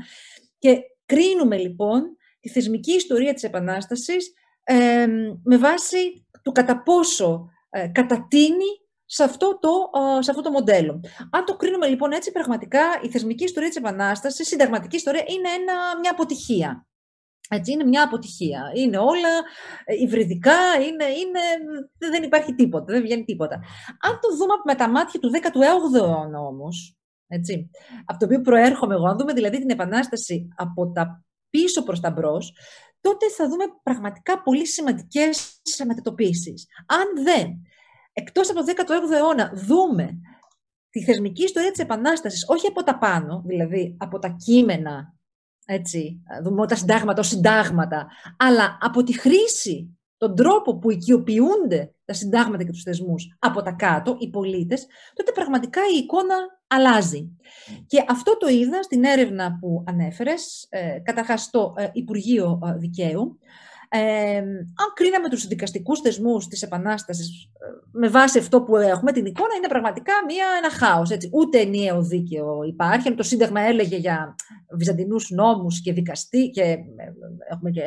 Και 0.57 0.81
κρίνουμε 1.05 1.57
λοιπόν 1.57 2.03
τη 2.39 2.49
θεσμική 2.49 2.91
ιστορία 2.91 3.33
της 3.33 3.43
Επανάστασης 3.43 4.33
ε, 4.63 5.07
με 5.43 5.57
βάση 5.57 6.25
του 6.41 6.51
κατά 6.51 6.83
πόσο 6.83 7.49
ε, 7.69 7.87
κατατείνει 7.87 8.82
σε 9.13 9.23
αυτό, 9.23 9.59
το, 9.59 9.69
σε 10.19 10.31
αυτό 10.31 10.41
το 10.41 10.51
μοντέλο. 10.51 10.99
Αν 11.31 11.45
το 11.45 11.55
κρίνουμε 11.55 11.87
λοιπόν 11.87 12.11
έτσι, 12.11 12.31
πραγματικά 12.31 12.81
η 13.01 13.09
θεσμική 13.09 13.43
ιστορία 13.43 13.69
της 13.69 13.77
Επανάστασης, 13.77 14.39
η 14.39 14.43
συνταγματική 14.43 14.95
ιστορία, 14.95 15.23
είναι 15.27 15.49
ένα, 15.49 15.99
μια 15.99 16.11
αποτυχία. 16.11 16.87
Έτσι, 17.49 17.71
είναι 17.71 17.83
μια 17.83 18.03
αποτυχία. 18.03 18.71
Είναι 18.75 18.97
όλα 18.97 19.29
ε, 19.85 19.95
υβριδικά, 20.01 20.59
είναι, 20.75 21.05
είναι, 21.05 21.39
δεν 21.97 22.23
υπάρχει 22.23 22.53
τίποτα, 22.53 22.85
δεν 22.93 23.01
βγαίνει 23.01 23.23
τίποτα. 23.23 23.55
Αν 24.01 24.19
το 24.21 24.35
δούμε 24.35 24.53
με 24.65 24.75
τα 24.75 24.89
μάτια 24.89 25.19
του 25.19 25.31
18ου 25.33 25.95
αιώνα 25.95 26.39
όμως, 26.39 26.97
έτσι, 27.27 27.69
από 28.05 28.19
το 28.19 28.25
οποίο 28.25 28.41
προέρχομαι 28.41 28.93
εγώ, 28.93 29.07
αν 29.07 29.17
δούμε 29.17 29.33
δηλαδή 29.33 29.59
την 29.59 29.69
Επανάσταση 29.69 30.47
από 30.55 30.91
τα 30.91 31.23
πίσω 31.49 31.83
προς 31.83 31.99
τα 31.99 32.11
μπρος, 32.11 32.53
τότε 33.01 33.29
θα 33.29 33.47
δούμε 33.49 33.63
πραγματικά 33.83 34.41
πολύ 34.41 34.65
σημαντικές 34.67 35.61
μετατοπίσεις. 35.85 36.65
Αν 36.85 37.23
δεν 37.23 37.47
εκτός 38.13 38.49
από 38.49 38.59
το 38.59 38.65
18ο 38.77 39.15
αιώνα 39.15 39.51
δούμε 39.55 40.19
τη 40.89 41.03
θεσμική 41.03 41.43
ιστορία 41.43 41.71
της 41.71 41.79
Επανάστασης, 41.79 42.45
όχι 42.47 42.67
από 42.67 42.83
τα 42.83 42.97
πάνω, 42.97 43.43
δηλαδή 43.45 43.95
από 43.99 44.19
τα 44.19 44.29
κείμενα, 44.29 45.13
έτσι, 45.65 46.21
δούμε 46.43 46.67
τα 46.67 46.75
συντάγματα 46.75 47.19
ως 47.19 47.27
συντάγματα, 47.27 48.07
αλλά 48.37 48.77
από 48.81 49.03
τη 49.03 49.19
χρήση, 49.19 49.97
τον 50.17 50.35
τρόπο 50.35 50.77
που 50.77 50.91
οικειοποιούνται 50.91 51.95
τα 52.05 52.13
συντάγματα 52.13 52.63
και 52.63 52.71
τους 52.71 52.83
θεσμούς 52.83 53.35
από 53.39 53.61
τα 53.61 53.71
κάτω, 53.71 54.15
οι 54.19 54.29
πολίτες, 54.29 54.87
τότε 55.13 55.31
πραγματικά 55.31 55.81
η 55.93 55.97
εικόνα 55.97 56.35
αλλάζει. 56.67 57.37
Και 57.87 58.03
αυτό 58.09 58.37
το 58.37 58.47
είδα 58.47 58.83
στην 58.83 59.03
έρευνα 59.03 59.57
που 59.59 59.83
ανέφερες, 59.87 60.67
ε, 60.69 60.99
καταρχάς 61.03 61.41
στο 61.41 61.73
ε, 61.77 61.89
Υπουργείο 61.93 62.59
ε, 62.65 62.77
Δικαίου, 62.77 63.39
ε, 63.95 64.37
αν 64.81 64.93
κρίναμε 64.93 65.29
τους 65.29 65.47
δικαστικούς 65.47 65.99
θεσμούς 65.99 66.47
της 66.47 66.61
Επανάστασης 66.61 67.43
ε, 67.43 67.65
με 67.91 68.07
βάση 68.07 68.39
αυτό 68.39 68.61
που 68.61 68.77
έχουμε, 68.77 69.11
την 69.11 69.25
εικόνα 69.25 69.55
είναι 69.57 69.67
πραγματικά 69.67 70.13
μια, 70.27 70.45
ένα 70.57 70.71
χάος. 70.71 71.09
Έτσι. 71.09 71.29
Ούτε 71.33 71.59
ενιαίο 71.59 72.03
δίκαιο 72.03 72.63
υπάρχει. 72.63 73.07
Αν 73.07 73.15
το 73.15 73.23
Σύνταγμα 73.23 73.61
έλεγε 73.61 73.95
για 73.95 74.35
βυζαντινούς 74.77 75.29
νόμους 75.29 75.81
και 75.81 75.93
δικαστή 75.93 76.49
και 76.49 76.61
ε, 76.61 76.77
έχουμε 77.49 77.71
και 77.71 77.81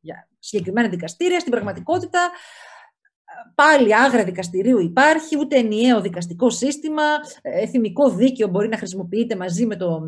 για 0.00 0.28
συγκεκριμένα 0.38 0.88
δικαστήρια, 0.88 1.40
στην 1.40 1.52
πραγματικότητα 1.52 2.30
πάλι 3.54 3.96
άγρα 3.96 4.24
δικαστηρίου 4.24 4.78
υπάρχει, 4.80 5.38
ούτε 5.38 5.56
ενιαίο 5.56 6.00
δικαστικό 6.00 6.50
σύστημα, 6.50 7.02
εθιμικό 7.42 8.10
δίκαιο 8.10 8.48
μπορεί 8.48 8.68
να 8.68 8.76
χρησιμοποιείται 8.76 9.36
μαζί 9.36 9.66
με 9.66 9.76
το, 9.76 10.00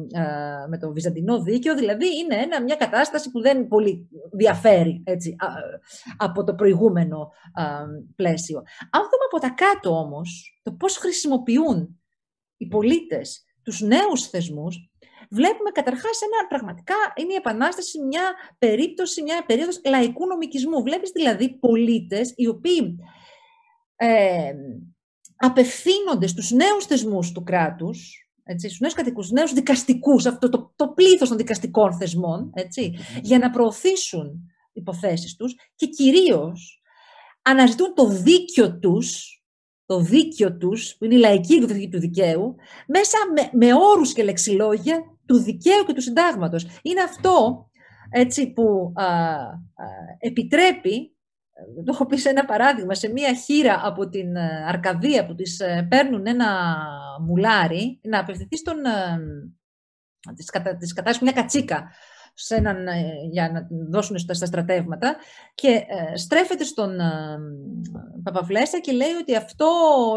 με 0.69 0.79
το 0.79 0.93
βυζαντινό 0.93 1.43
δίκαιο, 1.43 1.75
δηλαδή 1.75 2.07
είναι 2.19 2.35
ένα, 2.35 2.63
μια 2.63 2.75
κατάσταση 2.77 3.31
που 3.31 3.41
δεν 3.41 3.69
πολύ 3.69 4.09
διαφέρει 4.33 5.03
έτσι, 5.05 5.37
από 6.17 6.45
το 6.45 6.55
προηγούμενο 6.55 7.31
πλαίσιο. 8.17 8.63
Αν 8.91 9.03
δούμε 9.03 9.25
από 9.33 9.41
τα 9.41 9.65
κάτω 9.65 9.99
όμως, 9.99 10.61
το 10.63 10.73
πώς 10.73 10.97
χρησιμοποιούν 10.97 12.01
οι 12.57 12.67
πολίτες 12.67 13.45
τους 13.63 13.81
νέους 13.81 14.29
θεσμούς, 14.29 14.91
βλέπουμε 15.31 15.71
καταρχάς 15.71 16.21
ένα 16.23 16.49
πραγματικά 16.49 16.95
είναι 17.17 17.33
η 17.33 17.37
Επανάσταση 17.37 17.99
μια 17.99 18.35
περίπτωση, 18.59 19.23
μια 19.23 19.45
περίοδος 19.47 19.81
λαϊκού 19.85 20.27
νομικισμού. 20.27 20.83
Βλέπεις 20.83 21.11
δηλαδή 21.11 21.59
πολίτες 21.59 22.33
οι 22.37 22.47
οποίοι 22.47 22.99
ε, 23.97 24.53
απευθύνονται 25.37 26.27
στους 26.27 26.51
νέους 26.51 26.85
θεσμούς 26.87 27.33
του 27.33 27.43
κράτους, 27.43 28.31
έτσι, 28.43 28.67
στους 28.67 28.81
νέους 28.81 28.95
κατοικούς, 28.95 29.31
νέους 29.31 29.53
δικαστικούς, 29.53 30.27
αυτό 30.27 30.49
το, 30.49 30.73
το 30.77 30.89
πλήθος 30.89 31.29
των 31.29 31.37
δικαστικών 31.37 31.97
θεσμών, 31.97 32.51
έτσι, 32.55 32.95
για 33.23 33.39
να 33.39 33.51
προωθήσουν 33.51 34.51
υποθέσεις 34.73 35.37
τους 35.37 35.55
και 35.75 35.87
κυρίως 35.87 36.81
αναζητούν 37.43 37.95
το 37.95 38.09
δίκιο 38.09 38.79
τους, 38.79 39.41
το 39.87 40.01
δίκιο 40.01 40.57
τους, 40.57 40.97
που 40.97 41.05
είναι 41.05 41.15
η 41.15 41.19
λαϊκή 41.19 41.55
εκδοχή 41.55 41.89
του 41.89 41.99
δικαίου, 41.99 42.55
μέσα 42.87 43.19
με, 43.35 43.67
με 43.67 43.75
όρους 43.75 44.13
και 44.13 44.25
λεξιλόγια 44.25 45.01
του 45.27 45.43
δικαίου 45.43 45.85
και 45.87 45.93
του 45.93 46.03
συντάγματος. 46.03 46.67
Είναι 46.83 47.03
αυτό 47.03 47.67
έτσι, 48.11 48.53
που 48.53 48.93
επιτρέπει 50.19 51.16
το 51.85 51.93
έχω 51.93 52.07
πει 52.07 52.17
σε 52.17 52.29
ένα 52.29 52.45
παράδειγμα, 52.45 52.95
σε 52.95 53.09
μία 53.09 53.35
χείρα 53.35 53.81
από 53.85 54.09
την 54.09 54.37
ε, 54.37 54.65
Αρκαδία 54.67 55.27
που 55.27 55.35
τις 55.35 55.61
ε, 55.61 55.87
παίρνουν 55.91 56.27
ένα 56.27 56.67
μουλάρι, 57.27 58.01
να 58.03 58.19
απευθυνθείς 58.19 58.59
στον... 58.59 58.85
Ε, 58.85 59.19
της, 60.35 60.51
κατα, 60.51 60.77
της 60.77 61.21
μια 61.21 61.33
κατσίκα 61.33 61.91
σε 62.39 62.55
έναν, 62.55 62.87
για 63.31 63.51
να 63.53 63.67
την 63.67 63.91
δώσουν 63.91 64.19
στα, 64.19 64.35
στα 64.35 64.47
στρατεύματα 64.47 65.17
και 65.55 65.83
στρέφεται 66.15 66.65
στον 66.65 66.97
Παπαφλέσσα 68.23 68.81
και 68.81 68.93
λέει 68.93 69.13
ότι 69.21 69.37
αυτό 69.37 69.69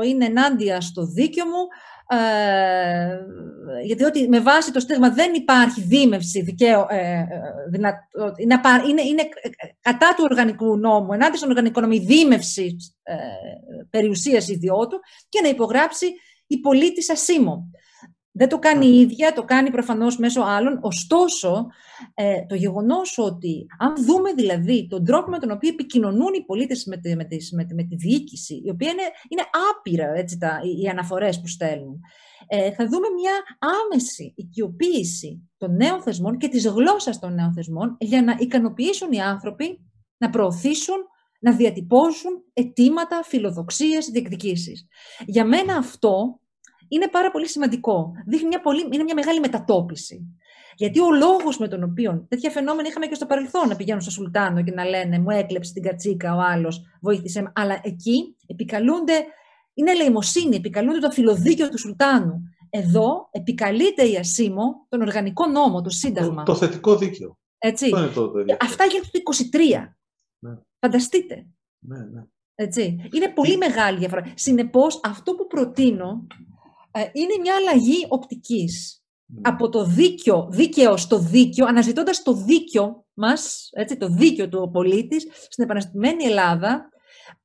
είναι 0.05 0.25
ενάντια 0.25 0.81
στο 0.81 1.05
δίκαιο 1.05 1.45
μου 1.45 1.67
ε, 2.11 3.19
γιατί 3.83 4.03
ότι 4.03 4.27
με 4.29 4.39
βάση 4.39 4.71
το 4.71 4.79
στίγμα 4.79 5.09
δεν 5.09 5.33
υπάρχει 5.33 5.81
δίμευση 5.81 6.41
δικαίου, 6.41 6.85
ε, 6.89 6.95
ε 6.97 7.25
είναι, 8.37 8.61
είναι, 8.89 9.01
είναι, 9.01 9.29
κατά 9.81 10.13
του 10.17 10.23
οργανικού 10.29 10.77
νόμου, 10.77 11.13
ενάντια 11.13 11.37
στον 11.37 11.49
οργανικό 11.49 11.81
νόμο, 11.81 11.93
η 11.93 12.05
δίμευση 12.05 12.75
ε, 13.03 13.15
περιουσίας 13.89 14.47
ιδιώτου 14.47 14.99
και 15.29 15.41
να 15.41 15.49
υπογράψει 15.49 16.05
η 16.47 16.59
πολίτης 16.59 17.09
ασήμων. 17.09 17.71
Δεν 18.31 18.49
το 18.49 18.59
κάνει 18.59 18.85
η 18.85 18.99
ίδια, 18.99 19.33
το 19.33 19.43
κάνει 19.43 19.71
προφανώς 19.71 20.17
μέσω 20.17 20.41
άλλων. 20.41 20.79
Ωστόσο, 20.81 21.65
ε, 22.13 22.45
το 22.45 22.55
γεγονός 22.55 23.17
ότι 23.17 23.65
αν 23.79 24.05
δούμε 24.05 24.33
δηλαδή 24.33 24.87
τον 24.87 25.05
τρόπο 25.05 25.29
με 25.29 25.37
τον 25.37 25.51
οποίο 25.51 25.69
επικοινωνούν 25.69 26.33
οι 26.33 26.45
πολίτες 26.45 26.85
με 26.85 26.97
τη, 26.97 27.15
με 27.15 27.23
τη, 27.23 27.55
με 27.55 27.65
τη, 27.65 27.73
με 27.73 27.83
τη 27.83 27.95
διοίκηση, 27.95 28.61
η 28.65 28.69
οποία 28.69 28.89
είναι, 28.89 29.03
είναι 29.29 29.43
άπειρα 29.71 30.13
έτσι, 30.13 30.37
τα, 30.37 30.59
οι 30.81 30.87
αναφορές 30.87 31.41
που 31.41 31.47
στέλνουν, 31.47 31.99
ε, 32.47 32.71
θα 32.71 32.87
δούμε 32.87 33.07
μια 33.15 33.33
άμεση 33.59 34.33
οικειοποίηση 34.35 35.49
των 35.57 35.75
νέων 35.75 36.01
θεσμών 36.01 36.37
και 36.37 36.47
της 36.47 36.67
γλώσσας 36.67 37.19
των 37.19 37.33
νέων 37.33 37.53
θεσμών 37.53 37.97
για 37.99 38.21
να 38.21 38.35
ικανοποιήσουν 38.39 39.11
οι 39.11 39.21
άνθρωποι 39.21 39.79
να 40.17 40.29
προωθήσουν 40.29 40.95
να 41.39 41.55
διατυπώσουν 41.55 42.31
αιτήματα, 42.53 43.23
φιλοδοξίες, 43.23 44.09
διεκδικήσεις. 44.09 44.87
Για 45.25 45.45
μένα 45.45 45.75
αυτό 45.75 46.39
είναι 46.89 47.07
πάρα 47.07 47.31
πολύ 47.31 47.47
σημαντικό. 47.47 48.11
Δείχνει 48.25 48.47
μια 48.47 48.61
πολύ, 48.61 48.87
είναι 48.91 49.03
μια 49.03 49.13
μεγάλη 49.13 49.39
μετατόπιση. 49.39 50.39
Γιατί 50.75 50.99
ο 50.99 51.11
λόγος 51.11 51.57
με 51.57 51.67
τον 51.67 51.83
οποίο 51.83 52.25
τέτοια 52.29 52.49
φαινόμενα 52.49 52.87
είχαμε 52.87 53.05
και 53.05 53.15
στο 53.15 53.25
παρελθόν 53.25 53.67
να 53.67 53.75
πηγαίνουν 53.75 54.01
στο 54.01 54.11
Σουλτάνο 54.11 54.63
και 54.63 54.71
να 54.71 54.85
λένε 54.85 55.19
Μου 55.19 55.29
έκλεψε 55.29 55.73
την 55.73 55.83
κατσίκα 55.83 56.35
ο 56.35 56.39
άλλος, 56.39 56.81
βοήθησε 57.01 57.41
με. 57.41 57.51
Αλλά 57.55 57.79
εκεί 57.83 58.35
επικαλούνται, 58.47 59.13
είναι 59.73 59.91
ελεημοσύνη, 59.91 60.55
επικαλούνται 60.55 60.99
το 60.99 61.11
φιλοδίκαιο 61.11 61.69
του 61.69 61.79
Σουλτάνου. 61.79 62.43
Εδώ 62.69 63.29
επικαλείται 63.31 64.03
η 64.03 64.15
Ασίμο 64.15 64.85
τον 64.89 65.01
οργανικό 65.01 65.45
νόμο, 65.47 65.81
το 65.81 65.89
Σύνταγμα. 65.89 66.43
Το, 66.43 66.51
το 66.51 66.57
θετικό 66.57 66.95
δίκαιο. 66.95 67.37
Έτσι. 67.57 67.85
Αυτό 67.85 67.99
είναι 67.99 68.13
το, 68.13 68.31
το 68.31 68.57
Αυτά 68.61 68.85
γίνονται 68.85 69.09
το 69.11 69.19
23. 69.51 69.93
Ναι. 70.39 70.57
Φανταστείτε. 70.79 71.47
Ναι, 71.79 71.97
ναι. 71.97 72.23
Έτσι. 72.55 73.09
Είναι 73.13 73.29
πολύ 73.29 73.57
μεγάλη 73.57 73.97
διαφορά. 73.97 74.23
Συνεπώς, 74.35 75.01
αυτό 75.03 75.35
που 75.35 75.47
προτείνω 75.47 76.27
ε, 76.29 76.43
είναι 77.13 77.37
μια 77.41 77.55
αλλαγή 77.55 78.05
οπτικής. 78.07 79.03
Ναι. 79.25 79.41
Από 79.43 79.69
το 79.69 79.85
δίκαιο, 79.85 80.47
δίκαιος 80.51 81.01
στο 81.01 81.19
δίκαιο, 81.19 81.65
αναζητώντας 81.65 82.23
το 82.23 82.33
δίκαιο 82.33 83.05
μας, 83.13 83.69
έτσι, 83.71 83.97
το 83.97 84.07
δίκαιο 84.07 84.49
του 84.49 84.69
πολίτης 84.73 85.27
στην 85.49 85.63
επαναστημένη 85.63 86.23
Ελλάδα, 86.23 86.89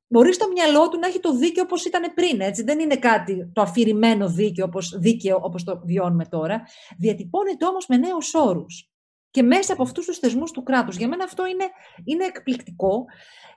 μπορεί 0.07 0.33
στο 0.33 0.49
μυαλό 0.49 0.89
του 0.89 0.99
να 0.99 1.07
έχει 1.07 1.21
το 1.21 1.37
δίκαιο 1.37 1.63
όπως 1.63 1.85
ήταν 1.85 2.15
πριν. 2.15 2.41
Έτσι. 2.41 2.63
Δεν 2.63 2.79
είναι 2.79 2.97
κάτι 2.97 3.51
το 3.53 3.63
αφηρημένο 3.63 4.29
δίκαιο 4.29 4.65
όπως, 4.65 4.99
δίκαιο 4.99 5.39
όπως 5.43 5.65
το 5.65 5.81
βιώνουμε 5.85 6.25
τώρα. 6.25 6.63
Διατυπώνεται 6.99 7.67
όμως 7.67 7.87
με 7.87 7.97
νέους 7.97 8.35
όρους. 8.35 8.89
Και 9.31 9.43
μέσα 9.43 9.73
από 9.73 9.83
αυτούς 9.83 10.07
τους 10.07 10.19
θεσμούς 10.19 10.51
του 10.51 10.63
κράτους. 10.63 10.97
Για 10.97 11.09
μένα 11.09 11.25
αυτό 11.25 11.47
είναι, 11.47 11.65
είναι 12.05 12.25
εκπληκτικό. 12.25 13.05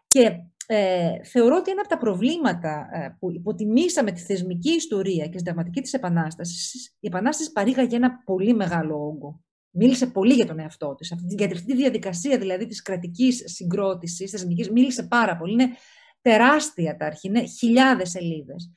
Και 0.08 0.32
ε, 0.70 1.24
θεωρώ 1.24 1.56
ότι 1.56 1.72
ένα 1.72 1.80
από 1.80 1.90
τα 1.90 1.98
προβλήματα 1.98 2.90
ε, 2.94 3.16
που 3.20 3.32
υποτιμήσαμε 3.32 4.12
τη 4.12 4.22
θεσμική 4.22 4.72
ιστορία 4.72 5.28
και 5.28 5.38
συνταγματική 5.38 5.82
της 5.82 5.94
Επανάστασης, 5.94 6.96
η 7.00 7.08
Επανάσταση 7.08 7.52
παρήγαγε 7.52 7.96
ένα 7.96 8.22
πολύ 8.26 8.54
μεγάλο 8.54 9.06
όγκο. 9.06 9.42
Μίλησε 9.72 10.08
πολύ 10.08 10.34
για 10.34 10.46
τον 10.46 10.60
εαυτό 10.60 10.96
της. 10.96 11.14
Για 11.28 11.46
αυτή 11.46 11.66
τη 11.66 11.76
διαδικασία 11.76 12.38
δηλαδή 12.38 12.66
της 12.66 12.82
κρατικής 12.82 13.44
συγκρότησης, 13.46 14.32
θεσμικής, 14.32 14.70
μίλησε 14.72 15.04
πάρα 15.04 15.38
πολύ. 15.38 15.54
Είναι 15.54 15.70
τεράστια 16.22 16.98
τα 16.98 17.06
αρχή, 17.06 17.28
είναι 17.28 17.46
χιλιάδες 17.46 18.10
σελίδες. 18.10 18.72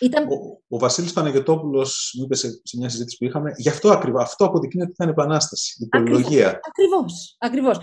Ήταν... 0.00 0.24
Ο, 0.24 0.76
ο 0.76 0.78
Βασίλης 0.78 1.12
Παναγιωτόπουλος 1.12 2.14
μου 2.18 2.24
είπε 2.24 2.36
σε, 2.36 2.60
σε, 2.62 2.76
μια 2.78 2.88
συζήτηση 2.88 3.16
που 3.16 3.24
είχαμε, 3.24 3.52
γι' 3.56 3.68
αυτό 3.68 3.90
ακριβώς, 3.90 4.22
αυτό 4.22 4.44
αποδεικνύει 4.44 4.82
ότι 4.82 4.94
θα 4.96 5.04
είναι 5.04 5.12
επανάσταση, 5.12 5.84
η 5.84 5.86
πολιτολογία. 5.88 6.60
Ακριβώς, 6.68 7.36
ακριβώς. 7.38 7.78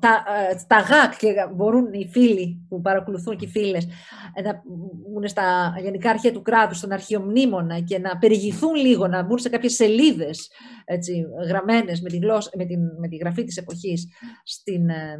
τα, 0.00 0.24
ε, 0.50 0.64
τα 0.66 0.76
ΓΑΚ 0.76 1.16
και 1.16 1.34
μπορούν 1.54 1.92
οι 1.92 2.08
φίλοι 2.08 2.66
που 2.68 2.80
παρακολουθούν 2.80 3.36
και 3.36 3.44
οι 3.44 3.48
φίλες 3.48 3.86
ε, 4.34 4.42
να 4.42 4.62
μπουν 4.64 5.28
στα 5.28 5.74
γενικά 5.80 6.10
αρχαία 6.10 6.32
του 6.32 6.42
κράτους, 6.42 6.78
στον 6.78 6.92
αρχαιομνήμονα 6.92 7.80
και 7.80 7.98
να 7.98 8.18
περιηγηθούν 8.18 8.74
λίγο, 8.74 9.06
να 9.06 9.22
μπουν 9.22 9.38
σε 9.38 9.48
κάποιες 9.48 9.74
σελίδες 9.74 10.50
έτσι, 10.84 11.26
γραμμένες 11.48 12.00
με 12.00 12.08
τη, 12.08 12.16
γλώσσα, 12.16 12.50
με, 12.56 12.64
την, 12.64 12.80
με 12.98 13.08
τη 13.08 13.16
γραφή 13.16 13.44
της 13.44 13.56
εποχής 13.56 14.08
στην, 14.44 14.88
ε, 14.88 15.18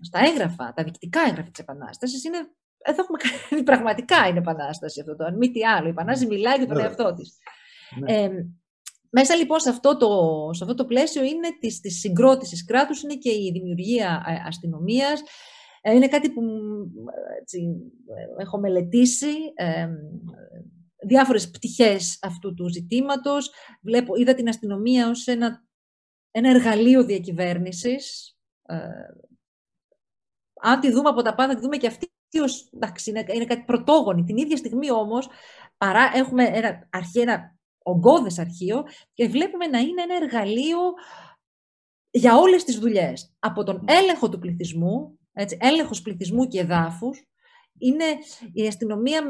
στα 0.00 0.18
έγγραφα, 0.18 0.72
τα 0.72 0.82
δικτικά 0.82 1.20
έγγραφα 1.20 1.50
της 1.50 1.60
Επανάστασης, 1.60 2.24
είναι 2.24 2.38
εδώ 2.86 3.02
έχουμε 3.02 3.18
κάνει 3.18 3.62
πραγματικά 3.70 4.26
είναι 4.26 4.38
επανάσταση 4.38 5.00
αυτό 5.00 5.16
το, 5.16 5.24
αν 5.24 5.36
μη 5.36 5.50
τι 5.50 5.64
άλλο. 5.64 5.86
Η 5.86 5.90
Επανάσταση 5.90 6.26
μιλάει 6.26 6.56
για 6.56 6.66
τον 6.66 6.76
ναι. 6.76 6.82
εαυτό 6.82 7.14
της. 7.14 7.38
Ναι. 8.00 8.14
Ε, 8.14 8.30
μέσα 9.10 9.34
λοιπόν 9.34 9.60
σε 9.60 9.68
αυτό 9.68 9.96
το, 9.96 10.08
σε 10.52 10.64
αυτό 10.64 10.74
το 10.74 10.84
πλαίσιο 10.84 11.24
είναι 11.24 11.48
της, 11.60 11.80
της 11.80 11.98
συγκρότησης 11.98 12.64
κράτους, 12.64 13.02
είναι 13.02 13.14
και 13.14 13.30
η 13.30 13.50
δημιουργία 13.52 14.24
ε, 14.26 14.48
αστυνομίας. 14.48 15.22
Ε, 15.80 15.94
είναι 15.94 16.08
κάτι 16.08 16.30
που 16.30 16.42
έτσι, 17.40 17.76
έχω 18.38 18.58
μελετήσει, 18.58 19.32
ε, 19.54 19.88
διάφορες 21.06 21.50
πτυχές 21.50 22.18
αυτού 22.22 22.54
του 22.54 22.68
ζητήματος. 22.68 23.50
Βλέπω, 23.82 24.16
είδα 24.16 24.34
την 24.34 24.48
αστυνομία 24.48 25.08
ως 25.08 25.26
ένα, 25.26 25.64
ένα 26.30 26.50
εργαλείο 26.50 27.04
διακυβέρνησης. 27.04 28.36
Ε, 28.62 28.76
αν 30.62 30.80
τη 30.80 30.90
δούμε 30.90 31.08
από 31.08 31.22
τα 31.22 31.34
πάντα, 31.34 31.54
τη 31.54 31.60
δούμε 31.60 31.76
και 31.76 31.86
αυτή 31.86 32.06
ως, 32.06 32.15
εντάξει, 32.74 33.10
είναι, 33.10 33.24
είναι 33.34 33.44
κάτι 33.44 33.62
πρωτόγονη. 33.66 34.24
Την 34.24 34.36
ίδια 34.36 34.56
στιγμή 34.56 34.90
όμως 34.90 35.28
παρά 35.78 36.10
έχουμε 36.14 36.44
ένα, 36.44 36.88
αρχή, 36.90 37.20
ένα 37.20 37.56
ογκώδες 37.82 38.38
αρχείο 38.38 38.84
και 39.12 39.28
βλέπουμε 39.28 39.66
να 39.66 39.78
είναι 39.78 40.02
ένα 40.02 40.14
εργαλείο 40.14 40.78
για 42.10 42.36
όλες 42.36 42.64
τις 42.64 42.78
δουλειές. 42.78 43.34
Από 43.38 43.64
τον 43.64 43.84
έλεγχο 43.88 44.28
του 44.28 44.38
πληθυσμού, 44.38 45.18
έτσι, 45.32 45.56
έλεγχος 45.60 46.02
πληθυσμού 46.02 46.46
και 46.46 46.60
εδάφους, 46.60 47.26
είναι, 47.78 48.04
η 48.52 48.66
αστυνομία 48.66 49.22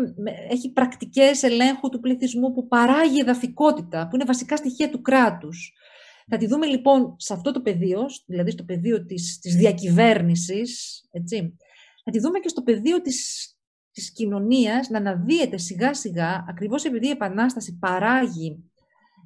έχει 0.51 0.73
πρακτικές 0.73 1.43
ελέγχου 1.43 1.89
του 1.89 2.01
πληθυσμού 2.01 2.53
που 2.53 2.69
παράγει 2.69 3.21
εδαφικότητα, 3.21 4.09
που 4.09 4.15
είναι 4.15 4.25
βασικά 4.25 4.57
στοιχεία 4.57 4.91
του 4.91 5.01
κράτους. 5.03 5.73
Θα 6.31 6.37
τη 6.37 6.47
δούμε 6.47 6.67
λοιπόν 6.67 7.15
σε 7.19 7.33
αυτό 7.33 7.53
το 7.53 7.61
πεδίο, 7.61 8.07
δηλαδή 8.27 8.51
στο 8.51 8.65
πεδίο 8.65 9.05
της, 9.05 9.39
της 9.39 9.55
διακυβέρνησης, 9.57 11.03
έτσι, 11.11 11.57
να 12.07 12.13
τη 12.13 12.19
δούμε 12.19 12.39
και 12.39 12.49
στο 12.49 12.63
πεδίο 12.63 13.01
της, 13.01 13.51
της 13.91 14.13
κοινωνίας 14.13 14.89
να 14.89 14.99
αναδύεται 14.99 15.59
σιγά 15.59 15.95
σιγά, 15.95 16.45
ακριβώς 16.49 16.85
επειδή 16.85 17.07
η 17.07 17.11
Επανάσταση 17.11 17.79
παράγει 17.79 18.65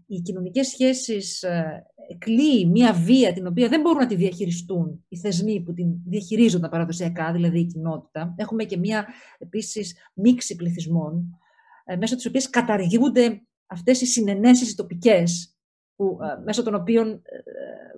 οι 0.07 0.21
κοινωνικές 0.21 0.67
σχέσεις 0.67 1.43
ε, 1.43 1.87
κλείει 2.19 2.67
μια 2.71 2.93
βία 2.93 3.33
την 3.33 3.47
οποία 3.47 3.69
δεν 3.69 3.81
μπορούν 3.81 3.99
να 3.99 4.07
τη 4.07 4.15
διαχειριστούν 4.15 5.05
οι 5.09 5.19
θεσμοί 5.19 5.63
που 5.63 5.73
την 5.73 5.87
διαχειρίζονται 6.07 6.69
παραδοσιακά, 6.69 7.33
δηλαδή 7.33 7.59
η 7.59 7.67
κοινότητα. 7.67 8.35
Έχουμε 8.37 8.65
και 8.65 8.77
μια 8.77 9.07
επίσης 9.39 9.97
μίξη 10.15 10.57
πληθυσμών, 10.57 11.39
ε, 11.85 11.97
μέσω 11.97 12.17
της 12.17 12.27
οποίας 12.27 12.51
καταργούνται 12.51 13.43
αυτές 13.67 14.01
οι 14.01 14.07
συνενέσεις 14.07 14.75
τοπικές, 14.75 15.55
που, 15.97 16.19
ε, 16.23 16.43
μέσω 16.45 16.63
των 16.63 16.75
οποίων 16.75 17.23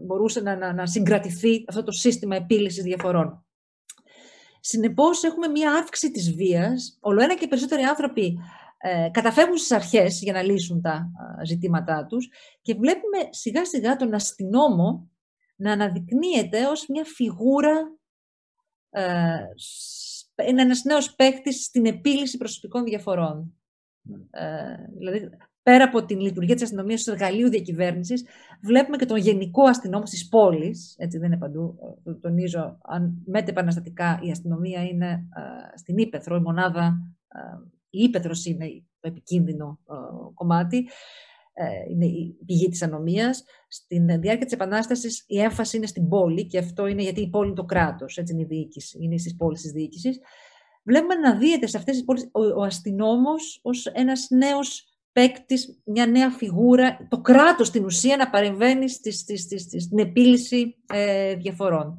μπορούσε 0.06 0.40
να, 0.40 0.56
να, 0.56 0.72
να 0.72 0.86
συγκρατηθεί 0.86 1.64
αυτό 1.68 1.82
το 1.82 1.92
σύστημα 1.92 2.36
επίλυσης 2.36 2.82
διαφορών. 2.82 3.44
Συνεπώς, 4.64 5.22
έχουμε 5.22 5.48
μία 5.48 5.72
αύξηση 5.72 6.12
της 6.12 6.34
βίας. 6.34 6.98
Όλο 7.00 7.22
ένα 7.22 7.36
και 7.36 7.46
περισσότεροι 7.46 7.82
άνθρωποι 7.82 8.38
ε, 8.78 9.08
καταφεύγουν 9.12 9.56
στις 9.56 9.72
αρχές 9.72 10.22
για 10.22 10.32
να 10.32 10.42
λύσουν 10.42 10.80
τα 10.80 11.10
ζητήματά 11.44 12.06
τους 12.06 12.30
και 12.62 12.74
βλέπουμε 12.74 13.18
σιγά 13.30 13.64
σιγά 13.64 13.96
τον 13.96 14.14
αστυνόμο 14.14 15.10
να 15.56 15.72
αναδεικνύεται 15.72 16.66
ως 16.66 16.86
μια 16.88 17.04
φιγούρα, 17.04 17.98
ε, 18.90 19.44
ένας 20.34 20.82
νέος 20.82 21.14
παίκτης 21.14 21.64
στην 21.64 21.86
επίλυση 21.86 22.36
προσωπικών 22.36 22.84
διαφορών. 22.84 23.54
Ε, 24.30 24.76
δηλαδή, 24.98 25.30
πέρα 25.62 25.84
από 25.84 26.04
την 26.04 26.20
λειτουργία 26.20 26.54
της 26.54 26.62
αστυνομίας 26.62 27.08
ω 27.08 27.12
εργαλείου 27.12 27.48
διακυβέρνησης, 27.48 28.24
βλέπουμε 28.62 28.96
και 28.96 29.06
τον 29.06 29.16
γενικό 29.16 29.62
αστυνόμο 29.62 30.04
της 30.04 30.28
πόλης. 30.28 30.94
Έτσι 30.98 31.18
δεν 31.18 31.26
είναι 31.26 31.40
παντού. 31.40 31.78
Ε, 32.06 32.10
το 32.10 32.18
τονίζω. 32.18 32.78
Αν 32.82 33.22
μετεπαναστατικά 33.24 34.20
η 34.22 34.30
αστυνομία 34.30 34.84
είναι 34.84 35.06
ε, 35.06 35.78
στην 35.78 35.98
ύπεθρο, 35.98 36.36
η 36.36 36.40
μονάδα. 36.40 37.14
Ε, 37.28 37.40
η 37.90 38.02
ύπεθρο 38.02 38.32
είναι 38.44 38.66
το 39.00 39.08
επικίνδυνο 39.08 39.78
κομμάτι. 40.34 40.88
είναι 41.90 42.06
η 42.06 42.36
πηγή 42.46 42.68
της 42.68 42.82
ανομίας. 42.82 43.44
Στην 43.68 44.06
διάρκεια 44.06 44.44
της 44.44 44.54
Επανάστασης 44.54 45.24
η 45.26 45.40
έμφαση 45.40 45.76
είναι 45.76 45.86
στην 45.86 46.08
πόλη 46.08 46.46
και 46.46 46.58
αυτό 46.58 46.86
είναι 46.86 47.02
γιατί 47.02 47.20
η 47.20 47.28
πόλη 47.28 47.46
είναι 47.46 47.56
το 47.56 47.64
κράτος, 47.64 48.16
έτσι 48.16 48.32
είναι 48.32 48.42
η 48.42 48.46
διοίκηση, 48.46 48.98
είναι 49.02 49.18
στις 49.18 49.36
πόλεις 49.36 49.60
της 49.60 49.72
διοίκησης. 49.72 50.20
Βλέπουμε 50.84 51.14
να 51.14 51.36
δίεται 51.36 51.66
σε 51.66 51.76
αυτές 51.76 51.94
τις 51.94 52.04
πόλεις 52.04 52.28
ο, 52.32 52.60
ο 52.60 52.62
αστυνόμος 52.62 53.60
ως 53.62 53.86
ένας 53.86 54.26
νέος 54.30 54.91
παίκτης, 55.12 55.82
μια 55.84 56.06
νέα 56.06 56.30
φιγούρα, 56.30 57.06
το 57.08 57.20
κράτος 57.20 57.66
στην 57.66 57.84
ουσία 57.84 58.16
να 58.16 58.30
παρεμβαίνει 58.30 58.88
στις, 58.88 59.18
στις, 59.18 59.40
στις, 59.42 59.82
στην 59.82 59.98
επίλυση 59.98 60.76
ε, 60.86 61.34
διαφορών. 61.34 61.98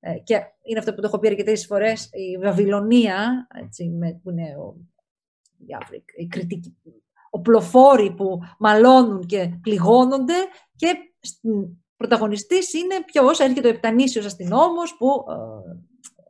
Ε, 0.00 0.18
και 0.18 0.40
είναι 0.62 0.78
αυτό 0.78 0.94
που 0.94 1.00
το 1.00 1.06
έχω 1.06 1.18
πει 1.18 1.28
αρκετές 1.28 1.66
φορές, 1.66 2.10
η 2.12 2.38
Βαβυλωνία, 2.38 3.46
έτσι, 3.64 3.88
με, 3.88 4.20
που 4.22 4.30
είναι 4.30 4.56
ο, 4.56 4.76
η 6.16 6.26
κριτική, 6.26 6.76
οπλοφόροι 7.30 8.14
που 8.14 8.38
μαλώνουν 8.58 9.26
και 9.26 9.58
πληγώνονται 9.62 10.34
και 10.76 10.96
πρωταγωνιστής 11.96 12.72
είναι 12.72 12.94
ποιος, 13.06 13.38
έρχεται 13.38 13.68
ο 13.68 13.70
Επτανήσιος 13.70 14.26
αστυνόμος 14.26 14.96
που 14.96 15.24
ε, 15.28 15.34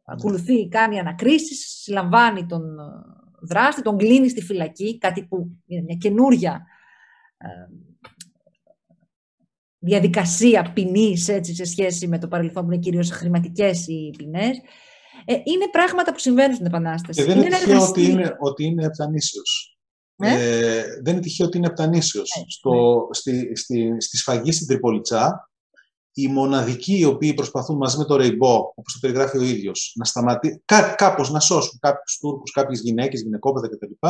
ακολουθεί, 0.04 0.68
κάνει 0.68 0.98
ανακρίσεις, 0.98 1.82
συλλαμβάνει 1.82 2.46
τον 2.46 2.62
δράστη, 3.46 3.82
τον 3.82 3.96
κλείνει 3.96 4.28
στη 4.28 4.42
φυλακή, 4.42 4.98
κάτι 4.98 5.26
που 5.26 5.48
είναι 5.66 5.82
μια 5.82 5.94
καινούρια 5.94 6.66
ε, 7.36 7.46
διαδικασία 9.78 10.72
ποινής 10.74 11.30
σε 11.40 11.64
σχέση 11.64 12.08
με 12.08 12.18
το 12.18 12.28
παρελθόν 12.28 12.64
που 12.64 12.72
είναι 12.72 12.80
κυρίως 12.80 13.10
χρηματικές 13.10 13.86
οι 13.86 14.10
ποινές. 14.16 14.56
Ε, 15.24 15.32
είναι 15.34 15.68
πράγματα 15.72 16.12
που 16.12 16.18
συμβαίνουν 16.18 16.54
στην 16.54 16.66
Επανάσταση. 16.66 17.20
Και 17.20 17.26
δεν 17.26 17.36
είναι, 17.36 17.46
είναι 17.46 17.56
τυχαίο 17.56 17.82
ότι 17.82 18.04
είναι, 18.04 18.36
ότι 18.38 18.64
είναι 18.64 18.84
επτανήσιος. 18.84 19.78
Ναι. 20.16 20.32
Ε, 20.32 20.84
δεν 21.02 21.12
είναι 21.12 21.22
τυχαίο 21.22 21.46
ότι 21.46 21.56
είναι 21.56 21.66
επτανήσιος. 21.66 22.30
Ναι, 22.38 22.44
Στο, 22.48 22.70
ναι. 22.70 23.14
Στη, 23.14 23.56
στη, 23.56 23.94
στη 23.98 24.16
σφαγή 24.16 24.52
στην 24.52 24.66
Τριπολιτσά, 24.66 25.50
οι 26.14 26.28
μοναδικοί 26.28 26.98
οι 26.98 27.04
οποίοι 27.04 27.34
προσπαθούν 27.34 27.76
μαζί 27.76 27.98
με 27.98 28.04
το 28.04 28.16
Ρεϊμπό, 28.16 28.72
όπως 28.74 28.92
το 28.92 28.98
περιγράφει 29.00 29.38
ο 29.38 29.42
ίδιος, 29.42 29.92
να 29.96 30.04
σταματήσουν, 30.04 30.62
κά, 30.64 30.94
κάπως 30.94 31.30
να 31.30 31.40
σώσουν 31.40 31.78
κάποιους 31.78 32.18
Τούρκους, 32.18 32.50
κάποιες 32.50 32.80
γυναίκες, 32.80 33.22
γυναικόπαιδα 33.22 33.68
κτλ., 33.68 34.06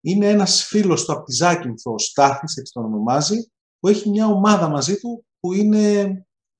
είναι 0.00 0.28
ένας 0.28 0.64
φίλος 0.64 1.04
του 1.04 1.12
από 1.12 1.24
τη 1.24 1.34
Ζάκυνθο, 1.34 1.92
ο 1.92 1.98
Στάθης, 1.98 2.56
έτσι 2.56 2.72
τον 2.72 2.84
ονομάζει, 2.84 3.50
που 3.80 3.88
έχει 3.88 4.08
μια 4.08 4.26
ομάδα 4.26 4.68
μαζί 4.68 4.98
του 4.98 5.24
που 5.40 5.52
είναι 5.52 6.12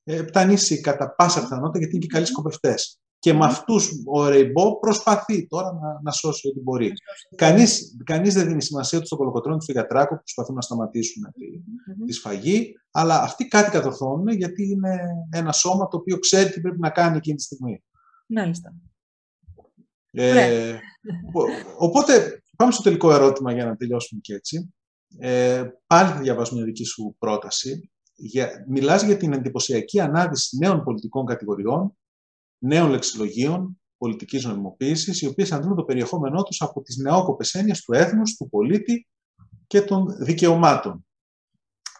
ε, 0.04 0.24
κατά 0.80 1.14
πάσα 1.14 1.40
πιθανότητα 1.40 1.78
γιατί 1.78 1.96
είναι 1.96 2.04
και 2.06 2.12
καλοί 2.12 2.26
σκοπευτές. 2.26 2.98
Και 3.18 3.32
με 3.32 3.44
αυτούς 3.44 3.90
ο 4.06 4.28
Ρεϊμπό 4.28 4.78
προσπαθεί 4.78 5.46
τώρα 5.46 5.72
να, 5.72 6.00
να 6.02 6.10
σώσει 6.10 6.48
ό,τι 6.48 6.60
μπορεί. 6.60 6.92
Κανείς 7.36 7.96
κανείς 8.04 8.34
δεν 8.34 8.46
δίνει 8.46 8.62
σημασία 8.62 9.00
του 9.00 9.06
στο 9.06 9.16
κολοκοτρόνι 9.16 9.58
του 9.58 9.64
Φιγατράκου 9.64 10.14
που 10.14 10.20
προσπαθούν 10.20 10.54
να 10.54 10.60
σταματήσουν 10.60 11.22
τη, 11.32 11.46
mm-hmm. 11.46 12.06
τη 12.06 12.12
σφαγή, 12.12 12.72
αλλά 12.90 13.22
αυτοί 13.22 13.48
κάτι 13.48 13.70
κατορθώνουν 13.70 14.28
γιατί 14.28 14.70
είναι 14.70 14.98
ένα 15.30 15.52
σώμα 15.52 15.88
το 15.88 15.96
οποίο 15.96 16.18
ξέρει 16.18 16.50
τι 16.50 16.60
πρέπει 16.60 16.80
να 16.80 16.90
κάνει 16.90 17.16
εκείνη 17.16 17.36
τη 17.36 17.42
στιγμή. 17.42 17.82
Μάλιστα. 18.26 18.74
Ε, 20.10 20.78
οπότε 21.78 22.42
πάμε 22.56 22.72
στο 22.72 22.82
τελικό 22.82 23.12
ερώτημα 23.12 23.52
για 23.52 23.64
να 23.64 23.76
τελειώσουμε 23.76 24.20
και 24.20 24.34
έτσι. 24.34 24.74
Ε, 25.18 25.64
πάλι 25.86 26.08
θα 26.08 26.20
διαβάσω 26.20 26.54
μια 26.54 26.64
δική 26.64 26.84
σου 26.84 27.16
πρόταση. 27.18 27.90
Για, 28.14 28.64
μιλάς 28.68 29.02
για 29.02 29.16
την 29.16 29.32
εντυπωσιακή 29.32 30.00
ανάδυση 30.00 30.56
νέων 30.56 30.84
πολιτικών 30.84 31.26
κατηγοριών 31.26 31.98
νέων 32.58 32.90
λεξιλογίων 32.90 33.80
πολιτικής 33.98 34.44
νομιμοποίησης, 34.44 35.22
οι 35.22 35.26
οποίες 35.26 35.52
αντλούν 35.52 35.76
το 35.76 35.84
περιεχόμενό 35.84 36.42
τους 36.42 36.60
από 36.60 36.82
τις 36.82 36.96
νεόκοπες 36.96 37.54
έννοιες 37.54 37.80
του 37.80 37.92
έθνους, 37.92 38.36
του 38.36 38.48
πολίτη 38.48 39.06
και 39.66 39.82
των 39.82 40.16
δικαιωμάτων. 40.18 41.06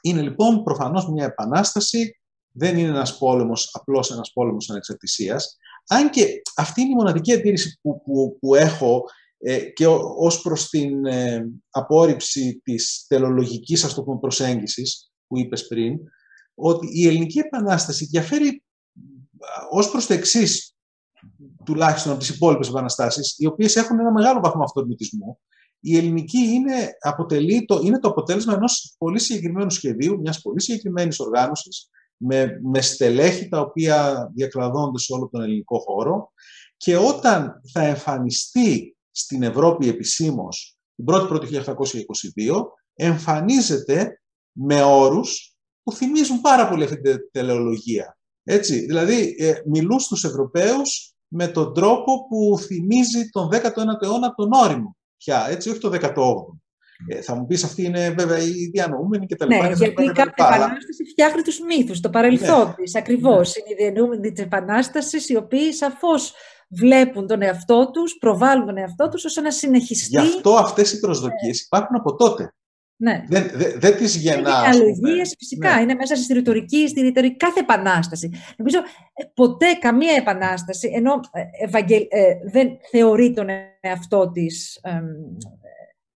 Είναι 0.00 0.22
λοιπόν 0.22 0.62
προφανώς 0.62 1.10
μια 1.10 1.24
επανάσταση, 1.24 2.20
δεν 2.52 2.78
είναι 2.78 2.88
ένας 2.88 3.18
πόλεμος, 3.18 3.70
απλώς 3.72 4.10
ένας 4.10 4.32
πόλεμος 4.32 4.70
ανεξαρτησίας, 4.70 5.56
αν 5.88 6.10
και 6.10 6.42
αυτή 6.56 6.80
είναι 6.80 6.90
η 6.90 6.94
μοναδική 6.94 7.32
αντίρρηση 7.32 7.78
που, 7.82 8.02
που, 8.02 8.36
που 8.40 8.54
έχω 8.54 9.02
ε, 9.38 9.58
και 9.58 9.86
ως 10.16 10.40
προς 10.40 10.68
την 10.68 11.06
ε, 11.06 11.46
απόρριψη 11.70 12.60
της 12.64 13.04
τελολογικής 13.08 13.84
ας 13.84 13.94
το 13.94 14.02
πούμε, 14.02 14.18
προσέγγισης 14.18 15.10
που 15.26 15.38
είπες 15.38 15.66
πριν, 15.66 15.98
ότι 16.54 16.86
η 16.92 17.06
ελληνική 17.06 17.38
επανάσταση 17.38 18.04
διαφέρει 18.04 18.62
ως 19.70 19.90
προς 19.90 20.06
το 20.06 20.12
εξής, 20.14 20.76
τουλάχιστον 21.64 22.10
από 22.12 22.20
τις 22.20 22.28
υπόλοιπες 22.28 22.68
επαναστάσεις, 22.68 23.34
οι 23.38 23.46
οποίες 23.46 23.76
έχουν 23.76 23.98
ένα 23.98 24.12
μεγάλο 24.12 24.40
βαθμό 24.40 24.62
αυτορμητισμού, 24.62 25.38
η 25.80 25.96
ελληνική 25.96 26.38
είναι, 26.38 26.88
αποτελεί 27.00 27.64
το, 27.64 27.80
είναι 27.84 27.98
το 27.98 28.08
αποτέλεσμα 28.08 28.54
ενός 28.54 28.94
πολύ 28.98 29.18
συγκεκριμένου 29.18 29.70
σχεδίου, 29.70 30.20
μιας 30.20 30.40
πολύ 30.40 30.60
συγκεκριμένης 30.60 31.18
οργάνωσης, 31.18 31.90
με, 32.16 32.60
με 32.62 32.80
στελέχη 32.80 33.48
τα 33.48 33.60
οποία 33.60 34.28
διακλαδώνται 34.34 34.98
σε 34.98 35.12
όλο 35.12 35.28
τον 35.28 35.42
ελληνικό 35.42 35.78
χώρο 35.78 36.32
και 36.76 36.96
όταν 36.96 37.60
θα 37.72 37.82
εμφανιστεί 37.82 38.96
στην 39.10 39.42
Ευρώπη 39.42 39.88
επισήμως 39.88 40.78
την 40.94 41.04
1η 41.14 41.28
Πρώτη 41.28 41.62
1822, 42.46 42.64
εμφανίζεται 42.94 44.20
με 44.52 44.82
όρους 44.82 45.56
που 45.82 45.92
θυμίζουν 45.92 46.40
πάρα 46.40 46.68
πολύ 46.68 46.84
αυτή 46.84 47.00
την 47.00 47.16
τελεολογία. 47.30 48.17
Έτσι, 48.50 48.78
δηλαδή, 48.78 49.36
ε, 49.38 49.52
μιλούν 49.64 50.00
στους 50.00 50.24
Ευρωπαίους 50.24 51.14
με 51.28 51.46
τον 51.46 51.74
τρόπο 51.74 52.26
που 52.28 52.58
θυμίζει 52.58 53.28
τον 53.30 53.48
19ο 53.48 54.02
αιώνα 54.02 54.34
τον 54.34 54.52
όριμο 54.52 54.96
πια, 55.16 55.46
έτσι, 55.50 55.70
όχι 55.70 55.78
το 55.78 55.90
18ο. 55.90 56.56
Ε, 57.08 57.22
θα 57.22 57.34
μου 57.34 57.46
πεις 57.46 57.64
αυτή 57.64 57.82
είναι 57.84 58.10
βέβαια 58.10 58.38
η 58.38 58.70
διανοούμενη 58.72 59.26
και 59.26 59.36
τα 59.36 59.46
λοιπά. 59.46 59.68
Ναι, 59.68 59.74
γιατί 59.74 60.04
κάθε 60.04 60.32
επανάστασης 60.36 61.10
φτιάχνει 61.10 61.42
τους 61.42 61.60
μύθους, 61.60 62.00
το 62.00 62.10
παρελθόν 62.10 62.66
ναι. 62.66 62.84
τη. 62.84 62.98
Ακριβώς. 62.98 63.54
Ναι. 63.54 63.62
Είναι 63.72 63.82
η 63.82 63.90
διανοούμενη 63.90 64.32
της 64.32 64.44
επανάστασης, 64.44 65.28
οι 65.28 65.36
οποίοι 65.36 65.72
σαφώς 65.72 66.32
βλέπουν 66.68 67.26
τον 67.26 67.42
εαυτό 67.42 67.90
τους, 67.90 68.16
προβάλλουν 68.18 68.66
τον 68.66 68.76
εαυτό 68.76 69.08
τους 69.08 69.24
ώστε 69.24 69.40
να 69.40 69.50
συνεχιστεί. 69.50 70.08
Γι' 70.08 70.18
αυτό 70.18 70.50
αυτές 70.50 70.92
οι 70.92 70.98
προσδοκίες 70.98 71.60
υπάρχουν 71.60 71.96
από 71.96 72.14
τότε. 72.14 72.52
Ναι. 73.00 73.24
Δεν, 73.28 73.50
δεν, 73.54 73.72
δεν 73.76 73.96
τις 73.96 74.16
γεννά. 74.16 74.62
Είναι 75.08 75.24
φυσικά. 75.38 75.74
Ναι. 75.74 75.80
Είναι 75.80 75.94
μέσα 75.94 76.16
στη 76.16 76.32
ρητορική, 76.32 76.88
στη 76.88 77.00
ρητορική 77.00 77.36
κάθε 77.36 77.60
επανάσταση. 77.60 78.30
Νομίζω 78.56 78.78
ε, 78.78 79.24
ποτέ 79.34 79.66
καμία 79.80 80.14
επανάσταση, 80.14 80.90
ενώ 80.94 81.12
ε, 81.32 81.64
ευαγγελ, 81.64 82.02
ε, 82.08 82.34
δεν 82.52 82.68
θεωρεί 82.90 83.32
τον 83.32 83.46
εαυτό 83.80 84.30
της, 84.30 84.80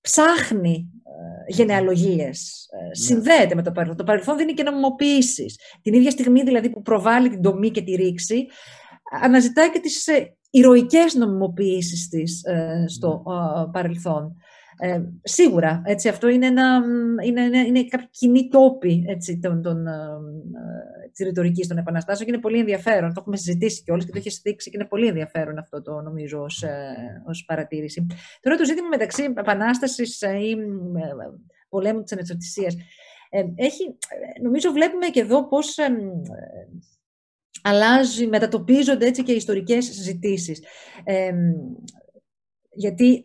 ψάχνει 0.01 0.91
ε, 1.05 1.53
γενεαλογίες, 1.53 2.69
ναι. 2.87 2.95
συνδέεται 2.95 3.55
με 3.55 3.63
το 3.63 3.71
παρελθόν. 3.73 3.97
Το 3.97 4.05
παρελθόν 4.05 4.37
δίνει 4.37 4.53
και 4.53 4.63
νομιμοποιήσεις. 4.63 5.59
Την 5.83 5.95
ίδια 5.95 6.11
στιγμή 6.11 6.43
δηλαδή 6.43 6.71
που 6.71 6.83
προβάλλει 6.83 7.29
την 7.29 7.43
τομή 7.43 7.71
και 7.71 7.83
τη 7.83 7.95
ρήξη, 7.95 8.47
αναζητάει 9.23 9.71
και 9.71 9.81
τις 9.81 10.09
ηρωικές 10.51 11.15
νομιμοποιήσεις 11.15 12.09
της 12.09 12.43
στο 12.87 13.23
ναι. 13.27 13.71
παρελθόν. 13.73 14.37
Ε, 14.85 15.03
σίγουρα, 15.23 15.83
έτσι, 15.85 16.09
αυτό 16.09 16.29
είναι, 16.29 16.47
ένα, 16.47 16.83
είναι, 17.25 17.41
είναι, 17.41 17.59
είναι 17.59 17.85
κάποιοι 17.85 18.09
κοινοί 18.11 18.49
τόποι 18.49 19.05
έτσι, 19.09 19.39
των, 19.39 19.63
των, 19.63 19.87
ε, 19.87 19.93
της 21.13 21.27
ρητορικής 21.27 21.67
των 21.67 21.79
επαναστάσεων 21.79 22.29
και 22.29 22.33
είναι 22.35 22.43
πολύ 22.43 22.59
ενδιαφέρον. 22.59 23.09
Το 23.09 23.17
έχουμε 23.19 23.37
συζητήσει 23.37 23.83
κιόλας 23.83 24.05
και 24.05 24.11
το 24.11 24.19
έχει 24.19 24.41
δείξει 24.43 24.71
και 24.71 24.77
είναι 24.77 24.89
πολύ 24.89 25.07
ενδιαφέρον 25.07 25.59
αυτό 25.59 25.83
το 25.83 26.01
νομίζω 26.01 26.43
ως, 26.43 26.63
ε, 26.63 27.23
ως 27.27 27.45
παρατήρηση. 27.45 28.07
Τώρα 28.41 28.57
το 28.57 28.65
ζήτημα 28.65 28.89
μεταξύ 28.89 29.23
επανάστασης 29.37 30.23
ε, 30.23 30.39
ή 30.39 30.57
πολέμου 31.69 32.03
της 32.03 32.13
ανεξαρτησίας 32.13 32.77
έχει, 33.55 33.97
νομίζω 34.43 34.71
βλέπουμε 34.71 35.07
και 35.07 35.21
εδώ 35.21 35.49
πώς 35.49 35.77
αλλάζει, 37.63 38.27
μετατοπίζονται 38.27 39.07
έτσι 39.07 39.23
και 39.23 39.33
ιστορικές 39.33 39.85
συζητήσεις. 39.85 40.63
γιατί 42.71 43.23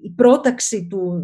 η, 0.00 0.10
πρόταξη 0.16 0.86
του 0.90 1.22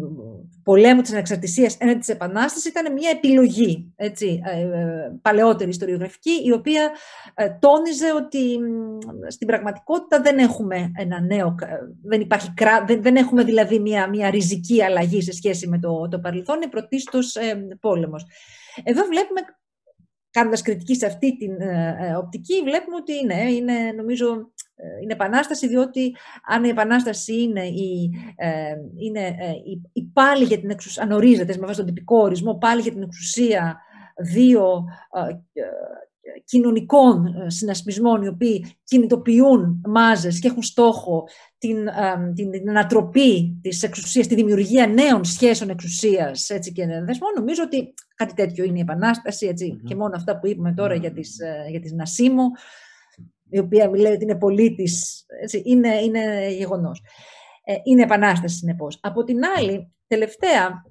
πολέμου 0.63 1.01
της 1.01 1.11
ανεξαρτησίας 1.11 1.77
έναντι 1.77 1.99
της 1.99 2.09
Επανάστασης 2.09 2.65
ήταν 2.65 2.93
μια 2.93 3.09
επιλογή, 3.09 3.93
έτσι, 3.95 4.41
ε, 4.45 4.61
ε, 4.61 5.11
παλαιότερη 5.21 5.69
ιστοριογραφική, 5.69 6.41
η 6.43 6.51
οποία 6.51 6.91
ε, 7.33 7.49
τόνιζε 7.49 8.13
ότι 8.13 8.59
στην 9.27 9.47
πραγματικότητα 9.47 10.21
δεν 10.21 10.37
έχουμε 10.37 10.91
ένα 10.95 11.21
νέο, 11.21 11.55
δεν, 12.03 12.21
υπάρχει, 12.21 12.53
δεν, 12.85 13.01
δεν 13.01 13.15
έχουμε 13.15 13.43
δηλαδή 13.43 13.79
μια, 13.79 14.09
μια 14.09 14.29
ριζική 14.29 14.83
αλλαγή 14.83 15.21
σε 15.21 15.31
σχέση 15.31 15.67
με 15.67 15.79
το, 15.79 16.07
το 16.07 16.19
παρελθόν, 16.19 16.55
είναι 16.55 16.67
πρωτίστως 16.67 17.35
πόλεμος. 17.79 18.25
Εδώ 18.83 19.03
βλέπουμε 19.03 19.41
κάνοντας 20.29 20.61
κριτική 20.61 20.95
σε 20.95 21.05
αυτή 21.05 21.37
την 21.37 21.51
οπτική, 22.17 22.61
βλέπουμε 22.63 22.95
ότι 22.95 23.25
ναι, 23.25 23.51
είναι 23.51 23.73
νομίζω 23.95 24.51
ε, 24.63 24.66
είναι 25.01 25.13
επανάσταση, 25.13 25.67
διότι 25.67 26.15
αν 26.45 26.63
η 26.63 26.69
επανάσταση 26.69 27.41
είναι 27.41 27.65
η, 27.65 28.11
ε, 28.35 28.75
είναι, 28.95 29.25
ε, 29.25 29.51
η, 29.93 30.03
πάλι 30.03 30.43
για 30.43 30.59
την 30.59 30.69
εξουσία, 30.69 31.03
αν 31.03 31.11
ορίζεται 31.11 31.55
με 31.59 31.65
βάση 31.65 31.77
τον 31.77 31.85
τυπικό 31.85 32.17
ορισμό, 32.17 32.57
πάλι 32.57 32.81
για 32.81 32.91
την 32.91 33.01
εξουσία 33.01 33.77
δύο 34.17 34.83
ε, 35.13 35.33
κοινωνικών 36.45 37.33
συνασπισμών 37.47 38.21
οι 38.21 38.27
οποίοι 38.27 38.65
κινητοποιούν 38.83 39.81
μάζες 39.87 40.39
και 40.39 40.47
έχουν 40.47 40.63
στόχο 40.63 41.23
την, 41.57 41.89
την, 42.35 42.51
την 42.51 42.69
ανατροπή 42.69 43.59
της 43.61 43.83
εξουσίας, 43.83 44.27
τη 44.27 44.35
δημιουργία 44.35 44.87
νέων 44.87 45.23
σχέσεων 45.23 45.69
εξουσίας 45.69 46.49
έτσι, 46.49 46.71
και 46.71 46.85
δεσμών, 46.85 47.31
νομίζω 47.35 47.63
ότι 47.63 47.93
κάτι 48.15 48.33
τέτοιο 48.33 48.63
είναι 48.63 48.77
η 48.77 48.81
επανάσταση 48.81 49.53
και 49.85 49.95
μόνο 49.95 50.15
αυτά 50.15 50.39
που 50.39 50.47
είπαμε 50.47 50.73
τώρα 50.73 50.95
για 50.95 51.11
τις, 51.11 51.37
για 51.69 51.79
τις 51.79 51.91
Νασίμου 51.91 52.51
η 53.49 53.59
οποία 53.59 53.89
λέει 53.89 54.11
ότι 54.11 54.23
είναι 54.23 54.37
πολίτης, 54.37 55.25
είναι, 55.63 55.95
είναι 55.95 56.49
γεγονός. 56.49 57.01
Ε, 57.63 57.75
είναι 57.83 58.03
επανάσταση, 58.03 58.55
συνεπώς. 58.55 58.99
Από 59.01 59.23
την 59.23 59.39
άλλη, 59.57 59.93
τελευταία, 60.07 60.83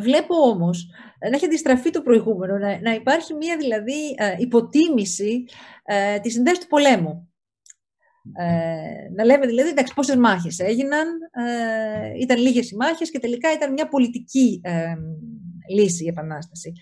βλέπω 0.00 0.34
όμως 0.34 0.90
να 1.30 1.36
έχει 1.36 1.44
αντιστραφεί 1.44 1.90
το 1.90 2.02
προηγούμενο, 2.02 2.58
να, 2.58 2.80
να 2.80 2.94
υπάρχει 2.94 3.34
μια 3.34 3.56
δηλαδή 3.56 4.14
ε, 4.16 4.34
υποτίμηση 4.38 5.44
ε, 5.84 6.18
της 6.20 6.32
συνδέσης 6.32 6.58
του 6.58 6.66
πολέμου. 6.66 7.32
Ε, 8.36 9.10
να 9.14 9.24
λέμε 9.24 9.46
δηλαδή, 9.46 9.68
εντάξει, 9.68 9.94
πόσες 9.94 10.16
μάχες 10.16 10.58
έγιναν, 10.58 11.08
ε, 11.32 12.20
ήταν 12.20 12.38
λίγες 12.38 12.70
οι 12.70 12.76
μάχες 12.76 13.10
και 13.10 13.18
τελικά 13.18 13.52
ήταν 13.52 13.72
μια 13.72 13.88
πολιτική 13.88 14.60
ε, 14.64 14.94
λύση 15.68 16.04
η 16.04 16.08
Επανάσταση. 16.08 16.72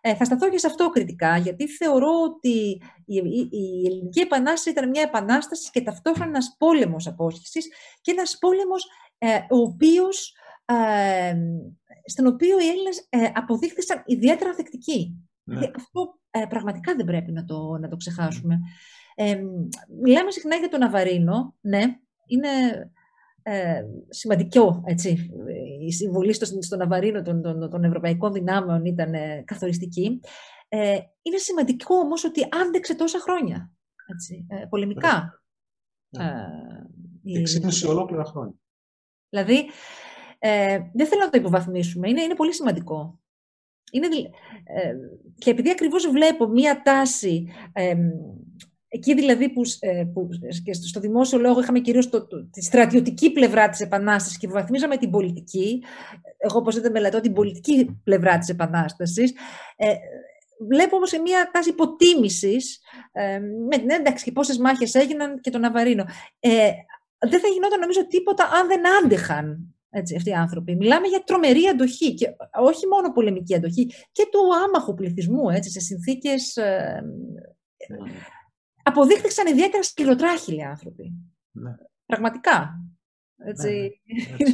Ε, 0.00 0.14
θα 0.14 0.24
σταθώ 0.24 0.48
και 0.48 0.58
σε 0.58 0.66
αυτό 0.66 0.90
κριτικά, 0.90 1.36
γιατί 1.36 1.68
θεωρώ 1.68 2.10
ότι 2.24 2.82
η, 3.04 3.16
η, 3.50 3.86
Ελληνική 3.86 4.20
Επανάσταση 4.20 4.70
ήταν 4.70 4.88
μια 4.88 5.02
επανάσταση 5.02 5.70
και 5.70 5.80
ταυτόχρονα 5.80 6.28
ένας 6.28 6.56
πόλεμος 6.58 7.06
απόσχεσης 7.06 7.68
και 8.00 8.10
ένας 8.10 8.38
πόλεμος 8.38 8.86
ε, 9.18 9.36
ο 9.50 9.56
οποίος, 9.56 10.36
ε, 10.64 11.34
στον 12.04 12.26
οποίο 12.26 12.60
οι 12.60 12.68
Έλληνες 12.68 13.06
ε, 13.08 13.30
αποδείχθησαν 13.34 14.02
ιδιαίτερα 14.06 14.54
δεκτικοί. 14.54 15.14
Ναι. 15.44 15.70
αυτό 15.76 16.18
ε, 16.30 16.44
πραγματικά 16.48 16.94
δεν 16.94 17.04
πρέπει 17.04 17.32
να 17.32 17.44
το, 17.44 17.78
να 17.80 17.88
το 17.88 17.96
ξεχάσουμε. 17.96 18.58
Ε, 19.14 19.40
μιλάμε 20.02 20.30
συχνά 20.30 20.56
για 20.56 20.68
τον 20.68 20.82
Αβαρίνο, 20.82 21.54
ναι, 21.60 21.82
είναι 22.26 22.48
ε, 23.42 23.82
σημαντικό, 24.08 24.82
έτσι. 24.86 25.30
Η 25.86 25.92
συμβολή 25.92 26.32
στο, 26.32 26.62
στον 26.62 26.80
Αβαρίνο 26.80 27.22
των, 27.22 27.42
των, 27.42 27.70
των 27.70 27.84
ευρωπαϊκών 27.84 28.32
δυνάμεων 28.32 28.84
ήταν 28.84 29.14
ε, 29.14 29.42
καθοριστική. 29.46 30.20
Ε, 30.68 30.98
είναι 31.22 31.36
σημαντικό 31.36 31.94
όμως 31.94 32.24
ότι 32.24 32.40
άντεξε 32.66 32.94
τόσα 32.94 33.18
χρόνια, 33.20 33.70
έτσι, 34.06 34.46
ε, 34.48 34.66
πολεμικά. 34.68 35.42
Ναι. 36.08 36.24
Ε, 37.24 37.42
6,5 37.84 37.88
ολόκληρα 37.88 38.24
χρόνια. 38.24 38.54
Δηλαδή, 39.28 39.66
Ε, 40.42 40.78
δεν 40.92 41.06
θέλω 41.06 41.24
να 41.24 41.30
το 41.30 41.38
υποβαθμίσουμε, 41.38 42.08
είναι, 42.08 42.22
είναι 42.22 42.34
πολύ 42.34 42.54
σημαντικό. 42.54 43.20
Είναι, 43.92 44.06
ε, 44.64 44.94
και 45.38 45.50
επειδή 45.50 45.70
ακριβώς 45.70 46.08
βλέπω 46.10 46.48
μία 46.48 46.82
τάση, 46.82 47.48
ε, 47.72 47.94
εκεί 48.92 49.14
δηλαδή 49.14 49.48
που, 49.48 49.62
ε, 49.80 50.04
που 50.12 50.28
και 50.64 50.72
στο 50.72 51.00
δημόσιο 51.00 51.38
λόγο 51.38 51.60
είχαμε 51.60 51.80
κυρίως 51.80 52.08
το, 52.08 52.26
τη 52.50 52.62
στρατιωτική 52.62 53.32
πλευρά 53.32 53.68
της 53.68 53.80
Επανάστασης 53.80 54.38
και 54.38 54.48
βαθμίζαμε 54.48 54.96
την 54.96 55.10
πολιτική, 55.10 55.82
εγώ 56.36 56.58
όπως 56.58 56.80
δεν 56.80 56.92
μελετώ 56.92 57.20
την 57.20 57.32
πολιτική 57.32 58.00
πλευρά 58.04 58.38
της 58.38 58.48
Επανάστασης, 58.48 59.32
ε, 59.76 59.94
βλέπω 60.68 60.96
όμως 60.96 61.08
σε 61.08 61.18
μία 61.18 61.50
τάση 61.52 61.70
υποτίμησης 61.70 62.80
ε, 63.12 63.38
με 63.68 63.78
την 63.78 63.90
ένταξη 63.90 64.24
και 64.24 64.32
πόσες 64.32 64.58
μάχες 64.58 64.94
έγιναν 64.94 65.40
και 65.40 65.50
τον 65.50 65.60
Ναβαρίνο. 65.60 66.04
Ε, 66.40 66.70
δεν 67.18 67.40
θα 67.40 67.48
γινόταν 67.48 67.80
νομίζω 67.80 68.06
τίποτα 68.06 68.44
αν 68.44 68.66
δεν 68.66 68.82
άντεχαν 69.04 69.74
έτσι, 69.90 70.16
αυτοί 70.16 70.30
οι 70.30 70.34
άνθρωποι. 70.34 70.76
Μιλάμε 70.76 71.06
για 71.06 71.22
τρομερή 71.24 71.66
αντοχή 71.66 72.14
και 72.14 72.26
όχι 72.60 72.86
μόνο 72.86 73.12
πολεμική 73.12 73.54
αντοχή 73.54 73.90
και 74.12 74.28
του 74.30 74.40
άμαχου 74.64 74.94
πληθυσμού 74.94 75.50
έτσι, 75.50 75.70
σε 75.70 75.80
συνθήκες... 75.80 76.56
Ε, 76.56 77.02
ναι. 77.88 78.10
Αποδείχθηκαν 78.90 79.46
ιδιαίτερα 79.46 79.82
σκληροτράχυλοι 79.82 80.64
άνθρωποι. 80.64 81.12
Ναι. 81.50 81.74
Πραγματικά. 82.06 82.84
Έτσι. 83.36 84.00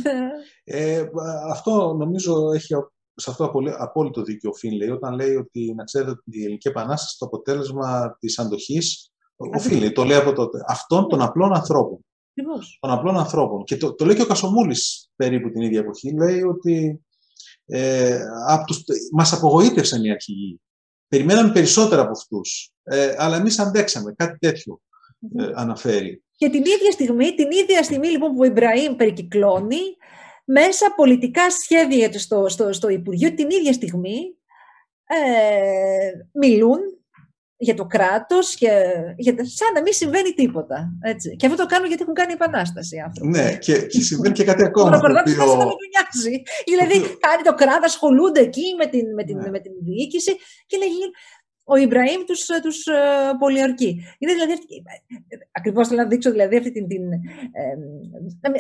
Ναι, 0.03 0.13
ναι 0.13 0.29
ε, 0.79 1.09
αυτό 1.51 1.95
νομίζω 1.95 2.53
έχει 2.53 2.75
σε 3.15 3.31
αυτό 3.31 3.53
απόλυτο 3.79 4.23
δίκιο 4.23 4.51
ο 4.51 4.55
Φιν 4.55 4.93
όταν 4.93 5.15
λέει 5.15 5.35
ότι 5.35 5.75
να 5.75 5.85
ξέρετε 5.85 6.11
ότι 6.11 6.23
η 6.25 6.43
Ελληνική 6.43 6.69
Επανάσταση 6.69 7.19
το 7.19 7.27
αποτέλεσμα 7.27 8.17
της 8.21 8.39
αντοχής 8.39 9.11
ο 9.37 9.59
Φιν 9.59 9.95
το 9.95 10.05
λέει 10.05 10.17
από 10.17 10.33
τότε, 10.33 10.59
αυτών 10.69 11.09
των 11.09 11.23
απλών 11.23 11.55
ανθρώπων. 11.55 12.05
Των 12.81 12.91
απλών 12.91 13.17
ανθρώπων. 13.17 13.65
Και 13.65 13.77
το, 13.77 13.95
το 13.95 14.05
λέει 14.05 14.17
και 14.17 14.23
ο 14.23 14.27
Κασομούλης 14.27 15.11
περίπου 15.17 15.51
την 15.51 15.61
ίδια 15.63 15.81
εποχή. 15.81 16.15
Λέει 16.17 16.43
ότι 16.43 17.05
ε, 17.67 18.21
από 18.49 18.65
τους, 18.65 18.85
μας 19.13 19.33
απογοήτευσαν 19.33 20.05
οι 20.05 20.11
αρχηγοί. 20.11 20.61
Περιμέναμε 21.09 21.53
περισσότερα 21.53 22.03
από 22.03 22.11
αυτούς. 22.11 22.73
Ε, 22.89 23.15
αλλά 23.19 23.37
εμείς 23.37 23.59
αντέξαμε. 23.59 24.15
Κάτι 24.17 24.39
τέτοιο 24.39 24.81
ε, 25.39 25.51
αναφέρει. 25.55 26.23
Και 26.37 26.49
την 26.49 26.61
ίδια 26.61 26.91
στιγμή, 26.93 27.35
την 27.35 27.51
ίδια 27.51 27.83
στιγμή 27.83 28.09
λοιπόν 28.09 28.33
που 28.33 28.41
ο 28.41 28.45
Ιμπραήμ 28.45 28.97
περικυκλώνει, 28.97 29.81
μέσα 30.45 30.95
πολιτικά 30.97 31.51
σχέδια 31.51 32.19
στο, 32.19 32.49
στο, 32.49 32.73
στο 32.73 32.89
Υπουργείο, 32.89 33.35
την 33.35 33.51
ίδια 33.51 33.73
στιγμή 33.73 34.19
ε, 35.07 36.11
μιλούν 36.33 36.79
για 37.59 37.75
το 37.75 37.87
κράτος, 37.87 38.55
και, 38.55 38.69
για, 39.17 39.35
σαν 39.37 39.73
να 39.75 39.81
μην 39.83 39.93
συμβαίνει 39.93 40.33
τίποτα. 40.33 40.93
Έτσι. 41.01 41.37
Και 41.37 41.47
αυτό 41.47 41.63
το 41.63 41.67
κάνουν 41.67 41.89
γιατί 41.89 42.03
έχουν 42.03 42.15
κάνει 42.15 42.33
επανάσταση 42.33 42.97
οι 42.97 43.01
άνθρωποι. 43.01 43.31
Ναι, 43.31 43.57
και, 43.57 43.87
και 43.87 44.01
συμβαίνει 44.01 44.35
και 44.35 44.45
κάτι 44.45 44.65
ακόμα. 44.65 44.91
Ο 44.91 44.97
οποίο... 44.97 45.09
να 45.09 45.23
μην 45.27 45.37
του 45.37 45.77
νοιάζει. 45.93 46.43
Δηλαδή, 46.65 46.97
κάνει 47.27 47.43
το 47.45 47.55
κράτος, 47.55 47.85
ασχολούνται 47.85 48.41
εκεί 48.41 48.75
με 48.79 48.87
την, 48.87 49.15
με 49.15 49.25
την, 49.25 49.37
ναι. 49.37 49.51
με 49.51 49.59
την 49.59 49.73
διοίκηση 49.85 50.33
και 50.67 50.77
λέει, 50.77 50.89
ο 51.69 51.77
Ιμπραήμ 51.77 52.21
τους, 52.27 52.47
τους 52.63 52.85
uh, 52.87 53.35
πολιορκεί. 53.39 53.91
Είναι 54.19 54.33
δηλαδή, 54.33 54.53
ακριβώς 55.53 55.89
θέλω 55.89 56.03
να 56.03 56.09
δείξω 56.09 56.31
δηλαδή 56.31 56.57
αυτή 56.57 56.73
την... 56.73 56.87
την 56.89 57.13
ε, 57.13 57.19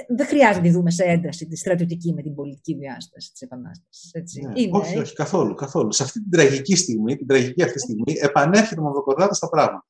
δεν 0.08 0.26
χρειάζεται 0.26 0.56
να 0.56 0.62
τη 0.62 0.70
δούμε 0.70 0.90
σε 0.90 1.04
ένταση 1.04 1.46
τη 1.46 1.56
στρατιωτική 1.56 2.12
με 2.12 2.22
την 2.22 2.34
πολιτική 2.34 2.74
διάσταση 2.74 3.32
της 3.32 3.40
Επανάστασης. 3.40 4.10
Έτσι. 4.12 4.40
Ναι, 4.40 4.60
Είναι, 4.60 4.78
όχι, 4.78 4.98
όχι, 4.98 5.14
καθόλου, 5.14 5.54
καθόλου. 5.54 5.92
Σε 5.92 6.02
αυτή 6.02 6.20
την 6.22 6.30
τραγική 6.30 6.76
στιγμή, 6.76 7.16
την 7.16 7.26
τραγική 7.26 7.62
αυτή 7.62 7.78
στιγμή, 7.78 8.12
επανέρχεται 8.20 8.80
ο 8.80 8.84
Μαυροκορδάτα 8.84 9.34
στα 9.34 9.48
πράγματα. 9.48 9.86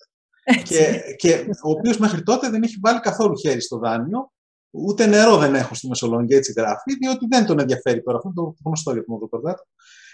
και, 0.65 1.01
και 1.17 1.47
ο 1.65 1.71
οποίος 1.71 1.99
μέχρι 1.99 2.23
τότε 2.23 2.51
δεν 2.51 2.63
έχει 2.63 2.77
βάλει 2.81 3.01
καθόλου 3.01 3.37
χέρι 3.39 3.61
στο 3.61 3.79
δάνειο, 3.79 4.33
ούτε 4.71 5.07
νερό 5.07 5.37
δεν 5.37 5.55
έχω 5.55 5.75
στη 5.75 5.89
Μεσολόγγι, 5.89 6.35
έτσι 6.35 6.53
γράφει, 6.57 6.95
διότι 7.01 7.27
δεν 7.31 7.47
τον 7.47 7.59
ενδιαφέρει 7.59 8.03
τώρα. 8.03 8.17
Αυτό 8.17 8.29
είναι 8.29 8.47
το 8.47 8.57
γνωστό 8.65 8.93
για 8.93 9.05
τον 9.05 9.13
Μαυροκορδάτα. 9.15 9.67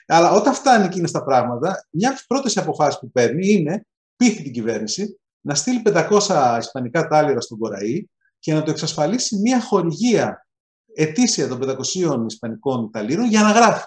Αλλά 0.07 0.31
όταν 0.31 0.55
φτάνει 0.55 0.85
εκείνη 0.85 1.09
στα 1.09 1.25
πράγματα, 1.25 1.87
μια 1.91 2.09
από 2.09 2.17
τις 2.17 2.27
πρώτες 2.27 2.57
αποφάσεις 2.57 2.99
που 3.01 3.11
παίρνει 3.11 3.53
είναι, 3.53 3.87
πείθει 4.17 4.43
την 4.43 4.53
κυβέρνηση, 4.53 5.21
να 5.41 5.55
στείλει 5.55 5.83
500 5.85 6.57
ισπανικά 6.59 7.09
τάλιρα 7.09 7.41
στον 7.41 7.59
Κοραή 7.59 8.07
και 8.39 8.55
να 8.55 8.63
το 8.63 8.71
εξασφαλίσει 8.71 9.37
μια 9.37 9.61
χορηγία 9.61 10.47
ετήσια 10.95 11.49
των 11.49 11.61
500 11.63 12.25
ισπανικών 12.27 12.91
ταλήρων 12.91 13.27
για 13.27 13.43
να 13.43 13.51
γράφει 13.51 13.85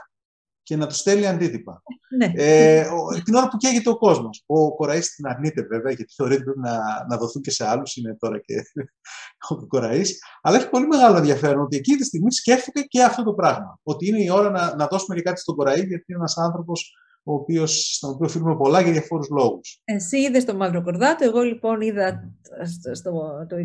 και 0.66 0.76
να 0.76 0.88
τους 0.88 0.98
στέλνει 0.98 1.28
αντίτυπα. 1.28 1.82
Ναι. 2.18 2.32
Ε, 2.36 2.86
την 3.24 3.36
ώρα 3.36 3.48
που 3.48 3.58
καίγεται 3.58 3.90
ο 3.90 3.98
κόσμος. 3.98 4.44
Ο 4.46 4.76
Κοραής 4.76 5.16
την 5.16 5.28
αρνείται 5.28 5.62
βέβαια, 5.62 5.92
γιατί 5.92 6.14
θεωρεί 6.16 6.34
ότι 6.34 6.44
πρέπει 6.44 6.60
να, 6.60 7.06
να 7.10 7.18
δοθούν 7.18 7.42
και 7.42 7.52
σε 7.52 7.68
άλλους. 7.68 7.96
Είναι 7.96 8.16
τώρα 8.20 8.40
και 8.40 8.56
ο 9.50 9.68
Κοραής. 9.68 10.20
Αλλά 10.42 10.58
έχει 10.58 10.70
πολύ 10.70 10.88
μεγάλο 10.88 11.18
ενδιαφέρον 11.18 11.62
ότι 11.62 11.78
εκείνη 11.78 11.98
τη 11.98 12.06
στιγμή 12.06 12.32
σκέφτηκε 12.32 12.82
και 12.82 13.04
αυτό 13.04 13.24
το 13.24 13.34
πράγμα. 13.34 13.80
Ότι 13.84 14.08
είναι 14.08 14.24
η 14.24 14.30
ώρα 14.30 14.50
να, 14.50 14.76
να 14.76 14.88
δώσουμε 14.88 15.16
και 15.16 15.22
κάτι 15.22 15.40
στον 15.40 15.56
Κοραή, 15.56 15.76
γιατί 15.76 16.04
είναι 16.08 16.18
ένας 16.18 16.38
άνθρωπος 16.38 16.94
ο 17.28 17.34
οποίος, 17.34 17.96
στον 17.96 18.10
οποίο 18.10 18.26
οφείλουμε 18.26 18.56
πολλά 18.56 18.82
για 18.82 18.92
διαφόρους 18.92 19.30
λόγους. 19.30 19.82
Εσύ 19.84 20.18
είδες 20.18 20.46
το 20.46 20.56
Μαύρο 20.56 20.84
Κορδάτο, 20.84 21.26
εγώ 21.26 21.42
λοιπόν 21.42 21.82
είδα 21.82 22.32
στο, 22.92 23.12
το 23.50 23.56
26, 23.56 23.60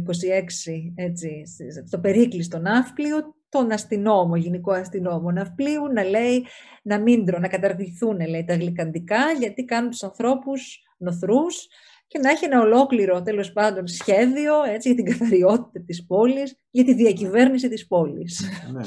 έτσι, 0.95 1.43
στο 1.87 1.99
Περίκλειστο 1.99 2.59
Ναύπλιο, 2.59 3.35
τον 3.51 3.73
αστυνόμο, 3.73 4.37
γενικό 4.37 4.73
αστυνόμο 4.73 5.31
ναυπλίου, 5.31 5.93
να 5.93 6.05
λέει 6.05 6.47
να 6.83 6.99
μην 6.99 7.25
να 7.25 7.49
καταργηθούν 7.49 8.29
λέει, 8.29 8.45
τα 8.45 8.55
γλυκαντικά, 8.55 9.33
γιατί 9.39 9.65
κάνουν 9.65 9.91
τους 9.91 10.03
ανθρώπους 10.03 10.79
νοθρούς 10.97 11.69
και 12.07 12.19
να 12.19 12.31
έχει 12.31 12.45
ένα 12.45 12.61
ολόκληρο 12.61 13.23
τέλος 13.23 13.53
πάντων 13.53 13.87
σχέδιο 13.87 14.63
έτσι, 14.63 14.93
για 14.93 15.05
την 15.05 15.19
καθαριότητα 15.19 15.85
της 15.87 16.07
πόλης, 16.07 16.57
για 16.71 16.85
τη 16.85 16.95
διακυβέρνηση 16.95 17.69
της 17.69 17.87
πόλης. 17.87 18.45
Ναι. 18.73 18.83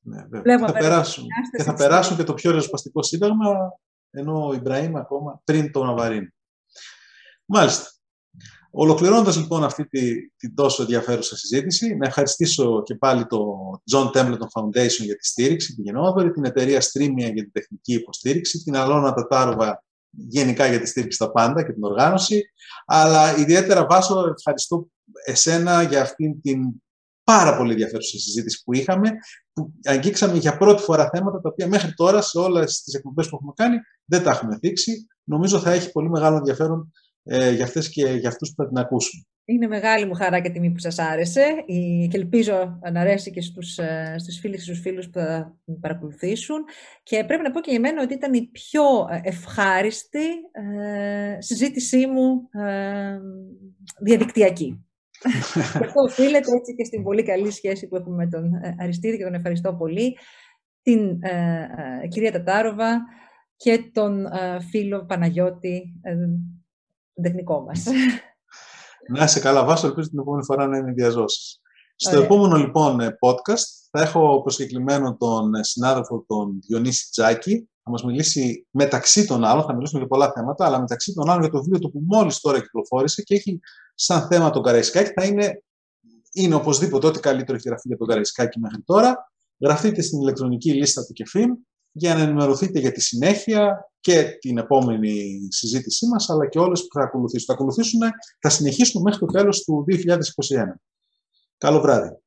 ναι, 0.00 0.40
ναι 0.42 0.58
θα 0.58 0.72
περάσουν. 0.72 1.26
Και 1.56 1.62
θα 1.62 1.74
περάσουν 1.74 2.16
και 2.16 2.22
το 2.22 2.34
πιο 2.34 2.50
ριζοσπαστικό 2.50 3.02
σύνταγμα, 3.02 3.46
ενώ 4.10 4.46
ο 4.46 4.52
Ιμπραήμ 4.54 4.96
ακόμα 4.96 5.40
πριν 5.44 5.72
το 5.72 5.84
Ναβαρίν. 5.84 6.32
Μάλιστα. 7.44 7.99
Ολοκληρώνοντας 8.70 9.36
λοιπόν 9.36 9.64
αυτή 9.64 9.88
τη, 9.88 10.28
την 10.36 10.54
τόσο 10.54 10.82
ενδιαφέρουσα 10.82 11.36
συζήτηση, 11.36 11.94
να 11.94 12.06
ευχαριστήσω 12.06 12.82
και 12.82 12.94
πάλι 12.94 13.26
το 13.26 13.46
John 13.92 14.06
Templeton 14.06 14.48
Foundation 14.60 15.04
για 15.04 15.16
τη 15.16 15.26
στήριξη, 15.26 15.74
την 15.74 15.84
γενναιόδορη, 15.84 16.30
την 16.30 16.44
εταιρεία 16.44 16.80
Streamia 16.80 17.32
για 17.32 17.42
την 17.42 17.52
τεχνική 17.52 17.92
υποστήριξη, 17.92 18.62
την 18.62 18.76
Αλώνα 18.76 19.12
Τατάροβα 19.12 19.84
γενικά 20.10 20.66
για 20.66 20.80
τη 20.80 20.86
στήριξη 20.86 21.16
στα 21.16 21.30
πάντα 21.30 21.64
και 21.64 21.72
την 21.72 21.84
οργάνωση, 21.84 22.42
αλλά 22.86 23.38
ιδιαίτερα 23.38 23.86
Βάσο 23.86 24.34
ευχαριστώ 24.36 24.88
εσένα 25.24 25.82
για 25.82 26.02
αυτήν 26.02 26.40
την 26.40 26.82
πάρα 27.24 27.56
πολύ 27.56 27.70
ενδιαφέρουσα 27.70 28.18
συζήτηση 28.18 28.62
που 28.64 28.74
είχαμε, 28.74 29.10
που 29.52 29.72
αγγίξαμε 29.84 30.38
για 30.38 30.56
πρώτη 30.56 30.82
φορά 30.82 31.08
θέματα 31.12 31.40
τα 31.40 31.48
οποία 31.48 31.68
μέχρι 31.68 31.94
τώρα 31.94 32.22
σε 32.22 32.38
όλες 32.38 32.82
τις 32.82 32.94
εκπομπές 32.94 33.28
που 33.28 33.36
έχουμε 33.36 33.52
κάνει 33.56 33.76
δεν 34.04 34.22
τα 34.22 34.30
έχουμε 34.30 34.56
δείξει. 34.60 35.06
Νομίζω 35.24 35.58
θα 35.58 35.70
έχει 35.70 35.92
πολύ 35.92 36.10
μεγάλο 36.10 36.36
ενδιαφέρον 36.36 36.92
ε, 37.32 37.50
για 37.50 37.64
αυτές 37.64 37.88
και 37.88 38.06
για 38.06 38.28
αυτούς 38.28 38.48
που 38.48 38.62
θα 38.62 38.68
την 38.68 38.78
ακούσουν. 38.78 39.26
Είναι 39.44 39.66
μεγάλη 39.66 40.06
μου 40.06 40.14
χαρά 40.14 40.40
και 40.40 40.50
τιμή 40.50 40.70
που 40.70 40.78
σας 40.78 40.98
άρεσε 40.98 41.44
και 42.10 42.16
ελπίζω 42.16 42.78
να 42.92 43.00
αρέσει 43.00 43.30
και 43.30 43.40
στους, 43.40 43.78
ε, 43.78 44.14
στους 44.18 44.38
φίλους 44.38 44.56
και 44.56 44.62
στους 44.62 44.80
φίλους 44.80 45.06
που 45.06 45.18
θα 45.18 45.56
παρακολουθήσουν. 45.80 46.64
Και 47.02 47.24
πρέπει 47.24 47.42
να 47.42 47.50
πω 47.50 47.60
και 47.60 47.70
για 47.70 47.80
μένα 47.80 48.02
ότι 48.02 48.14
ήταν 48.14 48.34
η 48.34 48.42
πιο 48.52 48.82
ε, 49.10 49.20
ευχάριστη 49.22 50.26
ε, 50.52 51.40
συζήτησή 51.40 52.06
μου 52.06 52.48
ε, 52.50 53.18
διαδικτυακή. 54.00 54.84
και 55.78 55.84
αυτό 55.84 56.02
οφείλεται 56.08 56.56
έτσι 56.56 56.74
και 56.76 56.84
στην 56.84 57.02
πολύ 57.02 57.22
καλή 57.22 57.50
σχέση 57.50 57.88
που 57.88 57.96
έχουμε 57.96 58.16
με 58.16 58.26
τον 58.26 58.50
Αριστίδη 58.78 59.16
και 59.16 59.24
τον 59.24 59.34
ευχαριστώ 59.34 59.74
πολύ. 59.74 60.16
Την 60.82 61.18
κυρία 62.08 62.32
Τατάροβα 62.32 63.00
και 63.56 63.90
τον 63.92 64.26
φίλο 64.70 65.04
Παναγιώτη 65.04 66.00
τεχνικό 67.22 67.60
μας. 67.60 67.84
Να 69.08 69.24
είσαι 69.24 69.40
καλά, 69.40 69.64
Βάσο. 69.64 69.86
Ελπίζω 69.86 70.08
την 70.08 70.18
επόμενη 70.18 70.44
φορά 70.44 70.66
να 70.66 70.76
είναι 70.76 70.92
διαζώσεις. 70.92 71.60
Στο 71.96 72.20
επόμενο 72.20 72.56
λοιπόν 72.56 73.00
ε, 73.00 73.16
podcast 73.20 73.88
θα 73.90 74.02
έχω 74.02 74.42
προσκεκλημένο 74.42 75.16
τον 75.16 75.54
ε, 75.54 75.64
συνάδελφο 75.64 76.24
τον 76.26 76.60
Διονύση 76.66 77.10
Τζάκη. 77.10 77.68
Θα 77.82 77.90
μας 77.90 78.04
μιλήσει 78.04 78.66
μεταξύ 78.70 79.26
των 79.26 79.44
άλλων, 79.44 79.64
θα 79.64 79.74
μιλήσουμε 79.74 79.98
για 79.98 80.08
πολλά 80.08 80.32
θέματα, 80.32 80.66
αλλά 80.66 80.80
μεταξύ 80.80 81.14
των 81.14 81.30
άλλων 81.30 81.40
για 81.40 81.50
το 81.50 81.58
βιβλίο 81.58 81.78
του 81.78 81.90
που 81.90 82.02
μόλις 82.06 82.40
τώρα 82.40 82.60
κυκλοφόρησε 82.60 83.22
και 83.22 83.34
έχει 83.34 83.60
σαν 83.94 84.26
θέμα 84.26 84.50
τον 84.50 84.62
Καραϊσκάκη. 84.62 85.12
Θα 85.12 85.24
είναι, 85.24 85.62
είναι 86.32 86.54
οπωσδήποτε 86.54 87.06
ό,τι 87.06 87.20
καλύτερο 87.20 87.56
έχει 87.56 87.68
γραφεί 87.68 87.88
για 87.88 87.96
τον 87.96 88.06
Καραϊσκάκη 88.06 88.58
μέχρι 88.58 88.82
τώρα. 88.82 89.32
Γραφτείτε 89.60 90.02
στην 90.02 90.20
ηλεκτρονική 90.20 90.72
λίστα 90.72 91.06
του 91.06 91.12
ΚΕΦΙΜ 91.12 91.50
για 91.92 92.14
να 92.14 92.20
ενημερωθείτε 92.20 92.78
για 92.78 92.92
τη 92.92 93.00
συνέχεια 93.00 93.89
και 94.00 94.36
την 94.40 94.58
επόμενη 94.58 95.38
συζήτησή 95.48 96.06
μας, 96.06 96.30
αλλά 96.30 96.48
και 96.48 96.58
όλες 96.58 96.80
που 96.80 96.98
θα 96.98 97.02
ακολουθήσουν. 97.02 97.46
Θα 97.46 97.52
ακολουθήσουν, 97.52 98.00
θα 98.40 98.48
συνεχίσουμε 98.48 99.02
μέχρι 99.02 99.26
το 99.26 99.26
τέλος 99.26 99.64
του 99.64 99.84
2021. 99.86 100.80
Καλό 101.58 101.80
βράδυ. 101.80 102.18